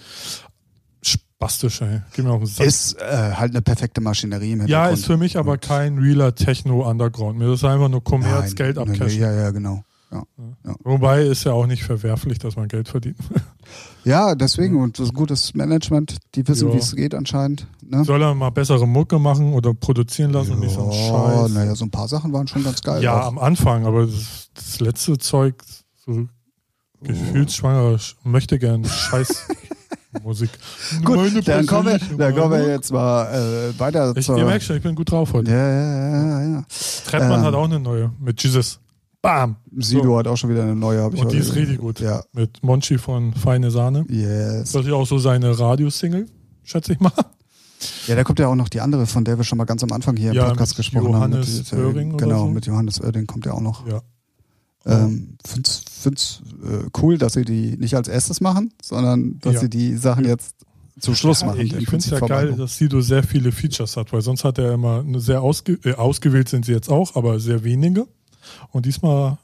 spastisch, 1.41 1.81
ey. 1.81 2.01
Geh 2.13 2.21
mir 2.21 2.31
auf 2.31 2.39
den 2.41 2.47
Sack. 2.47 2.67
Ist 2.67 3.01
äh, 3.01 3.31
halt 3.33 3.51
eine 3.51 3.61
perfekte 3.61 3.99
Maschinerie 4.01 4.51
im 4.53 4.67
ja, 4.67 4.89
ist 4.89 5.05
für 5.05 5.17
mich 5.17 5.37
aber 5.37 5.57
kein 5.57 5.97
realer 5.97 6.35
Techno-Underground. 6.35 7.37
Mir 7.39 7.53
ist 7.53 7.63
einfach 7.63 7.89
nur 7.89 8.03
Kommerz, 8.03 8.47
Nein, 8.49 8.55
Geld 8.55 8.77
nee, 8.77 8.83
nee, 8.85 8.91
abcashen. 8.91 9.19
Ja, 9.21 9.31
ja, 9.33 9.51
genau. 9.51 9.83
Ja, 10.13 10.23
Wobei 10.83 11.23
ist 11.23 11.45
ja 11.45 11.53
auch 11.53 11.65
nicht 11.67 11.83
verwerflich, 11.83 12.37
dass 12.37 12.57
man 12.57 12.67
Geld 12.67 12.89
verdient. 12.89 13.15
ja 14.03 14.35
deswegen, 14.35 14.75
und 14.81 14.99
das 14.99 15.05
ist 15.07 15.13
gutes 15.13 15.53
Management, 15.53 16.17
die 16.35 16.45
wissen, 16.49 16.67
Ja. 16.67 16.73
wie 16.73 16.79
es 16.79 16.93
geht 16.95 17.15
anscheinend. 17.15 17.65
Ne? 17.81 18.03
Soll 18.03 18.21
er 18.21 18.35
mal 18.35 18.49
bessere 18.49 18.85
Mucke 18.85 19.19
machen 19.19 19.53
oder 19.53 19.73
produzieren 19.73 20.31
lassen 20.31 20.51
und 20.55 20.59
nicht 20.59 20.73
so 20.73 20.81
einen 20.81 20.91
Ja, 20.91 20.97
Scheiß. 21.43 21.51
naja, 21.53 21.75
so 21.75 21.85
ein 21.85 21.91
paar 21.91 22.09
Sachen 22.09 22.33
waren 22.33 22.45
schon 22.47 22.61
ganz 22.63 22.81
geil. 22.81 23.01
Ja, 23.01 23.21
auch. 23.21 23.27
am 23.27 23.39
Anfang, 23.39 23.85
aber 23.85 24.05
das, 24.05 24.49
das 24.53 24.79
letzte 24.81 25.17
Zeug, 25.17 25.55
so 26.05 26.27
gefühlsschwanger, 27.01 27.95
sch- 27.95 28.15
möchte 28.23 28.59
gern 28.59 28.83
Scheiß 28.83 29.47
Musik. 30.23 30.49
Gut, 31.05 31.15
Meine 31.17 31.41
dann 31.41 31.65
kommen, 31.67 31.87
wir, 31.87 32.17
dann 32.17 32.35
kommen 32.35 32.51
wir 32.51 32.67
jetzt 32.69 32.91
mal 32.91 33.25
äh, 33.73 33.79
weiter 33.79 34.13
Ich, 34.15 34.25
zur. 34.25 34.37
ihr 34.37 34.45
merkt 34.45 34.63
schon, 34.63 34.75
ich 34.77 34.83
bin 34.83 34.95
gut 34.95 35.09
drauf 35.11 35.33
heute. 35.33 35.51
ja, 35.51 35.57
ja, 35.57 36.39
ja, 36.41 36.43
ja. 36.51 36.65
Trettmann 37.05 37.39
ähm, 37.39 37.45
hat 37.45 37.53
auch 37.53 37.65
eine 37.65 37.79
neue 37.79 38.11
mit 38.19 38.41
Jesus. 38.43 38.79
Bam! 39.21 39.55
Sido 39.77 40.17
hat 40.17 40.27
auch 40.27 40.35
schon 40.35 40.49
wieder 40.49 40.63
eine 40.63 40.75
neue, 40.75 41.01
habe 41.03 41.15
ich 41.15 41.21
Und 41.21 41.31
die 41.31 41.37
ist 41.37 41.53
richtig 41.55 41.77
gut. 41.77 41.99
Ja, 41.99 42.23
Mit 42.33 42.63
Monchi 42.63 42.97
von 42.97 43.33
Feine 43.35 43.69
Sahne. 43.69 44.03
yes. 44.09 44.71
Das 44.71 44.81
ist 44.81 44.87
ja 44.87 44.95
auch 44.95 45.05
so 45.05 45.19
seine 45.19 45.57
Radiosingle, 45.57 46.25
schätze 46.63 46.93
ich 46.93 46.99
mal. 46.99 47.11
Ja, 48.07 48.15
da 48.15 48.23
kommt 48.23 48.39
ja 48.39 48.47
auch 48.47 48.55
noch 48.55 48.69
die 48.69 48.81
andere, 48.81 49.05
von 49.07 49.23
der 49.23 49.37
wir 49.37 49.43
schon 49.43 49.57
mal 49.59 49.65
ganz 49.65 49.83
am 49.83 49.91
Anfang 49.91 50.15
hier 50.17 50.33
Ja, 50.33 50.43
im 50.43 50.49
Podcast 50.49 50.71
mit 50.71 50.77
gesprochen 50.87 51.11
Johannes 51.13 51.71
haben. 51.71 51.79
Mit, 51.79 51.85
Oerding 51.87 52.13
oder 52.13 52.25
genau, 52.25 52.39
so. 52.39 52.47
mit 52.51 52.65
Johannes 52.65 53.01
Oerding 53.01 53.27
kommt 53.27 53.45
ja 53.45 53.53
auch 53.53 53.61
noch. 53.61 53.87
Ja. 53.87 54.01
Ähm, 54.85 55.37
find's 55.45 55.83
find's 56.01 56.41
äh, 56.63 56.89
cool, 57.01 57.17
dass 57.17 57.33
sie 57.33 57.45
die 57.45 57.77
nicht 57.77 57.95
als 57.95 58.07
erstes 58.07 58.41
machen, 58.41 58.73
sondern 58.81 59.39
dass 59.41 59.53
Ja. 59.55 59.59
sie 59.61 59.69
die 59.69 59.95
Sachen 59.95 60.25
jetzt 60.25 60.55
zum 60.99 61.13
Schluss 61.15 61.41
Ja, 61.41 61.47
machen. 61.47 61.61
ich 61.61 61.73
finde 61.73 61.97
es 61.97 62.09
ja 62.09 62.19
geil, 62.19 62.53
dass 62.53 62.77
Sido 62.77 63.01
sehr 63.01 63.23
viele 63.23 63.51
Features 63.51 63.95
hat, 63.97 64.11
weil 64.11 64.21
sonst 64.21 64.43
hat 64.43 64.57
er 64.57 64.73
immer 64.73 64.99
eine 65.01 65.19
sehr 65.19 65.41
ausge 65.41 65.73
äh, 65.83 65.93
ausgewählt 65.93 66.49
sind 66.49 66.65
sie 66.65 66.71
jetzt 66.71 66.89
auch, 66.89 67.15
aber 67.15 67.39
sehr 67.39 67.63
wenige. 67.63 68.07
Und 68.71 68.85
diesmal 68.87 69.37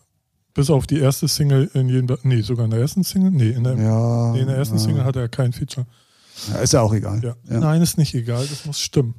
bis 0.55 0.71
auf 0.71 0.87
die 0.87 0.97
erste 0.99 1.27
Single 1.27 1.69
in 1.75 1.87
jedem, 1.87 2.17
nee, 2.23 2.41
sogar 2.41 2.65
in 2.65 2.71
der 2.71 2.79
ersten 2.79 3.03
Single, 3.03 3.29
nee, 3.29 3.51
in 3.51 3.63
der, 3.63 3.75
nee, 3.75 4.39
in 4.41 4.47
der 4.47 4.57
ersten. 4.57 4.79
Single 4.79 5.03
hat 5.05 5.15
er 5.15 5.29
kein 5.29 5.53
Feature. 5.53 5.85
Ist 6.63 6.73
ja 6.73 6.81
auch 6.81 6.93
egal. 6.93 7.35
Nein, 7.47 7.81
ist 7.83 7.97
nicht 7.99 8.15
egal, 8.15 8.45
das 8.47 8.65
muss 8.65 8.79
stimmen. 8.79 9.13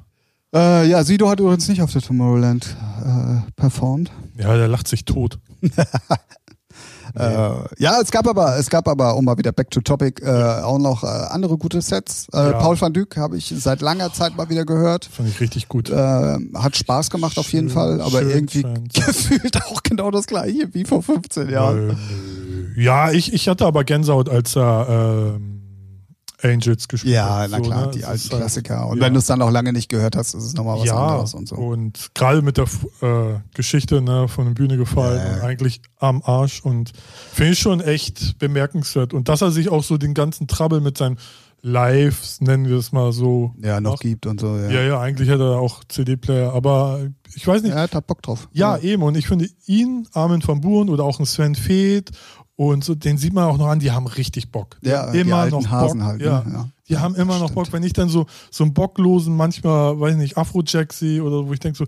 Äh, 0.53 0.87
ja, 0.89 1.03
Sido 1.03 1.29
hat 1.29 1.39
übrigens 1.39 1.67
nicht 1.67 1.81
auf 1.81 1.91
der 1.91 2.01
Tomorrowland 2.01 2.75
äh, 3.05 3.51
performt. 3.55 4.11
Ja, 4.37 4.55
der 4.55 4.67
lacht 4.67 4.87
sich 4.87 5.05
tot. 5.05 5.39
Äh, 7.15 7.49
ja, 7.79 7.99
es 7.99 8.11
gab 8.11 8.27
aber, 8.27 8.57
es 8.59 8.69
gab 8.69 8.87
aber, 8.87 9.17
um 9.17 9.25
mal 9.25 9.35
wieder 9.35 9.51
back 9.51 9.71
to 9.71 9.81
topic, 9.81 10.21
äh, 10.23 10.61
auch 10.61 10.77
noch 10.77 11.03
äh, 11.03 11.07
andere 11.07 11.57
gute 11.57 11.81
Sets. 11.81 12.27
Äh, 12.31 12.37
Ja. 12.37 12.59
Paul 12.59 12.79
van 12.79 12.93
Dyk 12.93 13.17
habe 13.17 13.35
ich 13.35 13.51
seit 13.57 13.81
langer 13.81 14.13
Zeit 14.13 14.37
mal 14.37 14.47
wieder 14.51 14.63
gehört. 14.63 15.05
Fand 15.05 15.27
ich 15.27 15.39
richtig 15.39 15.67
gut. 15.69 15.89
Äh, 15.89 16.37
hat 16.53 16.77
Spaß 16.77 17.09
gemacht 17.09 17.39
auf 17.39 17.51
jeden 17.51 17.69
Schön- 17.69 17.73
Fall, 17.73 18.01
aber 18.01 18.19
schön 18.19 18.29
irgendwie 18.29 18.61
Trans. 18.61 18.93
gefühlt 18.93 19.57
auch 19.65 19.81
genau 19.81 20.11
das 20.11 20.27
gleiche 20.27 20.71
wie 20.73 20.85
vor 20.85 21.01
15 21.01 21.49
Jahren. 21.49 21.97
Ja, 22.77 23.09
ich, 23.11 23.33
ich 23.33 23.49
hatte 23.49 23.65
aber 23.65 23.83
Gänsehaut, 23.85 24.29
als 24.29 24.55
er 24.55 25.33
ähm, 25.35 25.48
Angels 26.41 26.87
gespielt 26.87 27.15
Ja, 27.15 27.37
hat. 27.39 27.49
na 27.51 27.57
So, 27.57 27.63
klar, 27.63 27.85
ne? 27.87 27.91
die 27.91 28.05
alten 28.05 28.21
halt- 28.31 28.39
Klassiker. 28.41 28.87
Und 28.87 28.97
ja. 28.99 29.03
wenn 29.05 29.13
du 29.13 29.19
es 29.19 29.25
dann 29.25 29.41
auch 29.41 29.51
lange 29.51 29.73
nicht 29.73 29.89
gehört 29.89 30.15
hast, 30.15 30.33
ist 30.33 30.43
es 30.43 30.53
nochmal 30.53 30.79
was 30.79 30.85
ja, 30.85 30.95
anderes 30.95 31.33
und 31.33 31.47
so. 31.47 31.55
und 31.55 32.11
gerade 32.15 32.41
mit 32.41 32.57
der 32.57 32.65
äh, 33.01 33.39
Geschichte 33.53 34.01
ne, 34.01 34.27
von 34.27 34.45
der 34.45 34.53
Bühne 34.53 34.77
gefallen 34.77 35.21
Ja, 35.25 35.33
und 35.35 35.41
eigentlich 35.41 35.81
am 35.97 36.21
Arsch 36.23 36.61
und 36.61 36.91
finde 37.31 37.53
ich 37.53 37.59
schon 37.59 37.81
echt 37.81 38.37
bemerkenswert. 38.39 39.13
Und 39.13 39.27
dass 39.29 39.41
er 39.41 39.51
sich 39.51 39.69
auch 39.69 39.83
so 39.83 39.97
den 39.97 40.13
ganzen 40.13 40.47
Trouble 40.47 40.81
mit 40.81 40.97
seinen 40.97 41.17
Lives, 41.61 42.39
nennen 42.39 42.69
wir 42.69 42.77
es 42.77 42.91
mal 42.93 43.11
so, 43.11 43.53
Ja, 43.61 43.81
noch 43.81 43.91
macht. 43.91 44.01
gibt 44.01 44.25
und 44.25 44.39
so. 44.39 44.55
Ja, 44.55 44.69
Ja, 44.69 44.81
ja, 44.81 44.99
eigentlich 45.01 45.27
hätte 45.29 45.43
er 45.43 45.59
auch 45.59 45.83
CD-Player, 45.89 46.53
aber 46.53 47.01
ich 47.35 47.45
weiß 47.45 47.63
nicht. 47.63 47.73
er 47.73 47.81
hat 47.91 48.07
Bock 48.07 48.21
drauf. 48.21 48.47
Ja, 48.53 48.77
eben. 48.77 49.03
Und 49.03 49.17
ich 49.17 49.27
finde 49.27 49.47
ihn, 49.65 50.07
Armin 50.13 50.41
van 50.45 50.61
Buuren 50.61 50.89
oder 50.89 51.03
auch 51.03 51.19
ein 51.19 51.25
Sven 51.25 51.55
Feth 51.55 52.11
und 52.67 52.83
so, 52.83 52.93
den 52.93 53.17
sieht 53.17 53.31
man 53.31 53.45
auch 53.45 53.57
noch 53.57 53.67
an, 53.67 53.79
die 53.79 53.91
haben 53.91 54.05
richtig 54.05 54.51
Bock. 54.51 54.75
Die 54.83 54.89
Ja, 54.89 55.09
die 55.11 55.19
immer 55.19 55.37
alten 55.37 55.55
noch 55.61 55.69
Hasen 55.69 55.99
Bock. 55.99 56.07
halt. 56.07 56.21
Ja. 56.21 56.43
Ne? 56.43 56.51
Ja. 56.53 56.69
Die 56.89 56.97
haben 56.97 57.15
immer 57.15 57.39
noch 57.39 57.45
stimmt. 57.45 57.55
Bock, 57.55 57.71
wenn 57.71 57.83
ich 57.83 57.93
dann 57.93 58.09
so, 58.09 58.25
so 58.51 58.65
einen 58.65 58.73
bocklosen, 58.73 59.33
manchmal, 59.33 59.97
weiß 59.97 60.11
ich 60.13 60.17
nicht, 60.17 60.37
Afrojack 60.37 60.91
sehe 60.91 61.23
oder 61.23 61.47
wo 61.47 61.53
ich 61.53 61.61
denke 61.61 61.77
so, 61.77 61.85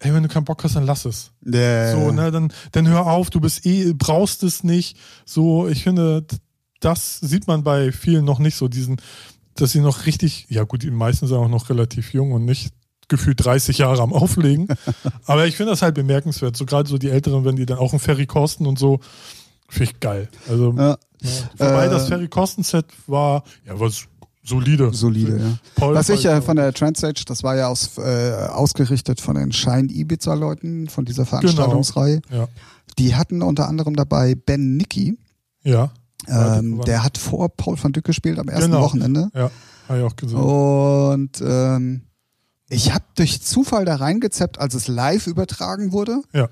ey, 0.00 0.12
wenn 0.12 0.24
du 0.24 0.28
keinen 0.28 0.44
Bock 0.44 0.64
hast, 0.64 0.74
dann 0.74 0.86
lass 0.86 1.04
es. 1.04 1.30
Ja, 1.44 1.92
So, 1.92 2.10
ne, 2.10 2.32
dann, 2.32 2.52
dann 2.72 2.88
hör 2.88 3.06
auf, 3.06 3.30
du 3.30 3.38
bist 3.40 3.64
eh, 3.64 3.92
brauchst 3.92 4.42
es 4.42 4.64
nicht. 4.64 4.96
So, 5.24 5.68
ich 5.68 5.84
finde, 5.84 6.24
das 6.80 7.20
sieht 7.20 7.46
man 7.46 7.62
bei 7.62 7.92
vielen 7.92 8.24
noch 8.24 8.40
nicht 8.40 8.56
so, 8.56 8.66
diesen, 8.66 9.00
dass 9.54 9.70
sie 9.70 9.80
noch 9.80 10.04
richtig, 10.06 10.46
ja 10.48 10.64
gut, 10.64 10.82
die 10.82 10.90
meisten 10.90 11.28
sind 11.28 11.36
auch 11.36 11.48
noch 11.48 11.70
relativ 11.70 12.12
jung 12.12 12.32
und 12.32 12.44
nicht 12.44 12.72
gefühlt 13.06 13.44
30 13.44 13.78
Jahre 13.78 14.02
am 14.02 14.12
Auflegen. 14.12 14.66
Aber 15.26 15.46
ich 15.46 15.56
finde 15.56 15.70
das 15.70 15.80
halt 15.82 15.94
bemerkenswert. 15.94 16.56
So 16.56 16.66
gerade 16.66 16.88
so 16.88 16.98
die 16.98 17.08
Älteren, 17.08 17.44
wenn 17.44 17.54
die 17.56 17.66
dann 17.66 17.78
auch 17.78 17.92
ein 17.92 17.98
Ferry 18.00 18.26
kosten 18.26 18.66
und 18.66 18.78
so, 18.80 18.98
finde 19.68 19.92
ich 19.92 20.00
geil. 20.00 20.28
Also, 20.48 20.72
Ja, 20.76 20.90
ja. 20.90 20.96
wobei 21.58 21.86
Äh, 21.86 21.90
das 21.90 22.08
Ferry 22.08 22.28
Kosten 22.28 22.62
Set 22.62 22.86
war, 23.06 23.42
ja, 23.66 23.78
was 23.78 24.04
solide. 24.42 24.92
solide, 24.94 25.38
ja. 25.38 25.58
Paul 25.74 25.94
Was 25.94 26.08
ich 26.08 26.24
äh, 26.24 26.40
von 26.40 26.56
der 26.56 26.72
Transstage, 26.72 27.24
das 27.26 27.42
war 27.42 27.56
ja 27.56 27.68
aus, 27.68 27.98
äh, 27.98 28.32
ausgerichtet 28.50 29.20
von 29.20 29.36
den 29.36 29.52
Shine 29.52 29.88
Ibiza-Leuten 29.92 30.88
von 30.88 31.04
dieser 31.04 31.24
Genau. 31.24 31.40
Veranstaltungsreihe. 31.40 32.20
Ja. 32.30 32.48
Die 32.98 33.14
hatten 33.14 33.42
unter 33.42 33.68
anderem 33.68 33.94
dabei 33.94 34.34
Ben 34.34 34.76
Nicky. 34.76 35.18
Ja. 35.64 35.90
Ähm, 36.26 36.80
der 36.86 37.04
hat 37.04 37.16
vor 37.18 37.48
Paul 37.48 37.76
van 37.82 37.92
Dyck 37.92 38.04
gespielt 38.04 38.38
am 38.38 38.48
ersten 38.48 38.70
Genau. 38.70 38.82
Wochenende. 38.82 39.28
Ja, 39.34 39.50
habe 39.88 39.98
ich 40.00 40.04
auch 40.04 40.16
gesehen. 40.16 40.36
Und 40.38 41.40
ähm, 41.40 42.02
ich 42.68 42.92
habe 42.92 43.04
durch 43.14 43.40
Zufall 43.42 43.84
da 43.84 43.96
reingezappt, 43.96 44.58
als 44.58 44.74
es 44.74 44.88
live 44.88 45.26
übertragen 45.26 45.92
wurde. 45.92 46.20
Ja. 46.32 46.48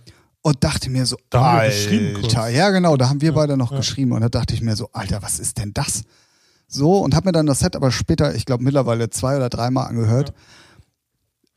Und 0.46 0.62
dachte 0.62 0.90
mir 0.90 1.04
so, 1.06 1.16
Da. 1.28 1.58
Alter, 1.58 2.46
ja 2.46 2.70
genau, 2.70 2.96
da 2.96 3.08
haben 3.08 3.20
wir 3.20 3.34
beide 3.34 3.56
noch 3.56 3.72
ja. 3.72 3.78
geschrieben. 3.78 4.12
Und 4.12 4.20
da 4.20 4.28
dachte 4.28 4.54
ich 4.54 4.62
mir 4.62 4.76
so, 4.76 4.88
Alter, 4.92 5.20
was 5.20 5.40
ist 5.40 5.58
denn 5.58 5.72
das? 5.74 6.02
So, 6.68 6.98
und 6.98 7.16
habe 7.16 7.26
mir 7.26 7.32
dann 7.32 7.46
das 7.46 7.58
Set 7.58 7.74
aber 7.74 7.90
später, 7.90 8.32
ich 8.32 8.44
glaube 8.44 8.62
mittlerweile 8.62 9.10
zwei 9.10 9.34
oder 9.34 9.48
dreimal 9.48 9.88
angehört. 9.88 10.28
Ja. 10.28 10.34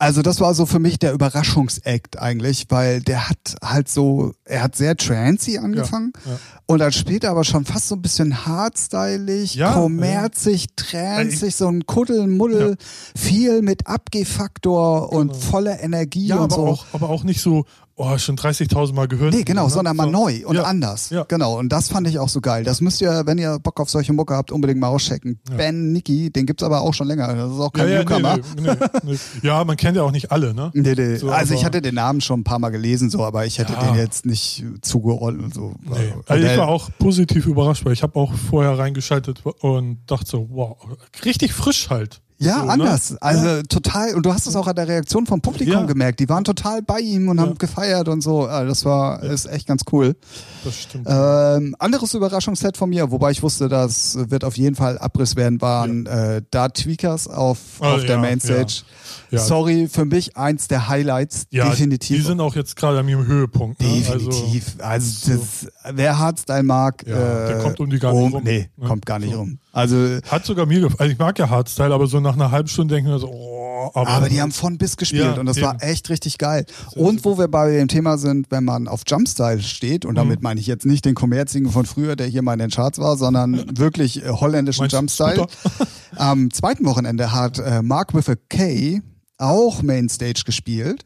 Also 0.02 0.21
das 0.21 0.39
war 0.39 0.54
so 0.54 0.65
für 0.65 0.80
mich 0.80 0.97
der 0.97 1.12
Überraschungsakt 1.12 2.17
eigentlich, 2.17 2.67
weil 2.69 3.02
der 3.02 3.30
hat 3.30 3.58
halt 3.62 3.89
so, 3.89 4.32
er 4.45 4.63
hat 4.63 4.75
sehr 4.78 4.95
trancy 4.95 5.58
angefangen 5.58 6.13
ja. 6.25 6.39
und 6.67 6.80
dann 6.80 6.93
später 6.93 7.30
aber 7.30 7.43
schon 7.43 7.65
fast 7.65 7.89
so 7.89 7.95
ein 7.95 8.02
bisschen 8.02 8.45
hardstylig, 8.45 9.56
Ja, 9.56 9.73
kommerzig, 9.73 10.67
tranzig, 10.78 11.56
so 11.58 11.67
ein 11.67 11.86
Kuddelmuddel, 11.86 12.78
viel 13.13 13.62
mit 13.62 13.88
Abgefaktor 13.88 15.12
und 15.12 15.36
voller 15.36 15.84
Energie 15.84 16.28
Ja, 16.28 16.38
und 16.38 16.54
aber, 16.54 16.56
so. 16.56 16.67
auch, 16.67 16.86
aber 16.93 17.10
auch 17.10 17.25
nicht 17.25 17.41
so, 17.41 17.65
oh, 18.00 18.18
schon 18.18 18.36
30.000 18.38 18.94
Mal 18.94 19.08
gehört. 19.08 19.34
Nee, 19.34 19.44
genau, 19.44 19.66
ne? 19.66 19.70
sondern 19.70 19.96
mal 19.96 20.06
So. 20.06 20.12
neu 20.12 20.42
und 20.46 20.56
ja. 20.56 20.64
anders. 20.64 21.10
Ja. 21.10 21.24
Genau, 21.28 21.60
und 21.60 21.70
das 21.70 21.90
fand 21.90 22.08
ich 22.08 22.18
auch 22.18 22.30
so 22.30 22.42
geil. 22.42 22.64
Das 22.64 22.82
müsst 22.82 23.02
ihr, 23.02 23.24
wenn 23.26 23.38
ihr 23.38 23.60
Bock 23.60 23.80
auf 23.80 23.90
solche 23.90 24.14
Mucke 24.14 24.34
habt, 24.34 24.52
unbedingt 24.52 24.80
mal 24.80 24.88
auschecken. 24.88 25.40
Ja. 25.50 25.58
Ben 25.58 25.92
Nicky, 25.92 26.32
den 26.32 26.46
gibt's 26.46 26.63
aber 26.63 26.82
auch 26.82 26.94
schon 26.94 27.08
länger. 27.08 27.28
Das 27.36 27.52
ist 27.52 27.60
auch 27.60 27.71
Ja, 27.76 27.84
kein 27.84 27.90
ja, 27.92 28.00
Newcomer. 28.00 28.38
nee, 28.38 28.71
nee, 28.71 28.88
nee, 29.04 29.17
ja, 29.48 29.63
man 29.63 29.78
kennt 29.78 29.98
ja 29.98 30.04
auch 30.04 30.12
nicht 30.12 30.32
alle, 30.32 30.54
ne? 30.54 30.71
Nee, 30.73 30.94
nee. 30.96 31.15
So, 31.17 31.30
also 31.30 31.54
ich 31.54 31.65
hatte 31.65 31.82
den 31.82 31.96
Namen 31.96 32.21
schon 32.21 32.40
ein 32.40 32.44
paar 32.46 32.60
Mal 32.60 32.69
gelesen, 32.69 33.10
so, 33.10 33.23
aber 33.23 33.46
ich 33.46 33.60
hätte 33.60 33.73
den 33.73 33.96
jetzt 33.96 34.26
nicht 34.26 34.63
zugeordnet. 34.82 35.54
So. 35.54 35.73
Und 35.86 36.23
Also 36.30 36.48
ich 36.48 36.58
war 36.58 36.67
auch 36.69 36.90
positiv 37.00 37.46
überrascht, 37.46 37.86
weil 37.86 37.94
ich 37.94 38.04
habe 38.04 38.17
auch 38.19 38.34
vorher 38.34 38.78
reingeschaltet 38.80 39.44
und 39.62 40.00
dachte 40.08 40.26
so, 40.30 40.48
wow, 40.50 40.78
richtig 41.26 41.54
frisch 41.54 41.90
halt. 41.90 42.21
Ja, 42.42 42.60
So, 42.60 42.65
ne? 42.65 42.71
anders. 42.71 43.17
Also 43.21 43.62
total. 43.63 44.15
Und 44.15 44.25
du 44.25 44.33
hast 44.33 44.48
es 44.48 44.56
auch 44.56 44.65
an 44.67 44.75
der 44.75 44.87
Reaktion 44.87 45.25
vom 45.25 45.42
Publikum 45.42 45.73
Ja. 45.73 45.83
gemerkt. 45.83 46.19
Die 46.21 46.29
waren 46.29 46.44
total 46.46 46.81
bei 46.81 47.00
ihm 47.00 47.27
und 47.27 47.37
Ja. 47.37 47.44
haben 47.44 47.58
gefeiert 47.58 48.08
und 48.08 48.21
so. 48.21 48.46
Also 48.46 48.69
das 48.69 48.85
war 48.85 49.21
ist 49.23 49.46
echt 49.46 49.67
ganz 49.67 49.81
cool. 49.92 50.15
Das 50.63 50.75
stimmt. 50.79 51.06
Ähm, 51.10 51.75
anderes 51.79 52.13
Überraschungsset 52.13 52.77
von 52.77 52.90
mir, 52.90 53.12
wobei 53.12 53.31
ich 53.31 53.44
wusste, 53.44 53.67
das 53.67 54.17
wird 54.29 54.44
auf 54.46 54.58
jeden 54.58 54.75
Fall 54.75 54.98
Abriss 54.98 55.35
werden, 55.35 55.62
waren 55.62 56.06
äh, 56.06 56.42
da 56.50 56.69
Tweakers 56.69 57.27
auf, 57.27 57.58
Ah, 57.81 57.96
auf 57.96 58.02
der 58.02 58.12
ja, 58.12 58.17
Mainstage. 58.17 58.83
Ja. 59.31 59.40
Sorry, 59.40 59.87
für 59.92 60.06
mich 60.06 60.37
eins 60.37 60.67
der 60.67 60.87
Highlights. 60.87 61.46
ja, 61.52 61.69
definitiv. 61.69 62.15
Die 62.17 62.23
sind 62.23 62.40
auch 62.42 62.56
jetzt 62.56 62.75
gerade 62.75 63.00
an 63.00 63.08
ihrem 63.10 63.27
Höhepunkt. 63.27 63.79
Ne? 63.81 63.87
Definitiv. 64.00 64.75
Also, 64.79 65.33
so. 65.35 65.40
das, 65.40 65.67
wer 65.96 66.17
Hardstyle 66.17 66.63
mag, 66.63 67.06
Ja, 67.06 67.15
äh, 67.15 67.48
der 67.50 67.60
kommt 67.60 67.79
um 67.79 67.90
die 67.90 68.00
gar 68.00 68.13
nicht 68.13 68.21
um, 68.23 68.33
rum. 68.33 68.44
Nee, 68.44 68.69
Ne? 68.77 68.87
kommt 68.87 69.06
gar 69.06 69.19
nicht 69.19 69.33
So. 69.33 69.40
rum. 69.40 69.60
Also, 69.72 70.20
Hat 70.30 70.46
sogar 70.46 70.65
mir 70.65 70.80
gefallen. 70.80 71.00
Also 71.00 71.12
ich 71.13 71.20
mag 71.20 71.38
ja 71.38 71.50
Hardstyle, 71.50 71.94
aber 71.94 72.08
so 72.08 72.20
nach 72.20 72.34
einer 72.34 72.50
halben 72.52 72.67
Stunde 72.67 72.96
denken 72.96 73.12
wir 73.12 73.20
so, 73.20 73.28
oh, 73.30 73.92
aber, 73.94 74.08
aber 74.10 74.30
die 74.30 74.42
haben 74.42 74.52
von 74.52 74.78
bis 74.80 74.98
gespielt 74.98 75.24
Ja, 75.36 75.40
und 75.40 75.46
das 75.46 75.58
eben. 75.58 75.67
war 75.67 75.84
echt 75.84 76.10
richtig 76.10 76.38
geil. 76.40 76.65
Und 76.96 77.24
wo 77.24 77.38
wir 77.38 77.48
bei 77.48 77.72
dem 77.72 77.88
Thema 77.88 78.17
sind, 78.17 78.48
wenn 78.50 78.63
man 78.65 78.88
auf 78.88 79.02
Jumpstyle 79.08 79.62
steht, 79.62 80.06
und 80.06 80.13
Mhm. 80.13 80.17
damit 80.17 80.42
meine 80.42 80.60
ich 80.60 80.65
jetzt 80.67 80.86
nicht 80.86 81.06
den 81.06 81.13
kommerzigen 81.15 81.70
von 81.72 81.86
früher, 81.86 82.15
der 82.15 82.26
hier 82.28 82.42
mal 82.42 82.54
in 82.54 82.60
den 82.60 82.72
Charts 82.72 82.98
war, 83.00 83.15
sondern 83.15 83.54
wirklich 83.78 84.24
äh, 84.26 84.30
holländischen 84.30 84.82
Meinst 84.84 84.94
Jumpstyle. 84.96 85.46
Am 86.15 86.52
zweiten 86.52 86.86
Wochenende 86.86 87.32
hat 87.32 87.60
äh, 87.60 87.82
Mark 87.84 88.13
with 88.15 88.28
a 88.30 88.36
K 88.50 89.02
auch 89.38 89.82
Mainstage 89.84 90.42
gespielt. 90.46 91.06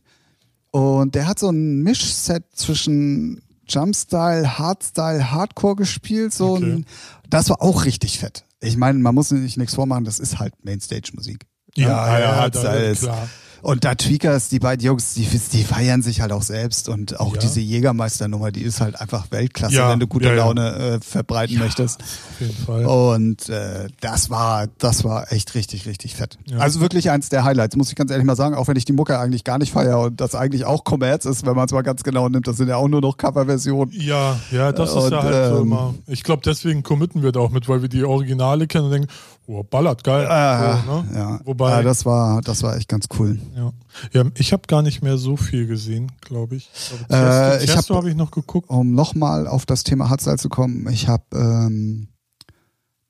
Und 0.72 1.14
der 1.16 1.28
hat 1.28 1.38
so 1.38 1.50
ein 1.50 1.84
Mischset 1.84 2.46
zwischen 2.56 3.44
Jumpstyle, 3.68 4.58
Hardstyle, 4.58 5.32
Hardcore 5.32 5.76
gespielt. 5.76 6.34
So 6.34 6.54
Okay. 6.56 6.64
ein, 6.74 6.86
das 7.30 7.50
war 7.50 7.62
auch 7.62 7.86
richtig 7.86 8.20
fett. 8.20 8.46
Ich 8.64 8.78
meine, 8.78 9.00
man 9.00 9.14
muss 9.14 9.30
sich 9.30 9.58
nichts 9.58 9.76
vormachen, 9.76 10.06
das 10.06 10.20
ist 10.20 10.40
halt 10.40 10.54
Mainstage-Musik. 10.64 11.46
Ja, 11.76 12.20
ja, 12.20 12.20
ja, 12.20 12.50
da- 12.50 12.74
ist. 12.76 13.02
klar. 13.02 13.28
Und 13.64 13.86
da 13.86 13.96
Tweakers, 13.96 14.50
die 14.50 14.60
beiden 14.60 14.86
Jungs, 14.86 15.14
die, 15.14 15.26
die 15.26 15.64
feiern 15.64 16.02
sich 16.02 16.20
halt 16.20 16.34
auch 16.34 16.42
selbst 16.42 16.90
und 16.90 17.18
auch 17.22 17.34
Ja. 17.36 17.40
diese 17.40 17.62
Jägermeister-Nummer, 17.62 18.52
die 18.52 18.62
ist 18.62 18.82
halt 18.82 19.00
einfach 19.00 19.32
Weltklasse, 19.32 19.74
Ja, 19.76 19.90
wenn 19.90 20.02
du 20.02 20.08
gute 20.08 20.28
ja. 20.28 20.34
Laune 20.34 20.76
äh, 20.76 21.00
verbreiten 21.00 21.60
möchtest. 21.60 22.02
Auf 22.02 22.42
jeden 22.42 22.58
Fall. 22.66 22.86
Und 22.86 23.48
äh, 23.48 23.88
das 24.02 24.30
war, 24.30 24.68
das 24.80 25.06
war 25.06 25.32
echt 25.32 25.56
richtig, 25.56 25.86
richtig 25.86 26.16
fett. 26.16 26.38
Also 26.60 26.82
wirklich 26.82 27.10
eins 27.10 27.30
der 27.30 27.46
Highlights, 27.46 27.78
muss 27.78 27.88
ich 27.88 27.96
ganz 27.96 28.12
ehrlich 28.12 28.26
mal 28.26 28.36
sagen, 28.36 28.54
auch 28.54 28.68
wenn 28.68 28.76
ich 28.76 28.84
die 28.84 28.92
Mucke 28.92 29.18
eigentlich 29.18 29.46
gar 29.46 29.58
nicht 29.60 29.72
feiere 29.72 30.02
und 30.02 30.20
das 30.20 30.36
eigentlich 30.36 30.66
auch 30.66 30.84
Kommerz 30.84 31.24
ist, 31.24 31.46
wenn 31.46 31.56
man 31.56 31.66
es 31.66 31.72
mal 31.72 31.84
ganz 31.84 32.04
genau 32.04 32.28
nimmt, 32.28 32.46
das 32.48 32.58
sind 32.58 32.68
ja 32.68 32.76
auch 32.76 32.90
nur 32.90 33.00
noch 33.00 33.16
Coverversionen. 33.16 33.94
Ja, 33.98 34.38
ja, 34.52 34.74
das 34.74 34.90
ist 34.90 34.96
Und, 34.98 35.12
ja 35.14 35.24
halt 35.24 35.50
so 35.54 35.56
ähm, 35.60 35.62
immer. 35.64 35.94
Ich 36.08 36.24
glaube, 36.24 36.42
deswegen 36.44 36.84
committen 36.84 37.24
wir 37.24 37.32
da 37.32 37.40
auch 37.40 37.52
mit, 37.52 37.70
weil 37.70 37.82
wir 37.82 37.88
die 37.88 38.04
Originale 38.04 38.68
kennen 38.68 38.86
und 38.86 38.92
denken, 38.92 39.08
oh, 39.48 39.64
ballert, 39.64 40.04
geil. 40.04 40.26
Äh, 40.26 40.86
so, 40.86 41.02
ne? 41.02 41.08
ja. 41.16 41.40
Wobei, 41.46 41.72
ja, 41.72 41.82
das 41.82 42.06
war, 42.06 42.42
das 42.42 42.64
war 42.64 42.76
echt 42.78 42.88
ganz 42.90 43.08
cool. 43.20 43.40
ja. 43.56 43.72
ja, 44.12 44.24
ich 44.36 44.54
habe 44.54 44.64
gar 44.68 44.82
nicht 44.82 45.02
mehr 45.02 45.18
so 45.18 45.38
viel 45.38 45.68
gesehen, 45.68 46.12
glaube 46.22 46.56
ich. 46.56 46.70
Äh, 47.10 47.16
Äh, 47.16 47.58
ich 47.64 47.70
ich 47.70 47.76
hab- 47.78 47.90
habe 47.90 48.10
ich 48.10 48.16
noch 48.16 48.32
geguckt. 48.32 48.70
um 48.70 48.94
nochmal 48.94 49.48
auf 49.48 49.66
das 49.66 49.84
Thema 49.84 50.10
Hardstyle 50.10 50.38
zu 50.38 50.50
kommen, 50.50 50.88
ich 50.90 51.08
habe 51.08 51.24
ähm, 51.36 52.08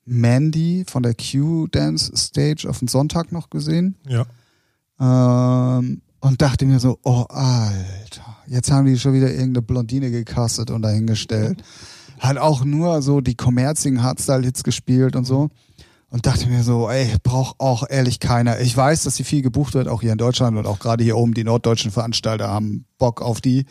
Mandy 0.04 0.84
von 0.86 1.02
der 1.02 1.14
Q-Dance 1.14 2.12
Stage 2.16 2.68
auf 2.68 2.78
den 2.80 2.88
Sonntag 2.88 3.32
noch 3.32 3.48
gesehen 3.48 3.96
Ja, 4.06 4.26
ähm, 5.00 6.02
und 6.20 6.40
dachte 6.42 6.66
mir 6.66 6.78
so, 6.80 6.98
oh 7.04 7.24
Alter, 7.28 8.36
jetzt 8.46 8.70
haben 8.70 8.86
die 8.86 8.98
schon 8.98 9.12
wieder 9.14 9.30
irgendeine 9.30 9.62
Blondine 9.62 10.10
gecastet 10.10 10.70
und 10.70 10.82
dahingestellt. 10.82 11.62
Hat 12.18 12.38
auch 12.38 12.64
nur 12.64 13.02
so 13.02 13.20
die 13.20 13.34
kommerzigen 13.34 14.02
Hardstyle-Hits 14.02 14.62
gespielt 14.62 15.16
und 15.16 15.24
so. 15.26 15.50
Und 16.14 16.26
dachte 16.26 16.46
mir 16.46 16.62
so, 16.62 16.88
ey, 16.88 17.12
braucht 17.24 17.58
auch 17.58 17.82
ehrlich 17.90 18.20
keiner. 18.20 18.60
Ich 18.60 18.76
weiß, 18.76 19.02
dass 19.02 19.16
sie 19.16 19.24
viel 19.24 19.42
gebucht 19.42 19.74
wird, 19.74 19.88
auch 19.88 20.00
hier 20.00 20.12
in 20.12 20.18
Deutschland 20.18 20.56
und 20.56 20.64
auch 20.64 20.78
gerade 20.78 21.02
hier 21.02 21.16
oben 21.16 21.34
die 21.34 21.42
norddeutschen 21.42 21.90
Veranstalter 21.90 22.46
haben 22.46 22.84
Bock 22.98 23.20
auf 23.20 23.40
die. 23.40 23.66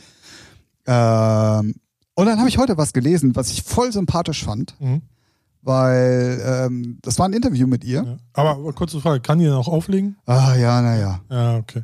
Ähm, 0.85 1.75
und 2.15 2.25
dann 2.25 2.39
habe 2.39 2.49
ich 2.49 2.57
heute 2.57 2.75
was 2.75 2.91
gelesen, 2.91 3.37
was 3.37 3.49
ich 3.49 3.63
voll 3.63 3.93
sympathisch 3.93 4.43
fand, 4.43 4.75
mhm. 4.81 5.03
weil 5.61 6.43
ähm, 6.45 6.97
das 7.01 7.17
war 7.17 7.29
ein 7.29 7.31
Interview 7.31 7.65
mit 7.65 7.85
ihr. 7.85 8.03
ja. 8.03 8.17
Aber, 8.33 8.73
kurze 8.73 8.99
Frage, 8.99 9.21
kann 9.21 9.39
die 9.39 9.45
denn 9.45 9.53
auch 9.53 9.69
auflegen? 9.69 10.17
Ah 10.25 10.53
ja, 10.55 10.81
naja. 10.81 11.21
Ja, 11.29 11.55
okay. 11.55 11.83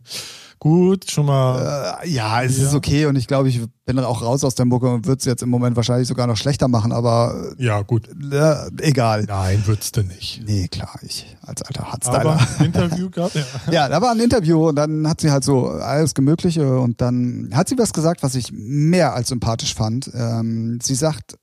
Gut, 0.59 1.09
schon 1.09 1.25
mal. 1.25 1.99
Äh, 2.03 2.09
ja, 2.09 2.43
es 2.43 2.57
Ja. 2.57 2.65
ist 2.67 2.73
okay 2.73 3.05
und 3.05 3.15
ich 3.15 3.27
glaube, 3.27 3.47
ich 3.47 3.61
bin 3.85 3.95
dann 3.95 4.03
auch 4.03 4.21
raus 4.21 4.43
aus 4.43 4.55
der 4.55 4.65
Mucke 4.65 4.91
und 4.93 5.05
würde 5.07 5.19
es 5.19 5.25
jetzt 5.25 5.41
im 5.41 5.47
Moment 5.49 5.77
wahrscheinlich 5.77 6.07
sogar 6.09 6.27
noch 6.27 6.35
schlechter 6.35 6.67
machen, 6.67 6.91
aber 6.91 7.53
ja, 7.57 7.81
gut. 7.81 8.09
äh, 8.09 8.55
egal. 8.81 9.23
Nein, 9.23 9.63
wird's 9.67 9.93
denn 9.93 10.07
nicht. 10.07 10.43
Nee, 10.45 10.67
klar, 10.67 10.99
ich 11.01 11.37
als 11.41 11.61
alter 11.61 11.83
Aber 11.83 11.91
Hardstyler. 11.93 12.39
Interview 12.65 13.09
gab 13.09 13.33
ja. 13.35 13.43
Ja, 13.71 13.87
da 13.87 14.01
war 14.01 14.11
ein 14.11 14.19
Interview 14.19 14.67
und 14.67 14.75
dann 14.75 15.07
hat 15.07 15.21
sie 15.21 15.31
halt 15.31 15.45
so 15.45 15.69
alles 15.69 16.13
Gemögliche 16.13 16.77
und 16.79 16.99
dann 16.99 17.51
hat 17.53 17.69
sie 17.69 17.77
was 17.77 17.93
gesagt, 17.93 18.21
was 18.21 18.35
ich 18.35 18.51
mehr 18.51 19.13
als 19.15 19.29
sympathisch 19.29 19.73
fand. 19.73 20.11
Ähm, 20.13 20.79
sie 20.83 20.95
sagt, 20.95 21.35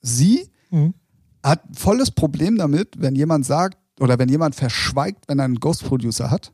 sie 0.00 0.50
Mhm. 0.70 0.94
hat 1.44 1.60
volles 1.76 2.10
Problem 2.10 2.56
damit, 2.56 2.94
wenn 2.98 3.14
jemand 3.14 3.46
sagt 3.46 3.78
oder 4.00 4.18
wenn 4.18 4.28
jemand 4.28 4.54
verschweigt, 4.54 5.24
wenn 5.28 5.38
er 5.38 5.44
einen 5.44 5.60
Ghost 5.60 5.84
Producer 5.84 6.30
hat. 6.30 6.52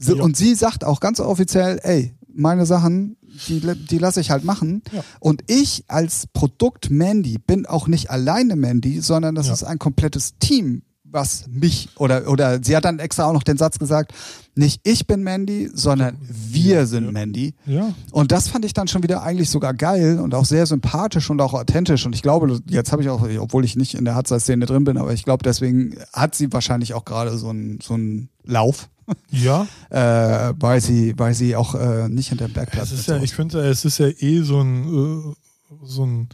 Ja. 0.00 0.22
Und 0.22 0.36
sie 0.36 0.54
sagt 0.54 0.84
auch 0.84 1.00
ganz 1.00 1.20
offiziell, 1.20 1.80
ey, 1.82 2.14
meine 2.32 2.66
Sachen, 2.66 3.16
die, 3.48 3.60
die 3.60 3.98
lasse 3.98 4.20
ich 4.20 4.30
halt 4.30 4.44
machen. 4.44 4.82
Ja. 4.92 5.02
Und 5.20 5.42
ich 5.48 5.84
als 5.88 6.26
Produkt 6.32 6.90
Mandy 6.90 7.38
bin 7.38 7.66
auch 7.66 7.88
nicht 7.88 8.10
alleine 8.10 8.56
Mandy, 8.56 9.00
sondern 9.00 9.34
das 9.34 9.48
Ja. 9.48 9.52
ist 9.54 9.64
ein 9.64 9.78
komplettes 9.78 10.38
Team, 10.38 10.82
was 11.10 11.46
mich 11.48 11.88
oder 11.96 12.28
oder 12.28 12.62
sie 12.62 12.76
hat 12.76 12.84
dann 12.84 12.98
extra 12.98 13.24
auch 13.24 13.32
noch 13.32 13.42
den 13.42 13.56
Satz 13.56 13.78
gesagt, 13.78 14.12
nicht 14.54 14.80
ich 14.84 15.06
bin 15.06 15.22
Mandy, 15.22 15.70
sondern 15.72 16.18
wir 16.20 16.86
sind 16.86 17.04
Ja. 17.06 17.12
Mandy. 17.12 17.54
Ja, 17.64 17.94
Und 18.10 18.32
das 18.32 18.48
fand 18.48 18.64
ich 18.64 18.72
dann 18.74 18.88
schon 18.88 19.02
wieder 19.02 19.22
eigentlich 19.22 19.50
sogar 19.50 19.72
geil 19.72 20.18
und 20.18 20.34
auch 20.34 20.44
sehr 20.44 20.66
sympathisch 20.66 21.30
und 21.30 21.40
auch 21.40 21.54
authentisch. 21.54 22.04
Und 22.04 22.14
ich 22.14 22.22
glaube, 22.22 22.60
jetzt 22.68 22.92
habe 22.92 23.02
ich 23.02 23.08
auch, 23.08 23.26
obwohl 23.38 23.64
ich 23.64 23.76
nicht 23.76 23.94
in 23.94 24.04
der 24.04 24.14
Hardstyle-Szene 24.16 24.66
drin 24.66 24.84
bin, 24.84 24.98
aber 24.98 25.12
ich 25.12 25.24
glaube, 25.24 25.42
deswegen 25.44 25.96
hat 26.12 26.34
sie 26.34 26.52
wahrscheinlich 26.52 26.94
auch 26.94 27.04
gerade 27.04 27.38
so 27.38 27.50
einen 27.50 27.78
so 27.80 27.94
einen 27.94 28.28
Lauf, 28.44 28.88
ja. 29.30 29.66
äh, 29.90 30.54
weil 30.58 30.80
sie, 30.80 31.14
weil 31.16 31.34
sie 31.34 31.54
auch 31.54 31.74
äh, 31.74 32.08
nicht 32.08 32.28
hinter 32.28 32.48
dem 32.48 32.54
Bergplatz 32.54 32.92
Es 32.92 33.00
ist 33.00 33.08
ja, 33.08 33.18
ich 33.22 33.34
finde, 33.34 33.60
es 33.60 33.84
ist 33.84 33.98
ja 33.98 34.08
eh 34.08 34.42
so 34.42 34.60
ein, 34.60 34.86
äh, 34.88 35.34
so 35.84 36.04
ein, 36.04 36.28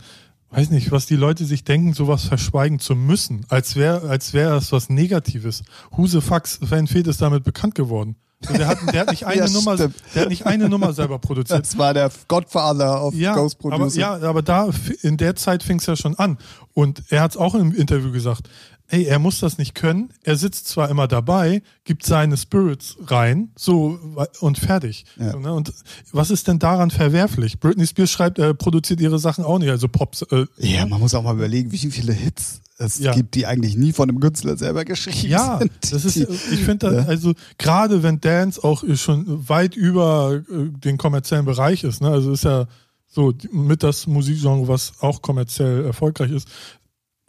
weiß 0.57 0.71
nicht, 0.71 0.91
was 0.93 1.07
die 1.07 1.17
Leute 1.17 1.45
sich 1.45 1.65
denken, 1.65 1.93
sowas 1.95 2.25
verschweigen 2.25 2.79
zu 2.79 2.95
müssen, 2.95 3.45
als 3.49 3.77
wäre, 3.77 4.09
als 4.09 4.33
wäre 4.33 4.57
es 4.57 4.73
was 4.73 4.89
Negatives. 4.89 5.63
Husefax 5.97 6.59
Van 6.63 6.87
Feth 6.87 7.07
ist 7.07 7.21
damit 7.23 7.45
bekannt 7.45 7.75
geworden. 7.75 8.17
Und 8.49 8.59
Der 8.59 8.67
hat, 8.69 8.79
der 8.93 9.01
hat 9.03 9.11
nicht 9.11 9.27
eine 9.27 9.47
Ja, 9.47 9.49
Nummer, 9.49 9.75
stimmt. 9.77 9.95
der 10.15 10.23
hat 10.23 10.29
nicht 10.29 10.45
eine 10.47 10.69
Nummer 10.69 10.93
selber 10.93 11.19
produziert. 11.19 11.61
Das 11.61 11.79
war 11.79 11.95
der 11.95 12.11
Godfather 12.29 13.03
of 13.05 13.15
Ja, 13.15 13.35
Ghost 13.35 13.57
aber, 13.63 13.71
Producer. 13.77 14.01
ja, 14.01 14.15
aber 14.21 14.43
da, 14.43 14.69
in 15.03 15.17
der 15.17 15.35
Zeit 15.37 15.63
fing 15.63 15.79
es 15.79 15.87
ja 15.87 15.97
schon 15.97 16.15
an. 16.17 16.37
Und 16.75 17.03
er 17.09 17.23
hat 17.23 17.31
es 17.31 17.37
auch 17.39 17.55
im 17.55 17.73
Interview 17.75 18.13
gesagt, 18.13 18.49
ey, 18.89 19.05
er 19.05 19.19
muss 19.19 19.41
das 19.41 19.59
nicht 19.59 19.75
können. 19.75 20.11
Er 20.23 20.37
sitzt 20.37 20.69
zwar 20.69 20.89
immer 20.91 21.09
dabei, 21.09 21.63
gibt 21.85 22.05
seine 22.05 22.37
Spirits 22.37 22.97
rein, 23.07 23.51
so 23.57 23.99
und 24.41 24.59
fertig. 24.59 25.05
Ja. 25.17 25.37
Ne? 25.37 25.53
Und 25.53 25.73
was 26.13 26.31
ist 26.31 26.49
denn 26.49 26.59
daran 26.59 26.91
verwerflich? 26.91 27.59
Britney 27.61 27.87
Spears 27.87 28.11
schreibt, 28.11 28.39
äh, 28.39 28.55
produziert 28.55 29.01
ihre 29.01 29.19
Sachen 29.19 29.45
auch 29.45 29.59
nicht, 29.59 29.71
also 29.71 29.89
Pops. 29.89 30.23
Äh, 30.23 30.47
Ja, 30.59 30.87
man 30.87 31.01
muss 31.01 31.15
auch 31.15 31.23
mal 31.23 31.35
überlegen, 31.35 31.73
wie 31.73 31.79
viele 31.79 32.13
Hits 32.13 32.61
es 32.79 32.99
Ja. 32.99 33.13
gibt, 33.15 33.35
die 33.37 33.47
eigentlich 33.47 33.77
nie 33.77 33.93
von 33.93 34.09
einem 34.09 34.19
Künstler 34.21 34.57
selber 34.57 34.85
geschrieben 34.85 35.29
Ja, 35.29 35.59
sind. 35.59 35.73
das 35.91 36.05
ist, 36.05 36.17
Die- 36.17 36.27
ich 36.53 36.61
finde, 36.65 36.93
Ja. 36.95 37.05
also 37.07 37.33
gerade 37.57 38.03
wenn 38.03 38.21
Dance 38.21 38.63
auch 38.63 38.83
schon 38.97 39.49
weit 39.49 39.77
über 39.77 40.43
äh, 40.51 40.71
den 40.81 40.99
kommerziellen 40.99 41.45
Bereich 41.47 41.85
ist, 41.85 42.03
ne, 42.03 42.09
also 42.09 42.33
ist 42.33 42.45
ja 42.45 42.67
so 43.07 43.33
mit 43.53 43.85
das 43.85 44.09
Musikgenre, 44.09 44.67
was 44.67 44.95
auch 45.01 45.23
kommerziell 45.23 45.85
erfolgreich 45.85 46.33
ist, 46.33 46.49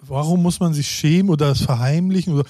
warum 0.08 0.42
muss 0.42 0.60
man 0.60 0.74
sich 0.74 0.88
schämen 0.88 1.30
oder 1.30 1.52
es 1.52 1.62
verheimlichen 1.62 2.34
oder 2.34 2.46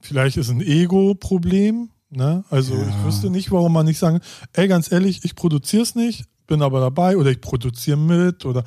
vielleicht 0.00 0.36
ist 0.36 0.50
ein 0.50 0.60
Ego-Problem, 0.60 1.90
ne? 2.10 2.44
Also 2.50 2.74
Ja. 2.74 2.88
ich 2.88 3.04
wüsste 3.04 3.30
nicht, 3.30 3.50
warum 3.50 3.72
man 3.72 3.86
nicht 3.86 3.98
sagen, 3.98 4.20
ey, 4.52 4.68
ganz 4.68 4.90
ehrlich, 4.92 5.24
ich 5.24 5.34
produziere 5.34 5.82
es 5.82 5.94
nicht, 5.94 6.24
bin 6.46 6.62
aber 6.62 6.78
dabei 6.78 7.16
oder 7.16 7.30
ich 7.30 7.40
produziere 7.40 7.96
mit 7.96 8.44
oder 8.44 8.62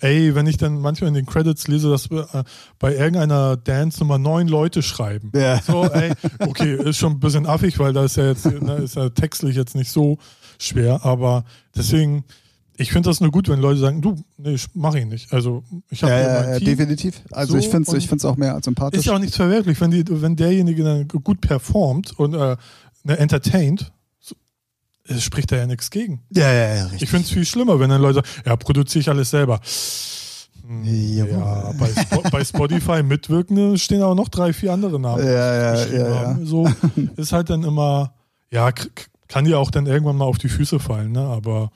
ey, 0.00 0.34
wenn 0.34 0.48
ich 0.48 0.56
dann 0.56 0.80
manchmal 0.80 1.08
in 1.08 1.14
den 1.14 1.26
Credits 1.26 1.68
lese, 1.68 1.88
dass 1.88 2.10
wir 2.10 2.26
äh, 2.34 2.42
bei 2.80 2.94
irgendeiner 2.96 3.56
Dance 3.56 4.00
Nummer 4.00 4.18
neun 4.18 4.48
Leute 4.48 4.82
schreiben. 4.82 5.30
Ja. 5.34 5.60
So, 5.62 5.84
ey, 5.84 6.12
okay, 6.40 6.74
ist 6.88 6.96
schon 6.96 7.12
ein 7.12 7.20
bisschen 7.20 7.46
affig, 7.46 7.78
weil 7.78 7.92
da 7.92 8.04
ist 8.04 8.16
ja 8.16 8.26
jetzt, 8.26 8.46
ne, 8.46 8.74
ist 8.76 8.96
ja 8.96 9.10
textlich 9.10 9.54
jetzt 9.54 9.76
nicht 9.76 9.92
so 9.92 10.18
schwer, 10.58 11.04
aber 11.04 11.44
deswegen, 11.76 12.24
ich 12.80 12.92
finde 12.92 13.10
das 13.10 13.20
nur 13.20 13.30
gut, 13.30 13.48
wenn 13.48 13.60
Leute 13.60 13.78
sagen, 13.78 14.00
du, 14.00 14.16
nee, 14.38 14.54
ich 14.54 14.66
mach 14.72 14.94
ihn 14.94 15.08
nicht. 15.08 15.30
Also 15.32 15.62
ich 15.90 16.02
habe 16.02 16.12
Ja, 16.12 16.20
ja, 16.20 16.52
ja, 16.52 16.60
definitiv. 16.60 17.20
Also 17.30 17.52
So, 17.52 17.58
ich 17.58 17.68
finde 17.68 17.90
es 17.90 17.96
ich 17.96 18.08
find's 18.08 18.24
auch 18.24 18.36
mehr 18.36 18.54
als 18.54 18.64
sympathisch. 18.64 19.00
Ist 19.00 19.04
ja 19.04 19.14
auch 19.14 19.18
nichts 19.18 19.36
verwerflich, 19.36 19.78
wenn, 19.82 19.90
die, 19.90 20.04
wenn 20.08 20.34
derjenige 20.34 20.82
dann 20.82 21.06
gut 21.06 21.42
performt 21.42 22.18
und 22.18 22.32
äh, 22.32 22.56
ne, 23.04 23.18
entertaint, 23.18 23.92
so, 24.18 24.34
es 25.04 25.22
spricht 25.22 25.52
da 25.52 25.56
ja 25.56 25.66
nichts 25.66 25.90
gegen. 25.90 26.22
ja, 26.30 26.50
ja, 26.50 26.74
ja, 26.74 26.82
richtig. 26.84 27.02
Ich 27.02 27.10
finde 27.10 27.24
es 27.26 27.30
viel 27.30 27.44
schlimmer, 27.44 27.78
wenn 27.78 27.90
dann 27.90 28.00
Leute 28.00 28.14
sagen, 28.14 28.28
ja, 28.46 28.56
produziere 28.56 29.00
ich 29.00 29.08
alles 29.10 29.28
selber. 29.28 29.60
Jawohl. 30.66 31.32
Ja, 31.32 31.72
bei, 31.78 31.88
Spo 31.88 32.22
bei 32.30 32.44
Spotify 32.44 33.02
mitwirkende 33.04 33.76
stehen 33.76 34.02
auch 34.02 34.14
noch 34.14 34.28
drei, 34.28 34.54
vier 34.54 34.72
andere 34.72 34.98
Namen. 34.98 35.22
Ja, 35.26 35.74
ja, 35.74 35.86
ja, 35.86 36.08
ja. 36.08 36.38
So 36.44 36.66
ist 37.16 37.32
halt 37.32 37.50
dann 37.50 37.62
immer, 37.62 38.14
ja, 38.50 38.72
kann 39.28 39.44
dir 39.44 39.58
auch 39.58 39.70
dann 39.70 39.86
irgendwann 39.86 40.16
mal 40.16 40.24
auf 40.24 40.38
die 40.38 40.48
Füße 40.48 40.78
fallen, 40.78 41.12
ne? 41.12 41.20
Aber 41.20 41.70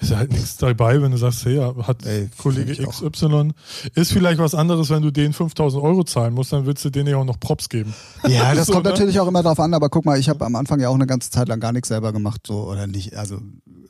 ist 0.00 0.14
halt 0.16 0.32
nichts 0.32 0.56
dabei, 0.56 1.00
wenn 1.02 1.10
du 1.10 1.16
sagst, 1.18 1.44
hey, 1.44 1.58
hat 1.82 2.04
Ey, 2.06 2.28
Kollege. 2.38 2.74
XY. 2.86 3.50
Ist 3.94 4.12
vielleicht 4.12 4.38
was 4.38 4.54
anderes, 4.54 4.88
wenn 4.90 5.02
du 5.02 5.10
denen 5.10 5.32
5000 5.34 5.82
Euro 5.82 6.04
zahlen 6.04 6.34
musst, 6.34 6.52
dann 6.52 6.64
willst 6.66 6.84
du 6.84 6.90
denen 6.90 7.08
ja 7.08 7.16
auch 7.18 7.24
noch 7.24 7.38
Props 7.38 7.68
geben. 7.68 7.94
Ja, 8.26 8.54
das 8.54 8.66
So, 8.66 8.72
kommt 8.72 8.84
ne? 8.86 8.90
natürlich 8.92 9.20
auch 9.20 9.26
immer 9.28 9.42
drauf 9.42 9.60
an, 9.60 9.74
aber 9.74 9.88
guck 9.90 10.04
mal, 10.06 10.18
ich 10.18 10.28
habe 10.28 10.44
am 10.46 10.56
Anfang 10.56 10.80
ja 10.80 10.88
auch 10.88 10.94
eine 10.94 11.06
ganze 11.06 11.30
Zeit 11.30 11.48
lang 11.48 11.60
gar 11.60 11.72
nichts 11.72 11.88
selber 11.88 12.12
gemacht, 12.12 12.42
so 12.46 12.64
oder 12.68 12.86
nicht, 12.86 13.14
also 13.16 13.38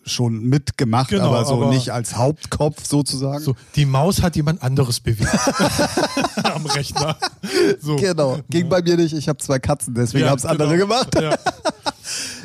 schon 0.02 0.40
mitgemacht, 0.44 1.10
Genau, 1.10 1.26
aber 1.28 1.44
so 1.44 1.54
aber- 1.54 1.68
nicht 1.68 1.90
als 1.90 2.16
Hauptkopf 2.16 2.86
sozusagen. 2.86 3.44
So, 3.44 3.54
die 3.76 3.84
Maus 3.86 4.22
hat 4.22 4.34
jemand 4.34 4.62
anderes 4.62 4.98
bewegt. 4.98 5.28
Am 6.42 6.64
Rechner. 6.66 7.16
So. 7.80 7.96
Genau, 7.96 8.38
ging 8.48 8.68
bei 8.68 8.82
mir 8.82 8.96
nicht, 8.96 9.12
ich 9.12 9.28
habe 9.28 9.38
zwei 9.38 9.58
Katzen, 9.58 9.94
deswegen 9.94 10.24
Ja, 10.24 10.30
haben's 10.30 10.46
andere 10.46 10.76
genau. 10.76 10.86
gemacht. 10.88 11.14
Ja. 11.20 11.36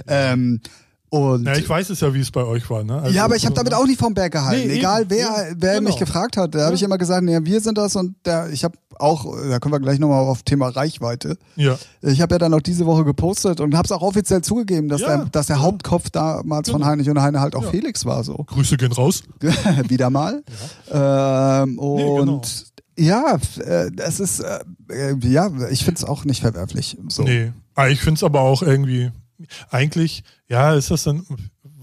Ähm, 0.07 0.61
und 1.09 1.45
ja, 1.45 1.55
ich 1.55 1.67
weiß 1.69 1.89
es 1.91 1.99
ja, 2.01 2.13
wie 2.13 2.19
es 2.19 2.31
bei 2.31 2.43
euch 2.43 2.69
war. 2.69 2.83
Ne? 2.83 2.95
Also 3.01 3.15
ja, 3.15 3.23
aber 3.25 3.35
ich 3.35 3.45
habe 3.45 3.55
damit 3.55 3.73
auch 3.73 3.85
nicht 3.85 3.99
vom 3.99 4.13
Berg 4.13 4.33
gehalten. 4.33 4.67
Nee, 4.67 4.77
Egal 4.79 5.01
eben, 5.03 5.11
wer, 5.11 5.53
wer 5.55 5.75
genau. 5.75 5.89
mich 5.89 5.97
gefragt 5.99 6.35
hat, 6.37 6.53
da 6.55 6.59
habe 6.59 6.69
Ja. 6.71 6.75
ich 6.75 6.83
immer 6.83 6.97
gesagt, 6.97 7.23
nee, 7.23 7.37
wir 7.43 7.61
sind 7.61 7.77
das 7.77 7.95
und 7.95 8.15
der, 8.25 8.49
ich 8.49 8.63
habe 8.63 8.77
auch, 8.97 9.25
da 9.49 9.59
können 9.59 9.73
wir 9.73 9.79
gleich 9.79 9.99
nochmal 9.99 10.23
auf 10.23 10.43
Thema 10.43 10.69
Reichweite. 10.69 11.37
Ja, 11.55 11.77
Ich 12.01 12.21
habe 12.21 12.35
ja 12.35 12.39
dann 12.39 12.53
auch 12.53 12.61
diese 12.61 12.85
Woche 12.85 13.03
gepostet 13.05 13.59
und 13.59 13.75
habe 13.75 13.85
es 13.85 13.91
auch 13.91 14.01
offiziell 14.01 14.41
zugegeben, 14.41 14.87
dass, 14.89 15.01
Ja, 15.01 15.17
der, 15.17 15.25
dass 15.25 15.47
der. 15.47 15.61
Hauptkopf 15.61 16.09
damals 16.09 16.69
von 16.69 16.79
Genau. 16.79 16.91
Heinrich 16.91 17.09
und 17.09 17.21
Heine 17.21 17.39
halt 17.39 17.55
auch. 17.55 17.69
Felix 17.71 18.05
war 18.05 18.23
so. 18.23 18.35
Grüße 18.47 18.77
gehen 18.77 18.91
raus. 18.91 19.23
Wieder 19.87 20.09
mal. 20.09 20.43
Ähm, 20.91 21.79
und 21.79 21.95
Nee, 21.97 22.19
genau. 22.19 22.41
ja, 22.97 23.37
äh, 23.65 23.91
es 23.97 24.19
ist, 24.19 24.39
äh, 24.41 24.59
äh, 24.89 25.15
ja, 25.27 25.49
ich 25.69 25.83
finde 25.83 25.99
es 25.99 26.03
auch 26.03 26.25
nicht 26.25 26.41
verwerflich. 26.41 26.97
So. 27.09 27.23
Nee. 27.23 27.51
Ah, 27.75 27.87
ich 27.87 27.99
finde 27.99 28.17
es 28.19 28.23
aber 28.23 28.41
auch 28.41 28.61
irgendwie, 28.61 29.11
eigentlich, 29.69 30.23
ja, 30.47 30.73
ist 30.73 30.91
das 30.91 31.03
dann, 31.03 31.25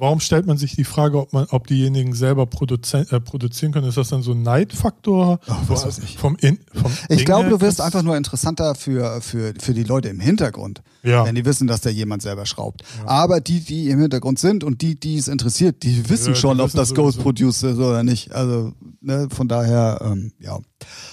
warum 0.03 0.19
stellt 0.19 0.47
man 0.47 0.57
sich 0.59 0.75
die 0.75 0.83
Frage, 0.83 1.17
ob 1.21 1.33
man, 1.33 1.47
ob 1.51 1.69
diejenigen 1.69 2.13
selber 2.13 2.45
produzi 2.47 2.97
äh, 3.11 3.21
produzieren 3.21 3.71
können? 3.71 3.87
Ist 3.87 3.97
das 3.97 4.09
dann 4.09 4.23
so 4.23 4.33
ein 4.33 4.43
Neidfaktor? 4.43 5.39
Ach, 5.47 5.61
was 5.69 5.87
weiß 5.87 5.99
ich. 6.01 6.19
Vom 6.19 6.35
In, 6.41 6.59
vom 6.75 6.91
Ich 7.09 7.25
glaube, 7.25 7.49
du 7.49 7.61
wirst 7.61 7.81
einfach 7.81 8.03
nur 8.03 8.17
interessanter 8.17 8.75
für, 8.75 9.21
für, 9.21 9.55
für 9.61 9.75
die 9.75 9.85
Leute 9.85 10.09
im 10.09 10.19
Hintergrund, 10.19 10.83
Ja. 11.05 11.25
wenn 11.25 11.37
die 11.37 11.45
wissen, 11.45 11.69
dass 11.69 11.83
da 11.83 11.91
jemand 11.91 12.21
selber 12.23 12.47
schraubt. 12.47 12.83
Aber 13.07 13.41
die, 13.41 13.61
die 13.61 13.91
im 13.91 14.01
Hintergrund 14.01 14.41
sind 14.41 14.65
und 14.65 14.83
die, 14.83 14.99
die 14.99 15.17
es 15.19 15.29
interessiert, 15.29 15.85
die 15.85 16.11
wissen 16.11 16.27
Ja, 16.29 16.33
die 16.35 16.41
schon, 16.41 16.61
ob 16.61 16.67
wissen 16.67 16.77
das 16.79 16.89
sowieso. 16.89 17.03
Ghost 17.05 17.21
Producer 17.21 17.71
ist 17.71 17.79
oder 17.79 18.03
nicht. 18.03 18.33
Also 18.33 18.73
ne, 19.01 19.29
von 19.31 19.47
daher, 19.47 20.01
ähm, 20.05 20.33
ja. 20.41 20.59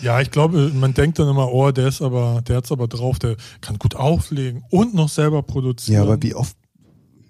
Ja, 0.01 0.19
ich 0.19 0.31
glaube, 0.31 0.71
man 0.73 0.95
denkt 0.95 1.19
dann 1.19 1.27
immer, 1.29 1.53
oh, 1.53 1.69
der 1.69 1.89
ist 1.89 2.01
aber, 2.01 2.41
der 2.47 2.57
hat's 2.57 2.71
aber 2.71 2.87
drauf, 2.87 3.19
der 3.19 3.35
kann 3.61 3.77
gut 3.77 3.95
auflegen 3.95 4.63
und 4.71 4.95
noch 4.95 5.09
selber 5.09 5.43
produzieren. 5.43 5.93
Ja, 5.95 6.01
aber 6.11 6.21
wie 6.23 6.33
oft? 6.33 6.57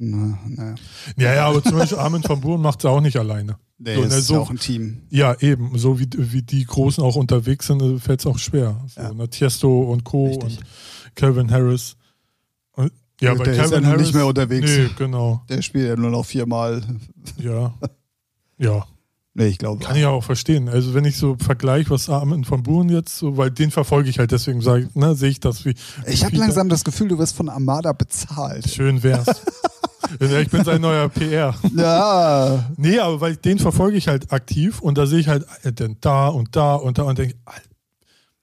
Na, 0.02 0.40
na. 0.48 0.76
Ja, 1.18 1.34
ja, 1.34 1.48
aber 1.48 1.62
zum 1.62 1.78
Beispiel 1.78 1.98
Armin 1.98 2.24
van 2.26 2.40
Buuren 2.40 2.62
macht 2.62 2.80
es 2.80 2.86
auch 2.86 3.02
nicht 3.02 3.18
alleine. 3.18 3.58
Nee, 3.78 3.96
so, 3.96 4.02
das 4.04 4.12
ne, 4.12 4.18
ist 4.20 4.28
so, 4.28 4.34
ja 4.36 4.40
auch 4.40 4.50
ein 4.50 4.58
Team. 4.58 5.02
Ja, 5.10 5.36
eben. 5.42 5.78
So 5.78 6.00
wie, 6.00 6.08
wie 6.16 6.42
die 6.42 6.66
Großen 6.66 7.04
auch 7.04 7.16
unterwegs 7.18 7.68
sind, 7.68 8.00
fällt 8.02 8.22
es 8.22 8.26
auch 8.26 8.38
schwer. 8.40 8.80
So, 8.88 9.02
Ja. 9.02 9.14
ne, 9.14 9.30
Tiesto 9.30 9.82
und 9.92 10.06
Co. 10.06 10.28
Richtig. 10.28 10.58
und 10.58 10.64
Calvin 11.16 11.52
Harris. 11.52 11.98
Und, 12.74 12.92
ja, 13.20 13.34
bei 13.34 13.44
Der 13.44 13.54
ist 13.54 13.58
ja 13.58 13.64
Calvin 13.64 13.82
nun 13.84 13.88
Harris. 13.92 14.02
nicht 14.08 14.16
mehr 14.16 14.26
unterwegs. 14.26 14.72
Nee, 14.72 14.90
genau. 14.98 15.42
Der 15.50 15.62
spielt 15.62 15.88
ja 15.90 15.96
nur 15.98 16.12
noch 16.12 16.26
viermal. 16.26 16.82
Ja. 17.38 17.74
Ja, 18.58 18.86
Nee, 19.36 19.48
ich 19.48 19.58
glaube. 19.58 19.84
kann 19.86 19.96
ich 19.96 20.06
auch 20.06 20.24
verstehen. 20.24 20.68
Also 20.68 20.94
wenn 20.94 21.06
ich 21.06 21.16
so 21.18 21.38
vergleiche, 21.40 21.90
was 21.92 22.10
Armin 22.10 22.50
van 22.50 22.64
Buuren 22.64 22.90
jetzt 22.90 23.18
so, 23.18 23.38
weil 23.38 23.52
den 23.52 23.72
verfolge 23.72 24.10
ich 24.10 24.20
halt, 24.20 24.32
deswegen 24.32 24.60
sage 24.62 24.88
ich, 24.90 24.96
ne, 24.96 25.16
sehe 25.16 25.30
ich 25.30 25.40
das 25.40 25.64
wie. 25.66 25.76
Ich 26.08 26.26
habe 26.26 26.36
langsam 26.36 26.68
das 26.68 26.84
Gefühl, 26.84 27.08
du 27.10 27.18
wirst 27.20 27.36
von 27.36 27.48
Armada 27.48 27.94
bezahlt. 27.94 28.70
Schön 28.70 29.02
wär's. 29.04 29.28
Ich 30.20 30.50
bin 30.50 30.64
sein 30.64 30.82
neuer 30.82 31.10
PR. 31.10 31.54
Ja. 31.76 32.70
Nee, 32.78 33.00
aber 33.00 33.22
weil 33.22 33.36
den 33.36 33.60
verfolge 33.60 33.98
ich 33.98 34.08
halt 34.08 34.32
aktiv 34.32 34.82
und 34.82 34.98
da 34.98 35.06
sehe 35.06 35.20
ich 35.20 35.28
halt 35.28 35.46
äh, 35.64 35.72
denn 35.74 35.98
da 36.02 36.28
und 36.30 36.56
da 36.56 36.76
und 36.76 36.98
da 36.98 37.04
und 37.04 37.18
denke, 37.18 37.36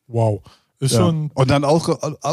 wow. 0.07 0.41
Ist 0.79 0.93
Ja. 0.93 0.99
schon. 1.01 1.31
Und 1.33 1.51
dann 1.51 1.65
auch 1.65 1.89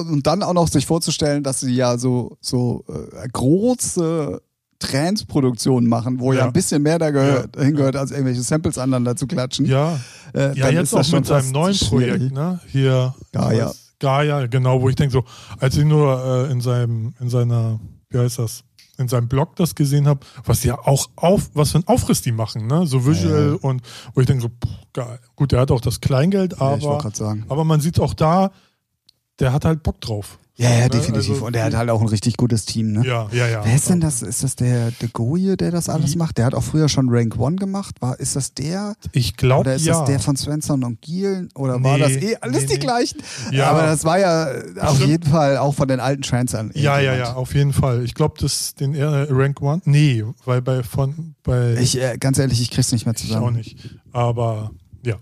und 0.10 0.28
dann 0.28 0.44
auch 0.44 0.54
noch 0.54 0.68
sich 0.68 0.86
vorzustellen, 0.86 1.44
dass 1.44 1.62
sie 1.62 1.74
ja 1.74 1.98
so 1.98 2.38
so 2.42 2.84
äh, 2.90 3.28
große 3.32 4.42
Trance-Produktionen 4.80 5.88
machen, 5.88 6.20
wo 6.20 6.34
ja. 6.34 6.40
Ja. 6.40 6.46
ein 6.48 6.54
bisschen 6.54 6.82
mehr 6.84 7.00
da 7.00 7.10
gehört, 7.12 7.56
Ja. 7.56 7.62
hingehört, 7.64 7.96
als 7.96 8.12
irgendwelche 8.12 8.42
Samples 8.42 8.78
aneinander 8.78 9.16
zu 9.16 9.28
klatschen. 9.28 9.66
Ja, 9.66 9.98
äh, 10.34 10.58
ja 10.58 10.70
jetzt 10.70 10.94
auch 10.94 11.06
schon 11.06 11.20
mit 11.20 11.28
seinem 11.28 11.52
neuen 11.52 11.74
schwierig. 11.74 12.10
Projekt, 12.18 12.34
ne? 12.34 12.60
Hier. 12.68 13.16
Gaia. 13.32 13.72
Gaia, 14.00 14.48
genau, 14.48 14.82
wo 14.82 14.90
ich 14.90 14.96
denke 14.98 15.14
so, 15.14 15.24
als 15.60 15.78
ich 15.78 15.86
nur 15.86 16.48
äh, 16.48 16.52
in 16.52 16.60
seinem, 16.60 17.14
in 17.22 17.30
seiner, 17.30 17.80
wie 18.10 18.18
heißt 18.18 18.40
das, 18.40 18.66
in 18.98 19.08
seinem 19.08 19.28
Blog 19.28 19.56
das 19.56 19.74
gesehen 19.76 20.08
habe, 20.08 20.20
was 20.46 20.64
ja 20.64 20.78
auch 20.78 21.10
auf, 21.16 21.50
was 21.54 21.72
für 21.72 21.80
ein 21.80 21.88
Aufriss 21.88 22.22
die 22.22 22.32
machen, 22.32 22.68
ne? 22.68 22.86
So 22.86 23.06
visual 23.06 23.58
Ja. 23.62 23.68
und 23.70 23.82
wo 24.14 24.22
ich 24.22 24.28
denke 24.28 24.44
so, 24.44 24.50
pff, 24.50 24.72
geil. 24.94 25.20
Gut, 25.36 25.52
der 25.52 25.62
hat 25.62 25.72
auch 25.72 25.82
das 25.82 26.00
Kleingeld, 26.02 26.54
Ja, 26.60 26.74
aber, 26.76 27.12
sagen. 27.14 27.46
aber 27.50 27.64
man 27.64 27.82
sieht 27.82 28.00
auch 28.00 28.14
da, 28.14 28.52
der 29.40 29.52
hat 29.52 29.66
halt 29.66 29.82
Bock 29.84 30.00
drauf. 30.00 30.38
Ja, 30.56 30.70
ja, 30.70 30.82
Ne? 30.84 30.90
definitiv. 30.90 31.32
Also, 31.32 31.46
und 31.48 31.56
er 31.56 31.64
hat 31.66 31.74
halt 31.74 31.90
auch 31.90 32.00
ein 32.00 32.08
richtig 32.08 32.38
gutes 32.38 32.66
Team, 32.66 32.92
ne? 32.92 33.04
Ja, 33.08 33.28
ja, 33.32 33.48
ja. 33.48 33.66
Wer 33.66 33.76
ist 33.76 33.90
denn 33.90 34.00
das? 34.00 34.22
Ist 34.22 34.44
das 34.44 34.56
der 34.56 34.92
De 34.92 35.10
Goye, 35.12 35.58
der 35.58 35.72
das 35.72 35.90
alles 35.90 36.14
Mhm. 36.14 36.20
macht? 36.20 36.38
Der 36.38 36.46
hat 36.46 36.54
auch 36.54 36.62
früher 36.62 36.90
schon 36.90 37.08
Rank 37.10 37.40
One 37.40 37.56
gemacht. 37.56 37.96
War, 38.02 38.20
ist 38.20 38.36
das 38.36 38.54
der? 38.54 38.94
Ich 39.14 39.36
glaube, 39.36 39.62
Oder 39.62 39.76
ist 39.76 39.86
ja. 39.88 39.98
das 40.00 40.08
der 40.08 40.20
von 40.20 40.38
Svensson 40.38 40.84
und 40.84 41.02
Gielen? 41.02 41.50
Oder 41.56 41.84
war 41.84 41.98
Nee, 41.98 42.04
das 42.04 42.12
eh 42.12 42.36
alles 42.40 42.62
nee, 42.62 42.68
die 42.68 42.74
nee. 42.74 42.80
gleichen? 42.80 43.24
Ja. 43.52 43.72
Aber 43.72 43.82
das 43.82 44.06
war 44.06 44.20
ja 44.20 44.46
auf 44.80 44.90
Bestimmt. 44.92 45.10
jeden 45.10 45.30
Fall 45.32 45.58
auch 45.58 45.74
von 45.74 45.88
den 45.88 46.00
alten 46.00 46.22
Transern. 46.22 46.70
Ja, 46.76 47.00
ja, 47.00 47.16
ja, 47.16 47.34
auf 47.34 47.56
jeden 47.56 47.74
Fall. 47.74 48.04
Ich 48.04 48.14
glaube, 48.14 48.36
das 48.40 48.76
den 48.76 48.94
äh, 48.94 49.04
Rank 49.04 49.60
One. 49.60 49.82
Nee, 49.86 50.24
weil 50.46 50.62
bei 50.62 50.84
von 50.84 51.34
bei 51.42 51.78
Ich, 51.80 52.00
äh, 52.00 52.18
ganz 52.20 52.38
ehrlich, 52.38 52.62
ich 52.62 52.70
krieg's 52.70 52.92
nicht 52.92 53.08
mehr 53.08 53.16
ich 53.16 53.22
zusammen. 53.22 53.44
auch 53.48 53.52
nicht. 53.52 53.98
Aber 54.12 54.70
ja. 55.04 55.16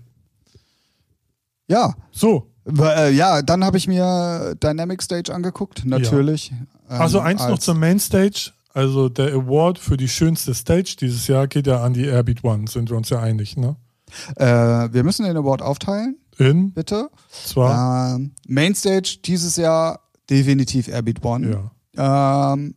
Ja, 1.68 1.94
So. 2.10 2.51
Äh, 2.66 3.12
ja, 3.12 3.42
dann 3.42 3.64
habe 3.64 3.76
ich 3.76 3.88
mir 3.88 4.54
Dynamic 4.62 5.02
Stage 5.02 5.34
angeguckt, 5.34 5.84
natürlich. 5.84 6.50
Ähm, 6.52 6.66
Also 6.88 7.20
eins 7.20 7.40
noch 7.42 7.48
als- 7.50 7.64
zur 7.64 7.74
Mainstage. 7.74 8.52
Also 8.74 9.08
der 9.10 9.34
Award 9.34 9.78
für 9.78 9.96
die 9.98 10.08
schönste 10.08 10.54
Stage 10.54 10.96
dieses 10.98 11.26
Jahr 11.26 11.46
geht 11.46 11.66
ja 11.66 11.82
an 11.84 11.92
die 11.92 12.06
Airbeat 12.06 12.42
One, 12.42 12.66
sind 12.68 12.88
wir 12.88 12.96
uns 12.96 13.10
ja 13.10 13.20
einig, 13.20 13.56
ne? 13.56 13.76
Äh, 14.36 14.46
wir 14.92 15.04
müssen 15.04 15.24
den 15.26 15.36
Award 15.36 15.60
aufteilen, 15.62 16.16
In 16.38 16.72
bitte. 16.72 17.10
zwar 17.44 18.14
Ähm, 18.14 18.32
Mainstage 18.46 19.18
dieses 19.24 19.56
Jahr 19.56 20.00
definitiv 20.30 20.88
Airbeat 20.88 21.22
One. 21.24 21.70
ja. 21.96 22.52
Ähm, 22.54 22.74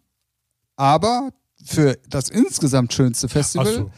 aber 0.76 1.30
für 1.64 1.98
das 2.10 2.30
insgesamt 2.30 2.94
schönste 2.94 3.30
Festival 3.30 3.74
so. 3.74 3.92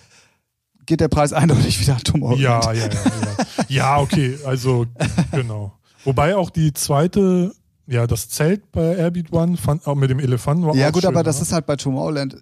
Geht 0.87 1.01
der 1.01 1.09
Preis 1.09 1.33
eindeutig 1.33 1.79
wieder 1.79 1.93
an 1.93 2.03
Tomorrowland. 2.03 2.41
Ja, 2.41 2.73
ja, 2.73 2.85
ja, 2.85 2.89
ja. 2.89 3.65
Ja, 3.67 3.99
okay, 3.99 4.37
also 4.45 4.85
genau. 5.31 5.73
Wobei 6.03 6.35
auch 6.35 6.49
die 6.49 6.73
zweite, 6.73 7.53
ja, 7.85 8.07
das 8.07 8.29
Zelt 8.29 8.71
bei 8.71 8.95
Airbeat 8.95 9.31
One 9.31 9.57
fand, 9.57 9.85
auch 9.85 9.95
mit 9.95 10.09
dem 10.09 10.19
Elefanten 10.19 10.65
war 10.65 10.73
Ja 10.75 10.87
auch 10.87 10.93
gut, 10.93 11.03
schön, 11.03 11.09
aber 11.09 11.21
das 11.23 11.37
ne? 11.37 11.41
ist 11.43 11.51
halt 11.51 11.65
bei 11.65 11.75
Tomorrowland 11.75 12.37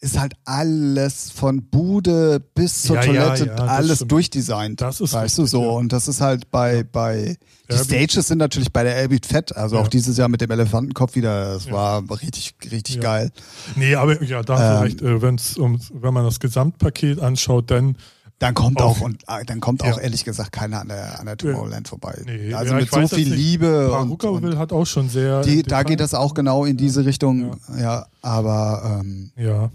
ist 0.00 0.18
halt 0.18 0.34
alles 0.44 1.30
von 1.30 1.62
Bude 1.70 2.38
bis 2.54 2.82
zur 2.82 2.96
Ja, 2.96 3.02
ja, 3.02 3.06
Toilette 3.28 3.46
ja, 3.46 3.54
das 3.56 3.68
alles 3.68 3.96
stimmt. 3.96 4.12
durchdesignt. 4.12 4.80
Das 4.80 5.00
ist 5.00 5.14
weißt 5.14 5.38
du 5.38 5.42
richtig, 5.42 5.50
so 5.58 5.62
ja. 5.62 5.70
und 5.70 5.92
das 5.92 6.06
ist 6.06 6.20
halt 6.20 6.50
bei 6.50 6.82
bei 6.84 7.36
die 7.70 7.76
Stages 7.78 8.28
sind 8.28 8.38
natürlich 8.38 8.72
bei 8.72 8.84
der 8.84 8.94
Airbeat 8.94 9.24
fett, 9.26 9.56
also 9.56 9.76
Ja. 9.76 9.82
auch 9.82 9.88
dieses 9.88 10.16
Jahr 10.18 10.28
mit 10.28 10.40
dem 10.40 10.50
Elefantenkopf 10.50 11.14
wieder, 11.16 11.54
das 11.54 11.64
Ja. 11.66 11.72
war 11.72 12.20
richtig 12.22 12.54
richtig 12.70 12.96
Ja. 12.96 13.00
geil. 13.00 13.30
Nee, 13.74 13.94
aber 13.94 14.22
ja, 14.22 14.42
da 14.42 14.56
du 14.56 14.62
Ähm, 14.76 14.82
recht, 14.82 15.02
äh, 15.02 15.22
wenn's 15.22 15.56
um, 15.56 15.80
wenn 15.94 16.12
man 16.14 16.24
das 16.24 16.40
Gesamtpaket 16.40 17.20
anschaut, 17.20 17.70
dann 17.70 17.96
Dann 18.38 18.52
kommt 18.52 18.82
Auf- 18.82 19.00
auch 19.00 19.04
und 19.06 19.22
äh, 19.28 19.46
dann 19.46 19.60
kommt 19.60 19.82
Ja. 19.82 19.94
auch 19.94 19.98
ehrlich 19.98 20.22
gesagt 20.26 20.52
keiner 20.52 20.82
an 20.82 20.88
der 20.88 21.18
an 21.18 21.24
der 21.24 21.38
Tomorrowland 21.38 21.88
vorbei. 21.88 22.20
Nee, 22.26 22.52
also 22.52 22.74
ja, 22.74 22.80
mit 22.80 22.90
so 22.90 22.96
weiß 22.98 23.14
viel. 23.14 23.32
Liebe 23.32 23.90
und, 23.90 24.22
und 24.22 24.58
hat 24.58 24.74
auch 24.74 24.84
schon 24.84 25.08
sehr. 25.08 25.40
die, 25.40 25.62
da 25.62 25.84
geht 25.84 26.00
das 26.00 26.12
auch 26.12 26.34
genau 26.34 26.66
in 26.66 26.76
diese 26.76 27.06
Richtung, 27.06 27.56
ja, 27.80 28.04
aber 28.20 29.00
ähm, 29.00 29.30
Ja. 29.38 29.70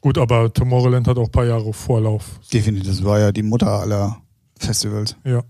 Gut, 0.00 0.16
aber 0.18 0.52
Tomorrowland 0.52 1.06
hat 1.08 1.18
auch 1.18 1.26
ein 1.26 1.30
paar 1.30 1.44
Jahre 1.46 1.72
Vorlauf. 1.72 2.40
definitiv, 2.52 2.88
das 2.88 3.04
war 3.04 3.18
ja 3.18 3.32
die 3.32 3.42
Mutter 3.42 3.68
aller 3.68 4.20
Festivals. 4.58 5.16
Ja. 5.24 5.42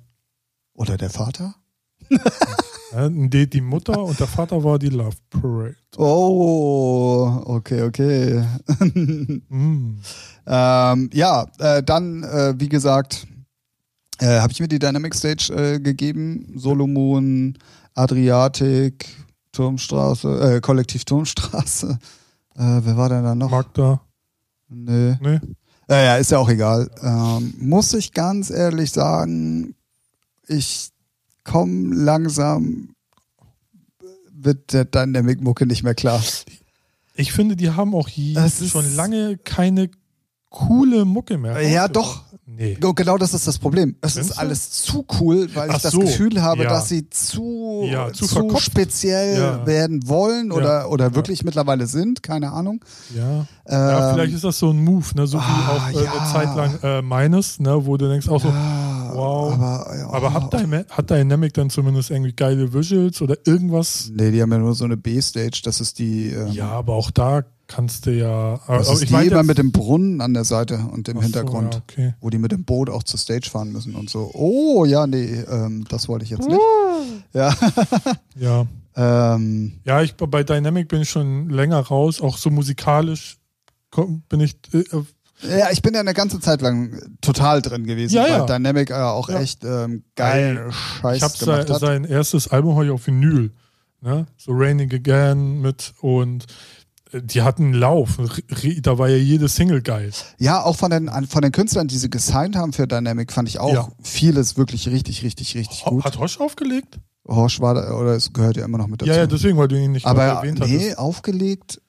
Oder 0.75 0.97
der 0.97 1.11
Vater? 1.11 1.55
Die 2.93 3.61
Mutter 3.61 4.03
und 4.03 4.19
der 4.19 4.27
Vater 4.27 4.65
war 4.65 4.77
die 4.77 4.89
Love 4.89 5.17
Parade. 5.31 5.77
Oh, 5.97 7.41
okay, 7.45 7.83
okay. 7.83 8.45
Mm. 9.49 10.01
ähm, 10.47 11.11
ja, 11.13 11.47
äh, 11.61 11.85
dann, 11.85 12.25
äh, 12.25 12.55
wie 12.59 12.69
gesagt, 12.69 13.29
äh, 14.19 14.41
habe 14.41 14.53
ich 14.53 14.59
mir 14.59 14.67
die 14.67 14.81
Dynamic 14.81 15.15
Stage 15.15 15.53
äh, 15.55 15.79
gegeben. 15.79 16.53
Solomon, 16.57 17.57
Adriatik, 17.95 19.07
Turmstraße, 19.53 20.57
äh, 20.57 20.61
Kollektiv 20.61 21.05
Turmstraße. 21.05 21.99
Äh, 22.57 22.81
wer 22.83 22.97
war 22.97 23.09
denn 23.09 23.23
da 23.23 23.35
noch? 23.37 23.51
Magda? 23.51 24.01
Nö. 24.71 25.17
Nee? 25.21 25.41
Ja, 25.89 26.03
ja, 26.03 26.17
ist 26.17 26.31
ja 26.31 26.39
auch 26.39 26.49
egal. 26.49 26.89
Ähm, 27.03 27.55
muss 27.59 27.93
ich 27.95 28.13
ganz 28.13 28.51
ehrlich 28.51 28.93
sagen, 28.93 29.75
ich 30.47 30.91
komme 31.45 31.95
langsam 31.95 32.95
mit 34.33 34.73
der 34.73 34.85
Dynamic-Mucke 34.85 35.67
nicht 35.67 35.83
mehr 35.83 35.95
klar. 35.95 36.23
Ich 37.15 37.33
finde, 37.33 37.57
die 37.57 37.71
haben 37.71 37.95
auch 37.95 38.09
schon 38.09 38.95
lange 38.95 39.37
keine 39.39 39.91
coole 40.49 41.05
Mucke 41.05 41.39
mehr. 41.39 41.61
Ja, 41.61 41.89
doch. 41.89 42.25
Nee. 42.61 42.77
Genau 42.79 43.17
das 43.17 43.33
ist 43.33 43.47
das 43.47 43.59
Problem. 43.59 43.97
Es 44.03 44.13
Findest 44.13 44.33
ist 44.33 44.39
alles 44.39 44.71
zu 44.71 45.07
cool, 45.19 45.49
weil 45.55 45.71
ich 45.71 45.77
Ach 45.77 45.81
das 45.81 45.93
so, 45.93 46.01
Gefühl 46.01 46.43
habe, 46.43 46.65
ja. 46.65 46.69
dass 46.69 46.91
sie 46.91 47.09
zu, 47.09 47.89
Ja, 47.91 48.13
zu 48.13 48.27
zu, 48.27 48.35
verkopft. 48.35 48.65
speziell 48.67 49.39
Ja. 49.41 49.67
werden 49.67 50.07
wollen 50.07 50.53
oder, 50.53 50.91
oder 50.91 51.15
wirklich 51.15 51.43
mittlerweile 51.43 51.87
sind, 51.87 52.23
keine 52.23 52.53
Ahnung. 52.53 52.85
Ja. 53.17 53.47
Ähm, 53.67 54.15
vielleicht 54.15 54.35
ist 54.35 54.45
das 54.45 54.59
so 54.59 54.73
ein 54.73 54.85
Move, 54.85 55.07
ne? 55.15 55.27
so 55.27 55.39
wie 55.39 55.43
ah, 55.43 55.71
auch 55.75 55.91
äh, 55.95 56.07
eine 56.07 56.33
Zeit 56.33 56.55
lang 56.55 56.79
äh, 56.83 57.01
meines, 57.01 57.61
ne? 57.61 57.87
wo 57.87 57.97
du 57.97 58.11
denkst 58.11 58.29
auch 58.29 58.43
so, 58.43 58.49
wow. 58.49 59.55
Aber, 59.55 60.11
aber 60.13 60.33
hat, 60.35 60.53
Dyma 60.53 60.83
hat 60.91 61.09
Dynamic 61.09 61.55
dann 61.55 61.71
zumindest 61.71 62.11
irgendwie 62.11 62.33
geile 62.35 62.75
Visuals 62.75 63.23
oder 63.23 63.37
irgendwas? 63.47 64.11
Nee, 64.15 64.33
die 64.33 64.43
haben 64.43 64.53
ja 64.53 64.59
nur 64.59 64.75
so 64.75 64.85
eine 64.85 64.99
B-Stage, 64.99 65.63
das 65.65 65.81
ist 65.81 65.99
die. 65.99 66.29
Ähm, 66.29 66.49
Ja, 66.53 66.69
aber 66.73 66.93
auch 66.93 67.11
da 67.11 67.43
kannst 67.71 68.07
du 68.07 68.11
ja. 68.13 68.59
das 68.67 68.69
aber 68.69 68.81
ist 68.95 69.03
ich 69.03 69.09
die 69.09 69.13
meine 69.15 69.27
immer 69.29 69.37
jetzt- 69.39 69.47
mit 69.47 69.59
dem 69.59 69.71
Brunnen 69.73 70.21
an 70.21 70.35
der 70.35 70.45
Seite 70.45 70.79
und 70.93 71.07
dem 71.09 71.17
Ach 71.17 71.21
so, 71.21 71.25
Hintergrund, 71.27 71.75
ja, 71.75 71.81
okay. 71.89 72.15
wo 72.21 72.29
die 72.31 72.39
mit 72.39 72.51
dem 72.53 72.65
Boot 72.65 72.91
auch 72.91 73.03
zur 73.05 73.19
Stage 73.19 73.49
fahren 73.49 73.71
müssen 73.73 73.95
und 73.95 74.11
so. 74.11 74.31
Oh, 74.35 74.85
ja, 74.85 75.07
nee, 75.07 75.45
ähm, 75.51 75.85
das 75.89 76.09
wollte 76.09 76.25
ich 76.25 76.31
jetzt 76.31 76.49
nicht. 76.49 76.61
Ja. 77.33 77.55
Ja. 78.37 78.67
ähm, 78.97 79.81
Ja, 79.85 80.03
ich 80.03 80.15
bei 80.17 80.43
Dynamic 80.43 80.89
bin 80.89 81.03
ich 81.03 81.11
schon 81.11 81.49
länger 81.51 81.79
raus, 81.81 82.21
auch 82.21 82.37
so 82.37 82.51
musikalisch 82.51 83.39
bin 84.29 84.41
ich 84.41 84.57
äh, 84.73 84.79
äh, 84.79 85.59
Ja, 85.59 85.71
ich 85.71 85.83
bin 85.83 85.95
ja 85.95 86.01
eine 86.01 86.15
ganze 86.15 86.41
Zeit 86.41 86.61
lang 86.63 87.01
total 87.21 87.63
drin 87.63 87.85
gewesen, 87.87 88.15
Ja, 88.17 88.23
weil 88.25 88.31
ja. 88.31 88.47
Dynamic 88.47 88.91
äh, 88.91 88.95
auch 88.95 89.29
Ja. 89.29 89.41
echt 89.41 89.65
ähm, 89.65 90.03
geil 90.17 90.67
ich 90.69 90.75
Scheiß 91.01 91.23
habe 91.23 91.39
gemacht 91.39 91.67
sein, 91.69 91.75
hat. 91.75 91.81
sein 91.81 92.05
erstes 92.05 92.49
Album 92.49 92.75
habe 92.75 92.87
ich 92.87 92.91
auf 92.91 93.07
Vinyl, 93.07 93.53
ne? 94.01 94.27
So 94.37 94.53
Raining 94.53 94.93
Again 94.93 95.61
mit 95.61 95.93
und 96.01 96.47
die 97.13 97.43
hatten 97.43 97.65
einen 97.65 97.75
Lauf, 97.75 98.19
da 98.83 98.99
war 98.99 99.09
ja 99.09 99.17
jede 99.17 99.49
Single 99.49 99.83
geil. 99.83 100.11
Ja, 100.39 100.63
auch 100.63 100.77
von 100.77 100.91
den, 100.91 101.11
von 101.29 101.43
den 101.43 101.53
Künstlern, 101.53 101.89
die 101.89 101.99
sie 101.99 102.11
gesigned 102.11 102.57
haben 102.57 102.73
für 102.73 102.87
Dynamic, 102.87 103.33
fand 103.33 103.49
ich 103.49 103.59
auch 103.59 103.73
Ja. 103.73 103.89
vieles 104.03 104.57
wirklich 104.57 104.89
richtig, 104.89 105.23
richtig, 105.23 105.55
richtig 105.57 105.85
Ho- 105.87 105.91
gut. 105.91 106.05
Hat 106.05 106.19
Hosch 106.19 106.39
aufgelegt? 106.41 106.99
Horsch 107.29 107.61
war 107.61 107.75
da, 107.75 107.93
oder 107.95 108.15
es 108.17 108.33
gehört 108.33 108.57
ja 108.57 108.65
immer 108.65 108.79
noch 108.79 108.87
mit 108.87 109.03
dazu. 109.03 109.11
Ja, 109.11 109.17
ja, 109.19 109.27
deswegen, 109.27 109.57
weil 109.59 109.69
du 109.69 109.77
ihn 109.79 109.93
nicht 109.93 110.07
Aber 110.07 110.25
erwähnt 110.25 110.61
nee, 110.61 110.79
hattest. 110.79 110.99
aufgelegt, 110.99 111.81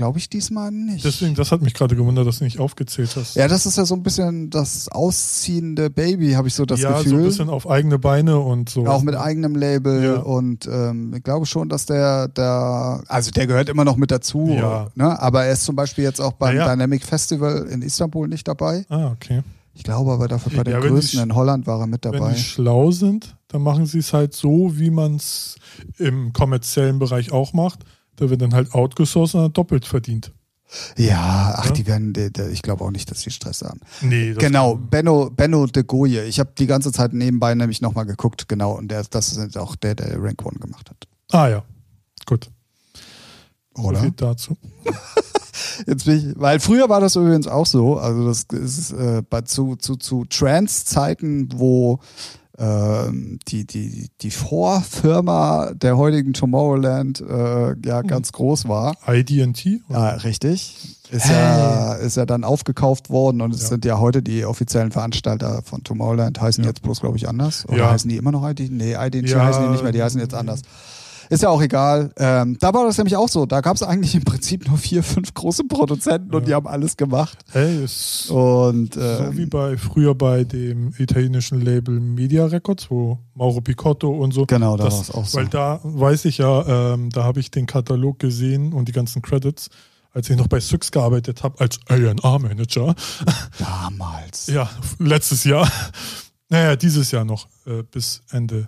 glaube 0.00 0.18
ich 0.18 0.28
diesmal 0.30 0.70
nicht. 0.70 1.04
Deswegen, 1.04 1.34
das 1.34 1.52
hat 1.52 1.60
mich 1.60 1.74
gerade 1.74 1.94
gewundert, 1.94 2.26
dass 2.26 2.38
du 2.38 2.44
nicht 2.44 2.58
aufgezählt 2.58 3.14
hast. 3.16 3.36
ja, 3.36 3.46
das 3.48 3.66
ist 3.66 3.76
ja 3.76 3.84
so 3.84 3.94
ein 3.94 4.02
bisschen 4.02 4.48
das 4.48 4.88
ausziehende 4.88 5.90
Baby, 5.90 6.32
habe 6.32 6.48
ich 6.48 6.54
so 6.54 6.64
das 6.64 6.80
ja, 6.80 6.92
Gefühl. 6.96 7.10
so 7.10 7.16
ein 7.16 7.22
bisschen 7.24 7.48
auf 7.50 7.68
eigene 7.68 7.98
Beine 7.98 8.38
und 8.38 8.70
so. 8.70 8.86
auch 8.86 9.02
mit 9.02 9.14
eigenem 9.14 9.54
Label 9.56 10.02
Ja. 10.02 10.14
und 10.20 10.66
ähm, 10.66 11.12
ich 11.14 11.22
glaube 11.22 11.44
schon, 11.44 11.68
dass 11.68 11.84
der, 11.84 12.28
der, 12.28 13.02
also 13.08 13.30
der 13.30 13.46
gehört 13.46 13.68
immer 13.68 13.84
noch 13.84 13.96
mit 13.96 14.10
dazu, 14.10 14.48
Ja. 14.58 14.88
ne? 14.94 15.20
aber 15.20 15.44
er 15.44 15.52
ist 15.52 15.64
zum 15.64 15.76
Beispiel 15.76 16.04
jetzt 16.04 16.20
auch 16.20 16.32
beim 16.32 16.56
Ja, 16.56 16.66
ja. 16.66 16.72
Dynamic 16.72 17.04
Festival 17.04 17.66
in 17.70 17.82
Istanbul 17.82 18.26
nicht 18.28 18.48
dabei. 18.48 18.86
Ah, 18.88 19.08
okay. 19.12 19.42
Ich 19.74 19.84
glaube 19.84 20.12
aber 20.12 20.28
dafür 20.28 20.52
bei 20.56 20.64
den 20.64 20.72
Ja, 20.74 20.82
wenn 20.82 20.96
sch- 20.96 21.22
in 21.22 21.34
Holland 21.34 21.66
war 21.66 21.80
er 21.80 21.86
mit 21.86 22.04
Wenn 22.04 22.12
dabei. 22.12 22.32
die 22.32 22.40
schlau 22.40 22.90
sind, 22.90 23.36
dann 23.48 23.62
machen 23.62 23.86
sie 23.86 23.98
es 23.98 24.12
halt 24.12 24.34
so, 24.34 24.72
wie 24.78 24.90
man 24.90 25.16
es 25.16 25.56
im 25.98 26.32
kommerziellen 26.32 26.98
Bereich 26.98 27.32
auch 27.32 27.52
macht. 27.52 27.80
Da 28.16 28.28
wird 28.30 28.42
dann 28.42 28.54
halt 28.54 28.74
outgesourced 28.74 29.34
und 29.34 29.42
dann 29.42 29.52
doppelt 29.52 29.86
verdient. 29.86 30.32
Ja, 30.96 31.54
ach, 31.56 31.66
Ja. 31.66 31.72
die 31.72 31.86
werden, 31.86 32.12
die, 32.12 32.32
die, 32.32 32.42
ich 32.52 32.62
glaube 32.62 32.84
auch 32.84 32.90
nicht, 32.92 33.10
dass 33.10 33.22
die 33.22 33.30
Stress 33.30 33.62
haben. 33.62 33.80
Nee, 34.02 34.34
das 34.34 34.38
Genau, 34.38 34.76
Benno, 34.76 35.28
Benno 35.30 35.66
de 35.66 35.82
Goye. 35.82 36.22
Ich 36.24 36.38
habe 36.38 36.52
die 36.56 36.66
ganze 36.66 36.92
Zeit 36.92 37.12
nebenbei 37.12 37.54
nämlich 37.56 37.80
nochmal 37.80 38.06
geguckt, 38.06 38.48
genau, 38.48 38.72
und 38.78 38.88
der, 38.88 39.02
das 39.02 39.36
ist 39.36 39.56
auch 39.58 39.74
der, 39.74 39.96
der 39.96 40.22
Rank 40.22 40.44
One 40.46 40.58
gemacht 40.60 40.88
hat. 40.90 41.08
Ah 41.32 41.48
ja, 41.48 41.64
gut. 42.24 42.50
So 43.76 43.82
Oder? 43.84 44.00
viel 44.00 44.12
dazu. 44.12 44.56
Jetzt 45.86 46.04
bin 46.04 46.16
ich, 46.30 46.38
weil 46.38 46.60
früher 46.60 46.88
war 46.88 47.00
das 47.00 47.16
übrigens 47.16 47.46
auch 47.46 47.66
so, 47.66 47.98
also 47.98 48.26
das 48.26 48.44
ist 48.50 48.92
äh, 48.92 49.22
bei, 49.28 49.40
zu, 49.42 49.76
zu, 49.76 49.96
zu 49.96 50.24
Trance-Zeiten, 50.26 51.48
wo 51.54 51.98
die, 53.48 53.66
die, 53.66 54.08
die 54.20 54.30
Vorfirma 54.30 55.72
der 55.74 55.96
heutigen 55.96 56.34
Tomorrowland 56.34 57.20
äh, 57.22 57.74
ja 57.84 58.02
ganz 58.02 58.32
groß 58.32 58.68
war. 58.68 58.94
IDT? 59.08 59.80
Ja, 59.88 60.10
richtig. 60.10 60.76
Ist 61.10 61.28
ja, 61.28 61.94
ist 61.94 62.16
ja 62.16 62.26
dann 62.26 62.44
aufgekauft 62.44 63.08
worden 63.10 63.40
und 63.40 63.52
es 63.54 63.62
Ja. 63.62 63.68
sind 63.68 63.84
ja 63.84 63.98
heute 63.98 64.22
die 64.22 64.44
offiziellen 64.44 64.90
Veranstalter 64.92 65.62
von 65.64 65.82
Tomorrowland, 65.82 66.40
heißen 66.40 66.62
Ja. 66.62 66.68
jetzt 66.70 66.82
bloß, 66.82 67.00
glaube 67.00 67.16
ich, 67.16 67.28
anders. 67.28 67.66
Oder 67.68 67.78
Ja. 67.78 67.90
heißen 67.90 68.08
die 68.10 68.16
immer 68.16 68.30
noch 68.30 68.48
ID? 68.48 68.70
Nee, 68.70 68.94
IDT 68.94 69.34
heißen 69.34 69.62
die 69.64 69.70
nicht 69.70 69.82
mehr, 69.82 69.92
die 69.92 70.02
heißen 70.02 70.20
jetzt 70.20 70.34
anders. 70.34 70.60
Ist 71.30 71.42
ja 71.42 71.48
auch 71.48 71.62
egal. 71.62 72.12
Ähm, 72.18 72.56
da 72.60 72.74
war 72.74 72.84
das 72.84 72.98
nämlich 72.98 73.16
auch 73.16 73.28
so. 73.28 73.46
Da 73.46 73.60
gab 73.62 73.76
es 73.76 73.82
eigentlich 73.82 74.14
im 74.14 74.24
Prinzip 74.24 74.68
nur 74.68 74.76
vier, 74.76 75.02
fünf 75.02 75.32
große 75.32 75.62
Produzenten 75.64 76.34
und 76.34 76.42
Ja. 76.42 76.46
die 76.46 76.54
haben 76.54 76.66
alles 76.66 76.96
gemacht. 76.96 77.38
Hey, 77.52 77.84
ist 77.84 78.30
Und 78.30 78.94
so 78.94 79.00
ähm, 79.00 79.36
wie 79.36 79.46
bei 79.46 79.76
früher 79.78 80.14
bei 80.14 80.42
dem 80.44 80.92
italienischen 80.98 81.60
Label 81.60 82.00
Media 82.00 82.44
Records, 82.46 82.90
wo 82.90 83.18
Mauro 83.34 83.60
Picotto 83.60 84.10
und 84.10 84.32
so. 84.32 84.44
genau, 84.44 84.76
da 84.76 84.82
war 84.84 84.90
das, 84.90 85.02
es 85.02 85.10
auch 85.14 85.24
so. 85.24 85.38
Weil 85.38 85.46
da 85.48 85.80
weiß 85.84 86.24
ich 86.24 86.38
ja, 86.38 86.92
ähm, 86.94 87.10
da 87.10 87.22
habe 87.24 87.40
ich 87.40 87.50
den 87.50 87.66
Katalog 87.66 88.18
gesehen 88.18 88.72
und 88.72 88.88
die 88.88 88.92
ganzen 88.92 89.22
Credits, 89.22 89.70
als 90.12 90.28
ich 90.28 90.36
noch 90.36 90.48
bei 90.48 90.58
Syx 90.58 90.90
gearbeitet 90.90 91.44
habe, 91.44 91.60
als 91.60 91.78
A&R-Manager. 91.88 92.96
Damals. 93.58 94.48
Ja, 94.48 94.68
letztes 94.98 95.44
Jahr. 95.44 95.70
Naja, 96.48 96.74
dieses 96.76 97.12
Jahr 97.12 97.24
noch, 97.24 97.46
äh, 97.66 97.82
bis 97.84 98.22
Ende 98.32 98.66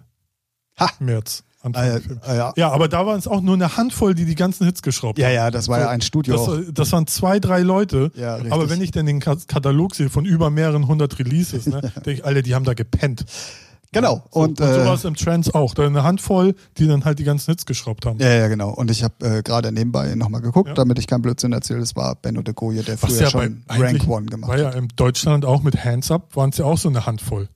Ha. 0.79 0.89
März. 1.01 1.43
Anfang 1.63 1.85
Äh, 1.85 1.97
äh, 2.33 2.37
ja. 2.37 2.53
Ja, 2.57 2.71
aber 2.73 2.89
da 2.89 3.07
waren 3.07 3.19
es 3.19 3.27
auch 3.29 3.41
nur 3.41 3.55
eine 3.55 3.77
Handvoll, 3.77 4.15
die 4.15 4.25
die 4.25 4.35
ganzen 4.35 4.65
Hits 4.67 4.83
geschraubt 4.83 5.19
ja, 5.19 5.27
haben. 5.29 5.35
ja, 5.35 5.51
das 5.51 5.69
war 5.69 5.79
ja 5.81 5.89
ein 5.89 6.01
Studio. 6.01 6.35
Das, 6.37 6.65
das 6.75 6.93
waren 6.93 7.07
zwei, 7.07 7.39
drei 7.41 7.61
Leute. 7.61 8.11
Ja, 8.15 8.35
richtig. 8.35 8.53
Aber 8.53 8.69
wenn 8.71 8.81
ich 8.83 8.91
dann 8.91 9.07
den 9.07 9.21
Ka- 9.21 9.37
Katalog 9.47 9.95
sehe 9.95 10.11
von 10.11 10.25
über 10.25 10.51
mehreren 10.51 10.87
hundert 10.89 11.19
Releases, 11.19 11.67
ne, 11.67 11.81
denke 11.97 12.13
ich, 12.13 12.25
alle, 12.25 12.43
die 12.43 12.55
haben 12.55 12.65
da 12.65 12.75
gepennt. 12.75 13.25
genau. 13.93 14.23
So, 14.33 14.41
Und, 14.41 14.61
und 14.61 14.67
so 14.67 14.81
äh, 14.81 14.85
war 14.87 14.95
es 14.95 15.05
im 15.05 15.15
Trends 15.15 15.55
auch. 15.55 15.75
Da 15.75 15.87
eine 15.87 16.03
Handvoll, 16.03 16.55
die 16.79 16.87
dann 16.89 17.05
halt 17.05 17.19
die 17.19 17.25
ganzen 17.25 17.51
Hits 17.53 17.65
geschraubt 17.67 18.07
haben. 18.07 18.19
Ja, 18.19 18.29
ja, 18.33 18.49
genau. 18.49 18.71
Und 18.71 18.91
ich 18.91 19.05
habe 19.05 19.15
äh, 19.39 19.43
gerade 19.43 19.71
nebenbei 19.73 20.15
nochmal 20.15 20.41
geguckt, 20.41 20.69
Ja. 20.69 20.75
damit 20.75 20.99
ich 20.99 21.07
keinen 21.07 21.23
Blödsinn 21.23 21.53
erzähle. 21.53 21.81
Es 21.81 21.95
war 21.95 22.17
Benno 22.17 22.43
de 22.43 22.55
Goye, 22.55 22.83
der 22.83 23.01
Was 23.03 23.11
früher 23.13 23.23
ja 23.23 23.31
schon 23.31 23.63
Rank 23.69 24.09
One 24.09 24.27
gemacht 24.27 24.51
War 24.51 24.57
hat. 24.67 24.75
ja 24.75 24.79
in 24.81 24.89
Deutschland 24.97 25.45
auch 25.45 25.63
mit 25.63 25.85
Hands 25.85 26.11
Up, 26.11 26.35
waren 26.37 26.51
es 26.51 26.59
ja 26.59 26.65
auch 26.65 26.79
so 26.79 26.89
eine 26.89 27.07
Handvoll. 27.07 27.49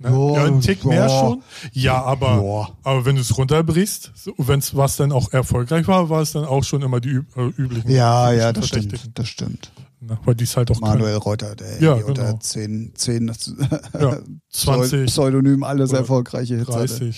Ne? 0.00 0.08
Ja, 0.10 0.32
ja, 0.34 0.44
ein 0.46 0.60
Tick 0.62 0.82
ja. 0.82 0.88
mehr 0.88 1.08
schon. 1.10 1.42
Ja, 1.72 2.02
aber, 2.02 2.42
Ja. 2.42 2.68
aber 2.82 3.04
wenn 3.04 3.16
du 3.16 3.20
es 3.20 3.36
runterbrichst, 3.36 4.12
wenn 4.38 4.58
es 4.58 4.74
was 4.74 4.96
dann 4.96 5.12
auch 5.12 5.32
erfolgreich 5.32 5.86
war, 5.86 6.08
war 6.08 6.22
es 6.22 6.32
dann 6.32 6.44
auch 6.46 6.64
schon 6.64 6.80
immer 6.80 7.00
die 7.00 7.10
üb 7.10 7.36
äh, 7.36 7.48
üblichen. 7.48 7.90
Ja, 7.90 8.32
ja, 8.32 8.52
das 8.52 8.68
stimmt. 8.68 9.10
Das 9.14 9.28
stimmt. 9.28 9.70
Ne? 10.00 10.18
Weil 10.24 10.34
die 10.34 10.44
es 10.44 10.56
halt 10.56 10.70
auch 10.70 10.80
Manuel 10.80 11.16
Reuter, 11.16 11.54
der 11.54 11.82
Ja, 11.82 11.94
genau. 11.96 12.08
unter 12.08 12.40
10, 12.40 12.92
10 12.94 13.26
können. 13.26 13.80
Ja, 14.00 14.18
20, 14.48 15.06
Pseudonym 15.12 15.62
alles 15.62 15.92
erfolgreiche 15.92 16.56
Hits 16.56 16.74
hatte. 16.74 17.12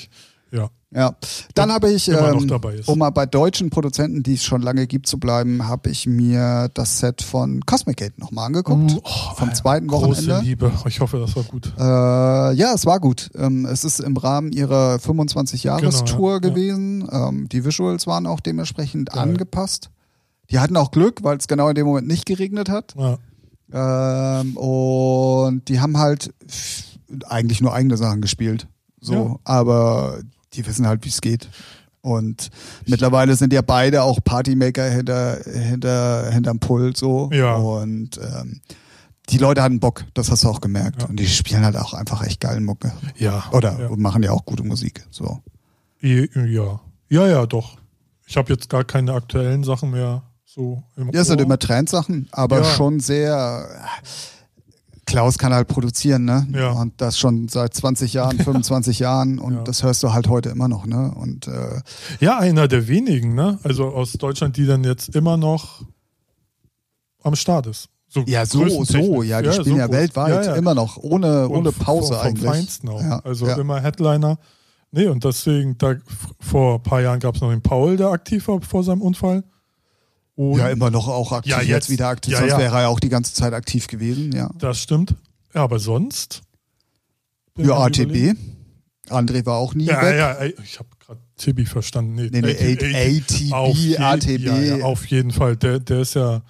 30. 0.52 0.60
Ja, 0.60 0.68
Ja. 0.94 1.16
Dann 1.54 1.72
habe 1.72 1.90
ich, 1.90 2.08
ähm, 2.08 2.50
um 2.86 2.98
mal 2.98 3.10
bei 3.10 3.24
deutschen 3.26 3.70
Produzenten, 3.70 4.22
die 4.22 4.34
es 4.34 4.44
schon 4.44 4.60
lange 4.60 4.86
gibt, 4.86 5.06
zu 5.06 5.18
bleiben, 5.18 5.66
habe 5.66 5.88
ich 5.88 6.06
mir 6.06 6.68
das 6.74 6.98
Set 6.98 7.22
von 7.22 7.64
Cosmic 7.64 7.96
Gate 7.96 8.18
nochmal 8.18 8.46
angeguckt. 8.46 8.98
Oh, 9.02 9.34
vom 9.36 9.54
zweiten 9.54 9.86
große 9.86 10.06
Wochenende. 10.26 10.40
Liebe. 10.44 10.70
Ich 10.86 11.00
hoffe, 11.00 11.18
das 11.18 11.34
war 11.34 11.44
gut. 11.44 11.72
Äh, 11.78 11.82
ja, 12.54 12.74
es 12.74 12.84
war 12.84 13.00
gut. 13.00 13.30
Ähm, 13.34 13.64
es 13.64 13.84
ist 13.84 14.00
im 14.00 14.16
Rahmen 14.18 14.52
ihrer 14.52 14.96
25-Jahres-Tour 14.96 16.40
Genau, 16.40 16.54
ja. 16.54 16.54
gewesen. 16.54 17.08
Ähm, 17.10 17.48
die 17.48 17.64
Visuals 17.64 18.06
waren 18.06 18.26
auch 18.26 18.40
dementsprechend 18.40 19.10
Geil. 19.10 19.22
angepasst. 19.22 19.88
Die 20.50 20.58
hatten 20.58 20.76
auch 20.76 20.90
Glück, 20.90 21.22
weil 21.22 21.38
es 21.38 21.48
genau 21.48 21.70
in 21.70 21.74
dem 21.74 21.86
Moment 21.86 22.06
nicht 22.08 22.26
geregnet 22.26 22.68
hat. 22.68 22.94
Ja. 22.98 23.16
Ähm, 24.40 24.56
und 24.58 25.68
die 25.68 25.80
haben 25.80 25.96
halt 25.96 26.34
eigentlich 27.26 27.60
nur 27.62 27.72
eigene 27.72 27.96
Sachen 27.96 28.20
gespielt. 28.20 28.66
So, 29.00 29.14
Ja. 29.14 29.36
aber 29.44 30.18
die 30.54 30.66
wissen 30.66 30.86
halt, 30.86 31.04
wie 31.04 31.08
es 31.08 31.20
geht. 31.20 31.48
Und 32.00 32.50
mittlerweile 32.86 33.36
sind 33.36 33.52
ja 33.52 33.62
beide 33.62 34.02
auch 34.02 34.18
Partymaker 34.24 34.90
hinter, 34.90 35.38
hinter, 35.44 36.30
hinterm 36.32 36.58
Pult 36.58 36.96
so. 36.96 37.30
Ja. 37.32 37.54
Und 37.54 38.18
ähm, 38.18 38.60
die 39.28 39.38
Leute 39.38 39.62
hatten 39.62 39.78
Bock, 39.78 40.04
das 40.14 40.30
hast 40.30 40.42
du 40.42 40.48
auch 40.48 40.60
gemerkt. 40.60 41.02
Ja. 41.02 41.08
Und 41.08 41.20
die 41.20 41.28
spielen 41.28 41.64
halt 41.64 41.76
auch 41.76 41.94
einfach 41.94 42.24
echt 42.26 42.40
geil 42.40 42.60
Mucke. 42.60 42.92
Ja. 43.16 43.44
Oder 43.52 43.78
ja. 43.78 43.96
machen 43.96 44.22
ja 44.24 44.32
auch 44.32 44.44
gute 44.44 44.64
Musik. 44.64 45.06
So. 45.10 45.38
Ja, 46.00 46.80
ja, 47.08 47.26
ja, 47.28 47.46
doch. 47.46 47.78
Ich 48.26 48.36
habe 48.36 48.52
jetzt 48.52 48.68
gar 48.68 48.82
keine 48.82 49.12
aktuellen 49.12 49.62
Sachen 49.62 49.92
mehr 49.92 50.22
so 50.44 50.82
im 50.96 51.10
Ja, 51.12 51.20
es 51.20 51.28
sind 51.28 51.40
immer 51.40 51.58
Trendsachen, 51.58 52.28
aber 52.32 52.58
Ja. 52.58 52.64
schon 52.64 52.98
sehr. 52.98 53.68
Klaus 55.12 55.36
kann 55.38 55.52
halt 55.52 55.68
produzieren, 55.68 56.24
ne? 56.24 56.46
Ja. 56.54 56.70
Und 56.72 57.00
das 57.00 57.18
schon 57.18 57.48
seit 57.48 57.74
20 57.74 58.14
Jahren, 58.14 58.38
25 58.44 58.98
Jahren 58.98 59.38
und 59.38 59.54
Ja. 59.54 59.62
das 59.62 59.82
hörst 59.82 60.02
du 60.02 60.12
halt 60.12 60.28
heute 60.28 60.48
immer 60.48 60.68
noch, 60.68 60.86
ne? 60.86 61.12
Und 61.14 61.48
äh, 61.48 61.80
Ja, 62.20 62.38
einer 62.38 62.66
der 62.66 62.88
wenigen, 62.88 63.34
ne? 63.34 63.58
Also 63.62 63.88
aus 63.88 64.12
Deutschland, 64.14 64.56
die 64.56 64.66
dann 64.66 64.84
jetzt 64.84 65.14
immer 65.14 65.36
noch 65.36 65.82
am 67.22 67.36
Start 67.36 67.66
ist. 67.66 67.88
So 68.08 68.24
Ja, 68.26 68.44
so, 68.46 68.66
so, 68.84 69.22
ja, 69.22 69.40
die 69.42 69.52
spielen 69.52 69.76
ja, 69.76 69.86
groß. 69.86 69.96
weltweit 69.96 70.44
Ja, 70.46 70.52
ja. 70.52 70.54
immer 70.56 70.74
noch, 70.74 70.96
ohne, 70.98 71.48
Und 71.48 71.58
ohne 71.58 71.72
Pause 71.72 72.14
vom, 72.14 72.16
vom 72.18 72.26
eigentlich. 72.28 72.44
Feinsten 72.50 72.88
auch. 72.88 73.00
Ja, 73.00 73.18
also 73.20 73.46
ja. 73.46 73.56
immer 73.56 73.80
Headliner. 73.80 74.38
Nee, 74.90 75.06
und 75.08 75.24
deswegen, 75.24 75.78
da, 75.78 75.94
vor 76.40 76.74
ein 76.76 76.82
paar 76.82 77.00
Jahren 77.00 77.20
gab 77.20 77.34
es 77.36 77.40
noch 77.40 77.50
den 77.50 77.62
Paul, 77.62 77.96
der 77.96 78.08
aktiv 78.08 78.48
war 78.48 78.60
vor 78.60 78.82
seinem 78.84 79.00
Unfall. 79.00 79.44
Und 80.34 80.58
Ja, 80.58 80.68
immer 80.70 80.90
noch 80.90 81.08
auch 81.08 81.32
aktiv, 81.32 81.50
Ja, 81.52 81.58
jetzt, 81.60 81.68
jetzt- 81.68 81.90
wieder 81.90 82.08
aktiv, 82.08 82.32
ja, 82.32 82.38
sonst 82.40 82.52
ja. 82.52 82.58
wäre 82.58 82.76
er 82.76 82.82
ja 82.82 82.88
auch 82.88 83.00
die 83.00 83.08
ganze 83.10 83.34
Zeit 83.34 83.52
aktiv 83.52 83.86
gewesen, 83.86 84.32
ja. 84.32 84.50
Das 84.58 84.78
stimmt. 84.80 85.14
Ja, 85.54 85.62
aber 85.62 85.78
sonst? 85.78 86.40
Ja, 87.58 87.76
ATB. 87.78 88.04
überlegen. 88.04 88.56
André 89.10 89.44
war 89.44 89.56
auch 89.58 89.74
nie 89.74 89.84
Ja, 89.84 90.00
weg. 90.02 90.16
ja, 90.16 90.32
ey, 90.34 90.54
ich 90.64 90.78
habe 90.78 90.88
gerade 90.98 91.20
Tibi 91.36 91.66
verstanden. 91.66 92.14
Nee, 92.14 92.30
Nee, 92.32 92.40
nee, 92.40 92.52
ATB, 93.20 93.52
auf 93.52 93.76
je- 93.76 93.98
ATB. 93.98 94.38
Ja, 94.46 94.58
ja, 94.78 94.84
auf 94.84 95.04
jeden 95.06 95.32
Fall. 95.32 95.56
Der, 95.56 95.80
der 95.80 96.00
ist 96.00 96.14
ja 96.14 96.40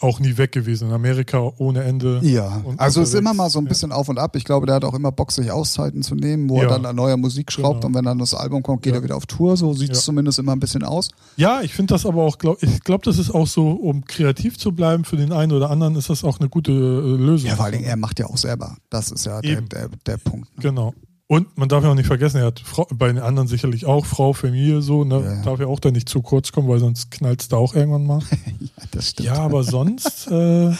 auch 0.00 0.20
nie 0.20 0.36
weg 0.36 0.52
gewesen. 0.52 0.88
In 0.88 0.94
Amerika 0.94 1.52
ohne 1.58 1.82
Ende. 1.84 2.20
Ja, 2.22 2.60
Und 2.64 2.78
also 2.78 3.00
es 3.00 3.08
ist 3.08 3.14
immer 3.14 3.32
mal 3.34 3.48
so 3.50 3.58
ein 3.58 3.64
ja. 3.64 3.68
bisschen 3.70 3.92
auf 3.92 4.08
und 4.08 4.18
ab. 4.18 4.36
Ich 4.36 4.44
glaube, 4.44 4.66
der 4.66 4.76
hat 4.76 4.84
auch 4.84 4.94
immer 4.94 5.10
Bock, 5.12 5.32
sich 5.32 5.50
Auszeiten 5.50 6.02
zu 6.02 6.14
nehmen, 6.14 6.48
wo 6.50 6.56
er 6.58 6.64
Ja. 6.64 6.68
dann 6.70 6.84
an 6.86 6.96
neuer 6.96 7.16
Musik 7.16 7.50
schraubt 7.50 7.76
Genau. 7.80 7.86
und 7.88 7.94
wenn 7.94 8.04
dann 8.04 8.18
das 8.18 8.34
Album 8.34 8.62
kommt, 8.62 8.82
geht 8.82 8.92
Ja. 8.92 9.00
er 9.00 9.04
wieder 9.04 9.16
auf 9.16 9.26
Tour. 9.26 9.56
So 9.56 9.72
sieht 9.72 9.92
es 9.92 9.98
Ja. 9.98 10.04
zumindest 10.04 10.38
immer 10.38 10.52
ein 10.52 10.60
bisschen 10.60 10.82
aus. 10.84 11.08
Ja, 11.36 11.60
ich 11.62 11.72
finde 11.74 11.94
das 11.94 12.04
aber 12.06 12.22
auch, 12.24 12.38
glaub, 12.38 12.62
ich 12.62 12.80
glaube, 12.80 13.04
das 13.04 13.18
ist 13.18 13.30
auch 13.30 13.46
so, 13.46 13.70
um 13.70 14.04
kreativ 14.04 14.58
zu 14.58 14.72
bleiben 14.72 15.04
für 15.04 15.16
den 15.16 15.32
einen 15.32 15.52
oder 15.52 15.70
anderen, 15.70 15.96
ist 15.96 16.10
das 16.10 16.24
auch 16.24 16.40
eine 16.40 16.48
gute 16.48 16.72
äh, 16.72 17.16
Lösung. 17.16 17.48
Ja, 17.50 17.56
vor 17.56 17.70
Dingen, 17.70 17.84
er 17.84 17.96
macht 17.96 18.18
ja 18.18 18.26
auch 18.26 18.36
selber. 18.36 18.76
Das 18.90 19.10
ist 19.10 19.24
ja 19.26 19.40
der, 19.40 19.62
der, 19.62 19.88
der 20.04 20.16
Punkt. 20.18 20.54
ne? 20.56 20.62
Genau. 20.62 20.94
Und 21.28 21.58
man 21.58 21.68
darf 21.68 21.82
ja 21.82 21.90
auch 21.90 21.94
nicht 21.96 22.06
vergessen, 22.06 22.38
er 22.38 22.46
hat 22.46 22.60
Frau, 22.60 22.86
bei 22.94 23.08
den 23.08 23.18
anderen 23.18 23.48
sicherlich 23.48 23.84
auch 23.84 24.06
Frau, 24.06 24.32
Familie, 24.32 24.80
so, 24.80 25.02
ne? 25.04 25.22
Ja. 25.24 25.42
Darf 25.42 25.58
ja 25.58 25.66
auch 25.66 25.80
da 25.80 25.90
nicht 25.90 26.08
zu 26.08 26.22
kurz 26.22 26.52
kommen, 26.52 26.68
weil 26.68 26.78
sonst 26.78 27.10
knallt 27.10 27.40
es 27.42 27.48
da 27.48 27.56
auch 27.56 27.74
irgendwann 27.74 28.06
mal. 28.06 28.20
Ja, 28.60 28.84
das 28.92 29.08
stimmt. 29.10 29.26
ja, 29.26 29.34
aber 29.34 29.64
sonst, 29.64 30.28
äh, 30.30 30.70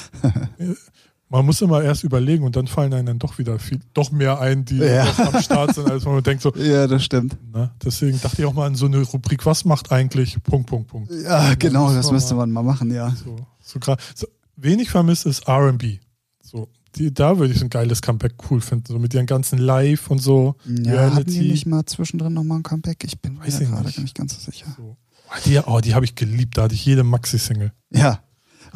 man 1.28 1.44
muss 1.44 1.60
immer 1.60 1.82
erst 1.82 2.04
überlegen 2.04 2.44
und 2.44 2.54
dann 2.54 2.68
fallen 2.68 2.94
einem 2.94 3.06
dann 3.06 3.18
doch 3.18 3.38
wieder 3.38 3.58
viel, 3.58 3.80
doch 3.94 4.12
mehr 4.12 4.40
ein, 4.40 4.64
die 4.64 4.78
Ja. 4.78 5.06
am 5.18 5.42
Start 5.42 5.74
sind, 5.74 5.90
als 5.90 6.04
man 6.04 6.22
denkt 6.22 6.42
so, 6.42 6.54
Ja, 6.56 6.86
das 6.86 7.02
stimmt. 7.04 7.36
ne? 7.52 7.72
Deswegen 7.84 8.20
dachte 8.20 8.42
ich 8.42 8.46
auch 8.46 8.52
mal 8.54 8.66
an 8.66 8.76
so 8.76 8.86
eine 8.86 9.02
Rubrik, 9.02 9.44
was 9.46 9.64
macht 9.64 9.90
eigentlich 9.90 10.40
Punkt, 10.44 10.68
Punkt, 10.68 10.88
Punkt. 10.88 11.10
Ja, 11.24 11.54
genau, 11.54 11.92
das 11.92 12.12
müsste 12.12 12.34
man 12.34 12.52
mal 12.52 12.62
machen, 12.62 12.94
ja. 12.94 13.10
So, 13.24 13.36
so, 13.60 13.80
so 14.14 14.26
wenig 14.54 14.90
vermisst 14.90 15.26
ist 15.26 15.48
RB. 15.48 15.98
So, 16.40 16.68
die, 16.98 17.12
da 17.14 17.38
würde 17.38 17.52
ich 17.54 17.62
ein 17.62 17.70
geiles 17.70 18.02
Comeback 18.02 18.34
cool 18.50 18.60
finden, 18.60 18.86
so 18.88 18.98
mit 18.98 19.14
ihren 19.14 19.26
ganzen 19.26 19.58
Live 19.58 20.10
und 20.10 20.18
so. 20.20 20.54
Ja, 20.66 21.14
hatten 21.14 21.30
die 21.30 21.40
nicht 21.50 21.66
mal 21.66 21.84
zwischendrin 21.86 22.32
nochmal 22.34 22.58
ein 22.58 22.62
Comeback? 22.62 23.04
Ich 23.04 23.20
bin 23.20 23.38
Weiß 23.38 23.60
mir 23.60 23.66
gerade 23.66 23.86
nicht. 23.86 23.98
nicht 23.98 24.14
ganz 24.14 24.34
so 24.34 24.50
sicher. 24.50 24.66
So. 24.76 24.96
Oh, 25.28 25.34
Die, 25.44 25.58
oh, 25.58 25.80
die 25.80 25.94
habe 25.94 26.04
ich 26.04 26.14
geliebt, 26.14 26.56
da 26.56 26.62
hatte 26.64 26.74
ich 26.74 26.84
jede 26.84 27.02
Maxi-Single. 27.04 27.72
Ja, 27.92 28.20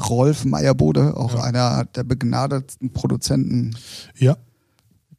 Rolf 0.08 0.44
Meyerbode, 0.44 1.16
auch 1.16 1.34
Ja. 1.34 1.42
einer 1.42 1.84
der 1.84 2.04
begnadetsten 2.04 2.92
Produzenten, 2.92 3.76
Ja, 4.16 4.36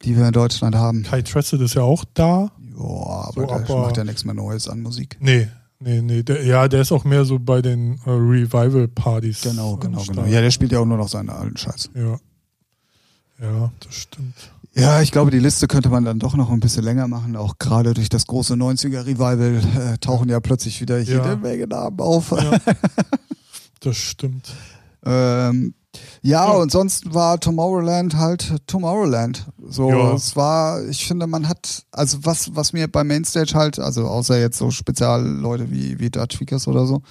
die 0.04 0.16
wir 0.16 0.26
in 0.26 0.32
Deutschland 0.32 0.74
haben. 0.74 1.02
Kai 1.04 1.22
Tressett 1.22 1.60
ist 1.60 1.74
ja 1.74 1.82
auch 1.82 2.04
da. 2.14 2.50
Ja, 2.74 2.84
aber 2.84 3.32
So, 3.34 3.46
der 3.46 3.56
aber- 3.56 3.82
macht 3.82 3.96
ja 3.96 4.04
nichts 4.04 4.24
mehr 4.24 4.34
Neues 4.34 4.68
an 4.68 4.80
Musik. 4.80 5.16
Nee, 5.20 5.48
nee, 5.78 6.00
nee. 6.02 6.22
Der, 6.22 6.44
ja, 6.44 6.66
der 6.68 6.80
ist 6.82 6.90
auch 6.92 7.04
mehr 7.04 7.24
so 7.24 7.38
bei 7.38 7.62
den 7.62 7.94
äh, 8.06 8.10
Revival-Partys. 8.10 9.42
Genau, 9.42 9.76
genau, 9.76 10.02
genau. 10.04 10.24
Ja, 10.24 10.40
der 10.40 10.50
spielt 10.50 10.72
ja 10.72 10.80
auch 10.80 10.84
nur 10.86 10.96
noch 10.98 11.08
seinen 11.08 11.30
alten 11.30 11.56
Scheiß. 11.56 11.90
Ja. 11.94 12.18
Ja, 13.40 13.70
das 13.80 13.94
stimmt. 13.94 14.34
Ja, 14.74 15.02
ich 15.02 15.12
glaube, 15.12 15.30
die 15.30 15.38
Liste 15.38 15.66
könnte 15.66 15.90
man 15.90 16.04
dann 16.04 16.18
doch 16.18 16.34
noch 16.34 16.50
ein 16.50 16.60
bisschen 16.60 16.82
länger 16.84 17.06
machen. 17.06 17.36
Auch 17.36 17.58
gerade 17.58 17.92
durch 17.92 18.08
das 18.08 18.26
große 18.26 18.54
90er-Revival 18.54 19.60
äh, 19.94 19.98
tauchen 19.98 20.28
ja 20.30 20.40
plötzlich 20.40 20.80
wieder 20.80 20.98
jede 20.98 21.18
Ja. 21.18 21.36
Menge 21.36 21.66
Namen 21.66 22.00
auf. 22.00 22.30
Ja. 22.30 22.58
das 23.80 23.96
stimmt. 23.96 24.48
Ähm, 25.04 25.74
ja, 26.22 26.46
Ja. 26.46 26.52
und 26.52 26.72
sonst 26.72 27.12
war 27.12 27.38
Tomorrowland 27.38 28.14
halt 28.16 28.54
Tomorrowland. 28.66 29.46
So, 29.68 29.90
Ja. 29.90 30.14
es 30.14 30.36
war, 30.36 30.82
ich 30.88 31.06
finde, 31.06 31.26
man 31.26 31.48
hat, 31.48 31.84
also 31.90 32.18
was, 32.24 32.54
was 32.56 32.72
mir 32.72 32.88
bei 32.90 33.04
Mainstage 33.04 33.52
halt, 33.54 33.78
also 33.78 34.06
außer 34.06 34.38
jetzt 34.40 34.56
so 34.56 34.70
Spezialleute 34.70 35.70
wie, 35.70 35.98
wie 35.98 36.08
Dutch 36.08 36.36
Speakers 36.36 36.66
oder 36.66 36.86
so, 36.86 37.02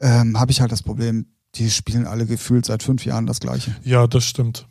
ähm, 0.00 0.38
habe 0.38 0.52
ich 0.52 0.60
halt 0.60 0.70
das 0.70 0.82
Problem, 0.84 1.26
die 1.56 1.70
spielen 1.70 2.06
alle 2.06 2.26
gefühlt 2.26 2.66
seit 2.66 2.84
fünf 2.84 3.04
Jahren 3.04 3.26
das 3.26 3.40
Gleiche. 3.40 3.74
Ja, 3.82 4.06
das 4.06 4.22
stimmt. 4.24 4.68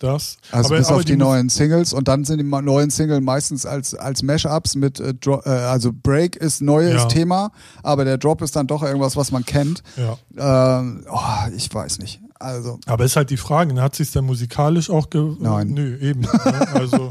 Das. 0.00 0.38
Also 0.50 0.70
aber, 0.70 0.78
bis 0.78 0.86
aber 0.88 0.96
auf 0.96 1.04
die, 1.04 1.12
Mus- 1.12 1.18
neuen 1.28 1.48
Singles 1.50 1.92
und 1.92 2.08
dann 2.08 2.24
sind 2.24 2.38
die 2.38 2.44
neuen 2.44 2.88
Singles 2.90 3.20
meistens 3.22 3.66
als, 3.66 3.94
als 3.94 4.22
Mashups 4.22 4.74
mit, 4.74 4.98
äh, 4.98 5.14
Dro 5.14 5.40
äh, 5.44 5.50
also 5.50 5.92
Break 5.92 6.36
ist 6.36 6.62
neues 6.62 6.94
Ja. 7.02 7.04
Thema, 7.04 7.52
aber 7.82 8.04
der 8.06 8.16
Drop 8.18 8.40
ist 8.42 8.56
dann 8.56 8.66
doch 8.66 8.82
irgendwas, 8.82 9.16
was 9.16 9.30
man 9.30 9.44
kennt. 9.44 9.82
Ja. 9.96 10.78
Ähm, 10.80 11.04
oh, 11.10 11.20
ich 11.54 11.72
weiß 11.72 11.98
nicht. 11.98 12.20
Also, 12.38 12.78
Aber 12.86 13.04
ist 13.04 13.16
halt 13.16 13.28
die 13.28 13.36
Frage, 13.36 13.74
ne? 13.74 13.82
hat 13.82 13.94
sich 13.94 14.10
dann 14.12 14.24
musikalisch 14.24 14.88
auch 14.88 15.10
ge 15.10 15.36
Nein. 15.38 15.68
Nö, 15.68 15.98
eben. 15.98 16.22
Ne? 16.22 16.68
Also, 16.72 17.10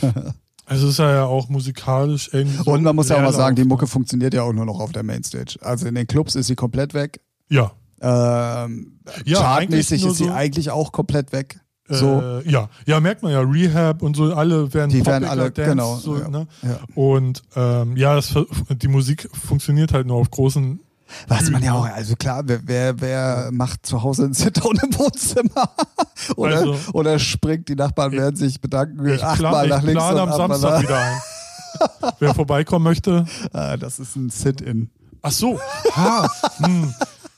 also 0.66 0.88
ist 0.88 0.98
er 0.98 1.10
ja 1.14 1.24
auch 1.26 1.50
musikalisch 1.50 2.30
irgendwie. 2.32 2.62
so 2.64 2.70
und 2.72 2.82
man 2.82 2.96
muss 2.96 3.10
ja 3.10 3.16
auch 3.16 3.20
mal 3.20 3.34
sagen, 3.34 3.56
die 3.56 3.62
ne? 3.62 3.68
Mucke 3.68 3.86
funktioniert 3.86 4.32
ja 4.32 4.42
auch 4.42 4.52
nur 4.54 4.64
noch 4.64 4.80
auf 4.80 4.92
der 4.92 5.02
Mainstage. 5.02 5.58
Also 5.60 5.86
in 5.86 5.94
den 5.94 6.06
Clubs 6.06 6.34
ist 6.34 6.46
sie 6.46 6.54
komplett 6.56 6.94
weg. 6.94 7.20
Ja. 7.50 7.72
Ähm, 8.00 8.98
Ja, 9.24 9.40
chartmäßig 9.40 10.04
ist 10.04 10.16
sie 10.16 10.24
so- 10.24 10.32
eigentlich 10.32 10.70
auch 10.70 10.92
komplett 10.92 11.32
weg. 11.32 11.60
So. 11.86 12.20
Äh, 12.44 12.50
ja, 12.50 12.68
ja, 12.86 12.98
merkt 13.00 13.22
man 13.22 13.32
ja, 13.32 13.40
Rehab 13.40 14.02
und 14.02 14.16
so, 14.16 14.32
alle 14.34 14.72
werden 14.72 14.90
Die 14.90 15.04
werden 15.04 15.24
alle- 15.28 15.50
Dance, 15.50 15.70
genau, 15.70 15.96
So, 15.96 16.16
ja. 16.18 16.28
ne? 16.28 16.46
Ja. 16.62 16.78
Und 16.94 17.42
ähm, 17.56 17.96
ja, 17.96 18.14
das, 18.14 18.32
die 18.70 18.88
Musik 18.88 19.28
funktioniert 19.46 19.92
halt 19.92 20.06
nur 20.06 20.16
auf 20.16 20.30
großen. 20.30 20.80
Was 21.28 21.50
man 21.50 21.62
ja 21.62 21.72
Bühnen, 21.74 21.92
auch, 21.92 21.96
also 21.96 22.16
klar, 22.16 22.42
wer, 22.46 22.60
wer, 22.64 23.00
wer 23.00 23.50
macht 23.52 23.84
zu 23.84 24.02
Hause 24.02 24.24
einen 24.24 24.32
Sit-Down 24.32 24.78
im 24.82 24.98
Wohnzimmer? 24.98 25.68
oder, 26.36 26.56
Also- 26.56 26.76
oder 26.94 27.18
springt, 27.18 27.68
die 27.68 27.74
Nachbarn 27.76 28.12
werden 28.12 28.36
sich 28.36 28.60
bedanken, 28.62 29.06
Ich, 29.06 29.22
achtmal 29.22 29.68
nach 29.68 29.80
ich 29.80 29.84
links 29.84 30.02
und 30.02 30.18
am 30.18 30.32
Samstag 30.32 30.82
wieder 30.82 30.98
ein. 30.98 31.20
Wer 32.20 32.34
vorbeikommen 32.34 32.84
möchte. 32.84 33.26
Ah, 33.52 33.76
das 33.76 33.98
ist 33.98 34.16
ein 34.16 34.30
Sit-In. 34.30 34.88
Ach 35.20 35.30
so. 35.32 35.60
Ha, 35.94 36.28
hm, 36.58 36.94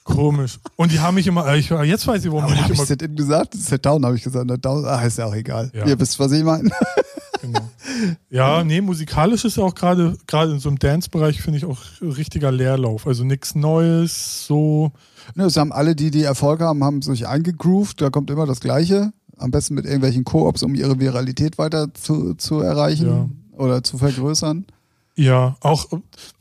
komisch. 0.06 0.58
Und 0.76 0.92
die 0.92 1.00
haben 1.00 1.16
mich 1.16 1.26
immer. 1.26 1.46
äh, 1.48 1.58
Ich, 1.58 1.68
jetzt 1.68 2.06
weiß 2.06 2.24
ich, 2.24 2.30
warum 2.30 2.44
Aber 2.44 2.52
habe 2.52 2.62
mich 2.62 2.70
ich 2.72 2.78
immer. 2.78 2.86
Sit-In 2.86 3.14
gesagt? 3.16 3.54
Sit-Down 3.54 4.04
habe 4.06 4.16
ich 4.16 4.22
gesagt. 4.22 4.46
Na, 4.48 4.56
down, 4.56 4.84
ah, 4.86 5.02
ist 5.02 5.18
ja 5.18 5.26
auch 5.26 5.34
egal. 5.34 5.70
Ja. 5.74 5.84
Ihr 5.86 5.98
wisst, 6.00 6.18
was 6.18 6.32
ich 6.32 6.42
meine. 6.42 6.70
Genau. 7.42 7.60
Ja, 8.30 8.64
nee, 8.64 8.80
musikalisch 8.80 9.44
ist 9.44 9.58
ja 9.58 9.62
auch 9.62 9.74
gerade 9.74 10.16
gerade 10.26 10.52
in 10.52 10.58
so 10.58 10.70
einem 10.70 10.78
Dance-Bereich, 10.78 11.42
finde 11.42 11.58
ich, 11.58 11.66
auch 11.66 11.78
richtiger 12.00 12.50
Leerlauf. 12.50 13.06
Also 13.06 13.24
nichts 13.24 13.54
Neues, 13.54 14.46
so. 14.46 14.90
Ne, 15.34 15.44
es 15.44 15.56
haben 15.58 15.70
alle, 15.70 15.94
die 15.94 16.10
die 16.10 16.22
Erfolg 16.22 16.60
haben, 16.62 16.82
haben 16.82 17.02
sich 17.02 17.28
eingegroovt. 17.28 18.00
Da 18.00 18.08
kommt 18.08 18.30
immer 18.30 18.46
das 18.46 18.60
Gleiche. 18.60 19.12
Am 19.36 19.50
besten 19.50 19.74
mit 19.74 19.84
irgendwelchen 19.84 20.24
Koops, 20.24 20.62
um 20.62 20.74
ihre 20.74 20.98
Viralität 20.98 21.58
weiter 21.58 21.92
zu, 21.92 22.34
zu 22.34 22.60
erreichen 22.60 23.44
oder 23.52 23.82
zu 23.82 23.98
vergrößern. 23.98 24.64
Ja, 25.16 25.56
auch. 25.60 25.86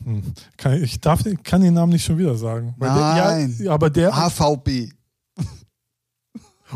Hm, 0.03 0.21
kann, 0.57 0.84
ich 0.84 0.99
darf, 0.99 1.23
kann 1.43 1.61
den 1.61 1.73
Namen 1.73 1.93
nicht 1.93 2.03
schon 2.05 2.17
wieder 2.17 2.36
sagen. 2.36 2.76
Nein. 2.78 3.55
Der, 3.57 3.65
ja, 3.67 3.71
aber 3.73 3.89
der. 3.89 4.11
HVB. 4.15 4.91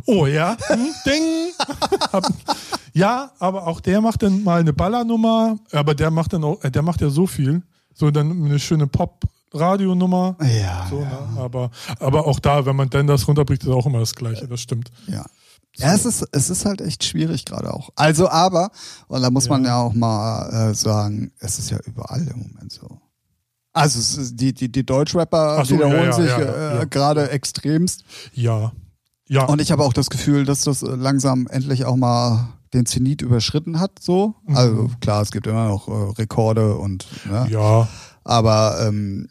Oh 0.05 0.27
ja, 0.27 0.55
hm, 0.67 0.87
ding. 1.05 1.23
Ja, 2.93 3.31
aber 3.39 3.67
auch 3.67 3.79
der 3.81 4.01
macht 4.01 4.23
dann 4.23 4.43
mal 4.43 4.59
eine 4.61 4.73
Ballernummer, 4.73 5.57
aber 5.71 5.93
der 5.95 6.09
macht 6.11 6.33
dann 6.33 6.43
auch, 6.43 6.63
äh, 6.63 6.71
der 6.71 6.81
macht 6.81 7.01
ja 7.01 7.09
so 7.09 7.27
viel. 7.27 7.61
So 7.93 8.11
dann 8.11 8.31
eine 8.45 8.59
schöne 8.59 8.87
Pop-Radionummer. 8.87 10.37
Ja, 10.41 10.87
So, 10.89 11.01
ja, 11.01 11.05
ne? 11.33 11.39
aber, 11.41 11.71
aber 11.99 12.25
auch 12.27 12.39
da, 12.39 12.65
wenn 12.65 12.75
man 12.75 12.89
dann 12.89 13.07
das 13.07 13.27
runterbricht, 13.27 13.63
ist 13.63 13.69
auch 13.69 13.85
immer 13.85 13.99
das 13.99 14.15
Gleiche, 14.15 14.47
das 14.47 14.61
stimmt. 14.61 14.89
ja. 15.07 15.25
Ja, 15.75 15.93
es 15.93 16.05
ist, 16.05 16.27
es 16.31 16.49
ist 16.49 16.65
halt 16.65 16.81
echt 16.81 17.03
schwierig 17.03 17.45
gerade 17.45 17.73
auch. 17.73 17.89
Also, 17.95 18.29
aber, 18.29 18.71
und 19.07 19.21
da 19.21 19.29
muss 19.29 19.47
man 19.47 19.63
Ja. 19.63 19.69
ja 19.69 19.81
auch 19.81 19.93
mal 19.93 20.71
äh, 20.71 20.75
sagen, 20.75 21.31
es 21.39 21.59
ist 21.59 21.71
ja 21.71 21.77
überall 21.85 22.27
im 22.27 22.39
Moment 22.39 22.71
so. 22.71 22.99
Also, 23.71 24.21
die, 24.33 24.53
die, 24.53 24.69
die 24.69 24.85
Deutschrapper 24.85 25.63
so, 25.63 25.75
wiederholen 25.75 25.99
ja, 25.99 26.05
ja, 26.05 26.13
sich 26.13 26.29
ja, 26.29 26.39
äh, 26.39 26.75
ja. 26.79 26.83
gerade 26.85 27.29
extremst. 27.29 28.03
Ja. 28.33 28.73
Ja. 29.27 29.45
Und 29.45 29.61
ich 29.61 29.71
habe 29.71 29.83
auch 29.83 29.93
das 29.93 30.09
Gefühl, 30.09 30.43
dass 30.43 30.63
das 30.63 30.81
äh, 30.81 30.87
langsam 30.87 31.47
endlich 31.47 31.85
auch 31.85 31.95
mal 31.95 32.49
den 32.73 32.85
Zenit 32.85 33.21
überschritten 33.21 33.79
hat, 33.79 33.99
so. 33.99 34.35
Mhm. 34.45 34.55
Also 34.55 34.89
klar, 35.01 35.21
es 35.21 35.31
gibt 35.31 35.47
immer 35.47 35.67
noch 35.67 35.87
äh, 35.87 36.21
Rekorde 36.21 36.75
und 36.75 37.05
ne? 37.25 37.47
ja. 37.49 37.87
aber 38.23 38.77
ähm, 38.81 39.27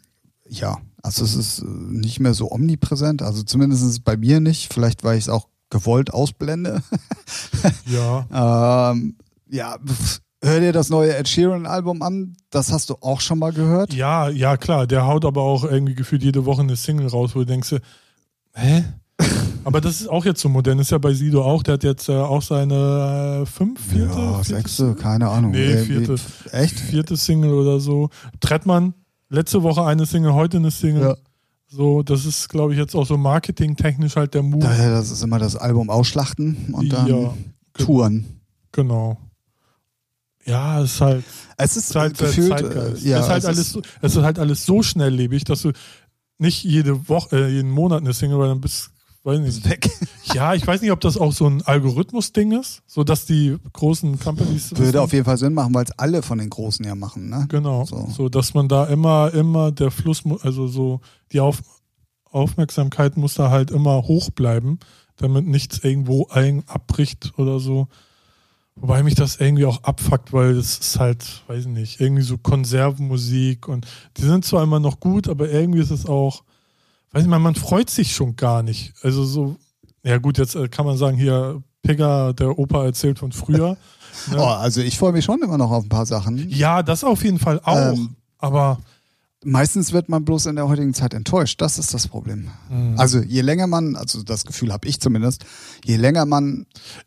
ja, 0.47 0.77
also 1.03 1.23
es 1.23 1.35
ist 1.35 1.59
äh, 1.59 1.65
nicht 1.65 2.19
mehr 2.19 2.33
so 2.33 2.51
omnipräsent, 2.51 3.21
also 3.21 3.43
zumindest 3.43 4.03
bei 4.03 4.17
mir 4.17 4.39
nicht, 4.39 4.73
vielleicht 4.73 5.03
weil 5.03 5.17
ich 5.17 5.25
es 5.25 5.29
auch 5.29 5.47
gewollt 5.69 6.13
ausblende. 6.13 6.81
Ja. 7.85 8.91
ähm, 8.91 9.15
ja, 9.49 9.77
hör 10.43 10.59
dir 10.59 10.71
das 10.73 10.89
neue 10.89 11.15
Ed 11.15 11.27
Sheeran 11.27 11.65
Album 11.65 12.01
an, 12.01 12.35
das 12.49 12.71
hast 12.71 12.89
du 12.89 12.95
auch 13.01 13.19
schon 13.21 13.39
mal 13.39 13.51
gehört. 13.51 13.93
Ja, 13.93 14.29
ja, 14.29 14.57
klar. 14.57 14.87
Der 14.87 15.05
haut 15.05 15.25
aber 15.25 15.41
auch 15.41 15.63
irgendwie 15.63 15.95
gefühlt 15.95 16.23
jede 16.23 16.45
Woche 16.45 16.61
eine 16.61 16.75
Single 16.75 17.07
raus, 17.07 17.31
wo 17.35 17.39
du 17.39 17.45
denkst, 17.45 17.75
hä? 18.53 18.83
aber 19.65 19.81
das 19.81 19.99
ist 20.01 20.07
auch 20.07 20.23
jetzt 20.25 20.39
so 20.41 20.49
modern. 20.49 20.79
Ist 20.79 20.91
ja 20.91 20.97
bei 20.97 21.13
Sido 21.13 21.43
auch. 21.43 21.61
Der 21.63 21.73
hat 21.75 21.83
jetzt 21.83 22.07
äh, 22.09 22.13
auch 22.13 22.41
seine 22.41 23.41
äh, 23.41 23.45
fünf, 23.45 23.79
vierte, 23.91 24.17
ja, 24.17 24.43
sechste, 24.43 24.95
keine 24.95 25.27
Ahnung. 25.29 25.51
Nee, 25.51 25.73
Irgendwie- 25.73 26.05
vierte. 26.05 26.15
Echt? 26.51 26.79
vierte 26.79 27.17
Single 27.17 27.51
oder 27.53 27.79
so. 27.79 28.09
Trettmann, 28.39 28.93
letzte 29.29 29.61
Woche 29.61 29.83
eine 29.85 30.05
Single, 30.05 30.33
heute 30.33 30.57
eine 30.57 30.71
Single. 30.71 31.01
Ja. 31.03 31.15
So, 31.71 32.01
das 32.01 32.25
ist, 32.25 32.49
glaube 32.49 32.73
ich, 32.73 32.79
jetzt 32.79 32.95
auch 32.95 33.05
so 33.05 33.15
marketingtechnisch 33.15 34.15
halt 34.15 34.33
der 34.33 34.41
Move. 34.41 34.59
Daher, 34.63 34.89
das 34.91 35.11
ist 35.11 35.21
immer 35.21 35.37
das 35.37 35.55
Album 35.55 35.89
ausschlachten 35.91 36.73
und 36.73 36.91
dann 36.91 37.07
Ja, 37.07 37.33
touren. 37.73 38.25
Genau. 38.71 39.17
Ja, 40.45 40.81
es 40.81 40.93
ist 40.95 41.01
halt, 41.01 41.23
Es 41.57 41.77
ist 41.77 41.89
Zeit, 41.89 42.17
gefühlt, 42.17 42.49
Zeitgeist. 42.49 43.03
ja, 43.03 43.19
es, 43.19 43.25
ist 43.25 43.29
halt 43.29 43.39
es 43.43 43.45
alles, 43.45 43.59
ist- 43.59 43.71
so- 43.73 43.81
es 44.01 44.15
ist 44.15 44.23
halt 44.23 44.39
alles 44.39 44.65
so 44.65 44.81
schnelllebig, 44.81 45.43
dass 45.43 45.61
du 45.61 45.71
nicht 46.39 46.63
jede 46.63 47.07
Woche, 47.07 47.35
äh, 47.35 47.49
jeden 47.49 47.69
Monat 47.69 48.01
eine 48.01 48.13
Single, 48.13 48.39
weil 48.39 48.49
dann 48.49 48.61
bist, 48.61 48.89
weiß 49.23 49.39
nicht. 49.39 49.69
weg. 49.69 49.89
Ja, 50.33 50.53
ich 50.53 50.65
weiß 50.65 50.81
nicht, 50.81 50.91
ob 50.91 50.99
das 50.99 51.17
auch 51.17 51.33
so 51.33 51.47
ein 51.47 51.63
Algorithmus-Ding 51.63 52.51
ist, 52.51 52.83
so 52.85 53.03
dass 53.03 53.25
die 53.25 53.57
großen 53.73 54.19
Companies 54.19 54.77
Würde 54.77 55.01
auf 55.01 55.11
jeden 55.11 55.25
Fall 55.25 55.37
Sinn 55.37 55.55
machen, 55.55 55.73
weil 55.73 55.85
es 55.85 55.91
alle 55.97 56.21
von 56.21 56.37
den 56.37 56.51
Großen 56.51 56.85
ja 56.85 56.93
machen, 56.93 57.29
ne? 57.29 57.47
Genau. 57.49 57.83
So. 57.85 58.07
So. 58.15 58.29
dass 58.29 58.53
man 58.53 58.67
da 58.67 58.85
immer, 58.85 59.33
immer 59.33 59.71
der 59.71 59.89
Fluss, 59.89 60.21
also 60.43 60.67
so 60.67 61.01
die 61.31 61.39
Auf 61.39 61.63
Aufmerksamkeit 62.31 63.17
muss 63.17 63.33
da 63.33 63.49
halt 63.49 63.71
immer 63.71 64.03
hoch 64.03 64.29
bleiben, 64.29 64.77
damit 65.15 65.47
nichts 65.47 65.79
irgendwo 65.83 66.27
ein 66.29 66.63
abbricht 66.67 67.33
oder 67.37 67.59
so. 67.59 67.87
Wobei 68.75 69.03
mich 69.03 69.15
das 69.15 69.37
irgendwie 69.37 69.65
auch 69.65 69.83
abfuckt, 69.83 70.31
weil 70.31 70.55
das 70.55 70.77
ist 70.77 70.99
halt, 70.99 71.43
weiß 71.47 71.61
ich 71.61 71.71
nicht, 71.71 71.99
irgendwie 71.99 72.21
so 72.21 72.37
Konservenmusik 72.37 73.67
und 73.67 73.85
die 74.17 74.21
sind 74.21 74.45
zwar 74.45 74.63
immer 74.63 74.79
noch 74.79 74.99
gut, 74.99 75.27
aber 75.27 75.49
irgendwie 75.49 75.81
ist 75.81 75.91
es 75.91 76.05
auch, 76.05 76.43
weiß 77.11 77.23
ich 77.23 77.29
mal, 77.29 77.39
man 77.39 77.55
freut 77.55 77.89
sich 77.89 78.13
schon 78.13 78.35
gar 78.35 78.63
nicht. 78.63 78.93
Also 79.03 79.23
so, 79.23 79.55
ja 80.03 80.17
gut, 80.17 80.37
jetzt 80.37 80.55
äh, 80.55 80.67
kann 80.67 80.85
man 80.85 80.97
sagen, 80.97 81.17
hier, 81.17 81.61
Pigger, 81.81 82.33
der 82.33 82.57
Opa 82.59 82.85
erzählt 82.85 83.19
von 83.19 83.31
früher. 83.31 83.77
Ne? 84.31 84.37
Oh, 84.37 84.43
also 84.43 84.81
ich 84.81 84.97
freue 84.97 85.13
mich 85.13 85.23
schon 85.23 85.41
immer 85.41 85.57
noch 85.57 85.71
auf 85.71 85.85
ein 85.85 85.89
paar 85.89 86.05
Sachen. 86.05 86.49
Ja, 86.49 86.83
das 86.83 87.03
auf 87.03 87.23
jeden 87.23 87.39
Fall 87.39 87.61
auch. 87.63 87.93
Ähm, 87.93 88.15
aber 88.39 88.79
Meistens 89.45 89.93
wird 89.93 90.09
man 90.09 90.25
bloß 90.25 90.47
in 90.47 90.57
der 90.57 90.67
heutigen 90.67 90.93
Zeit 90.93 91.13
enttäuscht. 91.13 91.61
Das 91.61 91.79
ist 91.79 91.93
das 91.93 92.09
Problem. 92.09 92.49
Mhm. 92.69 92.95
Also 92.99 93.19
je 93.19 93.39
länger 93.39 93.67
man, 93.67 93.95
also 93.95 94.21
das 94.21 94.43
Gefühl 94.43 94.73
habe 94.73 94.85
ich 94.85 94.99
zumindest, 94.99 95.45
je 95.85 95.95
länger 95.95 96.25
man 96.25 96.65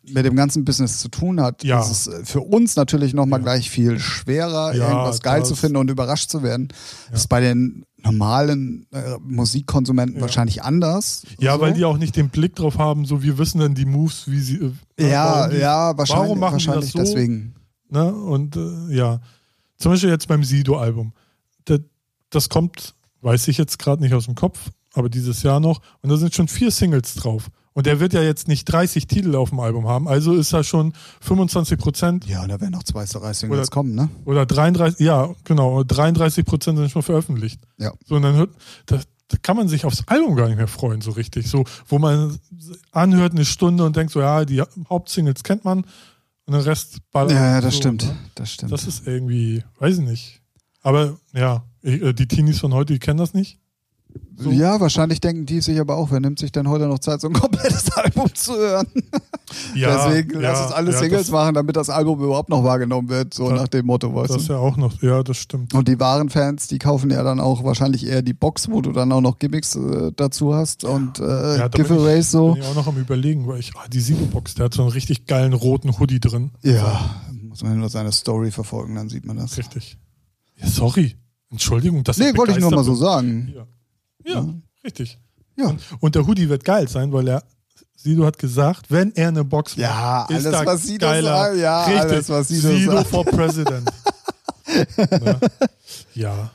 mit 0.09 0.25
dem 0.25 0.35
ganzen 0.35 0.65
Business 0.65 0.99
zu 0.99 1.09
tun 1.09 1.43
hat, 1.43 1.63
Ja. 1.63 1.81
ist 1.83 1.91
es 1.91 2.07
äh, 2.07 2.25
für 2.25 2.41
uns 2.41 2.75
natürlich 2.75 3.13
nochmal 3.13 3.41
Ja. 3.41 3.45
gleich 3.45 3.69
viel 3.71 3.99
schwerer, 3.99 4.75
Ja, 4.75 4.89
irgendwas 4.89 5.21
geil 5.21 5.41
das- 5.41 5.49
zu 5.51 5.57
finden 5.57 5.77
und 5.77 5.91
überrascht 5.91 6.31
zu 6.31 6.43
werden. 6.43 6.69
Ja. 7.11 7.17
Ist 7.17 7.29
bei 7.29 7.41
den 7.43 7.85
normalen 7.99 8.87
äh, 8.93 9.19
Musikkonsumenten 9.21 10.17
Ja. 10.17 10.23
wahrscheinlich 10.23 10.63
anders. 10.63 11.25
Ja, 11.39 11.57
so. 11.57 11.61
weil 11.61 11.75
die 11.75 11.85
auch 11.85 11.99
nicht 11.99 12.17
den 12.17 12.31
Blick 12.31 12.57
drauf 12.57 12.79
haben, 12.79 13.05
so 13.05 13.23
wir 13.23 13.37
wissen 13.37 13.59
dann 13.61 13.75
die 13.75 13.85
Moves, 13.85 14.25
wie 14.31 14.41
sie. 14.41 14.73
äh, 14.97 15.11
Ja, 15.11 15.49
die, 15.49 15.59
ja, 15.59 15.97
wahrscheinlich, 15.99 16.25
warum 16.29 16.39
machen 16.41 16.59
die 16.59 16.65
das 16.65 16.75
wahrscheinlich 16.77 16.93
so? 16.93 16.99
deswegen. 16.99 17.55
Ne? 17.91 18.11
Und 18.11 18.57
äh, 18.57 18.95
ja, 18.97 19.21
zum 19.77 19.93
Beispiel 19.93 20.09
jetzt 20.09 20.29
beim 20.29 20.43
Sido-Album. 20.45 21.13
Das, 21.67 21.81
das 22.35 22.49
kommt, 22.49 22.95
weiß 23.21 23.49
ich 23.49 23.59
jetzt 23.59 23.79
gerade 23.79 24.03
nicht 24.03 24.15
aus 24.15 24.25
dem 24.27 24.35
Kopf, 24.35 24.71
aber 24.95 25.09
dieses 25.09 25.43
Jahr 25.43 25.61
noch. 25.61 25.81
Und 26.03 26.11
da 26.11 26.17
sind 26.17 26.35
schon 26.35 26.49
vier 26.49 26.71
Singles 26.71 27.15
drauf. 27.15 27.51
Und 27.75 27.87
der 27.87 28.01
wird 28.01 28.13
ja 28.13 28.21
jetzt 28.23 28.49
nicht 28.49 28.67
30 28.67 29.07
Titel 29.07 29.35
auf 29.35 29.49
dem 29.49 29.61
Album 29.61 29.89
haben, 29.89 30.07
also 30.07 30.35
ist 30.35 30.53
er 30.53 30.63
schon 30.63 30.93
25 31.23 31.79
Prozent 31.79 32.27
Ja, 32.27 32.43
und 32.43 32.51
da 32.51 32.61
werden 32.61 32.73
noch 32.73 32.83
zwei, 32.83 33.07
drei 33.07 33.33
Singles 33.33 33.61
Oder- 33.61 33.69
kommen, 33.69 33.95
ne? 33.95 34.11
oder 34.27 34.45
33, 34.45 35.01
ja, 35.01 35.31
genau, 35.45 35.83
33 35.83 36.45
Prozent 36.45 36.77
sind 36.79 36.91
schon 36.91 37.03
veröffentlicht. 37.03 37.61
Ja. 37.79 37.93
So, 38.05 38.17
und 38.17 38.23
dann 38.23 38.35
hört, 38.35 38.51
da, 38.85 39.01
da 39.29 39.37
kann 39.41 39.57
man 39.57 39.69
sich 39.69 39.87
aufs 39.87 40.03
Album 40.07 40.37
gar 40.37 40.49
nicht 40.49 40.59
mehr 40.59 40.69
freuen, 40.69 41.01
so 41.01 41.13
richtig. 41.13 41.49
So, 41.49 41.65
wo 41.87 41.99
man 41.99 42.39
anhört 42.91 43.33
eine 43.33 43.47
Stunde 43.47 43.85
und 43.87 43.97
denkt 43.97 44.13
so, 44.13 44.21
ja, 44.21 44.45
die 44.45 44.63
Hauptsingles 44.91 45.43
kennt 45.43 45.65
man 45.65 45.79
und 46.45 46.53
den 46.53 46.61
Rest 46.61 46.99
ballert. 47.11 47.33
Ja, 47.33 47.53
ja, 47.55 47.61
das 47.63 47.73
so, 47.73 47.81
stimmt. 47.81 48.03
Ne? 48.05 48.17
Das 48.35 48.51
stimmt. 48.53 48.71
Das 48.73 48.87
ist 48.87 49.07
irgendwie, 49.07 49.65
weiß 49.79 49.97
ich 49.97 50.05
nicht. 50.05 50.43
Aber 50.83 51.17
ja, 51.33 51.65
die 51.83 52.29
Teenies 52.29 52.61
von 52.61 52.73
heute, 52.75 52.93
die 52.93 52.99
kennen 52.99 53.19
das 53.19 53.35
nicht. 53.35 53.59
so. 54.37 54.51
Ja, 54.51 54.79
wahrscheinlich 54.81 55.21
denken 55.21 55.47
die 55.47 55.61
sich 55.61 55.81
aber 55.81 55.97
auch, 55.97 56.11
wer 56.11 56.21
nimmt 56.21 56.39
sich 56.39 56.53
denn 56.53 56.69
heute 56.69 56.87
noch 56.87 56.99
Zeit, 56.99 57.21
so 57.21 57.29
ein 57.29 57.33
komplettes 57.33 57.91
Album 57.97 58.33
zu 58.35 58.55
hören? 58.55 58.87
Ja, 59.75 60.07
Deswegen 60.09 60.35
ja, 60.41 60.51
lass 60.53 60.63
uns 60.67 60.73
alle 60.73 60.93
ja, 60.93 60.99
Singles 60.99 61.31
machen, 61.31 61.55
damit 61.55 61.77
das 61.77 61.91
Album 61.91 62.23
überhaupt 62.23 62.49
noch 62.49 62.63
wahrgenommen 62.65 63.09
wird, 63.09 63.35
so 63.35 63.49
Das- 63.51 63.61
nach 63.61 63.69
dem 63.69 63.87
Motto, 63.87 64.15
weißt 64.15 64.35
Das 64.35 64.47
du? 64.47 64.53
ja 64.55 64.59
auch 64.59 64.77
noch, 64.77 65.03
ja, 65.03 65.23
das 65.23 65.37
stimmt. 65.39 65.75
Und 65.75 65.89
die 65.89 65.99
wahren 65.99 66.31
Fans, 66.31 66.69
die 66.69 66.79
kaufen 66.79 67.11
ja 67.11 67.23
dann 67.23 67.41
auch 67.41 67.65
wahrscheinlich 67.65 68.07
eher 68.07 68.23
die 68.23 68.33
Box, 68.35 68.71
wo 68.71 68.81
du 68.81 68.93
dann 68.93 69.11
auch 69.13 69.21
noch 69.21 69.39
Gimmicks 69.39 69.75
äh, 69.77 70.13
dazu 70.17 70.55
hast 70.55 70.85
und 70.85 71.19
äh, 71.19 71.23
Ja, 71.23 71.69
da 71.69 71.69
bin 71.69 71.83
Giveaways 71.87 72.31
so. 72.31 72.53
Bin 72.55 72.63
ich 72.63 72.69
auch 72.69 72.75
noch 72.75 72.87
am 72.87 72.97
überlegen, 72.99 73.47
weil 73.47 73.61
ich, 73.61 73.73
ah, 73.77 73.89
die 73.93 74.01
Sido-Box, 74.01 74.55
der 74.55 74.67
hat 74.67 74.75
so 74.75 74.83
einen 74.83 74.93
richtig 74.93 75.27
geilen 75.27 75.53
roten 75.53 75.99
Hoodie 75.99 76.21
drin. 76.21 76.51
Ja, 76.63 77.11
muss 77.43 77.63
man 77.63 77.79
nur 77.79 77.89
seine 77.91 78.13
Story 78.13 78.51
verfolgen, 78.51 78.95
dann 78.95 79.09
sieht 79.09 79.27
man 79.27 79.37
das. 79.37 79.59
Richtig. 79.59 79.99
Ja, 80.57 80.67
sorry. 80.69 81.17
Entschuldigung, 81.53 82.03
das 82.03 82.19
Nee, 82.19 82.37
wollte 82.37 82.53
ich 82.53 82.59
nur 82.59 82.71
mal 82.73 82.83
so 82.85 82.95
sagen. 82.95 83.47
bin. 83.47 83.55
Ja, 84.25 84.35
ja 84.35 84.55
richtig. 84.85 85.19
Ja. 85.57 85.67
Und, 85.69 85.81
und 86.01 86.15
der 86.15 86.27
Hoodie 86.27 86.49
wird 86.49 86.65
geil 86.65 86.89
sein, 86.89 87.13
weil 87.13 87.29
er, 87.29 87.43
Sido 87.95 88.25
hat 88.27 88.39
gesagt, 88.39 88.87
wenn 88.91 89.13
er 89.15 89.29
eine 89.29 89.45
Box 89.45 89.77
macht, 89.77 89.81
Ja, 89.87 90.23
ist 90.25 90.47
alles, 90.47 90.59
da 90.61 90.67
was 90.67 90.83
Sido 90.83 91.07
geiler. 91.07 91.37
sagt. 91.45 91.57
Ja, 91.59 91.85
Richtig. 91.85 92.01
alles, 92.01 92.29
was 92.31 92.49
Sido, 92.49 92.69
Sido 92.71 92.93
sagt. 92.93 93.07
for 93.09 93.25
President. 93.25 93.89
Ja. 96.15 96.51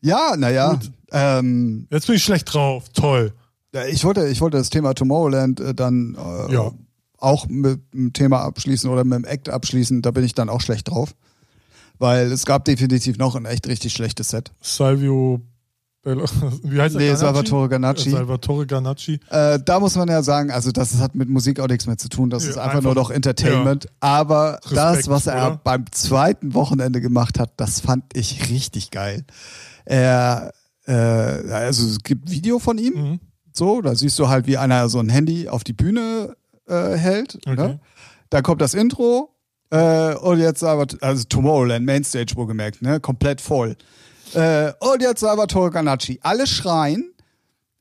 Ja, 0.00 0.34
naja. 0.36 0.78
Ähm, 1.12 1.86
Jetzt 1.90 2.06
bin 2.06 2.16
ich 2.16 2.24
schlecht 2.24 2.52
drauf. 2.52 2.88
Toll. 2.94 3.32
ja, 3.74 3.86
ich, 3.86 4.04
wollte, 4.04 4.26
ich 4.28 4.40
wollte 4.40 4.56
das 4.56 4.70
Thema 4.70 4.94
Tomorrowland 4.94 5.60
äh, 5.60 5.74
dann 5.74 6.16
äh, 6.16 6.52
Ja. 6.54 6.72
auch 7.18 7.46
mit 7.48 7.80
dem 7.92 8.12
Thema 8.12 8.40
abschließen 8.42 8.88
oder 8.90 9.04
mit 9.04 9.18
dem 9.18 9.24
Act 9.24 9.48
abschließen. 9.48 10.02
Da 10.02 10.10
bin 10.10 10.24
ich 10.24 10.34
dann 10.34 10.48
auch 10.48 10.60
schlecht 10.60 10.88
drauf. 10.90 11.14
Weil 11.98 12.32
es 12.32 12.46
gab 12.46 12.64
definitiv 12.64 13.18
noch 13.18 13.34
ein 13.36 13.44
echt 13.46 13.66
richtig 13.68 13.92
schlechtes 13.92 14.30
Set. 14.30 14.52
Salvio 14.60 15.40
wie 16.04 16.80
heißt? 16.80 16.96
Nee? 16.96 17.14
Salvatore 17.14 17.68
Ganacci. 17.68 18.08
Äh, 18.08 18.12
Salvatore 18.12 18.66
Ganacci. 18.66 19.20
Äh, 19.30 19.60
da 19.64 19.78
muss 19.78 19.94
man 19.94 20.08
ja 20.08 20.24
sagen, 20.24 20.50
also 20.50 20.72
das 20.72 20.98
hat 20.98 21.14
mit 21.14 21.28
Musik 21.28 21.60
auch 21.60 21.68
nichts 21.68 21.86
mehr 21.86 21.96
zu 21.96 22.08
tun. 22.08 22.28
Das 22.28 22.42
Ja, 22.42 22.50
ist 22.50 22.56
einfach, 22.58 22.70
einfach- 22.78 22.82
nur 22.82 22.94
noch 22.96 23.10
Entertainment. 23.10 23.86
Aber 24.00 24.54
Respekt, 24.64 24.76
das, 24.76 25.08
was 25.08 25.26
er 25.28 25.46
oder? 25.46 25.60
beim 25.62 25.84
zweiten 25.92 26.54
Wochenende 26.54 27.00
gemacht 27.00 27.38
hat, 27.38 27.52
das 27.56 27.78
fand 27.78 28.16
ich 28.16 28.50
richtig 28.50 28.90
geil. 28.90 29.24
Er, 29.84 30.52
äh, 30.86 30.92
also 30.92 31.86
es 31.86 31.98
gibt 32.02 32.28
Video 32.30 32.58
von 32.58 32.78
ihm, 32.78 32.94
Mhm. 32.94 33.20
so, 33.52 33.80
da 33.80 33.94
siehst 33.94 34.18
du 34.18 34.28
halt, 34.28 34.48
wie 34.48 34.58
einer 34.58 34.88
so 34.88 34.98
ein 34.98 35.08
Handy 35.08 35.48
auf 35.48 35.62
die 35.62 35.72
Bühne 35.72 36.34
äh, 36.66 36.96
hält. 36.96 37.36
Okay. 37.46 37.54
Ne? 37.54 37.80
Da 38.28 38.42
kommt 38.42 38.60
das 38.60 38.74
Intro 38.74 39.31
äh, 39.72 40.14
und 40.16 40.38
jetzt 40.38 40.62
aber, 40.62 40.86
also 41.00 41.24
Tomorrowland, 41.24 41.86
Mainstage 41.86 42.36
wohlgemerkt, 42.36 42.82
ne? 42.82 43.00
komplett 43.00 43.40
voll. 43.40 43.74
Äh, 44.34 44.72
und 44.80 45.00
jetzt 45.00 45.20
Salvatore 45.20 45.70
Ganacci. 45.70 46.20
Alle 46.22 46.46
schreien 46.46 47.12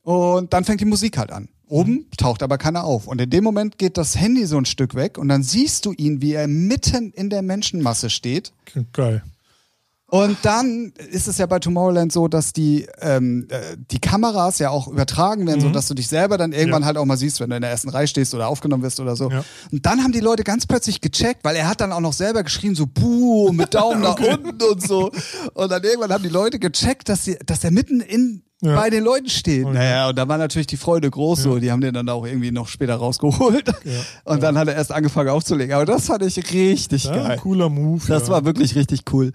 und 0.01 0.53
dann 0.53 0.63
fängt 0.63 0.79
die 0.79 0.85
Musik 0.85 1.17
halt 1.17 1.31
an. 1.31 1.49
Oben 1.67 2.05
taucht 2.17 2.43
aber 2.43 2.57
keiner 2.57 2.85
auf. 2.85 3.07
Und 3.07 3.19
in 3.19 3.29
dem 3.29 3.43
Moment 3.43 3.77
geht 3.77 3.97
das 3.97 4.17
Handy 4.17 4.45
so 4.45 4.57
ein 4.57 4.65
Stück 4.65 4.95
weg 4.95 5.17
und 5.17 5.27
dann 5.27 5.43
siehst 5.43 5.85
du 5.85 5.91
ihn, 5.91 6.21
wie 6.21 6.33
er 6.33 6.47
mitten 6.47 7.11
in 7.11 7.29
der 7.29 7.41
Menschenmasse 7.41 8.09
steht. 8.09 8.53
Geil. 8.93 9.23
Und 10.11 10.37
dann 10.41 10.91
ist 11.09 11.29
es 11.29 11.37
ja 11.37 11.45
bei 11.45 11.59
Tomorrowland 11.59 12.11
so, 12.11 12.27
dass 12.27 12.51
die, 12.51 12.85
ähm, 12.99 13.47
äh, 13.49 13.77
die 13.91 13.99
Kameras 13.99 14.59
ja 14.59 14.69
auch 14.69 14.89
übertragen 14.89 15.47
werden, 15.47 15.59
Mhm. 15.59 15.67
so 15.67 15.69
dass 15.69 15.87
du 15.87 15.93
dich 15.93 16.09
selber 16.09 16.37
dann 16.37 16.51
irgendwann 16.51 16.81
Ja. 16.81 16.87
halt 16.87 16.97
auch 16.97 17.05
mal 17.05 17.15
siehst, 17.15 17.39
wenn 17.39 17.49
du 17.49 17.55
in 17.55 17.61
der 17.61 17.71
ersten 17.71 17.87
Reihe 17.87 18.07
stehst 18.07 18.35
oder 18.35 18.49
aufgenommen 18.49 18.83
wirst 18.83 18.99
oder 18.99 19.15
so. 19.15 19.29
Ja. 19.31 19.45
Und 19.71 19.85
dann 19.85 20.03
haben 20.03 20.11
die 20.11 20.19
Leute 20.19 20.43
ganz 20.43 20.67
plötzlich 20.67 20.99
gecheckt, 20.99 21.45
weil 21.45 21.55
er 21.55 21.69
hat 21.69 21.79
dann 21.79 21.93
auch 21.93 22.01
noch 22.01 22.11
selber 22.11 22.43
geschrieben, 22.43 22.75
so 22.75 22.87
buh, 22.87 23.53
mit 23.53 23.73
Daumen 23.73 24.01
nach 24.01 24.19
unten 24.19 24.61
und 24.61 24.85
so. 24.85 25.11
Und 25.53 25.71
dann 25.71 25.81
irgendwann 25.81 26.11
haben 26.11 26.23
die 26.23 26.29
Leute 26.29 26.59
gecheckt, 26.59 27.07
dass, 27.07 27.23
sie, 27.23 27.37
dass 27.45 27.63
er 27.63 27.71
mitten 27.71 28.01
in 28.01 28.43
Ja. 28.63 28.75
bei 28.75 28.89
den 28.91 29.03
Leuten 29.05 29.27
steht. 29.29 29.63
Okay. 29.65 29.73
Naja, 29.73 30.09
und 30.09 30.17
da 30.17 30.27
war 30.27 30.37
natürlich 30.37 30.67
die 30.67 30.77
Freude 30.77 31.09
groß 31.09 31.41
so. 31.41 31.57
Die 31.57 31.71
haben 31.71 31.81
den 31.81 31.93
dann 31.95 32.07
auch 32.09 32.25
irgendwie 32.27 32.51
noch 32.51 32.67
später 32.67 32.95
rausgeholt. 32.95 33.65
Ja. 33.85 33.91
Und 34.25 34.43
dann 34.43 34.55
hat 34.55 34.67
er 34.67 34.75
erst 34.75 34.91
angefangen 34.91 35.29
aufzulegen. 35.29 35.73
Aber 35.73 35.85
das 35.85 36.05
fand 36.05 36.21
ich 36.21 36.37
richtig 36.53 37.05
Ja, 37.05 37.15
geil. 37.15 37.39
cooler 37.41 37.69
Move. 37.69 38.03
Das 38.07 38.23
ja. 38.27 38.29
war 38.33 38.45
wirklich 38.45 38.75
richtig 38.75 39.01
cool. 39.13 39.31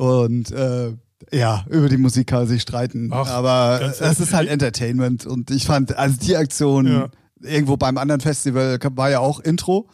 Und 0.00 0.50
äh, 0.50 0.94
ja, 1.30 1.62
über 1.68 1.90
die 1.90 1.98
Musik 1.98 2.28
kann 2.28 2.38
man 2.40 2.48
sich 2.48 2.62
streiten. 2.62 3.10
Ach, 3.12 3.28
aber 3.28 3.80
es 4.00 4.00
ist 4.18 4.32
halt. 4.32 4.48
Entertainment. 4.48 5.26
Und 5.26 5.50
ich 5.50 5.66
fand, 5.66 5.94
also 5.98 6.16
die 6.16 6.36
Aktion 6.36 6.86
Ja. 6.86 7.08
irgendwo 7.42 7.76
beim 7.76 7.98
anderen 7.98 8.22
Festival 8.22 8.78
war 8.94 9.10
ja 9.10 9.20
auch 9.20 9.40
Intro. 9.40 9.88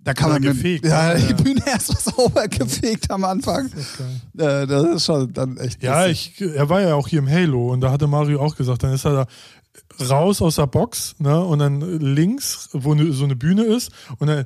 Da 0.00 0.14
kann 0.14 0.30
man 0.30 0.42
mit, 0.42 0.52
gefegt, 0.52 0.84
ja, 0.84 1.14
ne? 1.14 1.20
die 1.20 1.30
Ja. 1.30 1.36
Bühne 1.44 1.60
erst 1.64 1.92
mal 1.92 2.12
sauber 2.12 2.48
gefegt 2.48 3.08
am 3.10 3.24
Anfang. 3.24 3.70
Okay. 4.36 4.44
Äh, 4.62 4.66
das 4.66 4.82
ist 4.96 5.04
schon 5.06 5.32
dann 5.32 5.56
echt. 5.58 5.80
Ja, 5.82 6.06
ich, 6.08 6.40
er 6.40 6.68
war 6.68 6.80
ja 6.80 6.94
auch 6.96 7.06
hier 7.06 7.20
im 7.20 7.28
Halo 7.30 7.72
und 7.72 7.80
da 7.82 7.92
hatte 7.92 8.08
Mario 8.08 8.40
auch 8.40 8.56
gesagt, 8.56 8.82
dann 8.82 8.92
ist 8.92 9.04
er 9.06 9.26
da 9.98 10.06
raus 10.08 10.42
aus 10.42 10.56
der 10.56 10.66
Box, 10.66 11.14
ne, 11.18 11.40
und 11.40 11.60
dann 11.60 11.80
links, 12.00 12.68
wo 12.72 12.94
ne, 12.94 13.12
so 13.12 13.24
eine 13.24 13.36
Bühne 13.36 13.62
ist, 13.62 13.90
und 14.18 14.26
dann, 14.26 14.44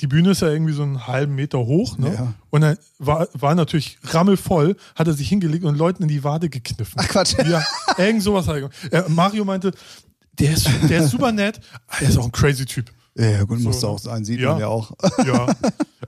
die 0.00 0.06
Bühne 0.06 0.30
ist 0.30 0.42
ja 0.42 0.48
irgendwie 0.48 0.72
so 0.72 0.82
einen 0.82 1.06
halben 1.06 1.34
Meter 1.34 1.58
hoch, 1.58 1.98
ne, 1.98 2.14
Ja. 2.14 2.34
und 2.50 2.60
dann 2.62 2.76
war, 2.98 3.28
war 3.34 3.54
natürlich 3.54 3.98
rammelvoll, 4.04 4.76
hat 4.94 5.06
er 5.06 5.12
sich 5.14 5.28
hingelegt 5.28 5.64
und 5.64 5.76
Leuten 5.76 6.02
in 6.04 6.08
die 6.08 6.24
Wade 6.24 6.48
gekniffen. 6.48 6.94
Ach 6.96 7.08
Quatsch. 7.08 7.34
Ja, 7.46 7.62
irgend 7.98 8.22
sowas 8.22 8.46
hat 8.48 8.56
er 8.56 8.60
gemacht. 8.68 9.08
Mario 9.10 9.44
meinte, 9.44 9.72
der 10.38 10.52
ist, 10.52 10.68
der 10.88 11.04
ist 11.04 11.10
super 11.10 11.32
nett, 11.32 11.60
er 12.00 12.08
ist 12.08 12.16
auch 12.16 12.24
ein 12.24 12.32
crazy 12.32 12.64
Typ. 12.64 12.90
Ja, 13.16 13.42
gut, 13.44 13.58
So, 13.58 13.68
muss 13.68 13.82
ne? 13.82 13.88
auch 13.88 13.98
sein, 13.98 14.24
sieht 14.24 14.40
Ja. 14.40 14.52
man 14.52 14.60
ja 14.60 14.68
auch. 14.68 14.92
Ja. 15.26 15.46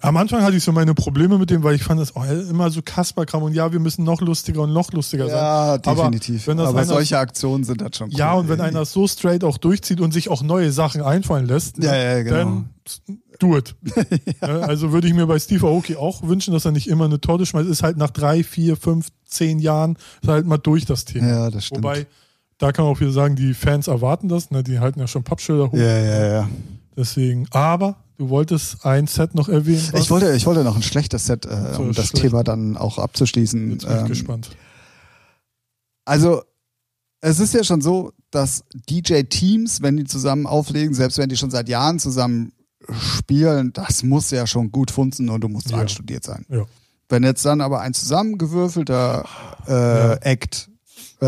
Am 0.00 0.16
Anfang 0.16 0.42
hatte 0.42 0.56
ich 0.56 0.64
so 0.64 0.72
meine 0.72 0.94
Probleme 0.94 1.38
mit 1.38 1.50
dem, 1.50 1.62
weil 1.62 1.76
ich 1.76 1.84
fand 1.84 2.00
das 2.00 2.16
auch 2.16 2.24
immer 2.28 2.70
so 2.70 2.80
Kasperkram 2.82 3.42
und 3.44 3.52
ja, 3.54 3.70
wir 3.72 3.78
müssen 3.78 4.02
noch 4.04 4.20
lustiger 4.20 4.62
und 4.62 4.72
noch 4.72 4.90
lustiger 4.92 5.26
sein. 5.28 5.36
Ja, 5.36 5.74
Aber 5.74 5.94
definitiv. 5.94 6.48
Aber 6.48 6.68
einer- 6.70 6.84
solche 6.84 7.18
Aktionen 7.18 7.62
sind 7.62 7.80
das 7.82 7.96
schon 7.96 8.08
cool. 8.08 8.16
Ja, 8.18 8.32
und 8.32 8.48
wenn 8.48 8.60
einer 8.60 8.84
so 8.84 9.06
straight 9.06 9.44
auch 9.44 9.58
durchzieht 9.58 10.00
und 10.00 10.12
sich 10.12 10.28
auch 10.28 10.42
neue 10.42 10.72
Sachen 10.72 11.02
einfallen 11.02 11.46
lässt, 11.46 11.78
ne, 11.78 11.86
Ja, 11.86 11.94
ja, 11.94 12.22
genau. 12.22 12.36
dann 12.36 12.70
do 13.38 13.56
it. 13.56 13.76
Ne, 14.40 14.48
Also 14.66 14.92
würde 14.92 15.06
ich 15.06 15.14
mir 15.14 15.26
bei 15.26 15.38
Steve 15.38 15.66
Aoki 15.66 15.94
auch 15.96 16.22
wünschen, 16.22 16.52
dass 16.52 16.64
er 16.64 16.72
nicht 16.72 16.88
immer 16.88 17.04
eine 17.04 17.20
Torte 17.20 17.46
schmeißt. 17.46 17.68
Ist 17.68 17.82
halt 17.84 17.96
nach 17.96 18.10
drei, 18.10 18.42
vier, 18.42 18.76
fünf, 18.76 19.08
zehn 19.24 19.60
Jahren 19.60 19.96
halt 20.26 20.46
mal 20.46 20.58
durch 20.58 20.84
das 20.84 21.04
Thema. 21.04 21.28
Ja, 21.28 21.50
das 21.50 21.66
stimmt. 21.66 21.84
Wobei, 21.84 22.06
da 22.58 22.72
kann 22.72 22.84
man 22.86 22.94
auch 22.94 23.00
wieder 23.00 23.12
sagen, 23.12 23.36
die 23.36 23.54
Fans 23.54 23.86
erwarten 23.86 24.28
das, 24.28 24.50
ne? 24.50 24.64
die 24.64 24.80
halten 24.80 24.98
ja 24.98 25.06
schon 25.06 25.22
Pappschilder 25.22 25.70
hoch. 25.70 25.74
Ja, 25.76 25.98
ja, 25.98 26.26
ja. 26.32 26.48
Deswegen, 26.96 27.46
aber 27.50 27.96
du 28.18 28.28
wolltest 28.28 28.84
ein 28.84 29.06
Set 29.06 29.34
noch 29.34 29.48
erwähnen. 29.48 29.88
was? 29.92 30.02
Ich 30.02 30.10
wollte, 30.10 30.32
ich 30.34 30.46
wollte 30.46 30.62
noch 30.64 30.76
ein 30.76 30.82
schlechtes 30.82 31.26
Set, 31.26 31.46
äh, 31.46 31.74
So, 31.74 31.82
um 31.82 31.92
das 31.92 32.08
schlecht. 32.08 32.22
Thema 32.22 32.44
dann 32.44 32.76
auch 32.76 32.98
abzuschließen. 32.98 33.70
Jetzt 33.72 33.86
bin 33.86 33.94
ich 33.94 34.00
Ähm, 34.02 34.08
gespannt. 34.08 34.50
Also, 36.04 36.42
es 37.20 37.38
ist 37.40 37.54
ja 37.54 37.62
schon 37.64 37.80
so, 37.80 38.12
dass 38.30 38.64
DJ-Teams, 38.90 39.82
wenn 39.82 39.96
die 39.96 40.04
zusammen 40.04 40.46
auflegen, 40.46 40.94
selbst 40.94 41.18
wenn 41.18 41.28
die 41.28 41.36
schon 41.36 41.50
seit 41.50 41.68
Jahren 41.68 41.98
zusammen 41.98 42.52
spielen, 42.90 43.72
das 43.72 44.02
muss 44.02 44.30
ja 44.32 44.46
schon 44.46 44.72
gut 44.72 44.90
funzen 44.90 45.28
und 45.28 45.40
du 45.42 45.48
musst 45.48 45.70
Ja. 45.70 45.78
einstudiert 45.78 46.24
sein. 46.24 46.44
Ja. 46.48 46.64
Wenn 47.08 47.22
jetzt 47.22 47.44
dann 47.44 47.60
aber 47.60 47.80
ein 47.80 47.94
zusammengewürfelter 47.94 49.24
äh, 49.68 49.70
Ja. 49.72 50.12
Act 50.22 50.68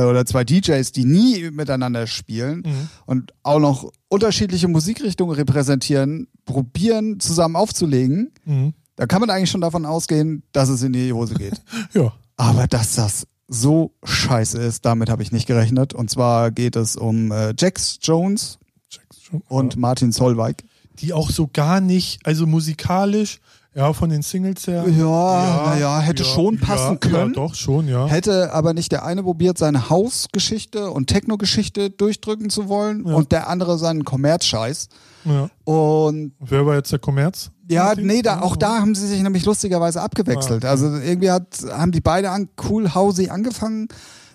oder 0.03 0.26
zwei 0.26 0.45
DJs, 0.45 0.92
die 0.92 1.05
nie 1.05 1.51
miteinander 1.51 2.07
spielen 2.07 2.62
Mhm. 2.66 2.88
und 3.07 3.32
auch 3.42 3.61
noch 3.61 3.90
unterschiedliche 4.09 4.68
Musikrichtungen 4.68 5.34
repräsentieren, 5.36 6.26
probieren 6.45 7.20
zusammen 7.20 7.57
aufzulegen, 7.57 8.32
Mhm. 8.45 8.74
da 8.97 9.07
kann 9.07 9.20
man 9.20 9.30
eigentlich 9.30 9.51
schon 9.51 9.61
davon 9.61 9.86
ausgehen, 9.86 10.42
dass 10.53 10.68
es 10.68 10.82
in 10.82 10.92
die 10.92 11.12
Hose 11.12 11.34
geht. 11.34 11.61
Ja. 11.95 12.12
Aber 12.36 12.66
dass 12.66 12.97
das 12.97 13.26
so 13.47 13.92
scheiße 14.03 14.59
ist, 14.61 14.84
damit 14.84 15.09
habe 15.11 15.22
ich 15.22 15.30
nicht 15.30 15.47
gerechnet. 15.47 15.95
Und 15.95 16.11
zwar 16.11 16.51
geht 16.51 16.74
es 16.76 16.97
um 16.97 17.30
äh, 17.30 17.55
Jax 17.57 17.99
Jones 18.03 18.59
und 19.49 19.74
ja. 19.74 19.80
Martin 19.80 20.12
Solveig. 20.12 20.64
die 21.01 21.12
auch 21.12 21.28
so 21.30 21.49
gar 21.53 21.80
nicht, 21.80 22.24
also 22.24 22.47
musikalisch, 22.47 23.38
ja, 23.75 23.93
von 23.93 24.09
den 24.11 24.22
Singles 24.22 24.66
her. 24.66 24.85
Ja, 24.89 25.62
na 25.66 25.79
ja, 25.79 25.99
hätte 26.01 26.25
schon 26.25 26.59
passen 26.59 26.93
ja, 26.93 26.97
können. 26.97 27.35
Ja, 27.35 27.41
doch, 27.43 27.55
schon, 27.55 27.89
ja. 27.89 28.07
Hätte 28.07 28.53
aber 28.53 28.72
nicht 28.75 28.93
der 28.93 29.05
eine 29.05 29.22
probiert, 29.22 29.59
seine 29.59 29.91
Hausgeschichte 29.91 30.91
und 30.91 31.09
Techno-Geschichte 31.09 31.91
durchdrücken 31.91 32.51
zu 32.51 32.68
wollen 32.68 33.07
Ja. 33.07 33.14
und 33.14 33.33
der 33.33 33.49
andere 33.49 33.79
seinen 33.79 34.05
Kommerzscheiß. 34.05 34.89
ja. 35.25 35.49
Und 35.64 36.33
Wer 36.41 36.66
war 36.66 36.77
jetzt 36.77 36.93
der 36.93 36.99
Kommerz? 37.01 37.51
ja, 37.68 37.95
nee, 37.97 38.20
da, 38.22 38.41
auch 38.43 38.57
da 38.57 38.79
haben 38.81 38.95
sie 38.95 39.07
sich 39.07 39.22
nämlich 39.22 39.45
lustigerweise 39.47 40.03
abgewechselt. 40.03 40.64
Also 40.66 40.87
irgendwie 40.97 41.31
hat, 41.31 41.64
haben 41.72 41.93
die 41.93 42.03
beide 42.03 42.31
an 42.31 42.49
cool 42.68 42.95
Housey 42.95 43.31
angefangen. 43.31 43.89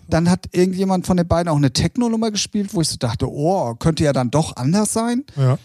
Dann 0.09 0.27
hat 0.31 0.47
irgendjemand 0.51 1.05
von 1.05 1.17
den 1.17 1.27
beiden 1.27 1.47
auch 1.49 1.55
eine 1.55 1.71
Techno-Nummer 1.71 2.31
gespielt, 2.31 2.73
wo 2.73 2.81
ich 2.81 2.87
so 2.89 2.97
dachte, 2.97 3.27
oh, 3.31 3.75
könnte 3.75 4.03
ja 4.03 4.11
dann 4.11 4.31
doch 4.31 4.55
anders 4.55 4.91
sein. 4.91 5.23
Ja. 5.35 5.59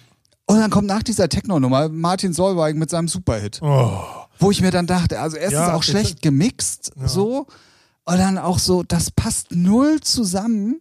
Und 0.47 0.59
dann 0.59 0.71
kommt 0.71 0.87
nach 0.87 1.03
dieser 1.03 1.29
Techno-Nummer 1.29 1.89
Martin 1.89 2.33
Solveig 2.33 2.77
mit 2.77 2.91
seinem 2.91 3.09
Superhit. 3.09 3.61
Oh. 3.63 3.91
Wo 4.39 4.51
ich 4.51 4.61
mir 4.61 4.71
dann 4.71 4.87
dachte, 4.87 5.21
also 5.21 5.37
erstens 5.37 5.59
Ja, 5.61 5.75
auch 5.75 5.83
schlecht 5.83 6.21
gemixt, 6.23 6.93
Ja. 7.01 7.09
so. 7.09 7.47
Und 8.05 8.19
dann 8.19 8.37
auch 8.37 8.59
so, 8.59 8.83
das 8.83 9.11
passt 9.11 9.53
null 9.53 10.01
zusammen. 10.01 10.81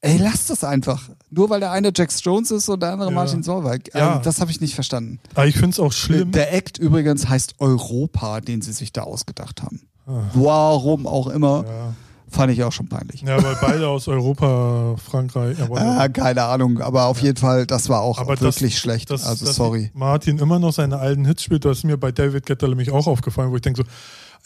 Ey, 0.00 0.16
lass 0.16 0.46
das 0.46 0.64
einfach. 0.64 1.08
Nur 1.30 1.48
weil 1.50 1.60
der 1.60 1.70
eine 1.70 1.92
Jax 1.94 2.24
Jones 2.24 2.50
ist 2.50 2.68
und 2.68 2.82
der 2.82 2.92
andere 2.92 3.10
Ja. 3.10 3.14
Martin 3.14 3.44
Solveig. 3.44 3.94
Ja. 3.94 4.14
Also, 4.14 4.22
das 4.24 4.40
habe 4.40 4.50
ich 4.50 4.60
nicht 4.60 4.74
verstanden. 4.74 5.20
Aber 5.34 5.46
ich 5.46 5.54
finde 5.54 5.70
es 5.70 5.78
auch 5.78 5.92
schlimm. 5.92 6.32
Der 6.32 6.52
Act 6.52 6.78
übrigens 6.78 7.28
heißt 7.28 7.54
Europa, 7.60 8.40
den 8.40 8.62
sie 8.62 8.72
sich 8.72 8.92
da 8.92 9.02
ausgedacht 9.02 9.62
haben. 9.62 9.82
Ah. 10.06 10.22
Warum 10.34 11.06
auch 11.06 11.28
immer. 11.28 11.64
Ja. 11.64 11.94
Fand 12.32 12.50
ich 12.52 12.64
auch 12.64 12.72
schon 12.72 12.88
peinlich. 12.88 13.20
ja, 13.22 13.42
weil 13.42 13.56
beide 13.60 13.86
aus 13.88 14.08
Europa, 14.08 14.96
Frankreich. 14.96 15.58
Ja, 15.58 15.68
Ah, 15.70 16.08
keine 16.08 16.44
Ahnung, 16.44 16.80
aber 16.80 17.04
auf 17.06 17.20
jeden 17.20 17.36
Fall, 17.36 17.66
das 17.66 17.88
war 17.88 18.00
auch 18.00 18.18
Aber 18.18 18.34
das- 18.36 18.56
wirklich 18.60 18.78
schlecht. 18.78 19.10
dass, 19.10 19.24
also 19.26 19.44
dass 19.44 19.54
sorry. 19.56 19.90
Martin 19.94 20.38
immer 20.38 20.58
noch 20.58 20.72
seine 20.72 20.98
alten 20.98 21.24
Hits 21.26 21.42
spielt, 21.42 21.64
das 21.66 21.78
ist 21.78 21.84
mir 21.84 21.98
bei 21.98 22.10
David 22.10 22.46
Guetta 22.46 22.66
nämlich 22.66 22.90
auch 22.90 23.06
aufgefallen, 23.06 23.50
wo 23.50 23.56
ich 23.56 23.62
denke 23.62 23.82
so, 23.82 23.88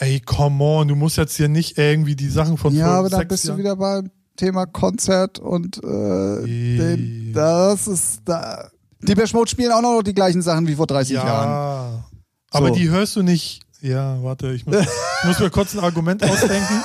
ey, 0.04 0.20
come 0.20 0.62
on, 0.62 0.88
du 0.88 0.96
musst 0.96 1.16
jetzt 1.16 1.36
hier 1.36 1.48
nicht 1.48 1.78
irgendwie 1.78 2.16
die 2.16 2.28
Sachen 2.28 2.58
von 2.58 2.74
Ja, 2.74 2.88
aber 2.88 3.08
dann 3.08 3.20
sechs 3.20 3.28
bist 3.28 3.44
du 3.44 3.48
Jahren- 3.50 3.58
wieder 3.60 3.76
beim 3.76 4.10
Thema 4.36 4.66
Konzert 4.66 5.38
und 5.38 5.78
äh, 5.82 6.42
den, 6.44 7.32
das 7.32 7.86
ist 7.88 8.20
da. 8.24 8.68
Die 9.00 9.14
Mode 9.32 9.48
spielen 9.50 9.72
auch 9.72 9.80
noch 9.82 10.02
die 10.02 10.12
gleichen 10.14 10.42
Sachen 10.42 10.66
wie 10.66 10.74
vor 10.74 10.86
30 10.86 11.14
ja, 11.14 11.24
Jahren. 11.24 12.04
aber 12.50 12.68
So. 12.68 12.74
die 12.74 12.90
hörst 12.90 13.14
du 13.16 13.22
nicht. 13.22 13.62
Ja, 13.86 14.22
warte, 14.22 14.52
ich 14.52 14.66
muss, 14.66 14.76
ich 14.76 15.24
muss 15.28 15.38
mir 15.38 15.50
kurz 15.50 15.74
ein 15.74 15.80
Argument 15.80 16.22
ausdenken. 16.24 16.82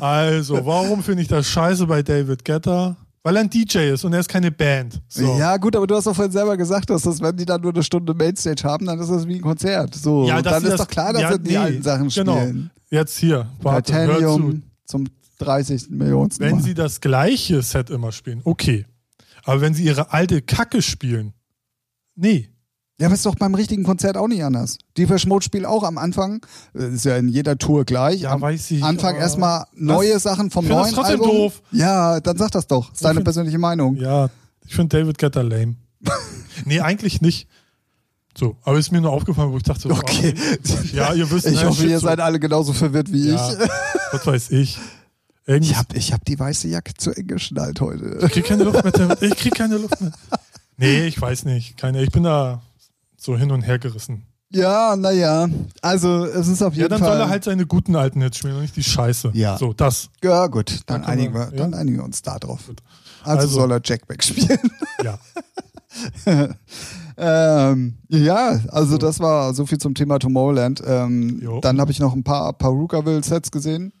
Also, 0.00 0.64
warum 0.64 1.02
finde 1.02 1.22
ich 1.22 1.28
das 1.28 1.46
scheiße 1.48 1.86
bei 1.86 2.02
David 2.02 2.44
Guetta? 2.44 2.96
Weil 3.22 3.36
er 3.36 3.40
ein 3.42 3.48
DJ 3.50 3.92
ist 3.94 4.04
und 4.04 4.12
er 4.12 4.20
ist 4.20 4.28
keine 4.28 4.52
Band. 4.52 5.00
So. 5.08 5.38
Ja, 5.38 5.56
gut, 5.56 5.74
aber 5.74 5.86
du 5.86 5.94
hast 5.96 6.06
doch 6.06 6.14
vorhin 6.14 6.30
selber 6.30 6.56
gesagt, 6.58 6.90
dass 6.90 7.02
das, 7.02 7.20
wenn 7.22 7.34
die 7.36 7.46
dann 7.46 7.62
nur 7.62 7.72
eine 7.72 7.82
Stunde 7.82 8.12
Mainstage 8.12 8.62
haben, 8.64 8.84
dann 8.84 9.00
ist 9.00 9.08
das 9.08 9.26
wie 9.26 9.36
ein 9.36 9.40
Konzert. 9.40 9.94
So, 9.94 10.26
Ja, 10.28 10.42
dann 10.42 10.62
ist 10.62 10.72
das- 10.72 10.80
doch 10.82 10.88
klar, 10.88 11.12
dass 11.14 11.22
ja, 11.22 11.32
sie 11.32 11.38
die 11.40 11.50
nee, 11.52 11.56
alten 11.56 11.82
Sachen 11.82 12.08
genau. 12.08 12.36
spielen. 12.36 12.70
Jetzt 12.90 13.16
hier, 13.16 13.48
warte, 13.62 13.94
hör 13.94 14.18
zu. 14.18 14.60
Zum 14.84 15.06
30. 15.38 15.88
Millionsten 15.88 16.44
Wenn 16.44 16.60
sie 16.60 16.74
das 16.74 17.00
gleiche 17.00 17.62
Set 17.62 17.88
immer 17.88 18.12
spielen, 18.12 18.40
okay. 18.44 18.84
Aber 19.44 19.62
wenn 19.62 19.72
sie 19.72 19.84
ihre 19.84 20.12
alte 20.12 20.42
Kacke 20.42 20.82
spielen, 20.82 21.32
nee. 22.14 22.50
Ja, 23.00 23.06
aber 23.06 23.14
ist 23.16 23.26
doch 23.26 23.34
beim 23.34 23.54
richtigen 23.56 23.82
Konzert 23.82 24.16
auch 24.16 24.28
nicht 24.28 24.44
anders. 24.44 24.78
Die 24.96 25.06
Mode 25.06 25.44
spielt 25.44 25.66
auch 25.66 25.82
am 25.82 25.98
Anfang, 25.98 26.44
äh, 26.74 26.94
ist 26.94 27.04
ja 27.04 27.16
in 27.16 27.28
jeder 27.28 27.58
Tour 27.58 27.84
gleich, 27.84 28.20
Ja, 28.20 28.30
am 28.32 28.40
weiß 28.40 28.70
ich, 28.70 28.84
Anfang 28.84 29.16
erstmal 29.16 29.64
neue 29.74 30.18
Sachen 30.20 30.50
vom 30.50 30.64
Ich 30.64 30.70
find 30.70 30.80
das 30.80 30.92
neuen 30.92 30.94
trotzdem 30.94 31.20
Album. 31.22 31.36
doof. 31.36 31.62
Ja, 31.72 32.20
dann 32.20 32.36
sag 32.36 32.50
das 32.52 32.66
doch. 32.68 32.92
Ist 32.92 33.04
deine 33.04 33.14
find- 33.14 33.24
persönliche 33.24 33.58
Meinung. 33.58 33.96
Ja, 33.96 34.28
ich 34.64 34.74
finde 34.76 34.96
David 34.96 35.18
Guetta 35.18 35.40
lame. 35.42 35.74
nee, 36.66 36.80
eigentlich 36.80 37.20
nicht. 37.20 37.48
So, 38.38 38.56
aber 38.62 38.78
ist 38.78 38.92
mir 38.92 39.00
nur 39.00 39.12
aufgefallen, 39.12 39.50
wo 39.52 39.56
ich 39.56 39.62
dachte, 39.64 39.82
so, 39.88 39.90
Okay. 39.90 40.34
ah, 40.38 40.82
ja, 40.92 41.14
ihr 41.14 41.28
wisst, 41.30 41.46
Ich 41.46 41.54
ne, 41.60 41.66
hoffe, 41.66 41.82
shit, 41.82 41.90
ihr 41.90 41.98
so. 42.00 42.06
seid 42.06 42.20
alle 42.20 42.38
genauso 42.40 42.72
verwirrt 42.72 43.12
wie 43.12 43.28
ja, 43.30 43.34
ich. 43.52 43.58
was 44.12 44.26
weiß 44.26 44.50
ich. 44.52 44.78
Irgendwie, 45.46 45.72
Ich 45.72 45.76
hab, 45.76 45.94
ich 45.94 46.12
hab 46.12 46.24
die 46.24 46.38
weiße 46.38 46.68
Jacke 46.68 46.94
zu 46.94 47.10
eng 47.12 47.26
geschnallt 47.26 47.80
heute. 47.80 48.18
ich 48.24 48.32
krieg 48.32 48.44
keine 48.46 48.64
Luft 48.64 48.82
mehr. 48.84 49.16
Ich 49.22 49.36
krieg 49.36 49.54
keine 49.54 49.76
Luft 49.78 50.00
mehr. 50.00 50.12
Nee, 50.76 51.06
ich 51.06 51.20
weiß 51.20 51.44
nicht. 51.44 51.76
Keine, 51.76 52.02
ich 52.02 52.10
bin 52.10 52.22
da 52.24 52.62
so 53.24 53.36
hin 53.36 53.50
und 53.50 53.62
her 53.62 53.78
gerissen. 53.78 54.26
Ja, 54.50 54.94
naja. 54.96 55.48
Also, 55.82 56.26
es 56.26 56.46
ist 56.46 56.62
auf 56.62 56.74
Ja, 56.74 56.82
jeden 56.82 56.90
dann 56.90 57.00
Fall. 57.00 57.08
soll 57.12 57.20
er 57.20 57.28
halt 57.28 57.42
seine 57.44 57.66
guten 57.66 57.96
alten 57.96 58.20
Hits 58.22 58.36
spielen 58.38 58.54
und 58.56 58.62
nicht 58.62 58.76
die 58.76 58.84
Scheiße. 58.84 59.30
Ja. 59.34 59.58
So, 59.58 59.72
das. 59.72 60.10
ja, 60.22 60.46
gut, 60.46 60.80
dann, 60.86 61.02
Dann 61.02 61.10
einigen, 61.10 61.34
wir, 61.34 61.44
ja. 61.50 61.50
dann 61.56 61.74
einigen 61.74 61.96
wir 61.96 62.04
uns 62.04 62.22
da 62.22 62.38
drauf. 62.38 62.60
Also, 63.24 63.40
Also- 63.40 63.48
soll 63.60 63.72
er 63.72 63.80
Jackback 63.82 64.22
spielen. 64.22 64.58
Ja. 65.02 65.18
ähm, 67.16 67.94
ja, 68.08 68.60
also 68.68 68.98
das 68.98 69.20
war 69.20 69.54
so 69.54 69.66
viel 69.66 69.78
zum 69.78 69.94
Thema 69.94 70.18
Tomorrowland. 70.18 70.82
Ähm, 70.86 71.40
dann 71.62 71.80
habe 71.80 71.90
ich 71.90 72.00
noch 72.00 72.14
ein 72.14 72.24
paar 72.24 72.52
Perukaville-Sets 72.52 73.50
gesehen. 73.50 73.92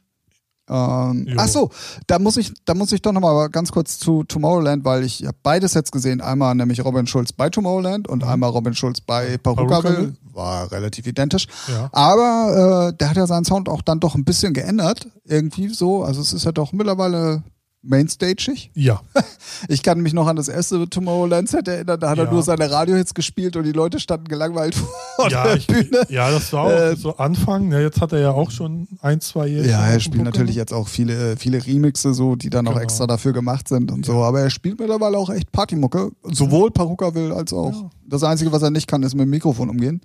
Ähm, 0.68 1.26
Jo. 1.28 1.36
ach 1.38 1.48
so, 1.48 1.70
da 2.06 2.18
muss 2.18 2.36
ich, 2.36 2.52
da 2.64 2.74
muss 2.74 2.92
ich 2.92 3.02
doch 3.02 3.12
noch 3.12 3.20
mal 3.20 3.48
ganz 3.50 3.70
kurz 3.70 3.98
zu 3.98 4.24
Tomorrowland, 4.24 4.84
weil 4.84 5.04
ich 5.04 5.24
habe 5.26 5.36
beide 5.42 5.68
Sets 5.68 5.90
gesehen. 5.90 6.20
Einmal 6.20 6.54
nämlich 6.54 6.84
Robin 6.84 7.06
Schulz 7.06 7.32
bei 7.32 7.50
Tomorrowland 7.50 8.08
und 8.08 8.24
einmal 8.24 8.50
Robin 8.50 8.74
Schulz 8.74 9.00
bei. 9.00 9.36
Perukaville. 9.38 10.14
War 10.32 10.72
relativ 10.72 11.06
identisch. 11.06 11.46
Ja. 11.68 11.90
Aber 11.92 12.88
äh, 12.88 12.96
der 12.96 13.10
hat 13.10 13.16
ja 13.16 13.26
seinen 13.26 13.44
Sound 13.44 13.68
auch 13.68 13.82
dann 13.82 14.00
doch 14.00 14.14
ein 14.14 14.24
bisschen 14.24 14.52
geändert. 14.54 15.06
Irgendwie 15.24 15.68
so. 15.68 16.02
Also 16.02 16.20
es 16.20 16.32
ist 16.32 16.44
ja 16.44 16.52
doch 16.52 16.72
mittlerweile 16.72 17.44
mainstagig. 17.84 18.70
Ja. 18.74 19.00
Ich 19.68 19.82
kann 19.82 20.00
mich 20.00 20.12
noch 20.14 20.26
an 20.26 20.36
das 20.36 20.48
erste 20.48 20.88
Tomorrowland-Set 20.88 21.68
erinnern. 21.68 22.00
Da 22.00 22.10
hat 22.10 22.18
er 22.18 22.24
Ja. 22.24 22.30
nur 22.32 22.42
seine 22.42 22.70
Radiohits 22.70 23.14
gespielt 23.14 23.56
und 23.56 23.62
die 23.64 23.72
Leute 23.72 24.00
standen 24.00 24.26
gelangweilt 24.26 24.74
vor 25.16 25.30
ja, 25.30 25.44
der 25.44 25.56
ich, 25.56 25.66
Bühne. 25.66 26.02
ja, 26.08 26.30
das 26.30 26.52
war 26.52 26.64
auch 26.64 26.70
Äh, 26.70 26.96
so 26.96 27.16
Anfang. 27.16 27.70
Ja, 27.70 27.78
jetzt 27.80 28.00
hat 28.00 28.12
er 28.12 28.18
ja 28.20 28.30
auch 28.32 28.50
schon 28.50 28.88
ein, 29.00 29.20
zwei 29.20 29.46
Jahre. 29.46 29.68
Ja, 29.68 29.86
er 29.86 30.00
spielt 30.00 30.24
natürlich 30.24 30.56
jetzt 30.56 30.72
auch 30.72 30.88
viele, 30.88 31.36
viele 31.36 31.64
Remixe, 31.64 32.14
so, 32.14 32.34
die 32.36 32.50
dann 32.50 32.66
auch 32.66 32.72
Genau. 32.72 32.82
extra 32.82 33.06
dafür 33.06 33.32
gemacht 33.32 33.68
sind 33.68 33.92
und 33.92 34.04
so. 34.04 34.22
Aber 34.24 34.40
er 34.40 34.50
spielt 34.50 34.78
mittlerweile 34.80 35.16
auch 35.16 35.30
echt 35.30 35.52
Partymucke. 35.52 36.10
Sowohl 36.24 36.70
Perukaville 36.72 37.34
als 37.34 37.52
auch. 37.52 37.90
Das 38.06 38.22
Einzige, 38.24 38.50
was 38.52 38.62
er 38.62 38.70
nicht 38.70 38.88
kann, 38.88 39.02
ist 39.04 39.14
mit 39.14 39.22
dem 39.26 39.30
Mikrofon 39.30 39.70
umgehen. 39.70 40.00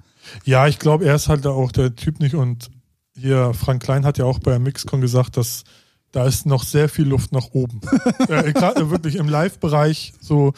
Ja, 0.45 0.67
ich 0.67 0.80
glaube, 0.80 1.05
er 1.05 1.15
ist 1.15 1.27
halt 1.27 1.45
auch 1.47 1.71
der 1.71 1.95
Typ 1.95 2.19
nicht. 2.19 2.36
Und 2.36 2.69
hier, 3.17 3.53
Frank 3.53 3.82
Klein 3.84 4.05
hat 4.05 4.17
ja 4.17 4.25
auch 4.25 4.39
bei 4.39 4.59
Mixcon 4.59 5.01
gesagt, 5.01 5.36
dass 5.38 5.63
da 6.12 6.26
ist 6.26 6.45
noch 6.45 6.64
sehr 6.64 6.89
viel 6.89 7.07
Luft 7.07 7.32
nach 7.32 7.47
oben. 7.53 7.82
äh, 8.28 8.51
Gerade 8.53 8.89
wirklich 8.89 9.16
im 9.16 9.30
Live-Bereich 9.30 10.14
so, 10.20 10.53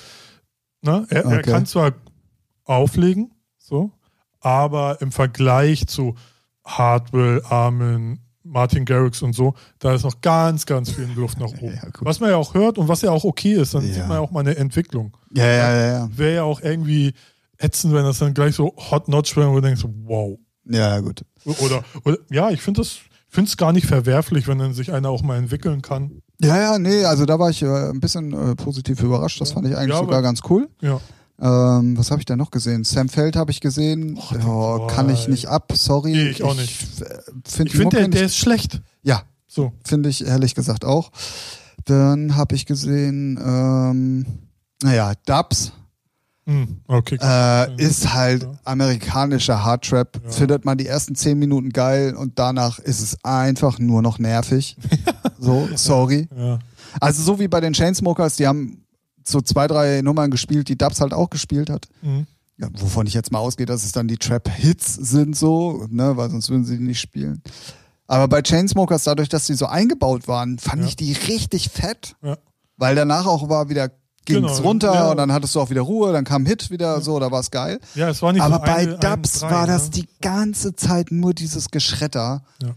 ne? 0.82 1.06
Er, 1.10 1.26
er 1.26 1.40
Okay. 1.40 1.52
kann 1.52 1.66
zwar 1.66 1.94
auflegen, 2.66 3.32
so, 3.58 3.92
aber 4.40 5.02
im 5.02 5.12
Vergleich 5.12 5.88
zu 5.88 6.16
Hardwell, 6.66 7.42
Armin, 7.50 8.20
Martin 8.44 8.86
Garrix 8.86 9.22
und 9.22 9.34
so, 9.34 9.54
da 9.80 9.94
ist 9.94 10.04
noch 10.04 10.22
ganz, 10.22 10.66
ganz 10.66 10.92
viel 10.92 11.10
Luft 11.16 11.40
nach 11.40 11.48
oben. 11.62 11.74
Ja, 11.76 11.90
was 12.00 12.20
man 12.20 12.30
ja 12.30 12.38
auch 12.38 12.54
hört 12.54 12.78
und 12.78 12.88
was 12.88 13.02
ja 13.02 13.12
auch 13.12 13.24
okay 13.24 13.54
ist, 13.54 13.74
dann 13.74 13.86
Ja. 13.88 13.94
sieht 13.94 14.08
man 14.08 14.18
ja 14.18 14.20
auch 14.20 14.32
mal 14.32 14.40
eine 14.42 14.56
Entwicklung. 14.56 15.16
Ja, 15.34 15.46
ja, 15.46 15.74
ja, 15.76 15.86
ja. 15.94 16.10
Wäre 16.18 16.36
ja 16.36 16.44
auch 16.44 16.62
irgendwie 16.62 17.14
ätzend, 17.58 17.94
wenn 17.94 18.04
das 18.04 18.20
dann 18.20 18.34
gleich 18.34 18.56
so 18.56 18.74
hot 18.90 19.08
notch 19.08 19.36
wäre, 19.38 19.50
wo 19.52 19.56
du 19.56 19.62
denkst, 19.62 19.82
so, 19.82 19.94
wow. 20.06 20.38
Ja, 20.66 21.00
gut. 21.00 21.24
Oder, 21.46 21.84
oder 22.06 22.18
ja, 22.30 22.50
ich 22.52 22.62
finde 22.62 22.82
das, 22.82 23.00
finde 23.34 23.50
es 23.50 23.58
gar 23.58 23.72
nicht 23.74 23.88
verwerflich, 23.88 24.48
wenn 24.48 24.60
dann 24.60 24.74
sich 24.74 24.92
einer 24.94 25.10
auch 25.10 25.24
mal 25.24 25.38
entwickeln 25.38 25.82
kann. 25.82 26.22
Ja, 26.42 26.58
ja, 26.60 26.80
nee, 26.80 27.06
also 27.06 27.26
da 27.26 27.40
war 27.40 27.50
ich 27.50 27.62
äh, 27.64 27.90
ein 27.90 28.00
bisschen 28.00 28.34
äh, 28.34 28.56
positiv 28.56 29.02
überrascht. 29.02 29.40
Das 29.42 29.52
fand 29.54 29.68
ich 29.68 29.76
eigentlich 29.76 29.90
Ja, 29.92 29.98
sogar 29.98 30.18
aber- 30.18 30.22
ganz 30.22 30.42
cool. 30.50 30.70
Ja. 30.82 31.00
Ähm, 31.40 31.98
was 31.98 32.12
habe 32.12 32.22
ich 32.22 32.26
denn 32.26 32.38
noch 32.38 32.52
gesehen? 32.52 32.84
Sam 32.84 33.10
Feld 33.10 33.36
habe 33.36 33.50
ich 33.50 33.62
gesehen. 33.62 34.16
Och, 34.18 34.36
oh, 34.46 34.86
kann 34.88 35.10
ich 35.10 35.28
nicht 35.28 35.48
ab, 35.48 35.72
sorry. 35.76 36.12
Nee, 36.12 36.30
ich 36.30 36.44
auch 36.44 36.56
nicht. 36.56 36.82
äh, 37.02 37.06
Find 37.46 37.70
Ich 37.70 37.72
finde, 37.72 37.84
Mucke 37.86 37.96
der, 37.98 38.08
nicht- 38.08 38.14
der 38.20 38.26
ist 38.26 38.38
schlecht. 38.38 38.82
Ja, 39.02 39.24
So. 39.48 39.72
finde 39.84 40.10
ich 40.10 40.24
ehrlich 40.26 40.54
gesagt 40.54 40.86
auch. 40.86 41.12
Dann 41.86 42.36
habe 42.36 42.54
ich 42.56 42.68
gesehen, 42.68 43.40
ähm, 43.44 44.26
naja, 44.84 45.14
Dubs 45.26 45.72
okay. 46.88 47.18
äh, 47.22 47.76
ist 47.82 48.14
halt 48.14 48.48
amerikanischer 48.64 49.64
Hardtrap. 49.64 50.22
Ja. 50.24 50.32
Findet 50.32 50.66
man 50.66 50.78
die 50.78 50.88
ersten 50.88 51.16
zehn 51.16 51.38
Minuten 51.38 51.70
geil 51.70 52.16
und 52.16 52.40
danach 52.40 52.80
ist 52.80 53.00
es 53.02 53.18
einfach 53.24 53.80
nur 53.80 54.02
noch 54.02 54.20
nervig. 54.20 54.76
so, 55.40 55.70
sorry. 55.76 56.28
ja. 56.36 56.60
Also 57.00 57.24
so 57.24 57.40
wie 57.40 57.48
bei 57.48 57.62
den 57.62 57.74
Chainsmokers, 57.74 58.36
die 58.36 58.48
haben 58.48 58.84
so 59.24 59.40
zwei, 59.42 59.68
drei 59.68 60.02
Nummern 60.02 60.32
gespielt, 60.32 60.68
die 60.68 60.78
Dubs 60.78 61.00
halt 61.00 61.14
auch 61.14 61.30
gespielt 61.30 61.70
hat. 61.70 61.88
Hm. 62.02 62.26
Ja, 62.58 62.68
wovon 62.74 63.08
ich 63.08 63.14
jetzt 63.14 63.32
mal 63.32 63.40
ausgehe, 63.40 63.66
dass 63.66 63.84
es 63.84 63.92
dann 63.92 64.08
die 64.08 64.18
Trap-Hits 64.18 64.96
sind 64.96 65.36
so, 65.36 65.88
ne, 65.90 66.18
weil 66.18 66.30
sonst 66.30 66.50
würden 66.50 66.66
sie 66.66 66.78
die 66.78 66.84
nicht 66.84 67.00
spielen. 67.00 67.42
Aber 68.08 68.28
bei 68.28 68.42
Chainsmokers, 68.42 69.06
dadurch, 69.06 69.30
dass 69.30 69.46
die 69.46 69.54
so 69.54 69.68
eingebaut 69.68 70.28
waren, 70.28 70.60
fand 70.60 70.86
ich 70.86 70.96
die 70.96 71.14
richtig 71.14 71.70
fett, 71.70 72.16
weil 72.78 72.96
danach 72.96 73.26
auch 73.26 73.48
war 73.48 73.70
wieder 73.70 73.90
ging's 74.26 74.58
Genau, 74.58 74.68
runter 74.68 74.94
ja. 74.94 75.12
und 75.12 75.18
dann 75.18 75.32
hattest 75.32 75.56
du 75.56 75.60
auch 75.62 75.70
wieder 75.70 75.82
Ruhe, 75.82 76.14
dann 76.14 76.24
kam 76.26 76.46
Hit 76.46 76.70
wieder 76.72 77.02
so, 77.02 77.20
da 77.20 77.32
war 77.32 77.40
es 77.40 77.52
geil. 77.52 77.80
ja, 77.96 78.10
es 78.10 78.22
war 78.22 78.34
nicht 78.34 78.42
Aber 78.42 78.56
so 78.56 78.62
bei 78.62 78.76
eine, 78.76 78.98
Dubs 78.98 79.42
ein, 79.44 79.50
drei, 79.50 79.56
war 79.56 79.68
das 79.68 79.86
ne? 79.86 79.90
die 79.92 80.08
ganze 80.22 80.76
Zeit 80.76 81.12
nur 81.12 81.34
dieses 81.34 81.70
Geschretter. 81.70 82.44
Ja. 82.62 82.70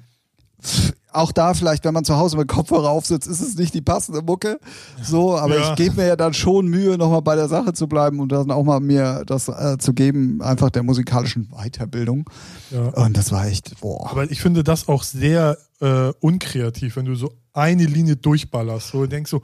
Pff, 0.62 0.92
Auch 1.12 1.30
da 1.30 1.53
vielleicht, 1.55 1.84
wenn 1.84 1.92
man 1.95 2.05
zu 2.05 2.16
Hause 2.16 2.36
mit 2.38 2.49
Kopfhörer 2.49 2.88
aufsitzt, 2.88 3.28
ist 3.28 3.40
es 3.40 3.55
nicht 3.57 3.74
die 3.74 3.82
passende 3.82 4.22
Mucke. 4.22 4.59
So, 5.03 5.36
aber 5.36 5.59
Ja. 5.59 5.70
ich 5.70 5.76
gebe 5.76 5.97
mir 5.97 6.07
ja 6.09 6.16
dann 6.16 6.32
schon 6.34 6.66
Mühe, 6.68 6.97
nochmal 6.97 7.20
bei 7.22 7.36
der 7.36 7.49
Sache 7.49 7.72
zu 7.74 7.86
bleiben 7.86 8.18
und 8.20 8.32
dann 8.32 8.51
auch 8.51 8.64
mal 8.64 8.80
mir 8.80 9.22
das 9.26 9.49
äh, 9.49 9.76
zu 9.78 9.92
geben, 9.92 10.40
einfach 10.42 10.70
der 10.70 10.82
musikalischen 10.82 11.51
Weiterbildung. 11.51 12.28
Ja. 12.70 12.88
Und 13.05 13.16
das 13.16 13.30
war 13.30 13.47
echt, 13.47 13.78
boah. 13.80 14.11
Aber 14.11 14.30
ich 14.30 14.40
finde 14.40 14.64
das 14.64 14.88
auch 14.88 15.03
sehr 15.03 15.59
äh, 15.80 16.12
unkreativ, 16.20 16.97
wenn 16.97 17.05
du 17.05 17.14
so 17.14 17.32
eine 17.53 17.84
Linie 17.84 18.16
durchballerst. 18.16 18.88
So 18.88 19.07
denkst 19.07 19.30
so, 19.30 19.42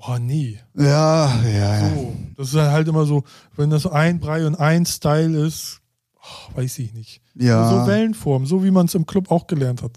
boah, 0.00 0.18
nee. 0.18 0.58
Ja, 0.74 1.40
ja, 1.42 1.78
ja. 1.80 1.90
So. 1.94 2.14
Das 2.36 2.48
ist 2.48 2.54
halt 2.56 2.88
immer 2.88 3.04
so, 3.04 3.24
wenn 3.56 3.70
das 3.70 3.86
ein 3.86 4.20
Brei 4.20 4.46
und 4.46 4.54
ein 4.56 4.86
Style 4.86 5.46
ist, 5.46 5.80
oh, 6.16 6.56
weiß 6.56 6.78
ich 6.78 6.92
nicht. 6.94 7.20
Ja. 7.34 7.68
So 7.70 7.86
Wellenform, 7.86 8.46
so 8.46 8.62
wie 8.64 8.70
man 8.70 8.86
es 8.86 8.94
im 8.94 9.06
Club 9.06 9.30
auch 9.30 9.46
gelernt 9.46 9.82
hat. 9.82 9.92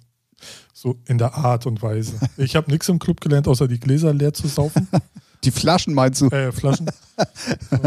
So 0.74 0.96
in 1.08 1.18
der 1.20 1.36
Art 1.36 1.66
und 1.68 1.82
Weise. 1.82 2.14
Ich 2.38 2.56
habe 2.56 2.72
nichts 2.72 2.90
im 2.90 2.98
Club 3.00 3.22
gelernt, 3.22 3.48
außer 3.48 3.68
die 3.68 3.80
Gläser 3.80 4.14
leer 4.14 4.34
zu 4.34 4.48
saufen. 4.48 4.88
Die 5.44 5.52
Flaschen 5.52 5.96
meinst 5.96 6.22
du? 6.22 6.28
äh, 6.28 6.52
Flaschen. 6.52 6.88
So, 7.72 7.78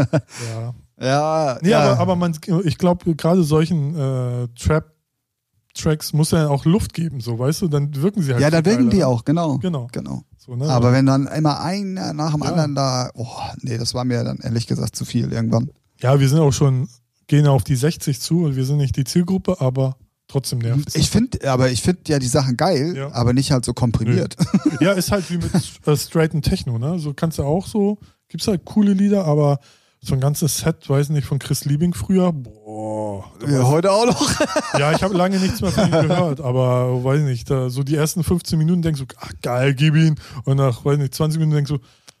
ja. 0.51 0.73
Ja, 0.99 1.57
Nee, 1.61 1.69
ja. 1.69 1.79
aber, 1.93 1.99
aber 1.99 2.15
man, 2.17 2.37
ich 2.65 2.77
glaube, 2.77 3.15
gerade 3.15 3.43
solchen 3.43 3.95
äh, 3.97 4.47
Trap-Tracks 4.59 6.11
muss 6.11 6.31
ja 6.31 6.49
auch 6.49 6.65
Luft 6.65 6.93
geben, 6.93 7.21
so, 7.21 7.39
weißt 7.39 7.61
du? 7.61 7.67
Dann 7.69 7.95
wirken 7.95 8.21
sie 8.21 8.33
halt. 8.33 8.41
ja, 8.41 8.49
da 8.49 8.57
viel 8.57 8.65
wirken 8.65 8.89
die 8.89 8.97
geiler. 8.97 9.07
auch, 9.09 9.23
genau. 9.23 9.57
Genau. 9.59 9.87
genau. 9.91 10.23
So, 10.45 10.55
ne? 10.55 10.65
Aber 10.69 10.91
wenn 10.93 11.05
dann 11.05 11.27
immer 11.27 11.59
einer 11.61 12.13
nach 12.13 12.33
dem 12.33 12.43
Ja. 12.43 12.49
anderen 12.49 12.75
da, 12.75 13.09
oh, 13.15 13.27
nee, 13.61 13.77
das 13.77 13.93
war 13.93 14.05
mir 14.05 14.23
dann 14.23 14.37
ehrlich 14.37 14.67
gesagt 14.67 14.95
zu 14.95 15.05
viel 15.05 15.31
irgendwann. 15.31 15.69
ja, 16.01 16.19
wir 16.19 16.29
sind 16.29 16.39
auch 16.39 16.51
schon, 16.53 16.87
gehen 17.27 17.47
auf 17.47 17.63
die 17.63 17.75
60 17.75 18.19
zu 18.21 18.43
und 18.43 18.55
wir 18.55 18.65
sind 18.65 18.77
nicht 18.77 18.95
die 18.95 19.03
Zielgruppe, 19.05 19.59
aber 19.59 19.95
trotzdem 20.27 20.59
nervt 20.59 20.95
Ich 20.95 21.09
finde, 21.09 21.49
aber 21.51 21.71
ich 21.71 21.81
finde 21.81 22.01
ja 22.07 22.19
die 22.19 22.27
Sachen 22.27 22.57
geil, 22.57 22.95
Ja. 22.95 23.11
aber 23.13 23.33
nicht 23.33 23.51
halt 23.51 23.65
so 23.65 23.73
komprimiert. 23.73 24.35
Ja, 24.81 24.91
ist 24.91 25.11
halt 25.11 25.29
wie 25.31 25.37
mit 25.37 25.51
äh, 25.87 25.97
straighten 25.97 26.41
Techno, 26.41 26.77
ne? 26.77 26.99
So 26.99 27.13
kannst 27.13 27.39
du 27.39 27.43
auch 27.43 27.65
so, 27.67 27.97
gibt's 28.27 28.47
halt 28.47 28.65
coole 28.65 28.93
Lieder, 28.93 29.25
aber 29.25 29.59
so 30.07 30.13
ein 30.13 30.19
ganzes 30.19 30.57
Set, 30.57 30.89
weiß 30.89 31.09
nicht, 31.09 31.25
von 31.25 31.39
Chris 31.39 31.65
Liebing 31.65 31.93
früher, 31.93 32.31
boah. 32.31 33.25
Ja, 33.47 33.63
heute 33.63 33.91
auch 33.91 34.05
noch. 34.05 34.31
Ja, 34.79 34.91
ich 34.91 35.01
habe 35.03 35.15
lange 35.15 35.39
nichts 35.39 35.61
mehr 35.61 35.71
von 35.71 35.85
ihm 35.85 36.07
gehört, 36.09 36.41
aber 36.41 37.03
weiß 37.03 37.21
nicht, 37.21 37.49
da, 37.49 37.69
so 37.69 37.83
die 37.83 37.95
ersten 37.95 38.23
15 38.23 38.59
Minuten 38.59 38.81
denkst 38.81 38.99
du, 38.99 39.05
ach 39.19 39.31
geil, 39.41 39.73
gib 39.73 39.95
ihn. 39.95 40.15
Und 40.43 40.57
nach, 40.57 40.83
weiß 40.83 40.97
nicht, 40.97 41.15
20 41.15 41.39
Minuten 41.39 41.55
denkst 41.55 41.71
du, 41.71 41.79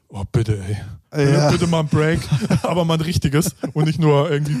oh 0.09 0.23
bitte, 0.31 0.57
ey. 0.59 0.77
Ja. 1.33 1.49
Bitte 1.51 1.67
mal 1.67 1.79
ein 1.81 1.87
Break, 1.87 2.19
aber 2.63 2.83
mal 2.83 2.95
ein 2.95 3.01
richtiges 3.01 3.55
und 3.73 3.85
nicht 3.85 3.99
nur 3.99 4.29
irgendwie. 4.29 4.55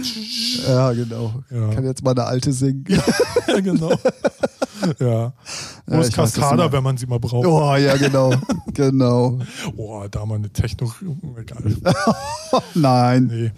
Ja, 0.67 0.91
genau. 0.93 1.43
Ja. 1.49 1.69
Kann 1.73 1.83
jetzt 1.85 2.03
mal 2.03 2.11
eine 2.11 2.23
alte 2.25 2.51
singen. 2.53 2.85
Ja, 3.47 3.59
genau. 3.61 3.91
Ja. 4.99 5.33
Wo 5.85 5.93
Ja, 5.95 6.01
ist 6.01 6.13
Cascada, 6.13 6.55
meinst. 6.57 6.73
wenn 6.73 6.83
man 6.83 6.97
sie 6.97 7.05
mal 7.05 7.19
braucht? 7.19 7.45
Oh, 7.47 7.75
ja, 7.75 7.95
genau. 7.95 8.33
genau. 8.73 9.39
Boah, 9.75 10.09
da 10.09 10.25
mal 10.25 10.35
eine 10.35 10.49
Techno. 10.49 10.91
Egal. 11.37 11.75
Nein, 12.73 13.27
Nee. 13.27 13.51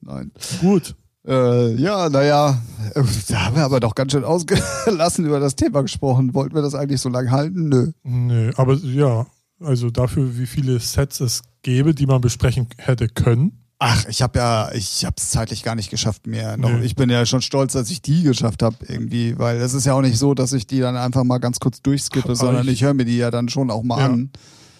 nein. 0.00 0.30
Gut. 0.60 0.94
Äh, 1.26 1.74
ja, 1.74 2.08
naja, 2.08 2.58
da 3.28 3.40
haben 3.44 3.56
wir 3.56 3.64
aber 3.64 3.80
doch 3.80 3.94
ganz 3.94 4.12
schön 4.12 4.24
ausgelassen 4.24 5.24
über 5.24 5.40
das 5.40 5.56
Thema 5.56 5.82
gesprochen. 5.82 6.34
Wollten 6.34 6.54
wir 6.54 6.62
das 6.62 6.74
eigentlich 6.74 7.00
so 7.00 7.08
lange 7.08 7.30
halten? 7.30 7.68
Nö. 7.68 7.92
Nee, 8.02 8.50
aber 8.56 8.74
ja, 8.74 9.26
also 9.64 9.90
dafür, 9.90 10.38
wie 10.38 10.46
viele 10.46 10.78
Sets 10.80 11.20
es 11.20 11.42
gäbe, 11.62 11.94
die 11.94 12.06
man 12.06 12.20
besprechen 12.20 12.66
hätte 12.78 13.08
können. 13.08 13.58
Ach, 13.78 14.04
ich 14.08 14.22
habe 14.22 14.38
ja, 14.38 14.70
ich 14.74 15.04
habe 15.04 15.16
es 15.18 15.30
zeitlich 15.30 15.64
gar 15.64 15.74
nicht 15.74 15.90
geschafft 15.90 16.26
mehr. 16.28 16.56
Noch. 16.56 16.70
Nö. 16.70 16.82
Ich 16.84 16.94
bin 16.94 17.10
ja 17.10 17.26
schon 17.26 17.42
stolz, 17.42 17.72
dass 17.72 17.90
ich 17.90 18.00
die 18.00 18.22
geschafft 18.22 18.62
habe 18.62 18.76
irgendwie, 18.86 19.36
weil 19.38 19.56
es 19.60 19.74
ist 19.74 19.86
ja 19.86 19.94
auch 19.94 20.02
nicht 20.02 20.18
so, 20.18 20.34
dass 20.34 20.52
ich 20.52 20.68
die 20.68 20.78
dann 20.78 20.96
einfach 20.96 21.24
mal 21.24 21.38
ganz 21.38 21.58
kurz 21.58 21.82
durchskippe, 21.82 22.36
sondern 22.36 22.66
ich- 22.68 22.74
ich 22.74 22.84
höre 22.84 22.94
mir 22.94 23.04
die 23.04 23.16
ja 23.16 23.32
dann 23.32 23.48
schon 23.48 23.70
auch 23.72 23.82
mal 23.82 23.98
Ja. 23.98 24.06
an. 24.06 24.30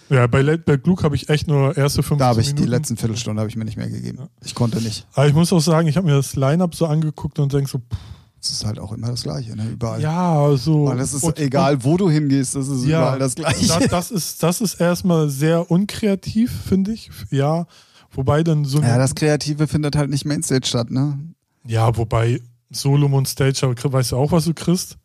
Ja, 0.08 0.26
bei 0.28 0.42
Late 0.42 0.58
Back 0.58 0.86
Luke 0.86 1.02
habe 1.02 1.16
ich 1.16 1.28
echt 1.30 1.48
nur 1.48 1.76
erste 1.76 2.02
15 2.02 2.18
Da 2.18 2.26
habe 2.26 2.40
ich 2.42 2.48
Minuten. 2.48 2.62
die 2.64 2.68
letzten 2.70 2.96
Viertelstunde 2.96 3.40
habe 3.40 3.48
ich 3.48 3.56
mir 3.56 3.64
nicht 3.64 3.76
mehr 3.78 3.88
gegeben. 3.88 4.18
Ja. 4.20 4.28
Ich 4.44 4.54
konnte 4.54 4.80
nicht. 4.80 5.06
Aber 5.14 5.26
ich 5.26 5.34
muss 5.34 5.52
auch 5.52 5.60
sagen, 5.60 5.88
ich 5.88 5.96
habe 5.96 6.06
mir 6.06 6.14
das 6.16 6.36
Line-Up 6.36 6.74
so 6.74 6.86
angeguckt 6.86 7.38
und 7.40 7.52
denke 7.52 7.70
so, 7.70 7.78
pff, 7.78 7.98
Es 8.43 8.51
ist 8.51 8.64
halt 8.64 8.80
auch 8.80 8.90
immer 8.93 9.07
das 9.09 9.22
Gleiche, 9.22 9.55
ne? 9.55 9.68
Überall. 9.70 10.01
ja, 10.01 10.57
so. 10.57 10.86
Weil 10.86 10.99
es 10.99 11.14
ist 11.14 11.22
und- 11.22 11.38
egal, 11.38 11.84
wo 11.84 11.97
du 11.97 12.11
hingehst, 12.11 12.57
das 12.57 12.66
ist 12.66 12.84
Ja, 12.84 12.99
überall 13.03 13.18
das 13.20 13.36
Gleiche. 13.36 13.68
Das, 13.68 13.86
das, 13.88 14.11
ist, 14.11 14.43
das 14.43 14.61
ist 14.61 14.80
erstmal 14.80 15.28
sehr 15.28 15.70
unkreativ, 15.70 16.51
finde 16.68 16.90
ich. 16.93 17.09
Ja, 17.30 17.66
wobei 18.11 18.43
dann 18.43 18.64
so. 18.64 18.80
ja, 18.82 18.99
das 18.99 19.14
Kreative 19.14 19.68
findet 19.68 19.95
halt 19.95 20.11
nicht 20.11 20.24
Mainstage 20.24 20.66
statt, 20.66 20.90
ne? 20.90 21.18
ja, 21.64 21.97
wobei 21.97 22.40
Solomon 22.72 23.24
Stage, 23.26 23.61
aber 23.62 23.93
weißt 23.93 24.11
du 24.12 24.16
auch, 24.16 24.32
was 24.32 24.45
du 24.47 24.55
kriegst? 24.55 24.97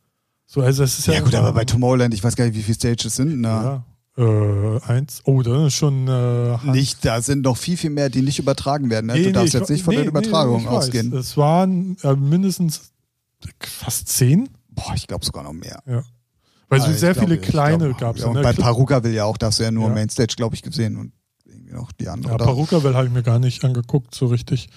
So, 0.46 0.60
also 0.62 0.82
es 0.82 0.98
ist 0.98 1.06
ja. 1.06 1.14
Ja, 1.14 1.20
gut, 1.20 1.34
aber 1.36 1.52
bei 1.52 1.64
Tomorrowland, 1.64 2.14
ich 2.14 2.24
weiß 2.24 2.34
gar 2.34 2.46
nicht, 2.46 2.56
wie 2.56 2.62
viele 2.62 2.74
Stages 2.74 3.14
sind. 3.14 3.40
Ne? 3.42 3.48
Ja. 3.48 3.84
Äh, 4.16 4.80
eins. 4.88 5.20
Oh, 5.24 5.42
das 5.42 5.68
ist 5.68 5.74
schon. 5.74 6.08
Äh, 6.08 6.56
Nicht, 6.72 7.04
da 7.04 7.20
sind 7.22 7.42
noch 7.44 7.56
viel, 7.56 7.76
viel 7.76 7.90
mehr, 7.90 8.08
die 8.08 8.22
nicht 8.22 8.40
übertragen 8.40 8.90
werden. 8.90 9.06
Ne? 9.06 9.12
Nee, 9.12 9.24
du 9.24 9.32
darfst 9.32 9.54
jetzt 9.54 9.70
nicht 9.70 9.84
von 9.84 9.94
nee, 9.94 10.00
den 10.00 10.08
Übertragungen 10.08 10.66
weiß. 10.66 10.72
ausgehen. 10.72 11.12
Es 11.14 11.36
waren 11.36 11.96
äh, 12.02 12.14
mindestens 12.16 12.90
fast 13.60 14.08
zehn. 14.08 14.48
Boah, 14.68 14.94
ich 14.94 15.06
glaube 15.06 15.24
sogar 15.24 15.42
noch 15.42 15.52
mehr. 15.52 15.82
Ja. 15.86 16.02
Weil 16.68 16.80
so 16.80 16.86
Ah, 16.86 16.90
ich 16.90 16.98
sehr 16.98 17.14
glaub, 17.14 17.26
viele 17.26 17.40
kleine 17.40 17.94
gab 17.94 18.16
es. 18.16 18.22
Ja, 18.22 18.28
und 18.28 18.34
ne? 18.34 18.42
bei 18.42 18.52
Paruka 18.52 19.02
will 19.02 19.14
ja 19.14 19.24
auch, 19.24 19.38
darfst 19.38 19.58
du 19.58 19.64
ja 19.64 19.70
nur 19.70 19.88
Ja. 19.88 19.94
Mainstage, 19.94 20.34
glaube 20.36 20.54
ich, 20.54 20.62
gesehen 20.62 20.96
und 20.96 21.12
irgendwie 21.46 21.72
noch 21.72 21.92
die 21.92 22.08
andere. 22.08 22.32
Ja, 22.32 22.38
da. 22.38 22.44
Paruka-Well 22.44 22.94
habe 22.94 23.06
ich 23.06 23.12
mir 23.12 23.22
gar 23.22 23.38
nicht 23.38 23.64
angeguckt, 23.64 24.14
so 24.14 24.26
richtig. 24.26 24.68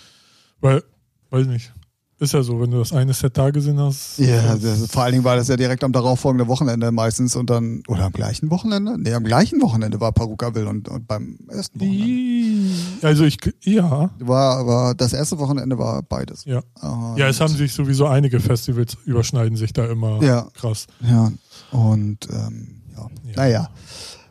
Weil, 0.62 0.84
weiß 1.32 1.48
nicht. 1.48 1.74
Ist 2.22 2.34
ja 2.34 2.44
so, 2.44 2.62
wenn 2.62 2.70
du 2.70 2.78
das 2.78 2.94
eine 2.94 3.14
Set 3.16 3.36
da 3.36 3.50
gesehen 3.50 3.80
hast. 3.80 4.20
Ja, 4.20 4.56
das- 4.56 4.86
vor 4.92 5.02
allen 5.02 5.14
Dingen 5.14 5.24
war 5.24 5.36
das 5.36 5.48
ja 5.48 5.58
direkt 5.58 5.84
am 5.84 5.92
darauffolgenden 5.92 6.48
Wochenende 6.48 6.92
meistens 6.92 7.36
und 7.36 7.50
dann, 7.50 7.82
oder 7.88 8.04
am 8.06 8.12
gleichen 8.14 8.52
Wochenende? 8.52 8.96
Nee, 9.00 9.14
am 9.16 9.24
gleichen 9.24 9.60
Wochenende 9.60 10.00
war 10.00 10.12
Paruka-Will 10.12 10.68
und, 10.68 10.88
und 10.88 11.08
beim 11.08 11.40
ersten 11.50 11.80
Wochenende. 11.80 13.08
Also 13.08 13.24
ich, 13.24 13.38
ja, 13.64 14.12
War, 14.20 14.68
war, 14.68 14.94
das 14.94 15.14
erste 15.14 15.40
Wochenende 15.40 15.80
war 15.80 16.04
beides. 16.04 16.46
ja. 16.46 16.62
Und, 16.84 17.18
Ja, 17.18 17.28
es 17.28 17.42
haben 17.42 17.56
sich 17.56 17.74
sowieso 17.74 18.06
einige 18.06 18.40
Festivals 18.40 18.96
überschneiden 19.06 19.58
sich 19.58 19.74
da 19.74 19.86
immer 19.88 20.22
Ja. 20.22 20.48
krass. 20.54 20.86
Ja, 21.00 21.32
und, 21.72 22.28
ähm, 22.32 22.84
ja. 22.96 23.02
Ja. 23.02 23.34
Naja. 23.36 23.70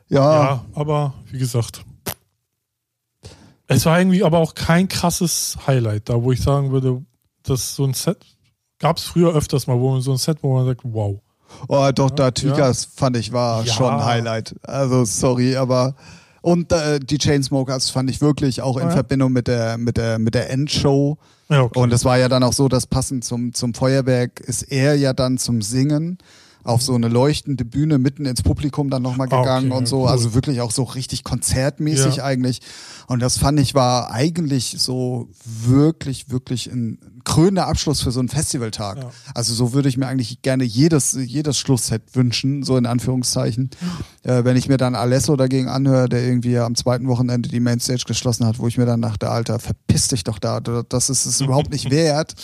Ja, 0.09 0.33
Ja, 0.45 0.65
aber 0.75 1.15
wie 1.33 1.39
gesagt. 1.39 1.85
Es 3.67 3.85
war 3.87 3.99
irgendwie 3.99 4.23
aber 4.25 4.39
auch 4.39 4.55
kein 4.55 4.87
krasses 4.89 5.57
Highlight 5.67 6.09
da, 6.09 6.23
wo 6.23 6.31
ich 6.33 6.41
sagen 6.41 6.71
würde, 6.73 7.03
dass 7.45 7.75
so 7.77 7.85
ein 7.85 7.95
Set 7.95 8.19
gab 8.79 8.97
es 8.97 9.05
früher 9.05 9.35
öfters 9.35 9.67
mal, 9.67 9.79
wo 9.79 9.91
man 9.93 10.01
so 10.01 10.13
ein 10.13 10.17
Set, 10.17 10.39
wo 10.43 10.55
man 10.55 10.65
sagt, 10.67 10.81
wow. 10.85 11.21
Oh, 11.69 11.91
doch, 11.95 12.11
da 12.11 12.27
Ja. 12.27 12.31
Tweakers 12.31 12.85
fand 12.95 13.17
ich 13.17 13.33
war 13.33 13.65
Ja. 13.65 13.73
schon 13.73 13.93
ein 13.93 14.05
Highlight. 14.05 14.55
Also 14.63 15.05
sorry, 15.05 15.57
aber 15.57 15.95
und 16.43 16.73
äh, 16.73 16.99
die 17.01 17.19
Chainsmokers 17.19 17.91
fand 17.91 18.09
ich 18.09 18.21
wirklich 18.23 18.63
auch 18.63 18.77
in 18.79 18.85
Ja. 18.85 18.91
Verbindung 18.91 19.33
mit 19.33 19.49
der 19.49 19.77
mit 19.77 19.97
der 19.97 20.19
mit 20.19 20.35
der 20.35 20.49
Endshow. 20.51 21.19
Ja, 21.51 21.63
okay. 21.63 21.79
Und 21.79 21.93
es 21.93 22.05
war 22.05 22.17
ja 22.19 22.29
dann 22.29 22.43
auch 22.45 22.53
so, 22.53 22.69
dass 22.69 22.87
passend 22.87 23.25
zum 23.25 23.53
zum 23.53 23.75
Feuerwerk 23.75 24.41
ist 24.41 24.63
er 24.63 24.95
ja 24.95 25.13
dann 25.13 25.37
zum 25.39 25.61
Singen 25.61 26.17
auf 26.65 26.83
so 26.83 26.95
eine 26.95 27.09
leuchtende 27.09 27.65
Bühne 27.65 27.99
mitten 27.99 28.27
ins 28.27 28.43
Publikum 28.43 28.91
dann 28.91 29.03
nochmal 29.03 29.29
Ah, 29.31 29.41
gegangen 29.41 29.71
okay, 29.73 29.79
und 29.79 29.87
so. 29.87 30.03
cool. 30.03 30.09
Also 30.09 30.35
wirklich 30.35 30.61
auch 30.61 30.71
so 30.71 30.83
richtig 30.83 31.25
konzertmäßig 31.25 32.17
Ja. 32.17 32.25
eigentlich. 32.25 32.61
Und 33.07 33.21
das 33.21 33.39
fand 33.39 33.59
ich 33.61 33.75
war 33.75 34.11
eigentlich 34.13 34.77
so 34.79 35.29
wirklich, 35.45 36.31
wirklich 36.31 36.67
ein 36.71 36.99
krönender 37.25 37.67
Abschluss 37.67 38.01
für 38.03 38.11
so 38.13 38.21
einen 38.21 38.29
Festivaltag. 38.29 38.99
Ja. 38.99 39.11
Also 39.35 39.53
so 39.55 39.73
würde 39.73 39.89
ich 39.89 39.97
mir 39.97 40.07
eigentlich 40.07 40.43
gerne 40.43 40.65
jedes, 40.65 41.13
jedes 41.15 41.59
Schlussset 41.59 42.03
wünschen, 42.15 42.63
so 42.63 42.77
in 42.77 42.87
Anführungszeichen. 42.87 43.71
Äh, 44.23 44.45
wenn 44.45 44.57
ich 44.57 44.69
mir 44.69 44.77
dann 44.77 44.95
Alesso 44.95 45.37
dagegen 45.37 45.69
anhöre, 45.69 46.09
der 46.09 46.23
irgendwie 46.25 46.59
am 46.59 46.75
zweiten 46.75 47.09
Wochenende 47.09 47.49
die 47.49 47.61
Mainstage 47.61 48.05
geschlossen 48.07 48.47
hat, 48.47 48.59
wo 48.59 48.69
ich 48.69 48.79
mir 48.79 48.87
dann 48.87 49.03
dachte, 49.03 49.31
Alter, 49.31 49.59
verpiss 49.59 50.09
dich 50.09 50.25
doch 50.25 50.39
da, 50.39 50.61
das 50.61 51.11
ist 51.11 51.27
es 51.27 51.41
überhaupt 51.41 51.71
nicht 51.73 51.91
wert. 51.91 52.35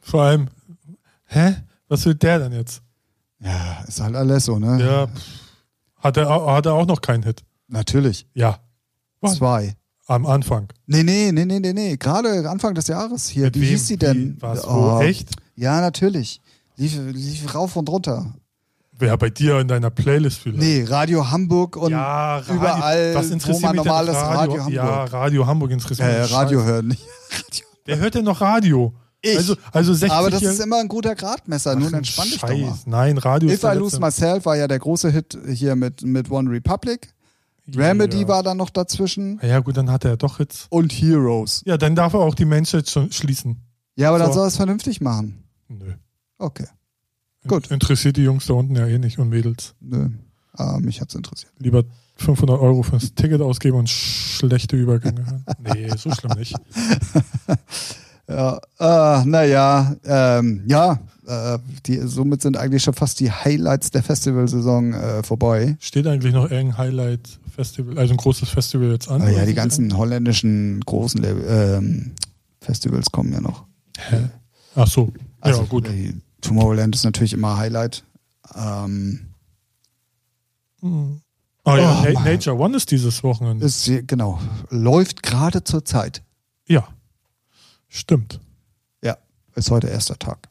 Vor 0.00 0.22
allem, 0.22 0.48
hä? 1.26 1.56
Was 1.88 2.06
will 2.06 2.14
der 2.14 2.38
denn 2.38 2.52
jetzt? 2.52 2.82
Ja, 3.44 3.84
ist 3.86 4.00
halt 4.00 4.14
Alesso, 4.16 4.58
ne? 4.58 4.82
Ja, 4.82 5.06
hat 6.02 6.16
er, 6.16 6.28
hat 6.54 6.66
er 6.66 6.72
auch 6.74 6.86
noch 6.86 7.00
keinen 7.00 7.22
Hit? 7.22 7.42
Natürlich. 7.68 8.26
Ja, 8.34 8.58
Wann? 9.20 9.34
Zwei. 9.34 9.76
am 10.06 10.26
Anfang. 10.26 10.68
Nee, 10.86 11.02
nee, 11.02 11.30
nee, 11.32 11.44
nee, 11.44 11.60
nee, 11.60 11.72
nee. 11.72 11.96
Gerade 11.96 12.48
Anfang 12.48 12.74
des 12.74 12.86
Jahres 12.88 13.28
hier. 13.28 13.44
Mit 13.44 13.54
Wie 13.56 13.60
wem? 13.62 13.68
hieß 13.68 13.86
die 13.86 13.96
denn? 13.96 14.36
Was, 14.40 14.64
Oh, 14.66 14.98
wo, 14.98 15.00
echt? 15.00 15.30
Ja, 15.56 15.80
natürlich. 15.80 16.40
Lief, 16.76 16.98
lief 17.12 17.54
rauf 17.54 17.76
und 17.76 17.88
runter. 17.88 18.34
Wer 18.98 19.16
bei 19.16 19.30
dir 19.30 19.58
in 19.60 19.68
deiner 19.68 19.90
Playlist 19.90 20.38
vielleicht? 20.38 20.62
Nee, 20.62 20.84
Radio 20.84 21.30
Hamburg 21.30 21.76
und 21.76 21.90
ja, 21.90 22.36
Radio, 22.36 22.54
überall, 22.54 23.14
was 23.14 23.28
wo 23.28 23.32
interessiert 23.32 23.62
man 23.62 23.72
mich 23.76 23.82
denn 23.82 23.88
normales 23.88 24.14
Radio, 24.16 24.54
Radio 24.56 24.72
Ja, 24.72 24.82
Hamburg. 24.84 25.12
Radio 25.12 25.46
Hamburg 25.46 25.70
interessiert 25.72 26.08
äh, 26.08 26.22
mich. 26.22 26.32
Radio 26.32 26.58
Scheiße. 26.60 26.72
hören. 26.72 26.88
nicht. 26.88 27.04
Wer 27.86 27.98
hört 27.98 28.14
denn 28.14 28.24
noch 28.24 28.40
Radio? 28.40 28.94
Ich. 29.24 29.36
Also, 29.38 29.56
also 29.72 29.94
60 29.94 30.10
Aber 30.12 30.30
das 30.30 30.42
ist 30.42 30.60
immer 30.60 30.78
ein 30.78 30.88
guter 30.88 31.14
Gradmesser. 31.14 31.74
Nun 31.76 31.94
entspann 31.94 32.28
dich 32.28 32.40
doch 32.40 32.48
mal. 32.48 32.78
Nein, 32.84 33.16
Radio 33.16 33.48
If 33.48 33.56
ist 33.56 33.64
I 33.64 33.76
Lose 33.76 33.98
Myself 33.98 34.44
war 34.44 34.56
ja 34.56 34.68
der 34.68 34.78
große 34.78 35.10
Hit 35.10 35.38
hier 35.48 35.76
mit, 35.76 36.02
mit 36.02 36.30
One 36.30 36.50
Republic. 36.50 37.14
Remedy 37.74 38.22
ja. 38.22 38.28
war 38.28 38.42
dann 38.42 38.58
noch 38.58 38.68
dazwischen. 38.68 39.40
Ja 39.42 39.60
gut, 39.60 39.78
dann 39.78 39.90
hat 39.90 40.04
er 40.04 40.18
doch 40.18 40.36
Hits. 40.36 40.66
Und 40.68 40.92
Heroes. 40.92 41.62
Ja, 41.64 41.78
dann 41.78 41.94
darf 41.94 42.12
er 42.12 42.20
auch 42.20 42.34
die 42.34 42.44
Mainstage 42.44 42.90
schon 42.90 43.10
schließen. 43.10 43.62
Ja, 43.96 44.10
aber 44.10 44.18
dann 44.18 44.28
So. 44.28 44.34
soll 44.34 44.44
er 44.44 44.48
es 44.48 44.56
vernünftig 44.56 45.00
machen. 45.00 45.44
Nö. 45.68 45.94
Okay. 46.36 46.66
Gut. 47.46 47.70
Interessiert 47.70 48.18
die 48.18 48.24
Jungs 48.24 48.46
da 48.46 48.54
unten 48.54 48.76
ja 48.76 48.86
eh 48.86 48.98
nicht 48.98 49.18
und 49.18 49.30
Mädels. 49.30 49.74
Nö. 49.80 50.10
Ah, 50.52 50.78
mich 50.80 51.00
hat's 51.00 51.14
interessiert. 51.14 51.52
Lieber 51.58 51.84
500 52.16 52.60
Euro 52.60 52.82
fürs 52.82 53.14
Ticket 53.14 53.40
ausgeben 53.40 53.78
und 53.78 53.88
schlechte 53.88 54.76
Übergänge 54.76 55.24
hören. 55.26 55.44
Nee, 55.58 55.88
so 55.96 56.10
schlimm 56.12 56.38
nicht. 56.38 56.54
Ja, 58.28 58.58
äh, 58.78 59.24
naja, 59.26 59.96
ähm, 60.04 60.62
ja, 60.66 60.98
äh, 61.26 61.58
die, 61.86 61.98
somit 62.06 62.40
sind 62.42 62.56
eigentlich 62.56 62.82
schon 62.82 62.94
fast 62.94 63.20
die 63.20 63.30
Highlights 63.30 63.90
der 63.90 64.02
Festivalsaison 64.02 64.94
äh, 64.94 65.22
vorbei. 65.22 65.76
Steht 65.80 66.06
eigentlich 66.06 66.32
noch 66.32 66.50
irgendein 66.50 66.78
Highlight-Festival, 66.78 67.98
also 67.98 68.14
ein 68.14 68.16
großes 68.16 68.48
Festival 68.48 68.90
jetzt 68.92 69.08
an? 69.10 69.20
Aber 69.22 69.30
ja, 69.30 69.44
die 69.44 69.54
ganzen 69.54 69.94
holländischen 69.96 70.80
großen 70.80 71.22
ähm, 71.48 72.12
Festivals 72.60 73.10
kommen 73.12 73.32
ja 73.32 73.40
noch. 73.42 73.64
Hä? 73.98 74.30
Ach 74.74 74.86
so. 74.88 75.12
Also, 75.40 75.60
ja, 75.62 75.66
gut. 75.68 75.88
äh, 75.88 76.14
Tomorrowland 76.40 76.94
ist 76.94 77.04
natürlich 77.04 77.34
immer 77.34 77.56
Highlight. 77.58 78.04
Ähm, 78.56 79.20
Hm. 80.80 81.20
Ah 81.64 81.78
ja, 81.78 82.00
Oh, 82.00 82.04
Na 82.04 82.12
Mann. 82.12 82.24
Nature 82.24 82.58
One 82.58 82.76
ist 82.76 82.90
dieses 82.90 83.22
Wochenende. 83.22 83.64
ist, 83.64 83.90
genau, 84.06 84.38
läuft 84.70 85.22
gerade 85.22 85.64
zur 85.64 85.84
Zeit. 85.84 86.22
ja. 86.66 86.86
Stimmt. 87.94 88.40
Ja, 89.04 89.16
ist 89.54 89.70
heute 89.70 89.86
erster 89.86 90.18
Tag. 90.18 90.48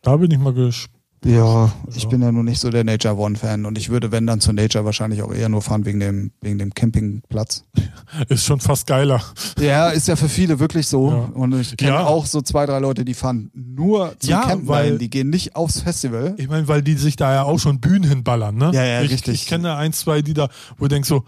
Da 0.00 0.16
bin 0.16 0.30
ich 0.30 0.38
mal 0.38 0.54
gespannt. 0.54 0.94
Ja, 1.24 1.70
ich 1.94 2.04
Ja. 2.04 2.08
bin 2.08 2.22
ja 2.22 2.30
nur 2.32 2.44
nicht 2.44 2.60
so 2.60 2.70
der 2.70 2.84
Nature 2.84 3.16
One-Fan 3.16 3.66
und 3.66 3.76
ich 3.76 3.88
würde, 3.90 4.10
wenn 4.12 4.24
dann 4.26 4.40
zu 4.40 4.52
Nature 4.52 4.84
wahrscheinlich 4.86 5.20
auch 5.20 5.34
eher 5.34 5.48
nur 5.50 5.60
fahren 5.62 5.84
wegen 5.84 5.98
dem, 6.00 6.30
wegen 6.40 6.58
dem 6.58 6.72
Campingplatz. 6.72 7.64
Ist 8.28 8.44
schon 8.46 8.60
fast 8.60 8.86
geiler. 8.86 9.20
Ja, 9.58 9.88
ist 9.90 10.06
ja 10.08 10.14
für 10.16 10.28
viele 10.30 10.60
wirklich 10.60 10.86
so. 10.86 11.10
Ja. 11.10 11.16
Und 11.34 11.52
ich 11.60 11.76
kenne 11.76 11.90
Ja. 11.92 12.06
auch 12.06 12.24
so 12.24 12.40
zwei, 12.40 12.64
drei 12.66 12.78
Leute, 12.78 13.04
die 13.04 13.14
fahren 13.14 13.50
nur 13.52 14.14
zum 14.20 14.30
Ja, 14.30 14.42
Campen 14.46 14.68
weil-. 14.68 14.96
Die 14.98 15.10
gehen 15.10 15.28
nicht 15.28 15.56
aufs 15.56 15.80
Festival. 15.80 16.34
Ich 16.38 16.48
meine, 16.48 16.68
weil 16.68 16.82
die 16.82 16.94
sich 16.94 17.16
da 17.16 17.34
ja 17.34 17.42
auch 17.42 17.58
schon 17.58 17.80
Bühnen 17.80 18.08
hinballern, 18.08 18.54
ne? 18.54 18.70
Ja, 18.72 18.84
ja, 18.84 19.02
ich, 19.02 19.10
richtig. 19.10 19.34
Ich 19.34 19.46
kenne 19.46 19.74
ein, 19.74 19.92
zwei, 19.92 20.22
die 20.22 20.32
da, 20.34 20.48
wo 20.78 20.84
du 20.84 20.88
denkst 20.88 21.08
so, 21.08 21.24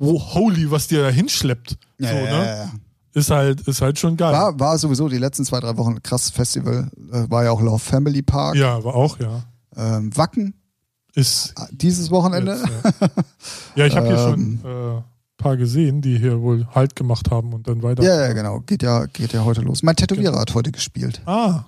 oh, 0.00 0.20
holy, 0.34 0.70
was 0.72 0.88
dir 0.88 1.02
da 1.04 1.08
hinschleppt. 1.08 1.78
Ja, 2.00 2.08
so, 2.08 2.14
ne? 2.16 2.24
ja, 2.26 2.44
ja. 2.64 2.70
Ist 3.12 3.30
halt, 3.30 3.60
ist 3.62 3.82
halt 3.82 3.98
schon 3.98 4.16
geil. 4.16 4.32
War, 4.32 4.58
war 4.60 4.78
sowieso 4.78 5.08
die 5.08 5.18
letzten 5.18 5.44
zwei, 5.44 5.58
drei 5.60 5.76
Wochen 5.76 5.94
ein 5.96 6.02
krasses 6.02 6.30
Festival. 6.30 6.90
Äh, 7.12 7.28
War 7.30 7.44
ja 7.44 7.50
auch 7.50 7.60
Love 7.60 7.78
Family 7.80 8.22
Park. 8.22 8.54
Ja, 8.56 8.82
war 8.84 8.94
auch, 8.94 9.18
ja. 9.18 9.42
Ähm, 9.76 10.16
Wacken 10.16 10.54
Ist 11.14 11.54
äh, 11.58 11.64
dieses 11.72 12.10
Wochenende. 12.10 12.52
jetzt, 12.84 13.00
ja. 13.00 13.08
ja, 13.76 13.86
ich 13.86 13.96
habe 13.96 14.06
hier 14.06 14.16
Ähm. 14.28 14.60
schon 14.62 14.70
äh, 14.98 15.02
paar 15.38 15.56
gesehen, 15.56 16.02
die 16.02 16.18
hier 16.18 16.40
wohl 16.40 16.66
Halt 16.74 16.94
gemacht 16.94 17.30
haben 17.30 17.52
und 17.52 17.66
dann 17.66 17.82
weiter. 17.82 18.02
Ja, 18.02 18.20
ja, 18.26 18.32
genau. 18.32 18.60
Geht 18.60 18.82
ja, 18.82 19.06
geht 19.06 19.32
ja 19.32 19.44
heute 19.44 19.62
los. 19.62 19.82
Mein 19.82 19.96
Tätowierer 19.96 20.30
Genau. 20.32 20.40
hat 20.42 20.54
heute 20.54 20.70
gespielt. 20.70 21.20
Ah, 21.26 21.64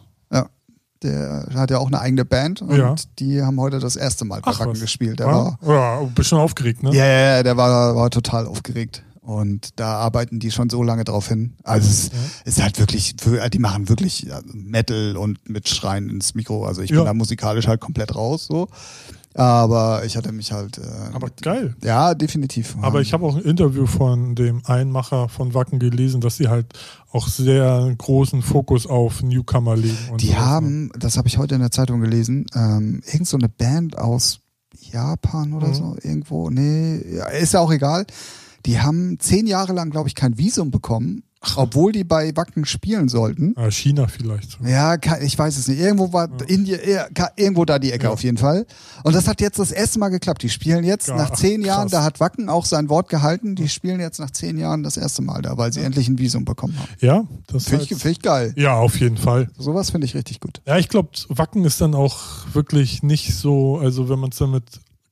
Der 1.02 1.48
hat 1.54 1.72
ja 1.72 1.78
auch 1.78 1.88
eine 1.88 1.98
eigene 2.00 2.24
Band 2.24 2.62
und 2.62 2.76
Ja. 2.76 2.94
die 3.18 3.42
haben 3.42 3.58
heute 3.58 3.80
das 3.80 3.96
erste 3.96 4.24
Mal 4.24 4.40
bei 4.40 4.52
Ach, 4.52 4.60
Wacken 4.60 4.74
was. 4.74 4.80
gespielt. 4.80 5.18
Der 5.18 5.26
ah, 5.26 5.56
war, 5.60 6.00
ja, 6.00 6.04
bisschen 6.14 6.38
aufgeregt, 6.38 6.84
ne? 6.84 6.90
ja, 6.94 7.04
ja, 7.04 7.36
ja, 7.38 7.42
der 7.42 7.56
war, 7.56 7.96
war 7.96 8.08
total 8.10 8.46
aufgeregt. 8.46 9.02
Und 9.22 9.78
da 9.78 9.94
arbeiten 9.98 10.40
die 10.40 10.50
schon 10.50 10.68
so 10.68 10.82
lange 10.82 11.04
drauf 11.04 11.28
hin. 11.28 11.54
Also 11.62 11.88
es 11.88 12.06
Ja. 12.08 12.18
ist 12.44 12.62
halt 12.62 12.78
wirklich, 12.80 13.14
die 13.16 13.58
machen 13.60 13.88
wirklich 13.88 14.26
Metal 14.52 15.16
und 15.16 15.48
mit 15.48 15.68
Schreien 15.68 16.10
ins 16.10 16.34
Mikro. 16.34 16.66
Also 16.66 16.82
ich 16.82 16.90
Ja. 16.90 16.96
bin 16.96 17.04
da 17.06 17.14
musikalisch 17.14 17.68
halt 17.68 17.80
komplett 17.80 18.14
raus 18.16 18.46
so. 18.46 18.66
Aber 19.34 20.04
ich 20.04 20.16
hatte 20.16 20.30
mich 20.32 20.52
halt. 20.52 20.76
Äh, 20.78 20.82
Aber 21.14 21.30
geil. 21.40 21.74
Ja, 21.82 22.14
definitiv. 22.14 22.76
Aber 22.82 23.00
ich 23.00 23.12
habe 23.14 23.24
auch 23.24 23.36
ein 23.36 23.42
Interview 23.42 23.86
von 23.86 24.34
dem 24.34 24.60
Einmacher 24.66 25.28
von 25.30 25.54
Wacken 25.54 25.78
gelesen, 25.78 26.20
dass 26.20 26.36
sie 26.36 26.48
halt 26.48 26.66
auch 27.12 27.28
sehr 27.28 27.94
großen 27.96 28.42
Fokus 28.42 28.86
auf 28.86 29.22
Newcomer 29.22 29.76
legen. 29.76 29.96
Die 30.18 30.26
sowas, 30.26 30.38
ne? 30.38 30.44
haben, 30.46 30.90
das 30.98 31.16
habe 31.16 31.28
ich 31.28 31.38
heute 31.38 31.54
in 31.54 31.62
der 31.62 31.70
Zeitung 31.70 32.00
gelesen, 32.00 32.44
ähm, 32.54 33.02
irgend 33.06 33.26
so 33.28 33.38
eine 33.38 33.48
Band 33.48 33.96
aus 33.96 34.40
Japan 34.92 35.54
oder 35.54 35.68
Mhm. 35.68 35.74
so 35.74 35.96
irgendwo. 36.02 36.50
Nee, 36.50 36.96
ist 37.40 37.54
ja 37.54 37.60
auch 37.60 37.72
egal. 37.72 38.04
Die 38.66 38.80
haben 38.80 39.18
zehn 39.18 39.46
Jahre 39.46 39.72
lang, 39.72 39.90
glaube 39.90 40.08
ich, 40.08 40.14
kein 40.14 40.38
Visum 40.38 40.70
bekommen, 40.70 41.24
obwohl 41.56 41.90
die 41.90 42.04
bei 42.04 42.30
Wacken 42.36 42.64
spielen 42.64 43.08
sollten. 43.08 43.54
Ah, 43.56 43.68
China 43.72 44.06
vielleicht. 44.06 44.58
Ja, 44.64 44.94
ich 45.20 45.36
weiß 45.36 45.58
es 45.58 45.66
nicht. 45.66 45.80
Irgendwo 45.80 46.12
war 46.12 46.28
Indien, 46.46 46.78
eher- 46.78 47.08
ka- 47.12 47.32
irgendwo 47.34 47.64
da 47.64 47.80
die 47.80 47.90
Ecke 47.90 48.04
Ja. 48.04 48.10
auf 48.10 48.22
jeden 48.22 48.36
Fall. 48.36 48.64
Und 49.02 49.16
das 49.16 49.26
hat 49.26 49.40
jetzt 49.40 49.58
das 49.58 49.72
erste 49.72 49.98
Mal 49.98 50.10
geklappt. 50.10 50.44
Die 50.44 50.48
spielen 50.48 50.84
jetzt 50.84 51.08
Ja, 51.08 51.16
nach 51.16 51.30
zehn 51.32 51.62
krass. 51.62 51.66
Jahren, 51.66 51.88
da 51.88 52.04
hat 52.04 52.20
Wacken 52.20 52.48
auch 52.48 52.64
sein 52.64 52.88
Wort 52.88 53.08
gehalten, 53.08 53.56
die 53.56 53.68
spielen 53.68 53.98
jetzt 53.98 54.20
nach 54.20 54.30
zehn 54.30 54.56
Jahren 54.56 54.84
das 54.84 54.96
erste 54.96 55.22
Mal 55.22 55.42
da, 55.42 55.58
weil 55.58 55.72
sie 55.72 55.80
endlich 55.80 56.06
ein 56.08 56.18
Visum 56.20 56.44
bekommen 56.44 56.78
haben. 56.78 56.88
Ja, 57.00 57.24
das 57.48 57.64
Finde 57.64 57.82
ich, 57.84 57.88
find 57.96 58.04
ich 58.18 58.22
geil. 58.22 58.52
Ja, 58.56 58.76
auf 58.76 59.00
jeden 59.00 59.16
Fall. 59.16 59.50
Sowas 59.58 59.90
finde 59.90 60.06
ich 60.06 60.14
richtig 60.14 60.38
gut. 60.38 60.62
Ja, 60.64 60.78
ich 60.78 60.88
glaube, 60.88 61.08
Wacken 61.28 61.64
ist 61.64 61.80
dann 61.80 61.96
auch 61.96 62.20
wirklich 62.52 63.02
nicht 63.02 63.34
so, 63.34 63.78
also 63.78 64.08
wenn 64.08 64.20
man 64.20 64.30
es 64.30 64.36
dann 64.38 64.52
mit 64.52 64.62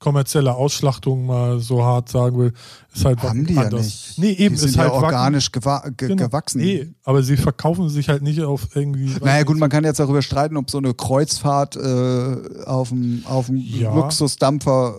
kommerzieller 0.01 0.57
Ausschlachtung 0.57 1.27
mal 1.27 1.61
so 1.61 1.85
hart 1.85 2.09
sagen 2.09 2.39
will, 2.39 2.53
ist 2.93 3.05
halt 3.05 3.23
Haben 3.23 3.45
die 3.47 3.55
ja 3.55 3.61
anders. 3.63 3.85
nicht. 3.85 4.19
Nee, 4.19 4.31
eben, 4.33 4.55
die 4.55 4.61
sind 4.61 4.71
ist 4.71 4.77
ja 4.77 4.83
halt 4.85 4.93
organisch 4.93 5.53
gewa 5.53 5.85
ge 5.97 6.09
Genau. 6.09 6.25
gewachsen. 6.27 6.61
Nee, 6.61 6.89
aber 7.05 7.23
sie 7.23 7.37
verkaufen 7.37 7.89
sich 7.91 8.09
halt 8.09 8.23
nicht 8.23 8.41
auf 8.43 8.75
irgendwie. 8.75 9.15
Naja 9.23 9.45
gut, 9.45 9.59
man 9.59 9.69
kann 9.71 9.85
jetzt 9.85 10.01
darüber 10.01 10.23
streiten, 10.23 10.57
ob 10.57 10.71
so 10.71 10.79
eine 10.79 10.95
Kreuzfahrt 10.95 11.77
äh, 11.77 12.65
auf 12.65 12.89
dem 12.89 13.23
auf 13.27 13.47
dem 13.47 13.57
Ja. 13.59 13.95
Luxusdampfer 13.95 14.95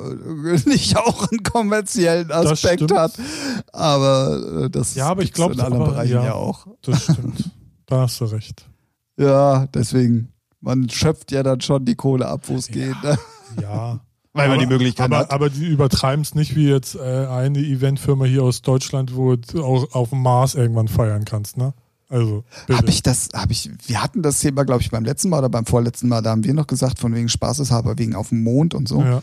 äh, 0.45 0.59
nicht 0.69 0.95
auch 0.97 1.27
einen 1.29 1.41
kommerziellen 1.43 2.31
Aspekt 2.31 2.91
hat. 2.93 3.13
Aber 3.73 4.65
äh, 4.65 4.69
das 4.69 4.93
Ja, 4.95 5.07
aber 5.07 5.23
ich 5.23 5.29
gibt's 5.33 5.37
glaub, 5.37 5.53
in 5.53 5.59
anderen 5.61 5.81
aber- 5.83 5.91
Bereichen 5.93 6.13
ja. 6.13 6.25
ja. 6.25 6.33
auch. 6.35 6.67
Das 6.83 7.03
stimmt. 7.03 7.49
da 7.87 8.01
hast 8.01 8.21
du 8.21 8.25
recht. 8.25 8.65
Ja, 9.17 9.65
deswegen, 9.73 10.31
man 10.61 10.87
schöpft 10.89 11.31
ja 11.31 11.41
dann 11.41 11.59
schon 11.59 11.85
die 11.85 11.95
Kohle 11.95 12.27
ab, 12.27 12.41
wo 12.47 12.55
es 12.55 12.67
geht. 12.67 12.95
Ne? 13.03 13.17
Ja. 13.61 13.99
Weil 14.33 14.47
man 14.47 14.59
die 14.59 14.65
Möglichkeit 14.65 15.05
aber, 15.05 15.19
hat. 15.19 15.31
Aber 15.31 15.49
die 15.49 15.67
übertreiben 15.67 16.21
es 16.21 16.35
nicht 16.35 16.55
wie 16.55 16.69
jetzt 16.69 16.95
äh, 16.95 16.99
eine 16.99 17.59
Eventfirma 17.59 18.25
hier 18.25 18.43
aus 18.43 18.61
Deutschland, 18.61 19.15
wo 19.15 19.35
du 19.35 19.63
auch 19.63 19.93
auf 19.93 20.09
dem 20.09 20.21
Mars 20.21 20.55
irgendwann 20.55 20.87
feiern 20.87 21.25
kannst, 21.25 21.57
ne? 21.57 21.73
Also. 22.07 22.43
Habe 22.69 22.89
ich 22.89 23.03
das, 23.03 23.29
habe 23.33 23.53
ich, 23.53 23.69
wir 23.87 24.03
hatten 24.03 24.21
das 24.21 24.39
Thema, 24.39 24.63
glaube 24.63 24.81
ich, 24.81 24.91
beim 24.91 25.05
letzten 25.05 25.29
Mal 25.29 25.39
oder 25.39 25.49
beim 25.49 25.65
vorletzten 25.65 26.09
Mal, 26.09 26.21
da 26.21 26.31
haben 26.31 26.43
wir 26.43 26.53
noch 26.53 26.67
gesagt, 26.67 26.99
von 26.99 27.15
wegen 27.15 27.29
Spaßeshalber, 27.29 27.97
wegen 27.97 28.15
auf 28.15 28.29
dem 28.29 28.43
Mond 28.43 28.73
und 28.73 28.87
so. 28.87 29.01
ja. 29.01 29.21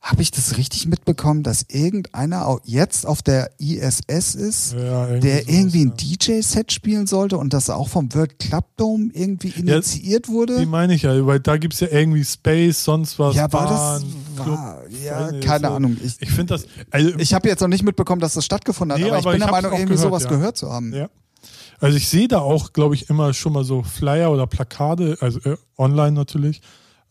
Habe 0.00 0.22
ich 0.22 0.30
das 0.30 0.56
richtig 0.56 0.86
mitbekommen, 0.86 1.42
dass 1.42 1.66
irgendeiner 1.68 2.46
auch 2.46 2.60
jetzt 2.62 3.04
auf 3.04 3.20
der 3.20 3.50
ISS 3.58 4.36
ist, 4.36 4.74
Ja, 4.74 5.06
der 5.06 5.40
sowas, 5.40 5.54
irgendwie 5.54 5.86
ein 5.86 5.94
ja. 5.98 6.16
DJ-Set 6.16 6.70
spielen 6.72 7.08
sollte 7.08 7.36
und 7.36 7.52
das 7.52 7.68
auch 7.68 7.88
vom 7.88 8.14
World 8.14 8.38
Club 8.38 8.64
Dome 8.76 9.10
irgendwie 9.12 9.48
initiiert 9.48 10.28
Die 10.28 10.30
wurde? 10.30 10.64
meine 10.66 10.94
ich 10.94 11.02
ja, 11.02 11.26
weil 11.26 11.40
da 11.40 11.56
gibt 11.56 11.74
es 11.74 11.80
ja 11.80 11.88
irgendwie 11.90 12.24
Space, 12.24 12.84
sonst 12.84 13.18
was. 13.18 13.34
Ja, 13.34 13.52
war 13.52 13.66
Bahn, 13.66 14.02
das, 14.04 14.04
Club, 14.44 14.58
ja, 15.04 15.30
keine 15.40 15.68
so. 15.68 15.74
Ahnung. 15.74 15.96
Ich, 16.02 16.20
Ich 16.20 16.30
finde 16.30 16.54
das. 16.54 16.66
Also, 16.90 17.16
ich 17.18 17.34
habe 17.34 17.48
jetzt 17.48 17.60
noch 17.60 17.68
nicht 17.68 17.82
mitbekommen, 17.84 18.20
dass 18.20 18.34
das 18.34 18.44
stattgefunden 18.44 18.94
hat, 18.94 19.02
Nee, 19.02 19.10
aber 19.10 19.18
ich 19.18 19.24
aber 19.26 19.32
bin 19.32 19.40
ich 19.40 19.46
der 19.46 19.52
Meinung, 19.52 19.72
irgendwie 19.72 19.94
gehört, 19.94 20.08
sowas 20.08 20.22
ja. 20.24 20.28
gehört 20.30 20.56
zu 20.56 20.70
haben. 20.70 20.92
ja. 20.94 21.08
Also 21.80 21.96
ich 21.96 22.08
sehe 22.08 22.26
da 22.26 22.40
auch, 22.40 22.72
glaube 22.72 22.96
ich, 22.96 23.08
immer 23.08 23.32
schon 23.34 23.52
mal 23.52 23.62
so 23.62 23.84
Flyer 23.84 24.32
oder 24.32 24.48
Plakate, 24.48 25.16
also 25.20 25.38
äh, 25.48 25.56
online 25.76 26.12
natürlich, 26.12 26.60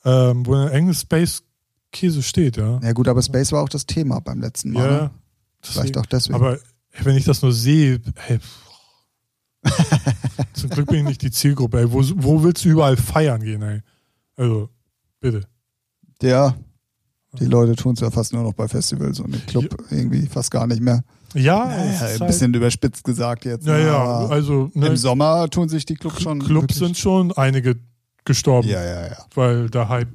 ähm, 0.03 0.45
wo 0.45 0.55
ein 0.55 0.67
enges 0.69 1.01
Space 1.01 1.43
Käse 1.93 2.21
steht, 2.21 2.57
ja. 2.57 2.79
Ja 2.83 2.91
gut, 2.91 3.07
aber 3.07 3.21
Space 3.21 3.53
war 3.53 3.63
auch 3.63 3.69
das 3.69 3.85
Thema 3.85 4.19
beim 4.19 4.41
letzten 4.41 4.71
Mal. 4.71 4.83
Ja, 4.83 4.91
ne? 4.91 5.11
Vielleicht 5.61 5.95
deswegen. 5.95 5.99
auch 5.99 6.05
deswegen. 6.05 6.35
Aber 6.35 6.59
wenn 7.03 7.15
ich 7.15 7.23
das 7.23 7.41
nur 7.41 7.53
sehe, 7.53 8.01
hey, 8.15 8.39
zum 10.53 10.69
Glück 10.69 10.87
bin 10.87 10.99
ich 10.99 11.05
nicht 11.05 11.21
die 11.21 11.31
Zielgruppe. 11.31 11.79
Ey. 11.79 11.91
Wo, 11.91 12.03
wo 12.15 12.43
willst 12.43 12.65
du 12.65 12.69
überall 12.69 12.97
feiern 12.97 13.41
gehen? 13.41 13.61
Ey? 13.61 13.81
Also, 14.35 14.69
bitte. 15.19 15.41
ja, 16.21 16.55
die 17.33 17.45
Leute 17.45 17.75
tun 17.75 17.93
es 17.93 17.99
ja 17.99 18.09
fast 18.11 18.33
nur 18.33 18.43
noch 18.43 18.53
bei 18.53 18.67
Festivals 18.67 19.19
und 19.19 19.35
im 19.35 19.45
Club 19.45 19.77
irgendwie 19.91 20.25
fast 20.27 20.49
gar 20.51 20.65
nicht 20.67 20.81
mehr. 20.81 21.03
Ja, 21.33 21.65
Naja, 21.65 21.81
ein 21.83 21.99
halt- 21.99 22.27
bisschen 22.27 22.53
überspitzt 22.53 23.03
gesagt 23.03 23.45
jetzt. 23.45 23.67
ja, 23.67 23.77
ja, 23.77 24.25
also 24.27 24.71
ne, 24.73 24.87
Im 24.87 24.97
Sommer 24.97 25.49
tun 25.49 25.67
sich 25.69 25.85
die 25.85 25.95
Clubs 25.95 26.21
schon. 26.21 26.39
Clubs 26.39 26.75
sind 26.75 26.97
schon 26.97 27.31
einige 27.33 27.75
gestorben, 28.25 28.69
Ja, 28.69 28.83
ja, 28.83 29.07
ja. 29.07 29.17
weil 29.35 29.69
der 29.69 29.89
Hype, 29.89 30.09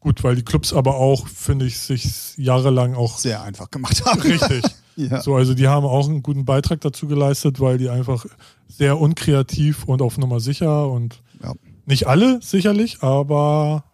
gut, 0.00 0.24
weil 0.24 0.34
die 0.36 0.42
Clubs 0.42 0.72
aber 0.72 0.96
auch, 0.96 1.28
finde 1.28 1.66
ich, 1.66 1.78
sich 1.78 2.36
jahrelang 2.38 2.94
auch 2.94 3.18
Sehr 3.18 3.42
einfach 3.42 3.70
gemacht 3.70 4.04
haben. 4.04 4.20
richtig. 4.22 4.62
Ja. 4.98 5.20
So, 5.20 5.36
also 5.36 5.52
die 5.52 5.68
haben 5.68 5.84
auch 5.84 6.08
einen 6.08 6.22
guten 6.22 6.46
Beitrag 6.46 6.80
dazu 6.80 7.06
geleistet, 7.06 7.60
weil 7.60 7.76
die 7.76 7.90
einfach 7.90 8.24
sehr 8.66 8.98
unkreativ 8.98 9.84
und 9.84 10.00
auf 10.00 10.16
Nummer 10.16 10.40
sicher 10.40 10.88
und 10.90 11.20
Ja. 11.42 11.52
nicht 11.84 12.06
alle 12.06 12.40
sicherlich, 12.40 13.02
aber 13.02 13.84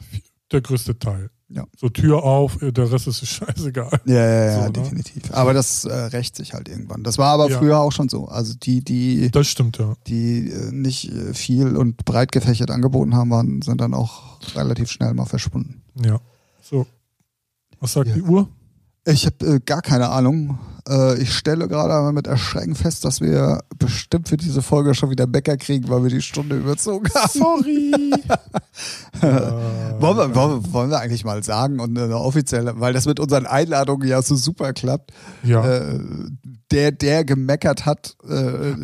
der 0.53 0.61
größte 0.61 1.01
Teil. 1.01 1.31
Ja. 1.55 1.67
So 1.79 1.89
Tür 1.91 2.23
auf, 2.25 2.57
der 2.61 2.91
Rest 2.91 3.07
ist 3.09 3.27
scheißegal. 3.27 3.91
Ja, 4.07 4.15
ja, 4.15 4.45
ja, 4.47 4.55
So, 4.61 4.67
ne? 4.67 4.73
definitiv. 4.73 5.33
Aber 5.33 5.53
das 5.53 5.85
äh, 5.85 5.93
rächt 5.95 6.35
sich 6.37 6.55
halt 6.55 6.69
irgendwann. 6.69 7.03
Das 7.05 7.19
war 7.19 7.29
aber 7.35 7.51
Ja. 7.51 7.59
früher 7.59 7.79
auch 7.79 7.93
schon 7.93 8.09
so. 8.09 8.27
Also 8.27 8.55
die, 8.55 8.83
die, 8.83 9.31
Das 9.31 9.49
stimmt, 9.49 9.77
ja. 9.79 9.95
die 10.07 10.51
äh, 10.51 10.73
nicht 10.73 11.13
äh, 11.13 11.35
viel 11.35 11.77
und 11.77 12.05
breit 12.07 12.33
gefächert 12.33 12.71
angeboten 12.71 13.15
haben, 13.15 13.31
waren, 13.31 13.61
sind 13.61 13.81
dann 13.83 13.93
auch 13.93 14.39
relativ 14.55 14.91
schnell 14.91 15.13
mal 15.13 15.27
verschwunden. 15.27 15.83
Ja. 16.03 16.19
So. 16.63 16.87
Was 17.81 17.93
sagt 17.93 18.09
Ja. 18.09 18.15
die 18.15 18.23
Uhr? 18.23 18.49
Ich 19.05 19.27
habe 19.27 19.45
äh, 19.47 19.61
gar 19.65 19.83
keine 19.83 20.09
Ahnung. 20.09 20.59
Äh, 20.89 21.21
ich 21.23 21.33
stelle 21.35 21.69
gerade 21.69 21.93
aber 21.93 22.13
mit 22.13 22.27
Erschrecken 22.27 22.75
fest, 22.75 23.05
dass 23.05 23.21
wir 23.21 23.61
bestimmt 23.79 24.29
für 24.29 24.37
diese 24.37 24.63
Folge 24.63 24.95
schon 24.95 25.11
wieder 25.11 25.27
Bäcker 25.27 25.57
kriegen, 25.57 25.89
weil 25.89 26.03
wir 26.03 26.11
die 26.11 26.23
Stunde 26.23 26.57
überzogen 26.57 27.09
haben. 27.15 27.31
Sorry. 27.33 27.93
Wollen 29.21 30.17
wir, 30.17 30.35
wollen, 30.35 30.63
wir- 30.65 30.73
wollen 30.73 30.91
wir 30.91 30.99
eigentlich 30.99 31.25
mal 31.25 31.43
sagen 31.43 31.79
und 31.81 31.97
äh, 31.97 32.03
offiziell, 32.13 32.73
weil 32.77 32.93
das 32.93 33.07
mit 33.07 33.21
unseren 33.21 33.47
Einladungen 33.47 34.09
ja 34.09 34.21
so 34.23 34.35
super 34.35 34.73
klappt, 34.73 35.13
ja. 35.45 35.65
äh, 35.65 36.01
der, 36.73 36.91
der 36.93 37.25
gemeckert 37.25 37.87
hat, 37.87 38.17
äh, 38.29 38.33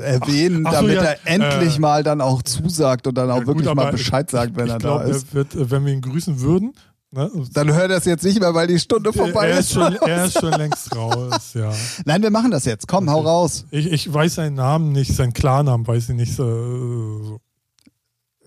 erwähnen, 0.00 0.64
Ach 0.66 0.74
so, 0.74 0.80
damit 0.82 0.96
ja, 0.96 1.02
er 1.02 1.18
endlich 1.24 1.76
äh, 1.76 1.80
mal 1.80 2.02
dann 2.04 2.20
auch 2.20 2.42
zusagt 2.42 3.06
und 3.06 3.16
dann 3.16 3.30
auch 3.30 3.40
Ja, 3.40 3.46
wirklich 3.46 3.66
gut, 3.66 3.76
mal 3.76 3.90
Bescheid 3.90 4.30
sagt, 4.30 4.56
wenn 4.56 4.66
ich 4.66 4.72
er 4.72 4.78
glaub, 4.78 5.02
da 5.02 5.08
ist. 5.08 5.28
Er 5.30 5.34
wird, 5.34 5.54
äh, 5.54 5.70
wenn 5.70 5.84
wir 5.86 5.92
ihn 5.92 6.02
grüßen 6.02 6.40
würden, 6.40 6.72
ne, 7.10 7.30
Dann 7.52 7.74
hört 7.74 7.90
er 7.90 7.98
es 7.98 8.04
jetzt 8.04 8.24
nicht 8.24 8.40
mehr, 8.40 8.54
weil 8.54 8.66
die 8.66 8.78
Stunde 8.78 9.12
vorbei 9.12 9.50
er, 9.50 9.60
ist. 9.60 9.72
schon, 9.72 9.94
er 9.96 10.24
ist 10.26 10.38
schon 10.38 10.52
längst 10.52 10.94
raus, 10.94 11.54
ja. 11.54 11.72
Nein, 12.04 12.22
wir 12.22 12.30
machen 12.30 12.50
das 12.50 12.64
jetzt. 12.64 12.86
Komm, 12.88 13.10
hau 13.10 13.20
raus. 13.20 13.64
Ich, 13.70 13.90
ich 13.90 14.12
weiß 14.12 14.36
seinen 14.36 14.54
Namen 14.54 14.92
nicht, 14.92 15.14
seinen 15.14 15.32
Klarnamen 15.32 15.86
weiß 15.86 16.10
ich 16.10 16.16
nicht. 16.16 16.34
So, 16.34 17.40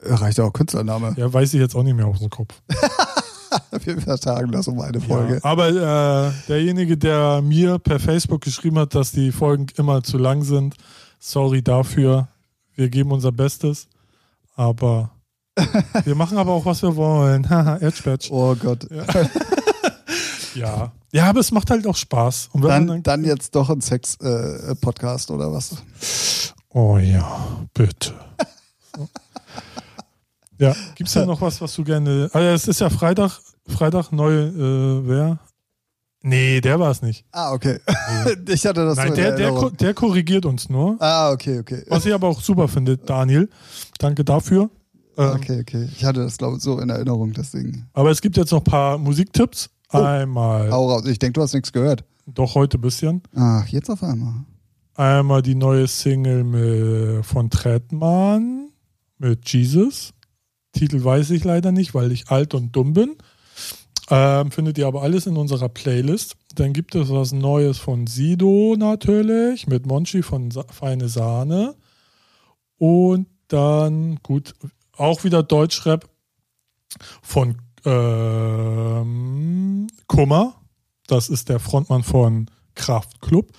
Reicht 0.03 0.39
auch 0.39 0.51
Künstlername. 0.51 1.13
ja, 1.17 1.31
weiß 1.31 1.53
ich 1.53 1.59
jetzt 1.59 1.75
auch 1.75 1.83
nicht 1.83 1.95
mehr 1.95 2.07
aus 2.07 2.19
dem 2.19 2.29
Kopf. 2.29 2.61
Wir 3.83 3.99
vertagen 3.99 4.51
das 4.51 4.67
um 4.67 4.79
eine 4.79 5.01
Folge. 5.01 5.35
Ja, 5.35 5.43
aber 5.43 5.69
äh, 5.69 6.31
derjenige, 6.47 6.97
der 6.97 7.41
mir 7.41 7.79
per 7.79 7.99
Facebook 7.99 8.41
geschrieben 8.41 8.79
hat, 8.79 8.95
dass 8.95 9.11
die 9.11 9.31
Folgen 9.31 9.67
immer 9.77 10.03
zu 10.03 10.17
lang 10.17 10.43
sind, 10.43 10.75
sorry 11.19 11.61
dafür. 11.61 12.29
Wir 12.75 12.89
geben 12.89 13.11
unser 13.11 13.31
Bestes. 13.31 13.88
Aber 14.55 15.11
wir 16.06 16.15
machen 16.15 16.38
aber 16.38 16.52
auch, 16.52 16.65
was 16.65 16.82
wir 16.82 16.95
wollen. 16.95 17.49
Haha, 17.49 17.78
Edge 17.78 18.02
Badge. 18.03 18.28
Oh 18.32 18.56
Gott. 18.56 18.88
Ja. 20.53 20.91
Ja, 21.14 21.30
aber 21.30 21.40
es 21.40 21.49
macht 21.52 21.69
halt 21.69 21.88
auch 21.88 21.95
Spaß. 21.95 22.49
Und 22.52 22.64
man 22.64 22.86
Dann, 22.86 23.03
dann 23.03 23.23
jetzt 23.23 23.56
doch 23.56 23.69
ein 23.69 23.80
Sex-Podcast 23.80 25.32
oder 25.32 25.49
was? 25.52 25.78
Oh 26.73 26.98
ja, 26.98 27.65
bitte. 27.73 28.14
So. 28.94 29.07
Ja, 30.57 30.76
gibt's 30.95 31.14
denn 31.14 31.28
noch 31.28 31.40
was, 31.40 31.61
was 31.61 31.73
du 31.76 31.86
gerne. 31.86 32.30
Ah 32.34 32.40
ja, 32.41 32.53
es 32.53 32.68
ist 32.68 32.82
ja 32.82 32.90
Freitag, 32.90 33.40
Freitag 33.65 34.11
neu, 34.11 34.34
äh, 34.34 35.07
wer? 35.07 35.40
Nee, 36.22 36.60
der 36.60 36.80
war 36.82 36.91
es 36.91 37.02
nicht. 37.02 37.26
Ah, 37.32 37.53
okay. 37.53 37.80
ich 38.48 38.65
hatte 38.65 38.86
das 38.86 38.98
Nein, 38.98 39.15
der, 39.15 39.32
der, 39.36 39.52
ko- 39.52 39.69
der 39.69 39.94
korrigiert 39.94 40.45
uns 40.45 40.69
nur. 40.69 40.98
Ah, 40.99 41.32
okay, 41.32 41.60
okay. 41.60 41.84
Was 41.88 42.06
ich 42.06 42.14
aber 42.14 42.28
auch 42.28 42.41
super 42.41 42.68
finde, 42.68 42.98
Daniel. 42.98 43.49
Danke 43.99 44.26
dafür. 44.26 44.69
Ähm, 45.17 45.31
Okay, 45.35 45.59
okay. 45.61 45.89
Ich 45.95 46.03
hatte 46.05 46.21
das, 46.21 46.38
glaube 46.38 46.57
ich, 46.57 46.63
so 46.63 46.79
in 46.79 46.89
Erinnerung, 46.89 47.33
deswegen. 47.33 47.88
Aber 47.93 48.11
es 48.11 48.21
gibt 48.21 48.38
jetzt 48.38 48.51
noch 48.51 48.59
ein 48.59 48.63
paar 48.63 48.97
Musiktipps. 48.97 49.69
Oh. 49.93 49.97
Einmal, 49.97 50.71
Hau 50.71 50.89
raus. 50.89 51.05
Ich 51.05 51.19
denke, 51.19 51.33
du 51.33 51.41
hast 51.41 51.53
nichts 51.53 51.71
gehört. 51.73 52.03
doch 52.25 52.55
heute 52.55 52.77
ein 52.77 52.81
bisschen. 52.81 53.21
Ach, 53.35 53.67
jetzt 53.67 53.89
auf 53.89 54.03
einmal. 54.03 54.45
Einmal 54.95 55.41
die 55.41 55.55
neue 55.55 55.88
Single 55.88 56.43
mit, 56.43 57.25
von 57.25 57.49
Trettmann 57.49 58.69
mit 59.17 59.51
Jesus. 59.51 60.13
Titel 60.73 61.03
weiß 61.03 61.31
ich 61.31 61.43
leider 61.43 61.71
nicht, 61.71 61.93
weil 61.93 62.11
ich 62.11 62.29
alt 62.29 62.53
und 62.53 62.75
dumm 62.75 62.93
bin. 62.93 63.15
Ähm, 64.09 64.51
findet 64.51 64.77
ihr 64.77 64.88
aber 64.88 65.03
alles 65.03 65.25
in 65.27 65.38
unserer 65.38 65.69
Playlist. 65.69 66.35
Dann 66.55 66.73
gibt 66.73 66.95
es 66.95 67.09
was 67.09 67.31
Neues 67.31 67.77
von 67.77 68.07
Sido 68.07 68.75
natürlich, 68.77 69.67
mit 69.67 69.85
Monchi 69.85 70.21
von 70.21 70.51
Sa 70.51 70.65
Feine 70.69 71.07
Sahne. 71.07 71.75
Und 72.77 73.27
dann, 73.47 74.19
gut, 74.23 74.53
auch 75.02 75.23
wieder 75.23 75.44
Deutschrap 75.44 76.10
von 77.22 77.57
ähm, 77.86 79.88
Kummer. 80.07 80.56
Das 81.07 81.30
ist 81.30 81.49
der 81.49 81.60
Frontmann 81.60 82.03
von 82.03 82.49
Kraftklub. 82.76 83.52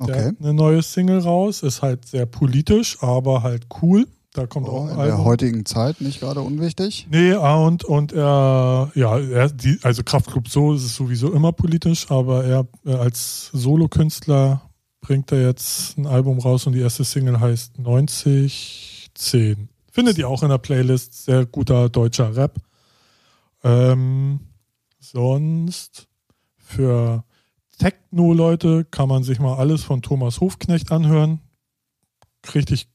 Der 0.00 0.08
Okay. 0.16 0.24
hat 0.28 0.34
eine 0.40 0.54
neue 0.54 0.82
Single 0.82 1.18
raus. 1.20 1.62
Ist 1.62 1.82
halt 1.82 2.06
sehr 2.06 2.26
politisch, 2.26 2.96
aber 3.02 3.42
halt 3.42 3.66
cool. 3.82 4.06
Da 4.32 4.46
kommt 4.46 4.68
Oh, 4.68 4.72
auch 4.72 4.84
ein 4.86 4.90
in 4.90 4.96
der 4.96 5.04
Album. 5.12 5.24
heutigen 5.26 5.64
Zeit 5.64 6.00
nicht 6.00 6.18
gerade 6.20 6.40
unwichtig. 6.40 7.06
Nee, 7.10 7.34
ah, 7.34 7.54
und, 7.56 7.84
und 7.84 8.12
er, 8.12 8.90
ja, 8.96 9.16
er, 9.18 9.48
die, 9.50 9.78
also 9.82 10.02
Kraftklub 10.02 10.48
so 10.48 10.74
ist 10.74 10.82
es 10.84 10.96
sowieso 10.96 11.32
immer 11.32 11.52
politisch, 11.52 12.10
aber 12.10 12.44
er 12.44 12.66
äh, 12.84 12.94
als 12.94 13.50
Solokünstler 13.52 14.62
bringt 15.00 15.30
er 15.30 15.42
jetzt 15.46 15.96
ein 15.98 16.06
Album 16.08 16.40
raus 16.40 16.66
und 16.66 16.72
die 16.72 16.80
erste 16.80 17.04
Single 17.04 17.38
heißt 17.38 17.78
9010. 17.78 19.68
Findet 19.94 20.18
ihr 20.18 20.28
auch 20.28 20.42
in 20.42 20.48
der 20.48 20.58
Playlist. 20.58 21.24
Sehr 21.24 21.46
guter 21.46 21.88
deutscher 21.88 22.34
Rap. 22.34 22.60
Ähm, 23.62 24.40
sonst 24.98 26.08
für 26.56 27.22
Techno-Leute 27.78 28.86
kann 28.86 29.08
man 29.08 29.22
sich 29.22 29.38
mal 29.38 29.54
alles 29.54 29.84
von 29.84 30.02
Thomas 30.02 30.40
Hofknecht 30.40 30.90
anhören. 30.90 31.38
Richtig, 32.56 32.88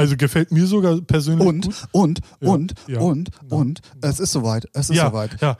also 0.00 0.16
gefällt 0.16 0.50
mir 0.50 0.66
sogar 0.66 1.00
persönlich 1.00 1.46
und, 1.46 1.64
gut. 1.66 1.74
Und, 1.92 2.20
ja, 2.40 2.48
und, 2.50 2.74
ja, 2.86 3.00
und, 3.00 3.30
ja, 3.50 3.56
und, 3.56 3.80
es 4.00 4.20
ist 4.20 4.32
soweit, 4.32 4.66
es 4.72 4.90
ist 4.90 4.98
soweit. 4.98 5.40
Ja. 5.40 5.56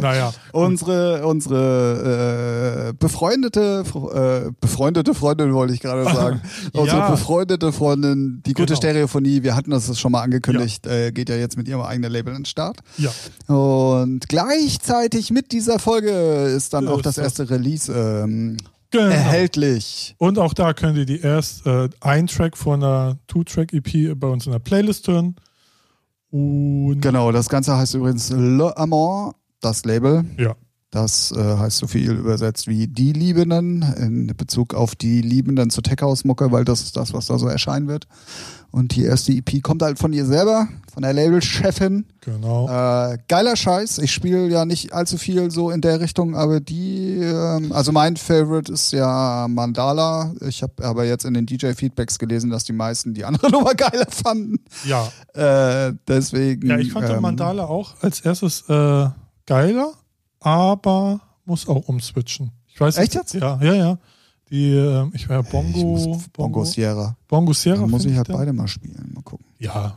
naja. 0.00 0.32
Unsere, 0.52 1.26
unsere 1.26 2.88
äh, 2.88 2.92
befreundete, 2.98 3.84
äh, 4.14 4.50
befreundete 4.60 5.14
Freundin 5.14 5.52
wollte 5.52 5.74
ich 5.74 5.80
gerade 5.80 6.04
sagen. 6.14 6.40
unsere 6.72 7.10
befreundete 7.10 7.72
Freundin, 7.72 8.42
die 8.46 8.54
gute 8.54 8.66
genau. 8.66 8.76
Stereophonie, 8.78 9.42
wir 9.42 9.54
hatten 9.56 9.70
das 9.70 9.98
schon 9.98 10.12
mal 10.12 10.22
angekündigt, 10.22 10.86
äh, 10.86 11.12
geht 11.12 11.28
ja 11.28 11.36
jetzt 11.36 11.56
mit 11.56 11.68
ihrem 11.68 11.82
eigenen 11.82 12.10
Label 12.10 12.34
in 12.34 12.40
den 12.40 12.46
Start. 12.46 12.78
Ja. 12.98 13.10
Und 13.54 14.28
gleichzeitig 14.28 15.30
mit 15.30 15.52
dieser 15.52 15.78
Folge 15.78 16.10
ist 16.10 16.72
dann 16.72 16.88
auch 16.88 17.02
das 17.02 17.18
erste 17.18 17.50
Release 17.50 17.92
ähm, 17.92 18.56
Genau. 18.92 19.06
erhältlich. 19.06 20.14
Und 20.18 20.38
auch 20.38 20.54
da 20.54 20.72
könnt 20.74 20.96
ihr 20.98 21.06
die 21.06 21.20
erst 21.20 21.66
äh, 21.66 21.88
ein 22.00 22.26
Track 22.26 22.56
von 22.56 22.82
einer 22.82 23.18
Two-Track-EP 23.26 24.18
bei 24.18 24.28
uns 24.28 24.46
in 24.46 24.52
der 24.52 24.58
Playlist 24.58 25.08
hören. 25.08 25.36
Und 26.30 27.00
Genau, 27.00 27.32
das 27.32 27.48
Ganze 27.48 27.76
heißt 27.76 27.94
übrigens 27.94 28.30
Le 28.30 28.76
Amant, 28.76 29.34
das 29.60 29.84
Label. 29.84 30.24
ja, 30.38 30.54
Das 30.92 31.32
äh, 31.32 31.56
heißt 31.56 31.78
so 31.78 31.86
viel 31.86 32.12
übersetzt 32.12 32.68
wie 32.68 32.86
die 32.86 33.14
Liebenden 33.14 33.80
in 33.96 34.26
Bezug 34.36 34.74
auf 34.74 34.94
die 34.94 35.22
Liebenden 35.22 35.70
zur 35.70 35.82
Tech 35.82 35.96
House 36.02 36.24
Mucke, 36.24 36.52
weil 36.52 36.66
das 36.66 36.82
ist 36.82 36.98
das, 36.98 37.14
was 37.14 37.28
da 37.28 37.38
so 37.38 37.48
erscheinen 37.48 37.88
wird. 37.88 38.06
Und 38.70 38.94
die 38.94 39.04
erste 39.04 39.32
EP 39.32 39.62
kommt 39.62 39.82
halt 39.82 39.98
von 39.98 40.12
ihr 40.12 40.26
selber, 40.26 40.68
von 40.92 41.02
der 41.02 41.14
Labelchefin. 41.14 42.04
genau. 42.20 42.68
Äh, 42.68 43.16
geiler 43.26 43.56
Scheiß. 43.56 43.98
Ich 43.98 44.12
spiele 44.12 44.48
ja 44.48 44.66
nicht 44.66 44.92
allzu 44.92 45.16
viel 45.16 45.50
so 45.50 45.70
in 45.70 45.80
der 45.80 46.00
Richtung, 46.00 46.36
aber 46.36 46.60
die, 46.60 47.20
ähm, 47.22 47.72
also 47.72 47.90
mein 47.92 48.18
Favorite 48.18 48.70
ist 48.70 48.92
ja 48.92 49.46
Mandala. 49.48 50.34
Ich 50.46 50.62
habe 50.62 50.84
aber 50.84 51.06
jetzt 51.06 51.24
in 51.24 51.32
den 51.32 51.46
DJ-Feedbacks 51.46 52.18
gelesen, 52.18 52.50
dass 52.50 52.64
die 52.64 52.74
meisten 52.74 53.14
die 53.14 53.24
andere 53.24 53.50
Nummer 53.50 53.74
geiler 53.74 54.06
fanden. 54.10 54.58
ja. 54.84 55.10
Äh, 55.32 55.94
deswegen. 56.06 56.68
ja, 56.68 56.76
ich 56.76 56.92
fand 56.92 57.08
ähm, 57.08 57.22
Mandala 57.22 57.64
auch 57.64 57.94
als 58.02 58.20
erstes 58.20 58.68
äh, 58.68 59.08
geiler, 59.46 59.94
aber 60.44 61.20
muss 61.44 61.68
auch 61.68 61.88
umswitchen. 61.88 62.50
Ich 62.68 62.80
weiß 62.80 62.98
Echt 62.98 63.14
jetzt? 63.14 63.34
Ja, 63.34 63.58
ja, 63.62 63.74
ja. 63.74 63.98
Die, 64.50 64.70
äh, 64.70 65.08
ich 65.14 65.28
war 65.28 65.40
Ich 65.40 65.52
muss 65.52 66.04
Bongo, 66.04 66.22
Bongo 66.32 66.64
Sierra. 66.64 67.16
Bongo 67.28 67.52
Sierra. 67.52 67.80
Dann 67.80 67.90
muss 67.90 68.04
ich 68.04 68.16
halt 68.16 68.28
den- 68.28 68.36
beide 68.36 68.52
mal 68.52 68.68
spielen. 68.68 69.10
Mal 69.14 69.22
gucken. 69.22 69.46
Ja, 69.58 69.94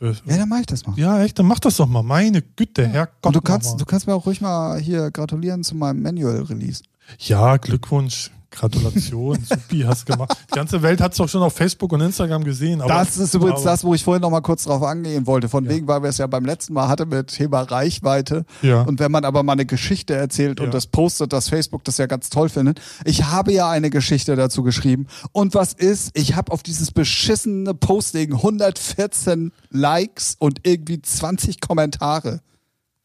Ja, 0.00 0.36
dann 0.36 0.48
mach 0.48 0.60
ich 0.60 0.66
das 0.66 0.86
mal. 0.86 0.98
Ja, 0.98 1.22
echt, 1.22 1.38
dann 1.38 1.46
mach 1.46 1.60
das 1.60 1.76
doch 1.76 1.86
mal. 1.86 2.02
Meine 2.02 2.42
Güte, 2.42 2.86
Herrgott. 2.86 3.24
Und 3.26 3.36
du 3.36 3.40
kannst, 3.40 3.80
du 3.80 3.84
kannst 3.86 4.06
mir 4.06 4.14
auch 4.14 4.26
ruhig 4.26 4.40
mal 4.40 4.78
hier 4.78 5.10
gratulieren 5.10 5.62
zu 5.64 5.74
meinem 5.76 6.02
Manual-Release. 6.02 6.82
Ja, 7.20 7.56
Glückwunsch. 7.56 8.30
Gratulation, 8.54 9.38
supi, 9.44 9.82
hast 9.82 10.06
gemacht. 10.06 10.36
Die 10.50 10.54
ganze 10.56 10.80
Welt 10.82 11.00
hat 11.00 11.12
es 11.12 11.18
doch 11.18 11.28
schon 11.28 11.42
auf 11.42 11.54
Facebook 11.54 11.92
und 11.92 12.00
Instagram 12.00 12.44
gesehen. 12.44 12.82
Das 12.86 13.16
ist 13.16 13.34
übrigens 13.34 13.62
das, 13.62 13.84
wo 13.84 13.94
ich 13.94 14.04
vorhin 14.04 14.22
noch 14.22 14.30
mal 14.30 14.40
kurz 14.40 14.64
drauf 14.64 14.82
angehen 14.82 15.26
wollte. 15.26 15.48
Von 15.48 15.64
Ja. 15.64 15.70
wegen, 15.70 15.88
weil 15.88 16.02
wir 16.02 16.08
es 16.08 16.18
ja 16.18 16.26
beim 16.26 16.44
letzten 16.44 16.72
Mal 16.74 16.88
hatten 16.88 17.08
mit 17.08 17.28
Thema 17.28 17.62
Reichweite. 17.62 18.44
Ja. 18.62 18.82
Und 18.82 19.00
wenn 19.00 19.10
man 19.12 19.24
aber 19.24 19.42
mal 19.42 19.52
eine 19.52 19.66
Geschichte 19.66 20.14
erzählt 20.14 20.60
Ja. 20.60 20.66
und 20.66 20.74
das 20.74 20.86
postet, 20.86 21.32
dass 21.32 21.48
Facebook 21.48 21.84
das 21.84 21.98
ja 21.98 22.06
ganz 22.06 22.30
toll 22.30 22.48
findet. 22.48 22.80
Ich 23.04 23.24
habe 23.24 23.52
ja 23.52 23.68
eine 23.68 23.90
Geschichte 23.90 24.36
dazu 24.36 24.62
geschrieben. 24.62 25.06
Und 25.32 25.54
was 25.54 25.72
ist? 25.72 26.10
Ich 26.14 26.36
habe 26.36 26.52
auf 26.52 26.62
dieses 26.62 26.90
beschissene 26.92 27.74
Posting 27.74 28.32
114 28.34 29.52
Likes 29.70 30.36
und 30.38 30.60
irgendwie 30.64 31.00
20 31.02 31.60
Kommentare. 31.60 32.40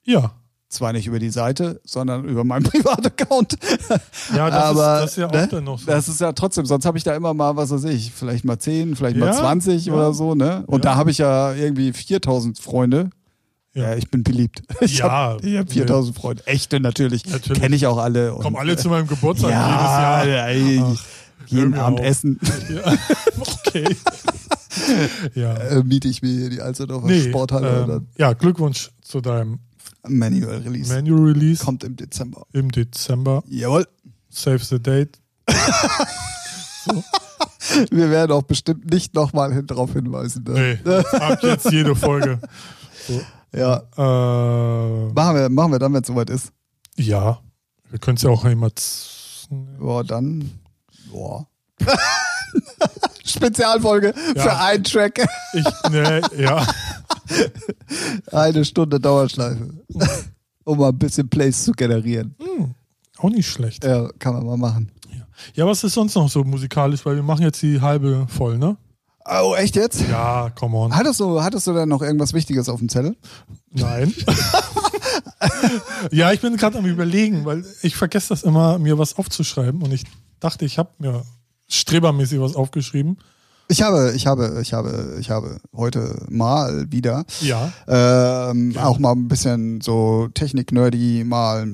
Ja. 0.04 0.32
Zwar 0.70 0.94
nicht 0.94 1.08
über 1.08 1.18
die 1.18 1.32
Seite, 1.32 1.82
sondern 1.84 2.26
über 2.26 2.44
meinen 2.44 2.64
Privataccount. 2.70 3.58
Ja, 4.36 4.52
das, 4.52 4.64
aber 4.66 4.96
ist, 4.98 5.02
das 5.04 5.12
ist 5.12 5.18
ja 5.18 5.28
auch 5.28 5.32
ne, 5.32 5.48
dann 5.50 5.64
noch 5.64 5.80
so. 5.80 5.86
das 5.88 6.08
ist 6.08 6.22
ja 6.22 6.32
trotzdem, 6.32 6.66
sonst 6.68 6.86
habe 6.86 6.96
ich 6.98 7.04
da 7.04 7.16
immer 7.16 7.34
mal, 7.34 7.56
was 7.56 7.72
weiß 7.72 7.86
ich, 7.86 8.12
vielleicht 8.12 8.46
mal 8.46 8.60
10, 8.60 8.96
vielleicht 8.96 9.18
mal 9.18 9.28
Ja, 9.28 9.34
20 9.34 9.88
ja. 9.88 9.94
oder 9.94 10.14
so, 10.14 10.36
ne? 10.36 10.64
Und 10.68 10.86
Ja. 10.86 10.92
da 10.92 10.96
habe 10.98 11.10
ich 11.10 11.18
ja 11.18 11.54
irgendwie 11.54 11.92
4000 11.92 12.60
Freunde. 12.60 13.10
Ja, 13.74 13.90
Ja. 13.90 13.96
ich 13.96 14.12
bin 14.12 14.22
beliebt. 14.24 14.62
Ich 14.82 15.00
Ja, 15.00 15.10
habe 15.10 15.58
hab 15.58 15.72
4000 15.72 16.16
Freunde. 16.16 16.46
Echte 16.46 16.80
natürlich. 16.80 17.26
Natürlich. 17.26 17.60
Kenne 17.60 17.76
ich 17.76 17.88
auch 17.88 17.98
alle. 17.98 18.30
Kommen 18.34 18.56
alle 18.56 18.78
zu 18.78 18.90
meinem 18.90 19.08
Geburtstag 19.08 19.50
ja, 19.50 20.22
jedes 20.24 20.36
Jahr. 20.36 20.48
ey, 20.50 20.84
Ach, 20.86 21.04
jeden 21.48 21.74
Abend 21.74 22.00
auf. 22.00 22.06
essen. 22.06 22.40
Okay. 23.68 23.96
ja. 25.36 25.54
äh, 25.56 25.84
miete 25.84 26.08
ich 26.08 26.22
mir 26.22 26.30
hier 26.32 26.50
die 26.50 26.62
Alsterdorfer 26.62 27.08
Nee, 27.08 27.30
Sporthalle 27.30 27.88
ähm, 27.98 28.08
ja, 28.18 28.34
Glückwunsch 28.34 28.92
zu 29.02 29.22
deinem 29.22 29.60
Manual 30.08 30.58
Release. 30.60 30.94
Manual 30.94 31.24
Release 31.34 31.64
Kommt 31.64 31.84
im 31.84 31.96
Dezember. 31.96 32.46
im 32.54 32.72
Dezember. 32.72 33.44
Jawohl. 33.48 33.86
Save 34.30 34.60
the 34.60 34.80
date. 34.82 35.20
Wir 37.92 38.10
werden 38.10 38.32
auch 38.32 38.44
bestimmt 38.44 38.90
nicht 38.92 39.14
nochmal 39.14 39.54
hin 39.54 39.68
drauf 39.68 39.94
hinweisen. 39.94 40.44
Ne? 40.44 40.80
Nee, 40.84 41.18
ab 41.20 41.40
jetzt 41.44 41.72
jede 41.72 41.96
Folge. 41.96 42.40
Ja. 43.54 43.78
Äh, 43.98 45.14
Machen 45.14 45.36
wir, 45.36 45.50
machen 45.50 45.72
wir 45.72 45.80
dann, 45.80 45.94
wenn 45.94 46.02
es 46.02 46.08
soweit 46.08 46.30
ist. 46.30 46.52
ja, 46.96 47.40
wir 47.90 48.00
können 48.00 48.18
es 48.18 48.24
ja 48.24 48.30
auch 48.30 48.46
immer. 48.46 48.76
z- 48.76 49.48
Boah, 49.80 50.04
dann. 50.04 50.60
Boah. 51.12 51.48
Spezialfolge 53.26 54.14
Ja. 54.36 54.42
für 54.44 54.58
einen 54.60 54.84
Track. 54.84 55.26
Ich, 55.54 55.66
nee, 55.92 56.22
ja. 56.38 56.66
Eine 58.32 58.66
Stunde 58.66 59.00
Dauerschleife. 59.00 59.70
um 60.64 60.78
mal 60.78 60.90
ein 60.90 60.98
bisschen 60.98 61.30
Plays 61.30 61.64
zu 61.64 61.72
generieren. 61.72 62.36
Hm, 62.40 62.76
auch 63.18 63.30
nicht 63.30 63.50
schlecht. 63.50 63.84
Ja, 63.84 64.10
kann 64.20 64.34
man 64.34 64.46
mal 64.46 64.58
machen. 64.58 64.92
Ja, 65.54 65.66
was 65.66 65.84
ist 65.84 65.94
sonst 65.94 66.16
noch 66.16 66.30
so 66.30 66.44
musikalisch? 66.44 67.06
Weil 67.06 67.16
wir 67.16 67.24
machen 67.24 67.44
jetzt 67.44 67.62
die 67.62 67.82
halbe 67.82 68.28
voll, 68.28 68.58
ne? 68.58 68.78
Oh, 69.26 69.54
echt 69.56 69.76
jetzt? 69.76 70.02
Ja, 70.10 70.50
come 70.50 70.78
on. 70.78 70.96
Hattest 70.96 71.20
du, 71.20 71.42
hattest 71.42 71.68
du 71.68 71.74
denn 71.74 71.90
noch 71.90 72.02
irgendwas 72.02 72.34
Wichtiges 72.34 72.68
auf 72.68 72.80
dem 72.80 72.90
Zettel? 72.90 73.16
Nein. 73.72 74.14
ja, 76.12 76.32
ich 76.32 76.42
bin 76.42 76.58
gerade 76.58 76.78
am 76.78 76.86
überlegen, 76.86 77.46
weil 77.46 77.64
ich 77.82 77.96
vergesse 77.96 78.30
das 78.30 78.44
immer, 78.44 78.80
mir 78.80 78.98
was 78.98 79.18
aufzuschreiben 79.18 79.82
und 79.82 79.94
ich 79.94 80.04
dachte, 80.40 80.66
ich 80.66 80.80
habe 80.80 80.90
mir 80.98 81.24
strebermäßig 81.68 82.40
was 82.40 82.56
aufgeschrieben. 82.56 83.18
Ich 83.72 83.84
habe, 83.84 84.14
ich 84.16 84.26
habe, 84.26 84.60
ich 84.62 84.74
habe, 84.74 85.18
ich 85.20 85.30
habe 85.30 85.60
heute 85.76 86.26
mal 86.28 86.92
wieder 86.92 87.24
Ja. 87.40 87.72
ähm, 87.88 88.76
auch 88.78 88.98
mal 88.98 89.12
ein 89.12 89.28
bisschen 89.28 89.80
so 89.80 90.28
Technik-nerdy 90.34 91.24
mal 91.24 91.68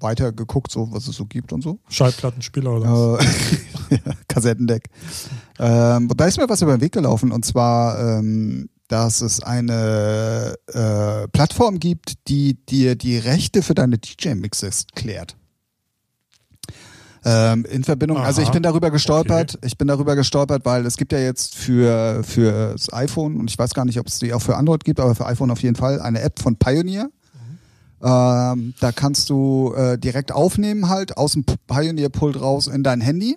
weiter 0.00 0.32
geguckt, 0.32 0.72
so 0.72 0.88
was 0.92 1.06
es 1.06 1.14
so 1.16 1.26
gibt 1.26 1.52
und 1.52 1.62
so. 1.62 1.78
Schallplattenspieler 1.88 2.72
oder 2.72 2.90
was? 3.16 3.24
Äh, 3.24 3.94
ja, 4.04 4.12
Kassettendeck. 4.26 4.88
Ähm, 5.60 6.10
da 6.16 6.26
ist 6.26 6.36
mir 6.38 6.48
was 6.48 6.62
über 6.62 6.76
den 6.76 6.80
Weg 6.80 6.92
gelaufen 6.92 7.30
und 7.30 7.44
zwar, 7.44 8.18
ähm, 8.18 8.68
dass 8.88 9.20
es 9.20 9.40
eine 9.42 10.54
äh, 10.66 11.28
Plattform 11.28 11.78
gibt, 11.78 12.26
die 12.28 12.54
dir 12.54 12.96
die 12.96 13.18
Rechte 13.18 13.62
für 13.62 13.74
deine 13.74 13.98
DJ-Mixes 13.98 14.86
klärt. 14.94 15.36
Ähm, 17.28 17.64
in 17.66 17.84
Verbindung, 17.84 18.18
also 18.18 18.40
ich 18.40 18.48
Aha. 18.48 18.54
bin 18.54 18.62
darüber 18.62 18.90
gestolpert, 18.90 19.58
ich 19.62 19.76
bin 19.76 19.86
darüber 19.88 20.16
gestolpert, 20.16 20.64
weil 20.64 20.86
es 20.86 20.96
gibt 20.96 21.12
ja 21.12 21.18
jetzt 21.18 21.54
für, 21.54 22.22
für 22.24 22.72
das 22.72 22.92
iPhone, 22.92 23.36
und 23.36 23.50
ich 23.50 23.58
weiß 23.58 23.74
gar 23.74 23.84
nicht, 23.84 23.98
ob 23.98 24.06
es 24.06 24.18
die 24.18 24.32
auch 24.32 24.40
für 24.40 24.56
Android 24.56 24.84
gibt, 24.84 24.98
aber 24.98 25.14
für 25.14 25.26
iPhone 25.26 25.50
auf 25.50 25.60
jeden 25.60 25.76
Fall, 25.76 26.00
eine 26.00 26.22
App 26.22 26.38
von 26.38 26.56
Pioneer. 26.56 27.10
Ähm, 28.00 28.74
da 28.80 28.92
kannst 28.92 29.28
du 29.28 29.74
äh, 29.76 29.98
direkt 29.98 30.30
aufnehmen 30.32 30.88
halt 30.88 31.16
aus 31.16 31.32
dem 31.32 31.44
Pioneer-Pult 31.44 32.40
raus 32.40 32.68
in 32.68 32.84
dein 32.84 33.00
Handy 33.00 33.36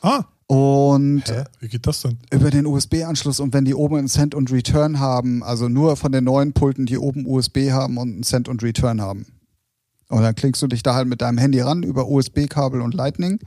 Ah, 0.00 0.24
und 0.46 1.24
hä? 1.26 1.44
Wie 1.60 1.68
geht 1.68 1.86
das 1.86 2.00
denn? 2.00 2.16
über 2.32 2.50
den 2.50 2.64
USB-Anschluss 2.66 3.38
und 3.38 3.52
wenn 3.52 3.66
die 3.66 3.74
oben 3.74 3.96
einen 3.96 4.08
Send 4.08 4.34
und 4.34 4.50
Return 4.50 4.98
haben, 4.98 5.42
also 5.42 5.68
nur 5.68 5.96
von 5.96 6.10
den 6.10 6.24
neuen 6.24 6.54
Pulten, 6.54 6.86
die 6.86 6.96
oben 6.96 7.26
USB 7.26 7.70
haben 7.70 7.98
und 7.98 8.08
einen 8.08 8.22
Send 8.22 8.48
und 8.48 8.62
Return 8.62 9.02
haben. 9.02 9.26
Und 10.08 10.22
dann 10.22 10.34
klingst 10.34 10.62
du 10.62 10.66
dich 10.66 10.82
da 10.82 10.94
halt 10.94 11.06
mit 11.08 11.20
deinem 11.20 11.38
Handy 11.38 11.60
ran 11.60 11.82
über 11.82 12.08
USB-Kabel 12.08 12.80
und 12.80 12.94
Lightning. 12.94 13.38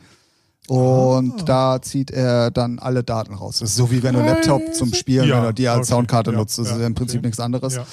Und 0.68 1.50
da 1.50 1.82
zieht 1.82 2.12
er 2.12 2.52
dann 2.52 2.78
alle 2.80 3.04
Daten 3.04 3.34
raus. 3.34 3.60
Das 3.60 3.72
ist 3.72 3.76
so 3.76 3.90
wie 3.92 4.04
wenn 4.04 4.14
du 4.14 4.20
einen 4.20 4.30
Laptop 4.30 4.62
zum 4.74 4.94
Spielen, 4.94 5.28
Ja, 5.28 5.38
wenn 5.38 5.44
du 5.46 5.54
die 5.54 5.68
als 5.68 5.88
okay, 5.88 5.96
Soundkarte 5.96 6.32
ja, 6.32 6.38
nutzt. 6.38 6.60
Das 6.60 6.68
ja, 6.68 6.74
ist 6.76 6.80
ja 6.82 6.88
im 6.88 6.94
Prinzip 6.94 7.20
okay. 7.20 7.28
nichts 7.28 7.40
anderes. 7.40 7.76
Ja. 7.76 7.86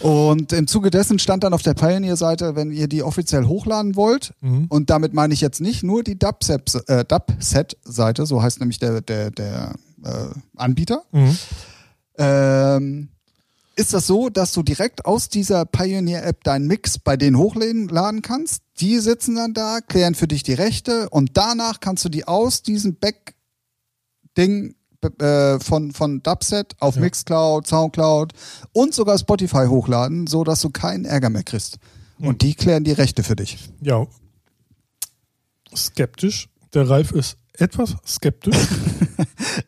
Und 0.00 0.52
im 0.52 0.66
Zuge 0.66 0.90
dessen 0.90 1.18
stand 1.18 1.44
dann 1.44 1.54
auf 1.54 1.62
der 1.62 1.72
Pioneer-Seite, 1.74 2.54
wenn 2.54 2.70
ihr 2.70 2.86
die 2.88 3.02
offiziell 3.02 3.46
hochladen 3.46 3.96
wollt, 3.96 4.34
Mhm. 4.40 4.66
und 4.68 4.90
damit 4.90 5.14
meine 5.14 5.32
ich 5.32 5.40
jetzt 5.40 5.60
nicht 5.60 5.82
nur 5.84 6.02
die 6.02 6.18
äh, 6.20 7.04
Dubset-Seite, 7.04 8.26
so 8.26 8.42
heißt 8.42 8.60
nämlich 8.60 8.78
der, 8.78 9.00
der, 9.00 9.30
der 9.30 9.72
äh, 10.04 10.10
Anbieter, 10.56 11.02
Mhm. 11.12 11.38
ähm, 12.18 13.08
ist 13.76 13.92
das 13.92 14.06
so, 14.06 14.30
dass 14.30 14.52
du 14.52 14.62
direkt 14.62 15.04
aus 15.04 15.28
dieser 15.28 15.66
Pioneer-App 15.66 16.42
deinen 16.44 16.66
Mix 16.66 16.98
bei 16.98 17.16
denen 17.16 17.36
hochladen 17.36 18.22
kannst. 18.22 18.62
Die 18.80 18.98
sitzen 18.98 19.36
dann 19.36 19.52
da, 19.52 19.80
klären 19.80 20.14
für 20.14 20.26
dich 20.26 20.42
die 20.42 20.54
Rechte 20.54 21.10
und 21.10 21.36
danach 21.36 21.80
kannst 21.80 22.04
du 22.04 22.08
die 22.08 22.26
aus 22.26 22.62
diesem 22.62 22.96
Back-Ding 22.96 24.74
äh, 25.18 25.60
von, 25.60 25.92
von 25.92 26.22
Dubset 26.22 26.74
auf 26.80 26.96
Ja. 26.96 27.02
Mixcloud, 27.02 27.66
Soundcloud 27.66 28.32
und 28.72 28.94
sogar 28.94 29.18
Spotify 29.18 29.66
hochladen, 29.68 30.26
so 30.26 30.42
dass 30.42 30.62
du 30.62 30.70
keinen 30.70 31.04
Ärger 31.04 31.28
mehr 31.28 31.44
kriegst. 31.44 31.78
Hm. 32.18 32.28
Und 32.28 32.42
die 32.42 32.54
klären 32.54 32.82
die 32.82 32.92
Rechte 32.92 33.22
für 33.22 33.36
dich. 33.36 33.58
Ja. 33.82 34.06
Skeptisch. 35.74 36.48
Der 36.72 36.88
Ralf 36.88 37.12
ist 37.12 37.36
etwas 37.58 37.96
skeptisch. 38.06 38.56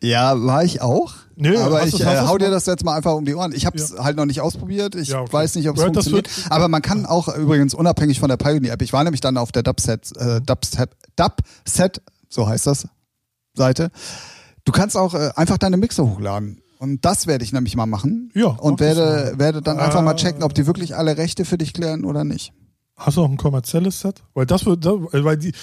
Ja, 0.01 0.40
war 0.44 0.65
ich 0.65 0.81
auch. 0.82 1.15
Nee, 1.36 1.56
aber 1.56 1.86
ich 1.86 2.01
äh, 2.01 2.05
hau 2.20 2.36
dir 2.39 2.47
mal- 2.47 2.51
das 2.51 2.66
jetzt 2.66 2.85
mal 2.85 2.94
einfach 2.97 3.15
um 3.15 3.24
die 3.24 3.35
Ohren. 3.35 3.52
Ich 3.52 3.65
habe 3.66 3.77
es 3.78 3.97
halt 3.98 4.16
noch 4.16 4.27
nicht 4.27 4.40
ausprobiert. 4.40 4.94
Ich 4.94 5.09
Ja, 5.09 5.20
okay. 5.23 5.32
weiß 5.32 5.55
nicht, 5.55 5.69
ob 5.69 5.77
es 5.77 5.82
Ja, 5.82 5.86
funktioniert. 5.89 6.28
aber 6.51 6.69
man 6.69 6.82
kann 6.82 7.06
auch 7.06 7.35
übrigens 7.35 7.74
unabhängig 7.74 8.20
von 8.20 8.28
der 8.28 8.36
Pioneer-App. 8.36 8.82
Ich 8.82 8.93
war 8.93 9.02
nämlich 9.05 9.20
dann 9.20 9.36
auf 9.36 9.52
der 9.52 9.62
Dubset, 9.62 10.16
äh, 10.16 10.40
Dubset, 10.40 10.90
Dubset, 11.16 12.02
so 12.28 12.47
heißt 12.48 12.66
das, 12.66 12.89
Seite. 13.55 13.90
Du 14.65 14.73
kannst 14.73 14.97
auch 14.97 15.15
äh, 15.15 15.31
einfach 15.36 15.59
deine 15.59 15.77
Mixer 15.77 16.05
hochladen. 16.05 16.60
Und 16.78 17.05
das 17.05 17.27
werde 17.27 17.44
ich 17.44 17.52
nämlich 17.52 17.74
mal 17.77 17.86
machen. 17.86 18.31
Ja, 18.35 18.48
Und 18.48 18.81
werde, 18.81 19.31
mal. 19.32 19.39
werde 19.39 19.62
dann 19.62 19.78
einfach 19.81 20.02
mal 20.02 20.12
Äh, 20.12 20.16
checken, 20.16 20.43
ob 20.43 20.55
die 20.55 20.66
wirklich 20.66 20.97
alle 20.97 21.16
Rechte 21.16 21.44
für 21.44 21.59
dich 21.59 21.73
klären 21.73 22.05
oder 22.05 22.24
nicht. 22.24 22.52
Hast 22.97 23.16
du 23.16 23.23
auch 23.23 23.28
ein 23.31 23.36
kommerzielles 23.36 24.01
Set? 24.01 24.23
Weil 24.35 24.47
das 24.47 24.66
wird, 24.66 24.85
weil 24.85 25.36
die 25.36 25.48
Ja, 25.48 25.55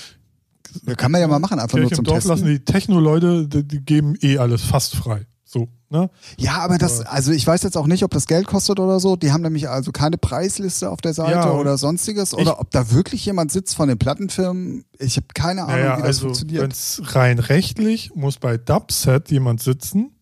kann 0.98 1.12
man 1.12 1.22
ja 1.22 1.28
mal 1.28 1.40
machen, 1.40 1.60
einfach 1.60 1.78
nur 1.78 1.88
Kirche 1.88 1.96
zum 1.96 2.04
im 2.06 2.08
Dorf 2.08 2.18
Testen. 2.18 2.32
lassen 2.32 2.46
die 2.48 2.60
Techno-Leute, 2.66 3.48
die, 3.48 3.64
die 3.68 3.82
geben 3.84 4.16
eh 4.22 4.38
alles 4.38 4.64
fast 4.64 4.96
frei. 4.96 5.26
So, 5.48 5.70
ne? 5.90 6.10
Ja, 6.38 6.58
aber 6.58 6.78
das, 6.78 7.02
also 7.06 7.32
ich 7.32 7.46
weiß 7.46 7.64
jetzt 7.64 7.78
auch 7.78 7.88
nicht, 7.88 8.04
ob 8.04 8.12
das 8.12 8.26
Geld 8.26 8.48
kostet 8.48 8.80
oder 8.80 9.00
so. 9.00 9.16
Die 9.16 9.32
haben 9.32 9.42
nämlich 9.44 9.70
also 9.70 9.92
keine 9.92 10.18
Preisliste 10.18 10.90
auf 10.90 11.02
der 11.02 11.14
Seite 11.14 11.32
Ja, 11.32 11.52
oder 11.52 11.78
sonstiges. 11.78 12.34
Oder 12.34 12.60
ob 12.60 12.72
da 12.72 12.92
wirklich 12.92 13.26
jemand 13.26 13.52
sitzt 13.52 13.76
von 13.76 13.88
den 13.88 13.98
Plattenfirmen. 13.98 14.84
Ich 15.00 15.16
habe 15.18 15.28
keine 15.34 15.64
Ahnung, 15.64 15.76
Naja, 15.80 15.98
wie 15.98 16.02
das 16.02 16.08
also 16.08 16.22
wenn 16.24 16.36
funktioniert. 16.36 16.74
es 16.74 17.02
rein 17.16 17.40
rechtlich 17.40 18.14
muss 18.16 18.38
bei 18.38 18.58
Dubset 18.58 19.30
jemand 19.32 19.62
sitzen, 19.62 20.18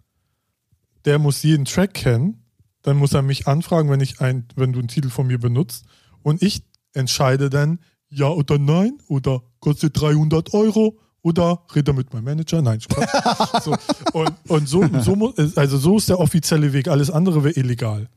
der 1.05 1.19
muss 1.19 1.41
jeden 1.41 1.65
Track 1.65 1.93
kennen, 1.93 2.43
dann 2.81 2.97
muss 2.97 3.13
er 3.13 3.21
mich 3.21 3.47
anfragen, 3.47 3.89
wenn 3.89 4.01
ich 4.01 4.19
ein, 4.21 4.45
wenn 4.55 4.73
du 4.73 4.79
einen 4.79 4.87
Titel 4.89 5.09
von 5.09 5.25
mir 5.27 5.39
benutzt 5.39 5.85
und 6.21 6.41
ich 6.43 6.63
entscheide 6.93 7.49
dann 7.49 7.79
ja 8.13 8.27
oder 8.29 8.57
nein 8.57 8.97
oder 9.07 9.41
kostet 9.59 9.99
300 9.99 10.53
Euro 10.53 10.97
oder 11.21 11.61
rede 11.73 11.93
mit 11.93 12.13
meinem 12.13 12.25
Manager. 12.25 12.61
Nein, 12.61 12.81
Spaß. 12.81 13.63
so, 13.63 13.75
und 14.13 14.31
und 14.47 14.67
so, 14.67 14.83
so, 15.01 15.33
also 15.55 15.77
so 15.77 15.97
ist 15.97 16.09
der 16.09 16.19
offizielle 16.19 16.73
Weg. 16.73 16.87
Alles 16.87 17.09
andere 17.09 17.43
wäre 17.43 17.57
illegal. 17.57 18.09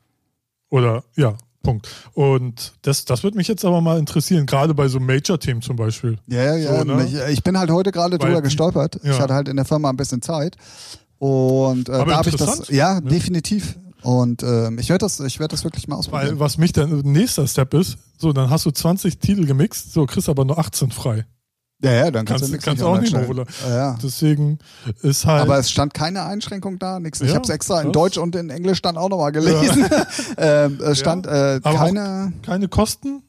Oder 0.70 1.04
ja, 1.16 1.36
Punkt. 1.62 1.88
Und 2.14 2.74
das, 2.82 3.04
das 3.04 3.22
würde 3.22 3.36
mich 3.36 3.48
jetzt 3.48 3.64
aber 3.64 3.80
mal 3.80 3.98
interessieren, 3.98 4.46
gerade 4.46 4.72
bei 4.74 4.88
so 4.88 5.00
Major-Themen 5.00 5.62
zum 5.62 5.76
Beispiel. 5.76 6.18
Ja, 6.26 6.56
ja, 6.56 6.78
So, 6.78 6.84
ne? 6.84 7.04
ich, 7.06 7.14
ich 7.34 7.42
bin 7.42 7.58
halt 7.58 7.70
heute 7.70 7.92
gerade 7.92 8.18
drüber 8.18 8.40
gestolpert. 8.42 8.96
Ich 9.02 9.10
ja. 9.10 9.18
hatte 9.18 9.34
halt 9.34 9.48
in 9.48 9.56
der 9.56 9.64
Firma 9.64 9.90
ein 9.90 9.96
bisschen 9.96 10.22
Zeit. 10.22 10.56
Und 11.18 11.88
äh, 11.88 11.92
da 11.92 12.16
habe 12.18 12.28
ich 12.28 12.36
das. 12.36 12.68
Ja, 12.68 12.94
Ja. 12.94 13.00
definitiv. 13.00 13.76
Und 14.06 14.44
ähm, 14.44 14.78
ich 14.78 14.88
werde 14.88 15.04
das, 15.04 15.18
ich 15.18 15.40
werde 15.40 15.50
das 15.56 15.64
wirklich 15.64 15.88
mal 15.88 15.96
ausprobieren. 15.96 16.34
Weil 16.34 16.38
was 16.38 16.58
mich 16.58 16.72
dann 16.72 17.00
nächster 17.00 17.44
Step 17.48 17.74
ist, 17.74 17.98
so, 18.16 18.32
dann 18.32 18.50
hast 18.50 18.64
du 18.64 18.70
20 18.70 19.18
Titel 19.18 19.46
gemixt, 19.46 19.92
so 19.92 20.06
kriegst 20.06 20.28
aber 20.28 20.44
nur 20.44 20.60
18 20.60 20.92
frei. 20.92 21.26
ja, 21.82 21.90
ja, 21.90 22.10
dann 22.12 22.24
kannst, 22.24 22.44
Kannst, 22.44 22.54
du 22.54 22.70
kannst 22.70 22.82
auch 22.84 23.00
nicht 23.00 23.12
mehr. 23.12 23.28
Ja, 23.66 23.76
ja. 23.76 23.98
Deswegen 24.00 24.60
ist 25.02 25.26
halt. 25.26 25.42
Aber 25.42 25.58
es 25.58 25.72
stand 25.72 25.92
keine 25.92 26.22
Einschränkung 26.22 26.78
da, 26.78 27.00
nichts. 27.00 27.20
Ich 27.20 27.30
Ja, 27.30 27.34
habe 27.34 27.42
es 27.42 27.50
extra 27.50 27.80
in. 27.82 27.90
Deutsch 27.90 28.16
und 28.16 28.36
in 28.36 28.48
Englisch 28.48 28.80
dann 28.80 28.96
auch 28.96 29.08
nochmal 29.08 29.32
gelesen. 29.32 29.88
ähm, 30.36 30.78
es 30.84 31.00
stand 31.00 31.26
äh, 31.26 31.58
keine, 31.64 32.32
keine 32.42 32.68
Kosten? 32.68 33.24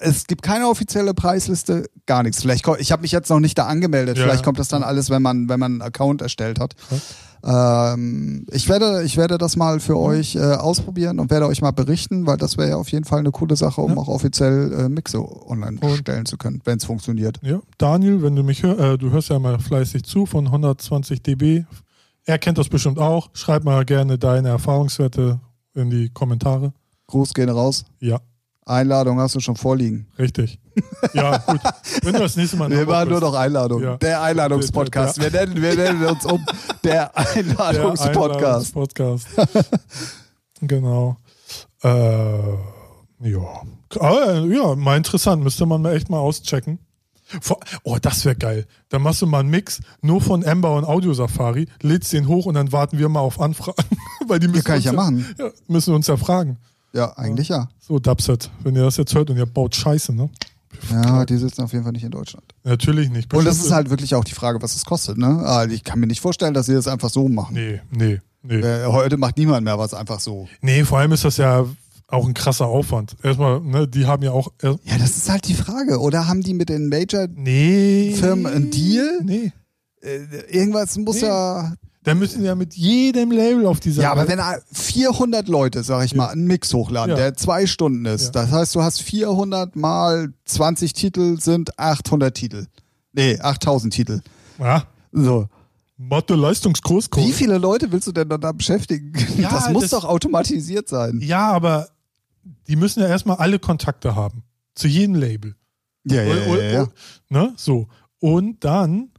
es 0.00 0.26
gibt 0.26 0.40
keine 0.42 0.68
offizielle 0.68 1.12
Preisliste, 1.12 1.84
gar 2.06 2.22
nichts. 2.22 2.40
Vielleicht, 2.40 2.66
ich 2.78 2.92
habe 2.92 3.02
mich 3.02 3.12
jetzt 3.12 3.28
noch 3.28 3.40
nicht 3.40 3.58
da 3.58 3.66
angemeldet. 3.66 4.16
Ja. 4.16 4.24
Vielleicht 4.24 4.44
kommt 4.44 4.58
das 4.58 4.68
dann 4.68 4.82
alles, 4.82 5.10
wenn 5.10 5.20
man, 5.20 5.48
wenn 5.50 5.60
man 5.60 5.72
einen 5.72 5.82
Account 5.82 6.22
erstellt 6.22 6.60
hat. 6.60 6.76
Ähm, 7.44 8.46
ich 8.50 8.68
werde, 8.68 9.02
ich 9.04 9.16
werde 9.16 9.38
das 9.38 9.56
mal 9.56 9.80
für 9.80 9.96
euch 9.98 10.34
äh, 10.36 10.40
ausprobieren 10.40 11.18
und 11.20 11.30
werde 11.30 11.46
euch 11.46 11.62
mal 11.62 11.70
berichten, 11.70 12.26
weil 12.26 12.36
das 12.36 12.56
wäre 12.56 12.70
ja 12.70 12.76
auf 12.76 12.90
jeden 12.90 13.04
Fall 13.04 13.20
eine 13.20 13.30
coole 13.30 13.56
Sache, 13.56 13.80
um 13.80 13.92
Ja. 13.92 13.96
auch 13.98 14.08
offiziell 14.08 14.72
äh, 14.72 14.88
Mixe 14.88 15.18
online 15.46 15.78
Und- 15.80 15.96
stellen 15.96 16.26
zu 16.26 16.36
können, 16.36 16.60
wenn 16.64 16.78
es 16.78 16.84
funktioniert. 16.84 17.38
Ja, 17.42 17.60
Daniel, 17.78 18.22
wenn 18.22 18.36
du 18.36 18.42
mich 18.42 18.62
hörst, 18.62 18.80
äh, 18.80 18.98
du 18.98 19.10
hörst 19.10 19.28
ja 19.30 19.38
mal 19.38 19.58
fleißig 19.58 20.02
zu 20.04 20.26
von 20.26 20.46
120 20.50 21.22
dB. 21.22 21.64
Er 22.24 22.38
kennt 22.38 22.58
das 22.58 22.68
bestimmt 22.68 22.98
auch. 22.98 23.30
Schreib 23.32 23.64
mal 23.64 23.84
gerne 23.84 24.18
deine 24.18 24.48
Erfahrungswerte 24.48 25.40
in 25.74 25.90
die 25.90 26.10
Kommentare. 26.10 26.72
Gruß 27.06 27.32
gehen 27.32 27.48
raus. 27.48 27.84
Ja, 28.00 28.18
Einladung 28.68 29.18
hast 29.20 29.34
du 29.34 29.40
schon 29.40 29.56
vorliegen. 29.56 30.06
richtig. 30.18 30.58
Ja, 31.12 31.38
gut. 31.38 31.60
Wenn 32.02 32.12
du 32.12 32.20
das 32.20 32.36
nächste 32.36 32.56
Mal 32.56 32.70
Wir 32.70 32.86
machen 32.86 33.08
nur 33.08 33.20
noch 33.20 33.34
Einladung. 33.34 33.82
Ja. 33.82 33.96
Der 33.96 34.22
Einladungspodcast. 34.22 35.20
Wir, 35.20 35.30
nennen, 35.30 35.60
wir 35.60 35.74
nennen 35.74 36.04
uns 36.04 36.24
um 36.24 36.44
der 36.84 37.10
Der 37.12 37.16
Einladungspodcast. 37.16 38.76
Einladungspodcast. 38.76 39.26
genau. 40.60 41.16
Äh, 41.82 41.88
ja. 41.88 43.62
Äh, 44.00 44.54
ja, 44.54 44.74
mal 44.76 44.96
interessant. 44.96 45.42
Müsste 45.42 45.66
man 45.66 45.82
mal 45.82 45.94
echt 45.96 46.10
mal 46.10 46.18
auschecken. 46.18 46.78
Oh, 47.82 47.98
das 48.00 48.24
wäre 48.24 48.36
geil. 48.36 48.66
Dann 48.88 49.02
machst 49.02 49.20
du 49.20 49.26
mal 49.26 49.40
einen 49.40 49.50
Mix 49.50 49.80
nur 50.00 50.20
von 50.20 50.42
Ember 50.42 50.74
und 50.76 50.84
Audio 50.84 51.12
Safari, 51.12 51.68
lädst 51.82 52.12
den 52.12 52.26
hoch 52.26 52.46
und 52.46 52.54
dann 52.54 52.72
warten 52.72 52.98
wir 52.98 53.08
mal 53.08 53.20
auf 53.20 53.40
Anfragen. 53.40 53.84
Weil 54.26 54.38
die 54.38 54.48
müssen 54.48 54.64
kann 54.64 54.76
uns 54.76 54.84
ich 54.84 54.90
ja 54.90 54.92
machen. 54.92 55.26
Ja, 55.38 55.50
müssen 55.66 55.94
uns 55.94 56.06
ja 56.06 56.16
fragen. 56.16 56.58
Ja, 56.92 57.16
eigentlich 57.16 57.48
ja. 57.48 57.68
So, 57.78 57.98
Dubset, 57.98 58.50
wenn 58.62 58.74
ihr 58.76 58.82
das 58.82 58.96
jetzt 58.96 59.14
hört 59.14 59.30
und 59.30 59.36
ihr 59.36 59.46
baut 59.46 59.74
Scheiße, 59.74 60.14
ne? 60.14 60.30
Ja, 60.92 61.24
die 61.24 61.36
sitzen 61.36 61.62
auf 61.62 61.72
jeden 61.72 61.84
Fall 61.84 61.92
nicht 61.92 62.04
in 62.04 62.10
Deutschland. 62.10 62.44
Natürlich 62.64 63.10
nicht. 63.10 63.32
Und 63.34 63.44
das 63.44 63.58
ist 63.58 63.72
halt 63.72 63.90
wirklich 63.90 64.14
auch 64.14 64.24
die 64.24 64.34
Frage, 64.34 64.60
was 64.62 64.76
es 64.76 64.84
kostet. 64.84 65.18
Ne? 65.18 65.42
Ah, 65.44 65.64
Ich 65.66 65.82
kann 65.82 65.98
mir 65.98 66.06
nicht 66.06 66.20
vorstellen, 66.20 66.54
dass 66.54 66.66
sie 66.66 66.74
das 66.74 66.86
einfach 66.86 67.10
so 67.10 67.28
machen. 67.28 67.54
Nee, 67.54 67.80
nee, 67.90 68.20
nee. 68.42 68.60
Äh, 68.60 68.86
Heute 68.86 69.16
macht 69.16 69.38
niemand 69.38 69.64
mehr 69.64 69.78
was 69.78 69.94
einfach 69.94 70.20
so. 70.20 70.46
Nee, 70.60 70.84
vor 70.84 70.98
allem 70.98 71.12
ist 71.12 71.24
das 71.24 71.36
ja 71.38 71.64
auch 72.06 72.26
ein 72.26 72.34
krasser 72.34 72.66
Aufwand. 72.66 73.16
Erstmal, 73.22 73.60
ne, 73.60 73.88
die 73.88 74.06
haben 74.06 74.22
ja 74.22 74.30
auch. 74.32 74.48
Ja, 74.62 74.76
das 74.98 75.16
ist 75.16 75.28
halt 75.28 75.48
die 75.48 75.54
Frage. 75.54 75.98
Oder 76.00 76.28
haben 76.28 76.42
die 76.42 76.54
mit 76.54 76.68
den 76.68 76.88
Major 76.88 77.26
nee. 77.34 78.14
Einen 78.22 78.70
Deal? 78.70 79.20
Nee. 79.24 79.52
äh, 80.02 80.18
irgendwas 80.50 80.96
muss 80.98 81.20
Nee. 81.22 81.28
ja. 81.28 81.74
Dann 82.08 82.18
müssen 82.18 82.44
ja 82.44 82.54
mit 82.54 82.74
jedem 82.74 83.30
Label 83.30 83.66
auf 83.66 83.80
dieser. 83.80 84.02
Ja, 84.02 84.12
aber 84.12 84.26
wenn 84.28 84.38
da 84.38 84.56
400 84.72 85.48
Leute, 85.48 85.82
sag 85.82 86.04
ich 86.04 86.14
mal, 86.14 86.28
einen 86.28 86.46
Mix 86.46 86.72
hochladen, 86.74 87.10
Ja. 87.10 87.16
der 87.16 87.34
zwei 87.36 87.66
Stunden 87.66 88.04
ist, 88.06 88.26
Ja. 88.34 88.42
das 88.42 88.50
heißt, 88.50 88.74
du 88.74 88.82
hast 88.82 89.02
400 89.02 89.76
mal 89.76 90.32
20 90.44 90.92
Titel 90.92 91.40
sind 91.40 91.78
800 91.78 92.34
Titel. 92.36 92.66
Nee, 93.12 93.38
8000 93.40 93.92
Titel. 93.94 94.20
Ja, 94.58 94.84
So. 95.12 95.48
Mathe 95.96 96.34
Leistungsgroßkurs. 96.36 97.26
Wie 97.26 97.32
viele 97.32 97.58
Leute 97.58 97.90
willst 97.90 98.06
du 98.06 98.12
denn 98.12 98.28
dann 98.28 98.40
da 98.40 98.52
beschäftigen? 98.52 99.12
Ja, 99.38 99.50
das 99.50 99.70
muss 99.70 99.82
das- 99.82 99.90
doch 99.90 100.04
automatisiert 100.04 100.88
sein. 100.88 101.18
Ja, 101.20 101.50
aber 101.50 101.88
die 102.68 102.76
müssen 102.76 103.00
ja 103.00 103.08
erstmal 103.08 103.36
alle 103.38 103.58
Kontakte 103.58 104.14
haben. 104.14 104.44
Zu 104.76 104.86
jedem 104.88 105.16
Label. 105.16 105.56
Ja, 106.04 106.22
Und- 106.22 106.28
ja, 106.58 106.62
ja. 106.62 106.82
und- 106.82 106.92
Ne? 107.30 107.52
So. 107.56 107.88
Und 108.20 108.64
dann 108.64 109.10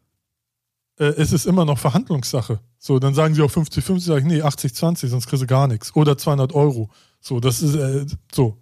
äh, 1.00 1.14
ist 1.22 1.32
es 1.34 1.46
immer 1.46 1.64
noch 1.66 1.78
Verhandlungssache. 1.80 2.60
So, 2.82 2.98
dann 2.98 3.14
sagen 3.14 3.36
sie 3.36 3.42
auch 3.42 3.52
50-50, 3.52 4.00
sag 4.00 4.20
ich, 4.20 4.26
nee, 4.26 4.42
80-20, 4.42 5.08
sonst 5.08 5.28
kriegst 5.28 5.44
du 5.44 5.48
gar 5.48 5.68
nichts. 5.68 5.94
Oder 5.96 6.18
200 6.18 6.54
Euro. 6.54 6.90
So, 7.20 7.42
das 7.42 7.62
ist, 7.62 7.76
äh, 7.76 8.06
so. 8.34 8.58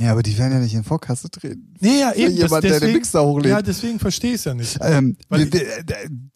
Ja, 0.00 0.12
aber 0.12 0.22
die 0.22 0.38
werden 0.38 0.52
ja 0.52 0.58
nicht 0.60 0.74
in 0.74 0.84
Vorkasse 0.84 1.28
treten. 1.28 1.74
Nee, 1.80 2.00
ja, 2.00 2.10
Für 2.12 2.18
eben. 2.20 2.36
jemand, 2.36 2.62
der 2.64 2.78
den 2.78 2.92
Mix 2.92 3.10
da 3.10 3.20
hochlädt. 3.20 3.50
Ja, 3.50 3.62
deswegen 3.62 3.98
verstehe 3.98 4.30
ich 4.30 4.36
es 4.36 4.44
ja 4.44 4.54
nicht. 4.54 4.78
Ähm, 4.80 5.16
wir, 5.28 5.52
wir, 5.52 5.62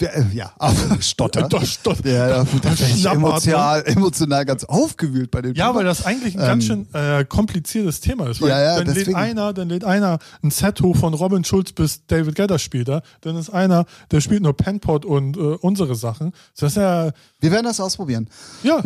der, 0.00 0.26
ja, 0.34 0.52
aber 0.58 1.00
Stotter. 1.00 1.48
Doch, 1.48 1.64
stopp. 1.64 2.04
Ja, 2.04 2.28
da, 2.28 2.44
da 2.44 2.68
bin 2.70 2.86
ich 2.94 3.06
emotional, 3.06 3.82
emotional 3.86 4.44
ganz 4.44 4.64
aufgewühlt 4.64 5.30
bei 5.30 5.42
dem 5.42 5.54
Ja, 5.54 5.66
Thema. 5.68 5.78
weil 5.78 5.84
das 5.84 6.04
eigentlich 6.04 6.34
ein 6.34 6.40
ganz 6.40 6.68
Ähm, 6.68 6.86
schön 6.92 7.00
äh, 7.00 7.24
kompliziertes 7.24 8.00
Thema 8.00 8.28
ist. 8.30 8.40
Weil 8.42 8.48
Ja, 8.50 8.60
ja, 8.62 8.76
dann 8.78 8.86
lädt 8.88 8.96
deswegen. 8.96 9.16
einer, 9.16 9.52
dann 9.52 9.68
lädt 9.68 9.84
einer 9.84 10.18
ein 10.42 10.50
Set 10.50 10.80
hoch 10.80 10.96
von 10.96 11.14
Robin 11.14 11.44
Schulz 11.44 11.72
bis 11.72 12.04
David 12.06 12.34
Gedder 12.34 12.58
spielt 12.58 12.88
er. 12.88 13.02
Dann 13.20 13.36
ist 13.36 13.50
einer, 13.50 13.86
der 14.10 14.20
spielt 14.20 14.42
nur 14.42 14.56
Penpot 14.56 15.04
und 15.04 15.36
äh, 15.36 15.40
unsere 15.40 15.94
Sachen. 15.94 16.32
Das 16.58 16.72
ist 16.72 16.76
ja, 16.76 17.10
Wir 17.40 17.50
werden 17.52 17.64
das 17.66 17.78
ausprobieren. 17.80 18.28
ja, 18.64 18.80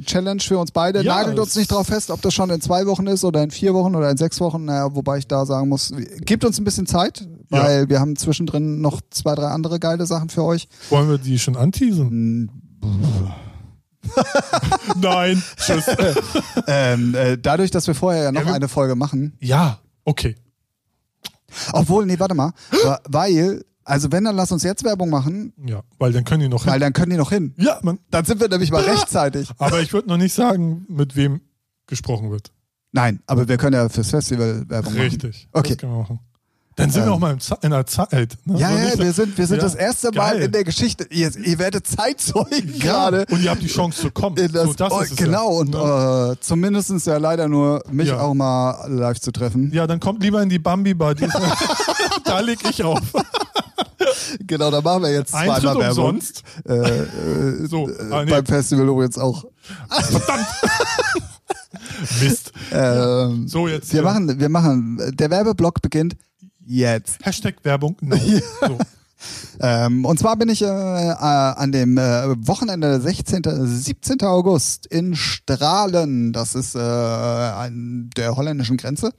Challenge 0.00 0.40
für 0.40 0.58
uns 0.58 0.70
beide. 0.70 1.02
Ja, 1.02 1.16
Nagelt 1.16 1.38
uns 1.38 1.56
nicht 1.56 1.70
drauf 1.70 1.86
fest, 1.88 2.10
ob 2.10 2.20
das 2.22 2.32
schon 2.34 2.50
in 2.50 2.60
zwei 2.60 2.86
Wochen 2.86 3.06
ist 3.06 3.24
oder 3.24 3.42
in 3.42 3.50
vier 3.50 3.74
Wochen 3.74 3.94
oder 3.96 4.03
in 4.10 4.16
sechs 4.16 4.40
Wochen. 4.40 4.64
Naja, 4.64 4.94
wobei 4.94 5.18
ich 5.18 5.26
da 5.28 5.44
sagen 5.46 5.68
muss, 5.68 5.92
gebt 6.20 6.44
uns 6.44 6.58
ein 6.58 6.64
bisschen 6.64 6.86
Zeit, 6.86 7.26
Ja. 7.50 7.62
weil 7.64 7.88
wir 7.88 8.00
haben 8.00 8.16
zwischendrin 8.16 8.80
noch 8.80 9.00
zwei, 9.10 9.34
drei 9.34 9.46
andere 9.48 9.78
geile 9.80 10.06
Sachen 10.06 10.28
für 10.30 10.44
euch. 10.44 10.68
wollen 10.90 11.08
wir 11.08 11.18
die 11.18 11.38
schon 11.38 11.56
anteasen? 11.56 12.50
Nein, 15.00 15.42
tschüss. 15.56 15.84
ähm, 16.66 17.14
äh, 17.14 17.38
dadurch, 17.38 17.70
dass 17.70 17.86
wir 17.86 17.94
vorher 17.94 18.24
ja 18.24 18.32
noch 18.32 18.46
Ja, 18.46 18.52
eine 18.52 18.68
Folge 18.68 18.94
machen, 18.96 19.36
ja, 19.40 19.78
okay. 20.04 20.36
obwohl, 21.72 22.04
nee, 22.06 22.18
warte 22.18 22.34
mal, 22.34 22.52
weil, 23.08 23.64
also 23.84 24.12
wenn, 24.12 24.24
dann 24.24 24.36
lass 24.36 24.52
uns 24.52 24.62
jetzt 24.62 24.84
Werbung 24.84 25.08
machen, 25.10 25.52
Ja, 25.66 25.82
weil 25.98 26.12
dann 26.12 26.24
können 26.24 26.40
die 26.42 26.48
noch 26.48 26.66
weil 26.66 26.80
dann 26.80 26.92
können 26.92 27.10
die 27.10 27.16
noch 27.16 27.30
hin. 27.30 27.54
Ja, 27.56 27.78
man, 27.82 27.98
Dann 28.10 28.24
sind 28.24 28.40
wir 28.40 28.48
nämlich 28.48 28.70
mal 28.70 28.82
rechtzeitig. 28.84 29.50
aber 29.58 29.80
ich 29.80 29.92
würde 29.92 30.08
noch 30.08 30.18
nicht 30.18 30.34
sagen, 30.34 30.84
mit 30.88 31.16
wem 31.16 31.40
gesprochen 31.86 32.30
wird. 32.30 32.52
Nein, 32.96 33.20
aber 33.26 33.48
wir 33.48 33.56
können 33.56 33.74
ja 33.74 33.88
fürs 33.88 34.08
Festival 34.10 34.62
Werbung 34.68 34.92
machen. 34.94 35.02
Richtig. 35.02 35.48
Okay. 35.52 35.76
Wir 35.80 35.88
machen. 35.88 36.20
Dann 36.76 36.90
sind 36.90 37.02
wir 37.02 37.06
Ähm. 37.08 37.12
auch 37.14 37.18
mal 37.18 37.36
in 37.62 37.70
der 37.70 37.86
Zeit. 37.86 38.36
Ne? 38.44 38.58
Ja, 38.58 38.70
ja, 38.70 38.98
wir 38.98 39.12
sind, 39.12 39.36
wir 39.36 39.46
sind 39.48 39.56
Ja, 39.58 39.62
das 39.64 39.74
erste 39.74 40.10
Mal 40.12 40.32
geil. 40.34 40.42
in 40.42 40.52
der 40.52 40.62
Geschichte. 40.64 41.06
Ihr, 41.10 41.30
ihr 41.36 41.58
werdet 41.58 41.86
Zeitzeugen 41.88 42.72
Ja, 42.74 43.10
gerade. 43.10 43.26
Und 43.30 43.42
ihr 43.42 43.50
habt 43.50 43.62
die 43.62 43.66
Chance 43.68 44.00
zu 44.00 44.10
kommen. 44.12 44.34
Das, 44.36 44.50
so, 44.52 44.72
das 44.74 44.92
oh, 44.92 45.02
genau, 45.16 45.52
ja. 45.52 45.58
und 45.60 45.70
Ne? 45.70 46.32
äh, 46.34 46.36
zumindest 46.40 47.06
ja 47.06 47.16
leider 47.18 47.48
nur 47.48 47.82
mich 47.90 48.08
Ja. 48.08 48.20
auch 48.20 48.34
mal 48.34 48.88
live 48.88 49.20
zu 49.20 49.30
treffen. 49.32 49.70
Ja, 49.72 49.86
dann 49.88 49.98
kommt 50.00 50.22
lieber 50.22 50.40
in 50.42 50.48
die 50.48 50.58
Bambi-Bar. 50.60 51.14
da 52.24 52.40
leg 52.40 52.58
ich 52.68 52.82
auf. 52.82 53.00
Genau, 54.40 54.70
da 54.72 54.80
machen 54.80 55.02
wir 55.04 55.12
jetzt 55.12 55.32
Eintritt 55.34 55.62
zweimal 55.62 55.80
Werbung. 55.82 56.04
umsonst. 56.06 56.42
Äh, 56.68 56.74
äh, 56.74 57.66
So, 57.68 57.88
ah, 58.10 58.24
nee. 58.24 58.30
Beim 58.30 58.46
Festival 58.46 58.88
übrigens 58.88 59.16
auch. 59.18 59.44
Mist. 62.22 62.52
Ähm, 62.72 63.46
So, 63.48 63.68
jetzt 63.68 63.92
wir 63.92 64.00
hier. 64.00 64.02
machen, 64.02 64.38
wir 64.40 64.48
machen, 64.48 65.12
der 65.14 65.30
Werbeblock 65.30 65.82
beginnt 65.82 66.16
jetzt. 66.66 67.24
Hashtag 67.24 67.56
Werbung. 67.62 67.96
No. 68.00 68.16
So. 68.66 68.78
Ähm, 69.60 70.04
und 70.04 70.18
zwar 70.18 70.36
bin 70.36 70.50
ich 70.50 70.60
äh, 70.60 70.66
äh, 70.66 70.68
an 70.68 71.72
dem 71.72 71.96
äh, 71.96 72.46
Wochenende 72.46 73.00
16. 73.00 73.42
17. 73.64 74.20
August 74.22 74.86
in 74.86 75.14
Strahlen. 75.16 76.34
Das 76.34 76.54
ist 76.54 76.74
äh, 76.74 76.78
an 76.78 78.10
der 78.18 78.36
holländischen 78.36 78.76
Grenze. 78.76 79.12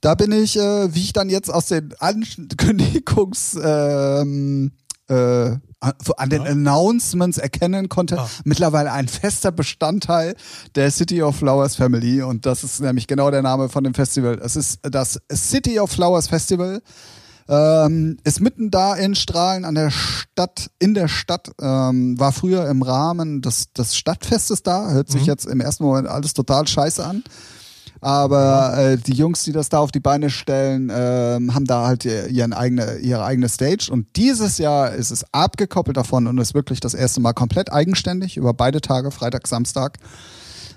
Da 0.00 0.14
bin 0.16 0.32
ich, 0.32 0.56
äh, 0.58 0.92
wie 0.92 1.02
ich 1.04 1.12
dann 1.12 1.28
jetzt 1.30 1.50
aus 1.52 1.66
den 1.66 1.94
Ankündigungs 2.00 3.56
ähm, 3.62 4.72
äh, 5.08 5.50
an 5.80 6.28
den 6.30 6.42
Ja. 6.44 6.50
Announcements 6.50 7.38
erkennen 7.38 7.88
konnte, 7.88 8.18
Ah. 8.18 8.28
mittlerweile 8.44 8.92
ein 8.92 9.06
fester 9.08 9.52
Bestandteil 9.52 10.34
der 10.74 10.90
City 10.90 11.22
of 11.22 11.36
Flowers 11.36 11.76
Family. 11.76 12.22
Und 12.22 12.46
das 12.46 12.64
ist 12.64 12.80
nämlich 12.80 13.06
genau 13.06 13.30
der 13.30 13.42
Name 13.42 13.68
von 13.68 13.84
dem 13.84 13.94
Festival. 13.94 14.40
Es 14.42 14.56
ist 14.56 14.80
das 14.82 15.20
City 15.32 15.78
of 15.78 15.90
Flowers 15.90 16.28
Festival. 16.28 16.82
Ähm, 17.50 18.18
ist 18.24 18.40
mitten 18.40 18.70
da 18.70 18.94
in 18.94 19.14
Strahlen 19.14 19.64
an 19.64 19.74
der 19.74 19.90
Stadt, 19.90 20.68
in 20.78 20.92
der 20.92 21.08
Stadt, 21.08 21.50
ähm, 21.62 22.18
war 22.20 22.32
früher 22.32 22.68
im 22.68 22.82
Rahmen 22.82 23.40
des, 23.40 23.72
des 23.72 23.96
Stadtfestes 23.96 24.62
da, 24.62 24.90
hört 24.90 25.08
sich 25.10 25.22
Mhm. 25.22 25.26
jetzt 25.28 25.46
im 25.46 25.60
ersten 25.62 25.84
Moment 25.84 26.08
alles 26.08 26.34
total 26.34 26.66
scheiße 26.68 27.02
an. 27.06 27.24
Aber 28.00 28.76
äh, 28.78 28.96
die 28.96 29.12
Jungs, 29.12 29.44
die 29.44 29.52
das 29.52 29.68
da 29.68 29.78
auf 29.78 29.90
die 29.92 30.00
Beine 30.00 30.30
stellen, 30.30 30.90
ähm, 30.94 31.54
haben 31.54 31.64
da 31.64 31.86
halt 31.86 32.04
ihr- 32.04 32.28
ihren 32.28 32.52
eigene, 32.52 32.98
ihre 32.98 33.24
eigene 33.24 33.48
Stage. 33.48 33.88
Und 33.90 34.06
dieses 34.16 34.58
Jahr 34.58 34.92
ist 34.92 35.10
es 35.10 35.24
abgekoppelt 35.32 35.96
davon 35.96 36.26
und 36.26 36.38
ist 36.38 36.54
wirklich 36.54 36.80
das 36.80 36.94
erste 36.94 37.20
Mal 37.20 37.32
komplett 37.32 37.72
eigenständig 37.72 38.36
über 38.36 38.54
beide 38.54 38.80
Tage, 38.80 39.10
Freitag, 39.10 39.46
Samstag. 39.48 39.98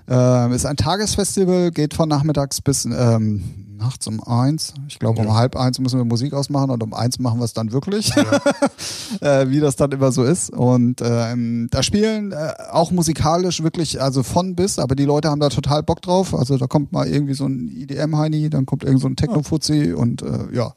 Ähm, 0.08 0.52
ist 0.54 0.66
ein 0.66 0.78
Tagesfestival, 0.78 1.72
geht 1.72 1.94
von 1.94 2.10
nachmittags 2.10 2.62
bis 2.62 2.86
ähm, 2.86 3.76
nachts 3.78 4.06
um 4.08 4.22
eins. 4.24 4.74
Ich 4.88 5.00
glaube, 5.00 5.22
um 5.22 5.28
Ja. 5.28 5.36
halb 5.36 5.56
eins 5.56 5.80
müssen 5.80 5.98
wir 5.98 6.06
Musik 6.06 6.34
ausmachen 6.34 6.70
und 6.70 6.84
um 6.84 6.94
eins 6.94 7.18
machen 7.18 7.40
wir 7.40 7.46
es 7.46 7.54
dann 7.54 7.72
wirklich, 7.72 8.12
äh, 9.22 9.50
wie 9.50 9.60
das 9.60 9.76
dann 9.76 9.92
immer 9.92 10.12
so 10.12 10.24
ist. 10.24 10.52
Und 10.52 11.02
ähm, 11.04 11.68
da 11.72 11.82
spielen 11.82 12.32
äh, 12.32 12.54
auch 12.72 12.92
musikalisch 12.92 13.64
wirklich, 13.64 14.02
also 14.02 14.22
von 14.24 14.56
bis, 14.56 14.78
aber 14.80 14.96
die 14.96 15.06
Leute 15.06 15.30
haben 15.30 15.40
da 15.40 15.50
total 15.50 15.82
Bock 15.84 16.02
drauf. 16.02 16.36
Also 16.36 16.58
da 16.58 16.68
kommt 16.68 16.92
mal 16.92 17.08
irgendwie 17.08 17.34
so 17.34 17.46
ein 17.46 17.70
IDM-Heini, 17.70 18.50
dann 18.50 18.66
kommt 18.66 18.84
irgend 18.84 19.02
so 19.02 19.08
ein 19.08 19.16
Techno-Fuzzi 19.16 19.94
und 19.94 20.22
äh, 20.22 20.54
ja. 20.54 20.74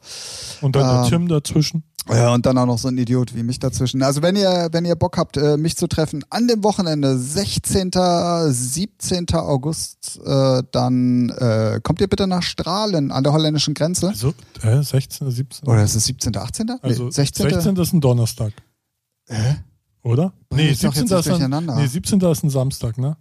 Und 0.61 0.75
dann 0.75 0.83
Ähm, 0.95 1.01
der 1.01 1.09
Tim 1.09 1.27
dazwischen. 1.27 1.83
Ja, 2.09 2.33
und 2.33 2.45
dann 2.45 2.57
auch 2.57 2.67
noch 2.67 2.77
so 2.77 2.87
ein 2.87 2.97
Idiot 2.97 3.35
wie 3.35 3.41
mich 3.41 3.57
dazwischen. 3.59 4.03
Also 4.03 4.21
wenn 4.21 4.35
ihr, 4.35 4.69
wenn 4.71 4.85
ihr 4.85 4.95
Bock 4.95 5.17
habt, 5.17 5.37
äh, 5.37 5.57
mich 5.57 5.75
zu 5.75 5.87
treffen, 5.87 6.23
an 6.29 6.47
dem 6.47 6.63
Wochenende, 6.63 7.17
16., 7.17 7.91
17. 8.47 9.25
August, 9.33 10.19
äh, 10.23 10.61
dann 10.71 11.29
äh, 11.29 11.79
kommt 11.81 12.01
ihr 12.01 12.07
bitte 12.07 12.27
nach 12.27 12.43
Strahlen 12.43 13.11
an 13.11 13.23
der 13.23 13.33
holländischen 13.33 13.73
Grenze. 13.73 14.09
Also, 14.09 14.33
äh, 14.61 14.83
16, 14.83 15.31
17. 15.31 15.67
Oder 15.67 15.83
ist 15.83 15.95
es 15.95 16.05
17., 16.05 16.35
18.? 16.37 16.65
Nee, 16.67 16.73
Also 16.81 17.09
16. 17.09 17.49
16. 17.49 17.75
ist 17.77 17.93
ein 17.93 18.01
Donnerstag. 18.01 18.53
Hä? 19.27 19.55
Oder? 20.03 20.33
Nee, 20.53 20.69
ich 20.69 20.81
doch 20.81 20.93
17. 20.93 21.17
jetzt 21.17 21.25
nicht 21.27 21.39
ist 21.39 21.53
ein, 21.53 21.65
nee, 21.75 21.87
17. 21.87 22.21
ist 22.21 22.43
ein 22.43 22.49
Samstag, 22.51 22.99
ne? 22.99 23.17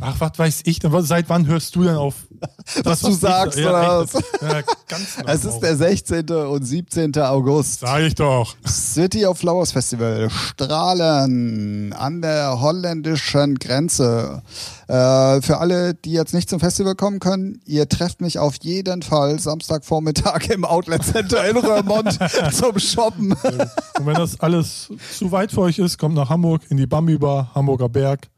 Ach, 0.00 0.14
was 0.20 0.32
weiß 0.38 0.60
ich 0.64 0.78
denn? 0.78 0.92
Was- 0.92 1.08
Seit 1.08 1.28
wann 1.28 1.46
hörst 1.46 1.74
du 1.76 1.82
denn 1.84 1.96
auf? 1.96 2.14
Was 2.84 3.00
du 3.00 3.08
ich- 3.08 3.16
sagst, 3.18 3.58
ja, 3.58 3.70
oder 3.70 4.02
echt, 4.02 4.14
ja, 4.42 4.60
ganz 4.88 5.16
Es 5.26 5.44
ist 5.46 5.60
der 5.60 5.74
16. 5.76 6.28
und 6.30 6.62
17. 6.64 7.16
August. 7.18 7.80
Sag 7.80 8.02
ich 8.02 8.14
doch. 8.14 8.54
City 8.66 9.24
of 9.24 9.38
Flowers 9.38 9.72
Festival, 9.72 10.28
Strahlen 10.30 11.92
an 11.94 12.20
der 12.20 12.60
holländischen 12.60 13.54
Grenze. 13.54 14.42
Äh, 14.88 15.40
für 15.40 15.58
alle, 15.58 15.94
die 15.94 16.12
jetzt 16.12 16.34
nicht 16.34 16.50
zum 16.50 16.60
Festival 16.60 16.94
kommen 16.94 17.20
können, 17.20 17.60
ihr 17.64 17.88
trefft 17.88 18.20
mich 18.20 18.38
auf 18.38 18.56
jeden 18.60 19.00
Fall 19.02 19.38
Samstagvormittag 19.38 20.48
im 20.50 20.64
Outlet 20.66 21.04
Center 21.04 21.48
in 21.48 21.56
Röhrmond 21.56 22.18
zum 22.52 22.78
Shoppen. 22.78 23.32
Und 23.32 24.06
wenn 24.06 24.14
das 24.14 24.38
alles 24.40 24.88
zu 25.16 25.32
weit 25.32 25.52
für 25.52 25.62
euch 25.62 25.78
ist, 25.78 25.98
kommt 25.98 26.14
nach 26.16 26.28
Hamburg 26.28 26.62
in 26.68 26.76
die 26.76 26.86
Bambi 26.86 27.16
Bar, 27.16 27.50
Hamburger 27.54 27.88
Berg. 27.88 28.28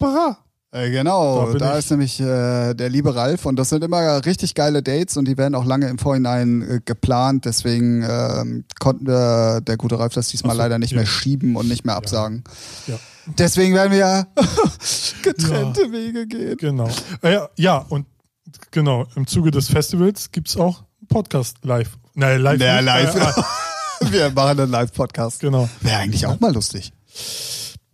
Para. 0.00 0.38
Äh, 0.72 0.90
genau, 0.90 1.52
Da 1.52 1.58
da, 1.58 1.78
ist 1.78 1.90
nämlich 1.90 2.20
äh, 2.20 2.74
der 2.74 2.88
liebe 2.88 3.14
Ralf 3.14 3.44
und 3.44 3.56
das 3.56 3.70
sind 3.70 3.82
immer 3.82 4.24
richtig 4.24 4.54
geile 4.54 4.82
Dates 4.84 5.16
und 5.16 5.26
die 5.26 5.36
werden 5.36 5.56
auch 5.56 5.64
lange 5.64 5.88
im 5.88 5.98
Vorhinein 5.98 6.62
äh, 6.62 6.80
geplant. 6.84 7.44
Deswegen 7.44 8.04
ähm, 8.08 8.64
konnten 8.78 9.06
wir 9.06 9.60
der 9.62 9.76
gute 9.76 9.98
Ralf 9.98 10.14
das 10.14 10.28
diesmal 10.28 10.54
so, 10.54 10.62
leider 10.62 10.78
nicht 10.78 10.92
ja. 10.92 10.98
mehr 10.98 11.06
schieben 11.06 11.56
und 11.56 11.68
nicht 11.68 11.84
mehr 11.84 11.96
absagen. 11.96 12.44
Ja, 12.86 12.98
Deswegen 13.38 13.74
werden 13.74 13.92
wir 13.92 14.28
getrennte 15.22 15.90
Wege 15.90 16.26
gehen. 16.28 16.56
genau. 16.56 16.88
Äh, 17.22 17.32
ja, 17.32 17.48
ja, 17.56 17.78
und 17.88 18.06
genau, 18.70 19.06
im 19.16 19.26
Zuge 19.26 19.50
des 19.50 19.68
Festivals 19.68 20.30
gibt 20.30 20.48
es 20.48 20.56
auch 20.56 20.84
einen 21.00 21.08
Podcast 21.08 21.56
live. 21.64 21.98
Nein, 22.14 22.40
live. 22.40 22.60
Ja, 22.60 22.76
nicht, 22.76 22.86
live. 22.86 23.14
Äh, 23.16 23.20
ah, 23.36 23.44
Wir 24.08 24.30
machen 24.30 24.60
einen 24.60 24.70
Live-Podcast. 24.70 25.40
genau. 25.40 25.68
Wäre 25.80 25.98
eigentlich 25.98 26.26
auch 26.26 26.38
mal 26.38 26.52
lustig. 26.52 26.92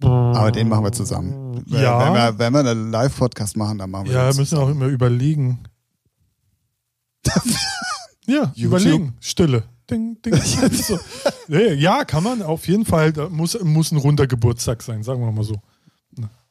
Aber 0.02 0.52
den 0.52 0.68
machen 0.68 0.85
wir 0.85 0.93
zusammen. 0.93 1.64
Ja. 1.66 2.06
Wenn 2.06 2.14
wir, 2.14 2.39
wenn 2.39 2.52
wir 2.52 2.70
einen 2.70 2.90
Live-Podcast 2.90 3.56
machen, 3.56 3.78
dann 3.78 3.90
machen 3.90 4.06
wir 4.06 4.12
Ja, 4.12 4.31
den 4.31 4.36
müssen 4.36 4.59
wir 4.59 4.62
auch 4.62 4.68
immer 4.68 4.86
überlegen. 4.86 5.64
ja, 8.27 8.52
YouTube. 8.55 8.64
überlegen. 8.64 9.16
Stille. 9.20 9.64
Ding, 9.90 10.20
ding. 10.23 10.35
so. 10.73 10.98
nee, 11.48 11.73
ja, 11.74 12.05
kann 12.05 12.24
man 12.24 12.43
auf 12.43 12.66
jeden 12.68 12.85
Fall. 12.85 13.12
Da 13.12 13.28
muss, 13.28 13.59
muss 13.62 13.93
ein 13.93 13.98
runder 13.98 14.27
Geburtstag 14.27 14.82
sein, 14.82 15.02
sagen 15.02 15.20
wir 15.20 15.32
mal 15.32 15.44
so. 15.44 15.60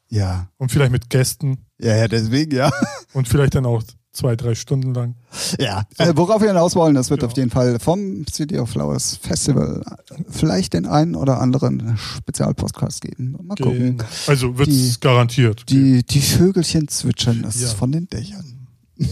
Ja. 0.10 0.50
Und 0.58 0.72
vielleicht 0.72 0.92
mit 0.92 1.10
Gästen 1.10 1.66
Ja, 1.80 1.96
ja, 1.96 2.08
deswegen, 2.08 2.56
ja. 2.56 2.72
und 3.14 3.28
vielleicht 3.28 3.56
dann 3.56 3.66
auch 3.66 3.84
zwei, 4.16 4.36
drei 4.36 4.56
Stunden 4.56 4.94
lang. 4.94 5.16
Ja. 5.60 5.84
Äh, 5.98 6.14
worauf 6.16 6.42
wir 6.42 6.48
hinaus 6.48 6.76
wollen, 6.76 6.96
das 6.96 7.10
wird 7.10 7.20
Genau. 7.20 7.32
auf 7.32 7.38
jeden 7.38 7.50
Fall 7.52 7.80
vom 7.80 8.26
City 8.32 8.58
of 8.58 8.70
Flowers 8.70 9.18
Festival 9.22 9.84
vielleicht 10.30 10.74
den 10.74 10.86
einen 10.86 11.16
oder 11.16 11.42
anderen 11.42 11.98
Spezialpodcast 11.98 13.02
geben. 13.02 13.36
Mal 13.44 13.56
gucken. 13.56 13.98
Genau. 13.98 14.04
Also 14.28 14.58
wird 14.58 14.68
Die- 14.70 14.88
es 14.90 15.00
garantiert. 15.00 15.66
Die, 15.70 16.04
die 16.04 16.22
Vögelchen 16.22 16.88
zwitschern, 16.88 17.42
das 17.44 17.60
Ja. 17.62 17.68
ist 17.68 17.74
von 17.74 17.92
den 17.92 18.08
Dächern. 18.10 18.68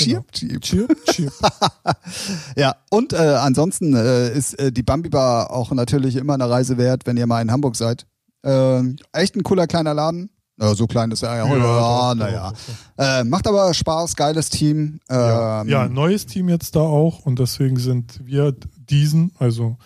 Genau. 0.00 0.20
Chirp, 0.20 0.30
chirp. 0.32 0.60
Chirp, 0.62 1.04
chirp. 1.06 1.32
Ja, 2.56 2.76
und 2.90 3.12
äh, 3.12 3.16
ansonsten 3.16 3.94
äh, 3.96 4.32
ist 4.32 4.54
äh, 4.58 4.70
die 4.70 4.84
Bambi 4.84 5.08
Bar 5.08 5.50
auch 5.50 5.72
natürlich 5.72 6.14
immer 6.14 6.34
eine 6.34 6.48
Reise 6.48 6.78
wert, 6.78 7.04
wenn 7.06 7.16
ihr 7.16 7.26
mal 7.26 7.42
in 7.42 7.50
Hamburg 7.50 7.74
seid. 7.74 8.06
Äh, 8.44 8.80
echt 9.12 9.34
ein 9.34 9.42
cooler 9.42 9.66
kleiner 9.66 9.94
Laden. 9.94 10.30
Ja, 10.60 10.74
so 10.74 10.86
klein 10.86 11.10
ist 11.12 11.22
er 11.22 11.36
ja. 11.36 11.46
Ja, 11.46 11.56
doch, 11.56 12.14
naja. 12.16 12.52
Äh, 12.98 13.24
macht 13.24 13.46
aber 13.46 13.72
Spaß, 13.72 14.16
geiles 14.16 14.50
Team. 14.50 15.00
Ja, 15.08 15.60
Ähm, 15.62 15.68
ja, 15.68 15.88
neues 15.88 16.26
Team 16.26 16.48
jetzt 16.48 16.74
da 16.74 16.80
auch 16.80 17.24
und 17.26 17.38
deswegen 17.38 17.76
sind 17.78 18.20
wir 18.24 18.54
diesen, 18.90 19.32
also 19.38 19.76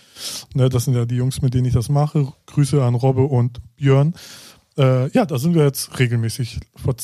ne, 0.55 0.69
das 0.69 0.85
sind 0.85 0.95
ja 0.95 1.05
die 1.05 1.17
Jungs, 1.17 1.43
mit 1.43 1.53
denen 1.55 1.67
ich 1.67 1.75
das 1.75 1.89
mache. 1.89 2.33
Grüße 2.47 2.83
an 2.83 2.95
Robbe 2.95 3.23
und 3.25 3.61
Björn. 3.77 4.15
Äh, 4.79 5.11
ja, 5.11 5.27
da 5.27 5.39
sind 5.39 5.55
wir 5.55 5.65
jetzt 5.65 5.99
regelmäßig. 5.99 6.61
Vor 6.77 6.97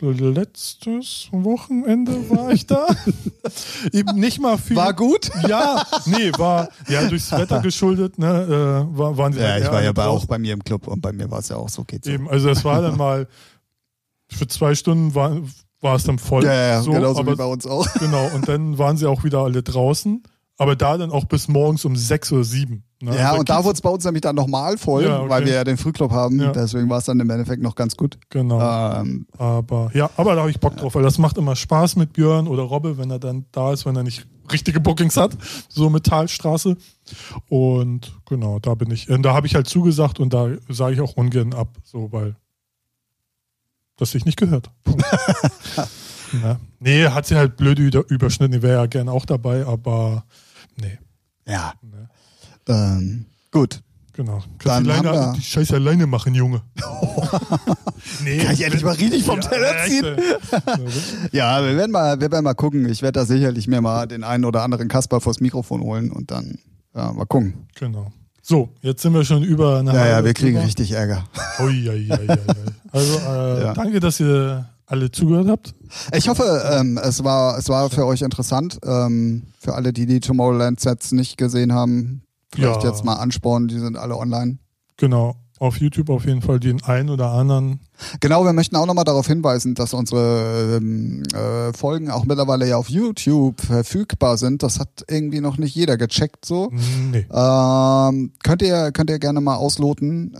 letztes 0.00 1.28
Wochenende 1.32 2.30
war 2.30 2.50
ich 2.50 2.66
da. 2.66 2.86
Eben 3.92 4.18
nicht 4.18 4.40
mal 4.40 4.58
viel. 4.58 4.76
War 4.76 4.94
gut? 4.94 5.30
Ja, 5.48 5.84
nee, 6.06 6.30
war 6.38 6.68
ja 6.88 7.08
durchs 7.08 7.32
Wetter 7.32 7.60
geschuldet, 7.60 8.18
ne, 8.18 8.26
äh, 8.26 8.98
war, 8.98 9.16
waren 9.16 9.32
sie 9.32 9.40
Ja, 9.40 9.48
halt 9.48 9.64
ich 9.64 9.70
war 9.70 9.82
ja 9.82 9.92
bei, 9.92 10.06
auch 10.06 10.26
bei 10.26 10.38
mir 10.38 10.52
im 10.52 10.62
Club 10.62 10.86
und 10.86 11.00
bei 11.00 11.12
mir 11.12 11.30
war 11.30 11.40
es 11.40 11.48
ja 11.48 11.56
auch 11.56 11.68
so. 11.68 11.84
Geht 11.84 12.04
so. 12.04 12.10
Eben, 12.10 12.28
also 12.28 12.48
es 12.50 12.64
war 12.64 12.82
dann 12.82 12.96
mal 12.96 13.26
für 14.28 14.46
zwei 14.46 14.74
Stunden 14.74 15.14
war, 15.14 15.36
war 15.80 15.96
es 15.96 16.04
dann 16.04 16.18
voll. 16.18 16.44
Ja, 16.44 16.52
ja, 16.52 16.82
so, 16.82 16.92
genauso 16.92 17.20
aber 17.20 17.32
wie 17.32 17.36
bei 17.36 17.44
uns 17.44 17.66
auch. 17.66 17.86
Genau, 17.94 18.28
und 18.34 18.48
dann 18.48 18.78
waren 18.78 18.96
sie 18.96 19.06
auch 19.06 19.24
wieder 19.24 19.40
alle 19.40 19.62
draußen. 19.62 20.22
Aber 20.60 20.74
da 20.74 20.98
dann 20.98 21.12
auch 21.12 21.24
bis 21.24 21.46
morgens 21.46 21.84
um 21.84 21.94
sechs 21.94 22.32
oder 22.32 22.42
sieben. 22.42 22.82
Ne? 23.00 23.16
Ja, 23.16 23.34
und 23.36 23.48
da 23.48 23.62
wurde 23.62 23.74
es 23.74 23.80
bei 23.80 23.90
uns 23.90 24.04
nämlich 24.04 24.22
dann 24.22 24.34
nochmal 24.34 24.76
voll, 24.76 25.04
Ja, 25.04 25.20
okay. 25.20 25.30
weil 25.30 25.46
wir 25.46 25.52
ja 25.54 25.62
den 25.62 25.76
Frühclub 25.76 26.10
haben. 26.10 26.40
Ja. 26.40 26.50
Deswegen 26.50 26.90
war 26.90 26.98
es 26.98 27.04
dann 27.04 27.20
im 27.20 27.30
Endeffekt 27.30 27.62
noch 27.62 27.76
ganz 27.76 27.96
gut. 27.96 28.18
Genau. 28.28 28.60
Ähm, 29.00 29.28
Aber 29.38 29.90
ja, 29.94 30.10
aber 30.16 30.34
da 30.34 30.40
habe 30.40 30.50
ich 30.50 30.58
Bock 30.58 30.76
drauf, 30.76 30.96
weil 30.96 31.04
das 31.04 31.16
macht 31.18 31.38
immer 31.38 31.54
Spaß 31.54 31.94
mit 31.94 32.12
Björn 32.12 32.48
oder 32.48 32.64
Robbe, 32.64 32.98
wenn 32.98 33.08
er 33.08 33.20
dann 33.20 33.46
da 33.52 33.72
ist, 33.72 33.86
wenn 33.86 33.94
er 33.94 34.02
nicht 34.02 34.26
richtige 34.50 34.80
Bookings 34.80 35.16
hat, 35.16 35.30
so 35.68 35.90
mit 35.90 36.04
Talstraße. 36.06 36.76
Und 37.48 38.12
genau, 38.26 38.58
da 38.58 38.74
bin 38.74 38.90
ich, 38.90 39.06
da 39.06 39.34
habe 39.34 39.46
ich 39.46 39.54
halt 39.54 39.68
zugesagt 39.68 40.18
und 40.18 40.34
da 40.34 40.48
sage 40.68 40.94
ich 40.94 41.00
auch 41.00 41.12
ungern 41.16 41.54
ab, 41.54 41.68
so 41.84 42.10
weil 42.10 42.34
das 43.96 44.10
sich 44.10 44.24
nicht 44.24 44.38
gehört. 44.38 44.70
ja. 46.42 46.58
Nee, 46.80 47.06
hat 47.08 47.26
sie 47.26 47.36
halt 47.36 47.56
blöd 47.56 47.78
über- 47.78 48.04
überschnitten, 48.08 48.52
die 48.52 48.62
wäre 48.62 48.80
ja 48.80 48.86
gern 48.86 49.08
auch 49.08 49.24
dabei, 49.26 49.66
aber 49.66 50.24
nee. 50.80 50.98
ja. 51.46 51.72
Ne. 51.82 52.08
Ähm, 52.68 53.26
gut. 53.50 53.80
Genau. 54.12 54.42
Dann 54.64 54.84
Kannst 54.84 54.92
haben 54.92 55.04
wir- 55.04 55.32
die 55.36 55.42
Scheiße 55.42 55.76
alleine 55.76 56.06
machen, 56.08 56.34
Junge. 56.34 56.60
nee, 58.24 58.38
Kann 58.38 58.52
ich 58.54 58.64
endlich 58.64 58.82
mal 58.82 58.94
richtig 58.94 59.22
vom 59.24 59.40
Teller 59.40 59.74
ziehen? 59.86 60.06
Ja, 61.32 61.62
wir 61.64 61.76
werden 61.76 61.92
mal, 61.92 62.20
wir 62.20 62.30
werden 62.30 62.44
mal 62.44 62.54
gucken. 62.54 62.88
Ich 62.88 63.02
werde 63.02 63.20
da 63.20 63.24
sicherlich 63.26 63.68
mir 63.68 63.80
mal 63.80 64.06
den 64.06 64.24
einen 64.24 64.44
oder 64.44 64.62
anderen 64.62 64.88
Kasper 64.88 65.20
vors 65.20 65.40
Mikrofon 65.40 65.82
holen 65.82 66.10
und 66.10 66.30
dann 66.30 66.58
ja, 66.94 67.12
mal 67.12 67.26
gucken. 67.26 67.68
Genau. 67.78 68.10
So, 68.42 68.70
jetzt 68.80 69.02
sind 69.02 69.12
wir 69.14 69.24
schon 69.24 69.42
über 69.44 69.78
eine 69.78 69.92
Ja, 69.94 70.06
ja, 70.08 70.24
wir 70.24 70.32
kriegen 70.34 70.54
drüber. 70.54 70.66
richtig 70.66 70.92
Ärger. 70.92 71.24
Ui, 71.60 71.88
ui, 71.88 72.10
ui. 72.10 72.28
Also, 72.92 73.18
äh, 73.18 73.62
Ja. 73.62 73.74
danke, 73.74 74.00
dass 74.00 74.18
ihr 74.20 74.68
alle 74.88 75.10
zugehört 75.10 75.48
habt. 75.48 75.74
Ich 76.14 76.28
hoffe, 76.28 76.62
ähm, 76.72 76.98
es 77.02 77.22
war, 77.22 77.58
es 77.58 77.68
war 77.68 77.90
für 77.90 78.06
euch 78.06 78.22
interessant. 78.22 78.78
Ähm, 78.84 79.44
für 79.60 79.74
alle, 79.74 79.92
die 79.92 80.06
die 80.06 80.20
Tomorrowland-Sets 80.20 81.12
nicht 81.12 81.36
gesehen 81.36 81.72
haben, 81.72 82.22
vielleicht 82.52 82.82
Ja. 82.82 82.88
jetzt 82.90 83.04
mal 83.04 83.14
anspornen. 83.16 83.68
Die 83.68 83.78
sind 83.78 83.96
alle 83.98 84.16
online. 84.16 84.58
Genau. 84.96 85.36
Auf 85.60 85.78
YouTube 85.78 86.08
auf 86.08 86.24
jeden 86.24 86.40
Fall 86.40 86.60
den 86.60 86.82
einen 86.84 87.10
oder 87.10 87.32
anderen. 87.32 87.80
Genau, 88.20 88.44
wir 88.44 88.52
möchten 88.52 88.76
auch 88.76 88.86
nochmal 88.86 89.02
darauf 89.04 89.26
hinweisen, 89.26 89.74
dass 89.74 89.92
unsere 89.92 90.76
ähm, 90.76 91.24
äh, 91.34 91.72
Folgen 91.72 92.10
auch 92.12 92.24
mittlerweile 92.26 92.66
ja 92.68 92.76
auf 92.76 92.88
YouTube 92.88 93.60
verfügbar 93.60 94.36
sind. 94.36 94.62
Das 94.62 94.78
hat 94.78 95.04
irgendwie 95.08 95.40
noch 95.40 95.58
nicht 95.58 95.74
jeder 95.74 95.96
gecheckt 95.96 96.44
so. 96.44 96.70
Nee. 97.10 97.26
Ähm, 97.30 98.32
könnt 98.44 98.62
ihr 98.62 98.92
könnt 98.92 99.10
ihr 99.10 99.18
gerne 99.18 99.40
mal 99.40 99.56
ausloten. 99.56 100.32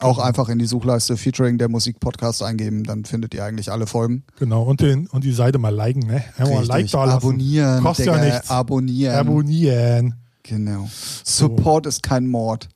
Auch 0.00 0.18
einfach 0.18 0.48
in 0.48 0.58
die 0.58 0.66
Suchleiste 0.66 1.16
Featuring 1.16 1.58
der 1.58 1.68
Musik 1.68 2.00
Podcast 2.00 2.42
eingeben, 2.42 2.84
dann 2.84 3.04
findet 3.04 3.32
ihr 3.34 3.44
eigentlich 3.44 3.70
alle 3.70 3.86
Folgen. 3.86 4.24
Genau. 4.38 4.64
Und, 4.64 4.80
den, 4.80 5.06
und 5.06 5.24
die 5.24 5.32
Seite 5.32 5.58
mal 5.58 5.74
liken, 5.74 6.06
ne? 6.06 6.24
Ja, 6.38 6.48
mal 6.48 6.64
Like 6.64 6.90
da 6.90 7.04
lassen. 7.04 7.16
Abonnieren, 7.16 7.82
Kostet 7.82 8.06
ja 8.06 8.14
Digga, 8.14 8.24
nichts. 8.24 8.50
Abonnieren. 8.50 9.14
Abonnieren. 9.14 10.14
genau. 10.42 10.88
Support 11.24 11.86
ist 11.86 12.02
kein 12.02 12.26
Mord. 12.26 12.68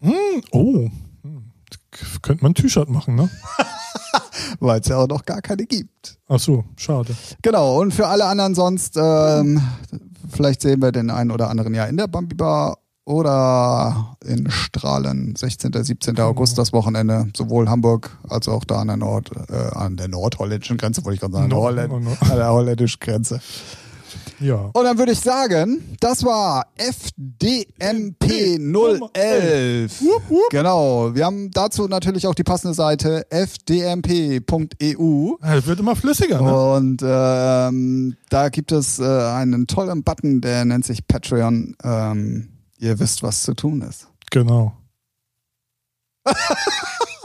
Hm, 0.00 0.12
oh. 0.50 0.90
Hm. 1.22 1.44
Könnte 2.22 2.42
man 2.42 2.52
ein 2.52 2.54
T-Shirt 2.54 2.88
machen, 2.88 3.14
ne? 3.14 3.30
Weil 4.60 4.80
es 4.80 4.88
ja 4.88 4.98
auch 4.98 5.08
noch 5.08 5.24
gar 5.24 5.40
keine 5.40 5.64
gibt. 5.64 6.18
Ach 6.28 6.38
so, 6.38 6.64
schade. 6.76 7.14
Genau, 7.42 7.80
und 7.80 7.92
für 7.92 8.06
alle 8.06 8.26
anderen 8.26 8.54
sonst, 8.54 8.96
ähm, 8.96 9.60
vielleicht 10.30 10.62
sehen 10.62 10.82
wir 10.82 10.92
den 10.92 11.10
einen 11.10 11.30
oder 11.30 11.50
anderen 11.50 11.74
ja 11.74 11.86
in 11.86 11.96
der 11.96 12.08
Bambi 12.08 12.34
Bar 12.34 12.78
oder 13.04 14.16
in 14.24 14.50
Strahlen, 14.50 15.34
16. 15.36 15.72
17. 15.82 16.18
August 16.20 16.56
das 16.58 16.72
Wochenende, 16.72 17.26
sowohl 17.36 17.68
Hamburg 17.68 18.16
als 18.28 18.48
auch 18.48 18.64
da 18.64 18.76
an 18.80 18.88
der 18.88 18.96
Nord, 18.96 19.30
äh, 19.50 19.76
an 19.76 19.96
der 19.96 20.08
nordholländischen 20.08 20.76
Grenze, 20.78 21.04
wollte 21.04 21.14
ich 21.16 21.20
gerade 21.20 21.34
sagen, 21.34 21.48
No- 21.48 21.62
Holländ, 21.62 21.90
no- 21.90 22.00
no. 22.00 22.16
an 22.20 22.36
der 22.36 22.52
holländischen 22.52 22.98
Grenze. 23.00 23.40
Ja. 24.40 24.70
Und 24.72 24.84
dann 24.84 24.98
würde 24.98 25.12
ich 25.12 25.20
sagen, 25.20 25.96
das 26.00 26.24
war 26.24 26.66
FDMP 26.76 28.58
011. 28.58 30.02
Genau, 30.50 31.14
wir 31.14 31.24
haben 31.24 31.50
dazu 31.52 31.86
natürlich 31.88 32.26
auch 32.26 32.34
die 32.34 32.42
passende 32.42 32.74
Seite 32.74 33.24
fdmp.eu. 33.30 34.40
Es 35.40 35.66
wird 35.66 35.80
immer 35.80 35.96
flüssiger, 35.96 36.40
ne? 36.42 36.72
Und 36.74 37.02
ähm, 37.04 38.16
da 38.30 38.48
gibt 38.48 38.72
es 38.72 38.98
äh, 38.98 39.04
einen 39.04 39.66
tollen 39.66 40.02
Button, 40.02 40.40
der 40.40 40.64
nennt 40.64 40.84
sich 40.84 41.06
Patreon. 41.06 41.76
Ähm, 41.84 42.48
ihr 42.82 42.98
wisst, 42.98 43.22
was 43.22 43.42
zu 43.42 43.54
tun 43.54 43.80
ist. 43.82 44.08
Genau. 44.30 44.72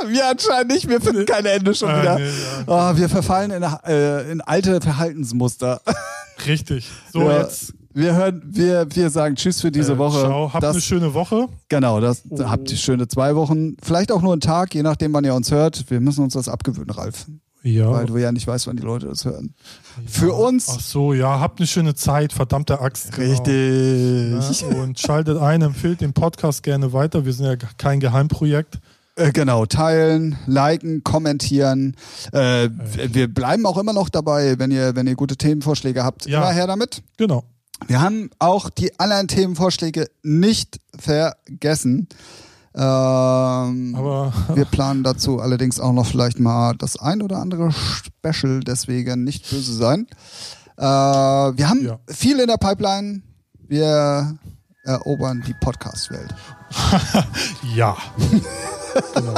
Wir 0.08 0.30
anscheinend 0.30 0.72
nicht, 0.72 0.88
wir 0.88 1.02
finden 1.02 1.26
kein 1.26 1.46
Ende 1.46 1.74
schon 1.76 1.90
Ah, 1.90 2.02
wieder. 2.02 2.20
nee, 2.20 2.28
ja. 2.30 2.64
Oh, 2.94 2.96
wir 2.98 3.10
verfallen 3.10 3.52
in, 3.52 3.64
äh, 3.64 4.32
in 4.32 4.42
alte 4.42 4.80
Verhaltensmuster. 4.80 5.82
Richtig. 6.46 6.90
So, 7.12 7.22
Ja, 7.24 7.40
jetzt. 7.42 7.74
Wir 7.94 8.14
hören, 8.16 8.42
wir, 8.46 8.86
wir 8.96 9.10
sagen 9.10 9.36
Tschüss 9.36 9.60
für 9.60 9.72
diese 9.72 9.94
äh, 9.94 9.98
Woche. 9.98 10.20
Ciao, 10.20 10.54
habt 10.54 10.64
das, 10.64 10.76
eine 10.76 10.82
schöne 10.82 11.14
Woche. 11.16 11.48
genau, 11.68 12.00
das 12.00 12.22
Oh. 12.30 12.40
habt 12.48 12.72
ihr 12.72 12.78
schöne 12.78 13.08
zwei 13.08 13.36
Wochen. 13.36 13.76
Vielleicht 13.82 14.12
auch 14.12 14.22
nur 14.22 14.32
einen 14.34 14.42
Tag, 14.42 14.74
je 14.76 14.84
nachdem, 14.84 15.14
wann 15.14 15.26
ihr 15.26 15.34
uns 15.34 15.52
hört. 15.52 15.90
Wir 15.90 16.00
müssen 16.00 16.24
uns 16.24 16.34
das 16.34 16.48
abgewöhnen, 16.48 16.92
Ralf. 16.92 17.26
Ja. 17.74 17.92
Weil 17.92 18.06
du 18.06 18.18
ja 18.18 18.32
nicht 18.32 18.48
weißt, 18.48 18.68
wann 18.68 18.78
die 18.78 18.84
Leute 18.84 19.08
das 19.08 19.26
hören. 19.26 19.54
Für 20.06 20.28
ja. 20.30 20.34
uns. 20.34 20.68
Ach 20.70 20.80
so, 20.80 21.14
ja, 21.14 21.40
habt 21.40 21.60
eine 21.60 21.68
schöne 21.68 21.96
Zeit, 21.96 22.34
verdammte 22.34 22.80
Axt. 22.80 23.14
genau. 23.14 23.32
Richtig. 23.32 24.62
Ja, 24.62 24.68
und 24.82 25.00
schaltet 25.00 25.38
ein, 25.38 25.62
empfiehlt 25.62 26.02
den 26.02 26.14
Podcast 26.14 26.64
gerne 26.64 26.94
weiter. 26.94 27.26
Wir 27.26 27.34
sind 27.34 27.46
ja 27.46 27.56
kein 27.78 28.00
Geheimprojekt. 28.00 28.80
Äh, 29.16 29.32
Genau, 29.32 29.66
teilen, 29.66 30.38
liken, 30.46 31.04
kommentieren. 31.04 31.96
Äh, 32.32 32.70
w- 32.70 33.10
wir 33.14 33.34
bleiben 33.34 33.66
auch 33.66 33.78
immer 33.80 33.94
noch 33.94 34.10
dabei, 34.10 34.60
wenn 34.60 34.70
ihr, 34.72 34.96
wenn 34.96 35.08
ihr 35.08 35.16
gute 35.16 35.36
Themenvorschläge 35.38 36.04
habt. 36.04 36.28
Ja. 36.28 36.38
Immer 36.44 36.52
her 36.54 36.68
damit. 36.68 37.02
Genau. 37.18 37.44
Wir 37.88 38.00
haben 38.02 38.30
auch 38.40 38.70
die 38.70 39.00
anderen 39.00 39.28
Themenvorschläge 39.28 40.08
nicht 40.24 40.80
vergessen. 40.98 42.08
Ähm, 42.78 43.96
Aber 43.98 44.32
wir 44.54 44.66
planen 44.66 45.04
dazu 45.04 45.40
allerdings 45.42 45.80
auch 45.80 45.94
noch 45.94 46.06
vielleicht 46.06 46.40
mal 46.40 46.76
das 46.78 47.00
ein 47.00 47.22
oder 47.24 47.40
andere 47.40 47.72
Special, 47.72 48.60
deswegen 48.60 49.24
nicht 49.24 49.50
böse 49.50 49.74
sein. 49.74 50.06
Äh, 50.78 50.84
wir 50.84 51.70
haben 51.70 51.84
Ja. 51.84 51.98
viel 52.08 52.40
in 52.40 52.48
der 52.48 52.58
Pipeline. 52.58 53.24
Wir 53.68 54.38
erobern 54.84 55.44
die 55.46 55.56
Podcast-Welt. 55.60 56.34
ja. 57.76 57.98
genau. 59.16 59.34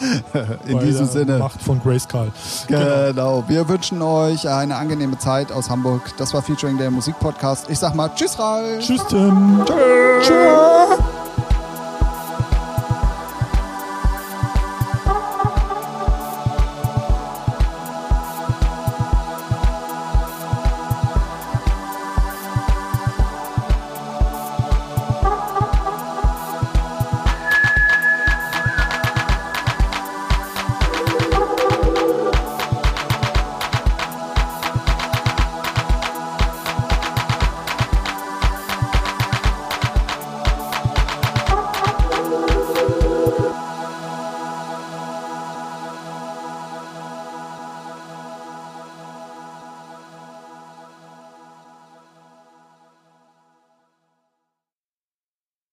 In 0.66 0.76
Bei 0.78 0.84
diesem 0.84 1.06
Sinne. 1.06 1.38
Macht 1.38 1.62
von 1.62 1.80
Grayskull. 1.80 2.30
Genau. 2.66 3.44
Wir 3.48 3.66
wünschen 3.68 4.02
euch 4.02 4.46
eine 4.48 4.76
angenehme 4.76 5.18
Zeit 5.18 5.50
aus 5.50 5.70
Hamburg. 5.70 6.02
Das 6.18 6.34
war 6.34 6.42
Featuring 6.42 6.76
der 6.78 6.90
Musikpodcast. 6.90 7.70
Ich 7.70 7.78
sag 7.78 7.94
mal 7.94 8.10
Tschüss, 8.14 8.38
Ralf. 8.38 8.80
Tschüss, 8.84 9.02
Tim. 9.08 9.62
Tschüss. 10.20 10.98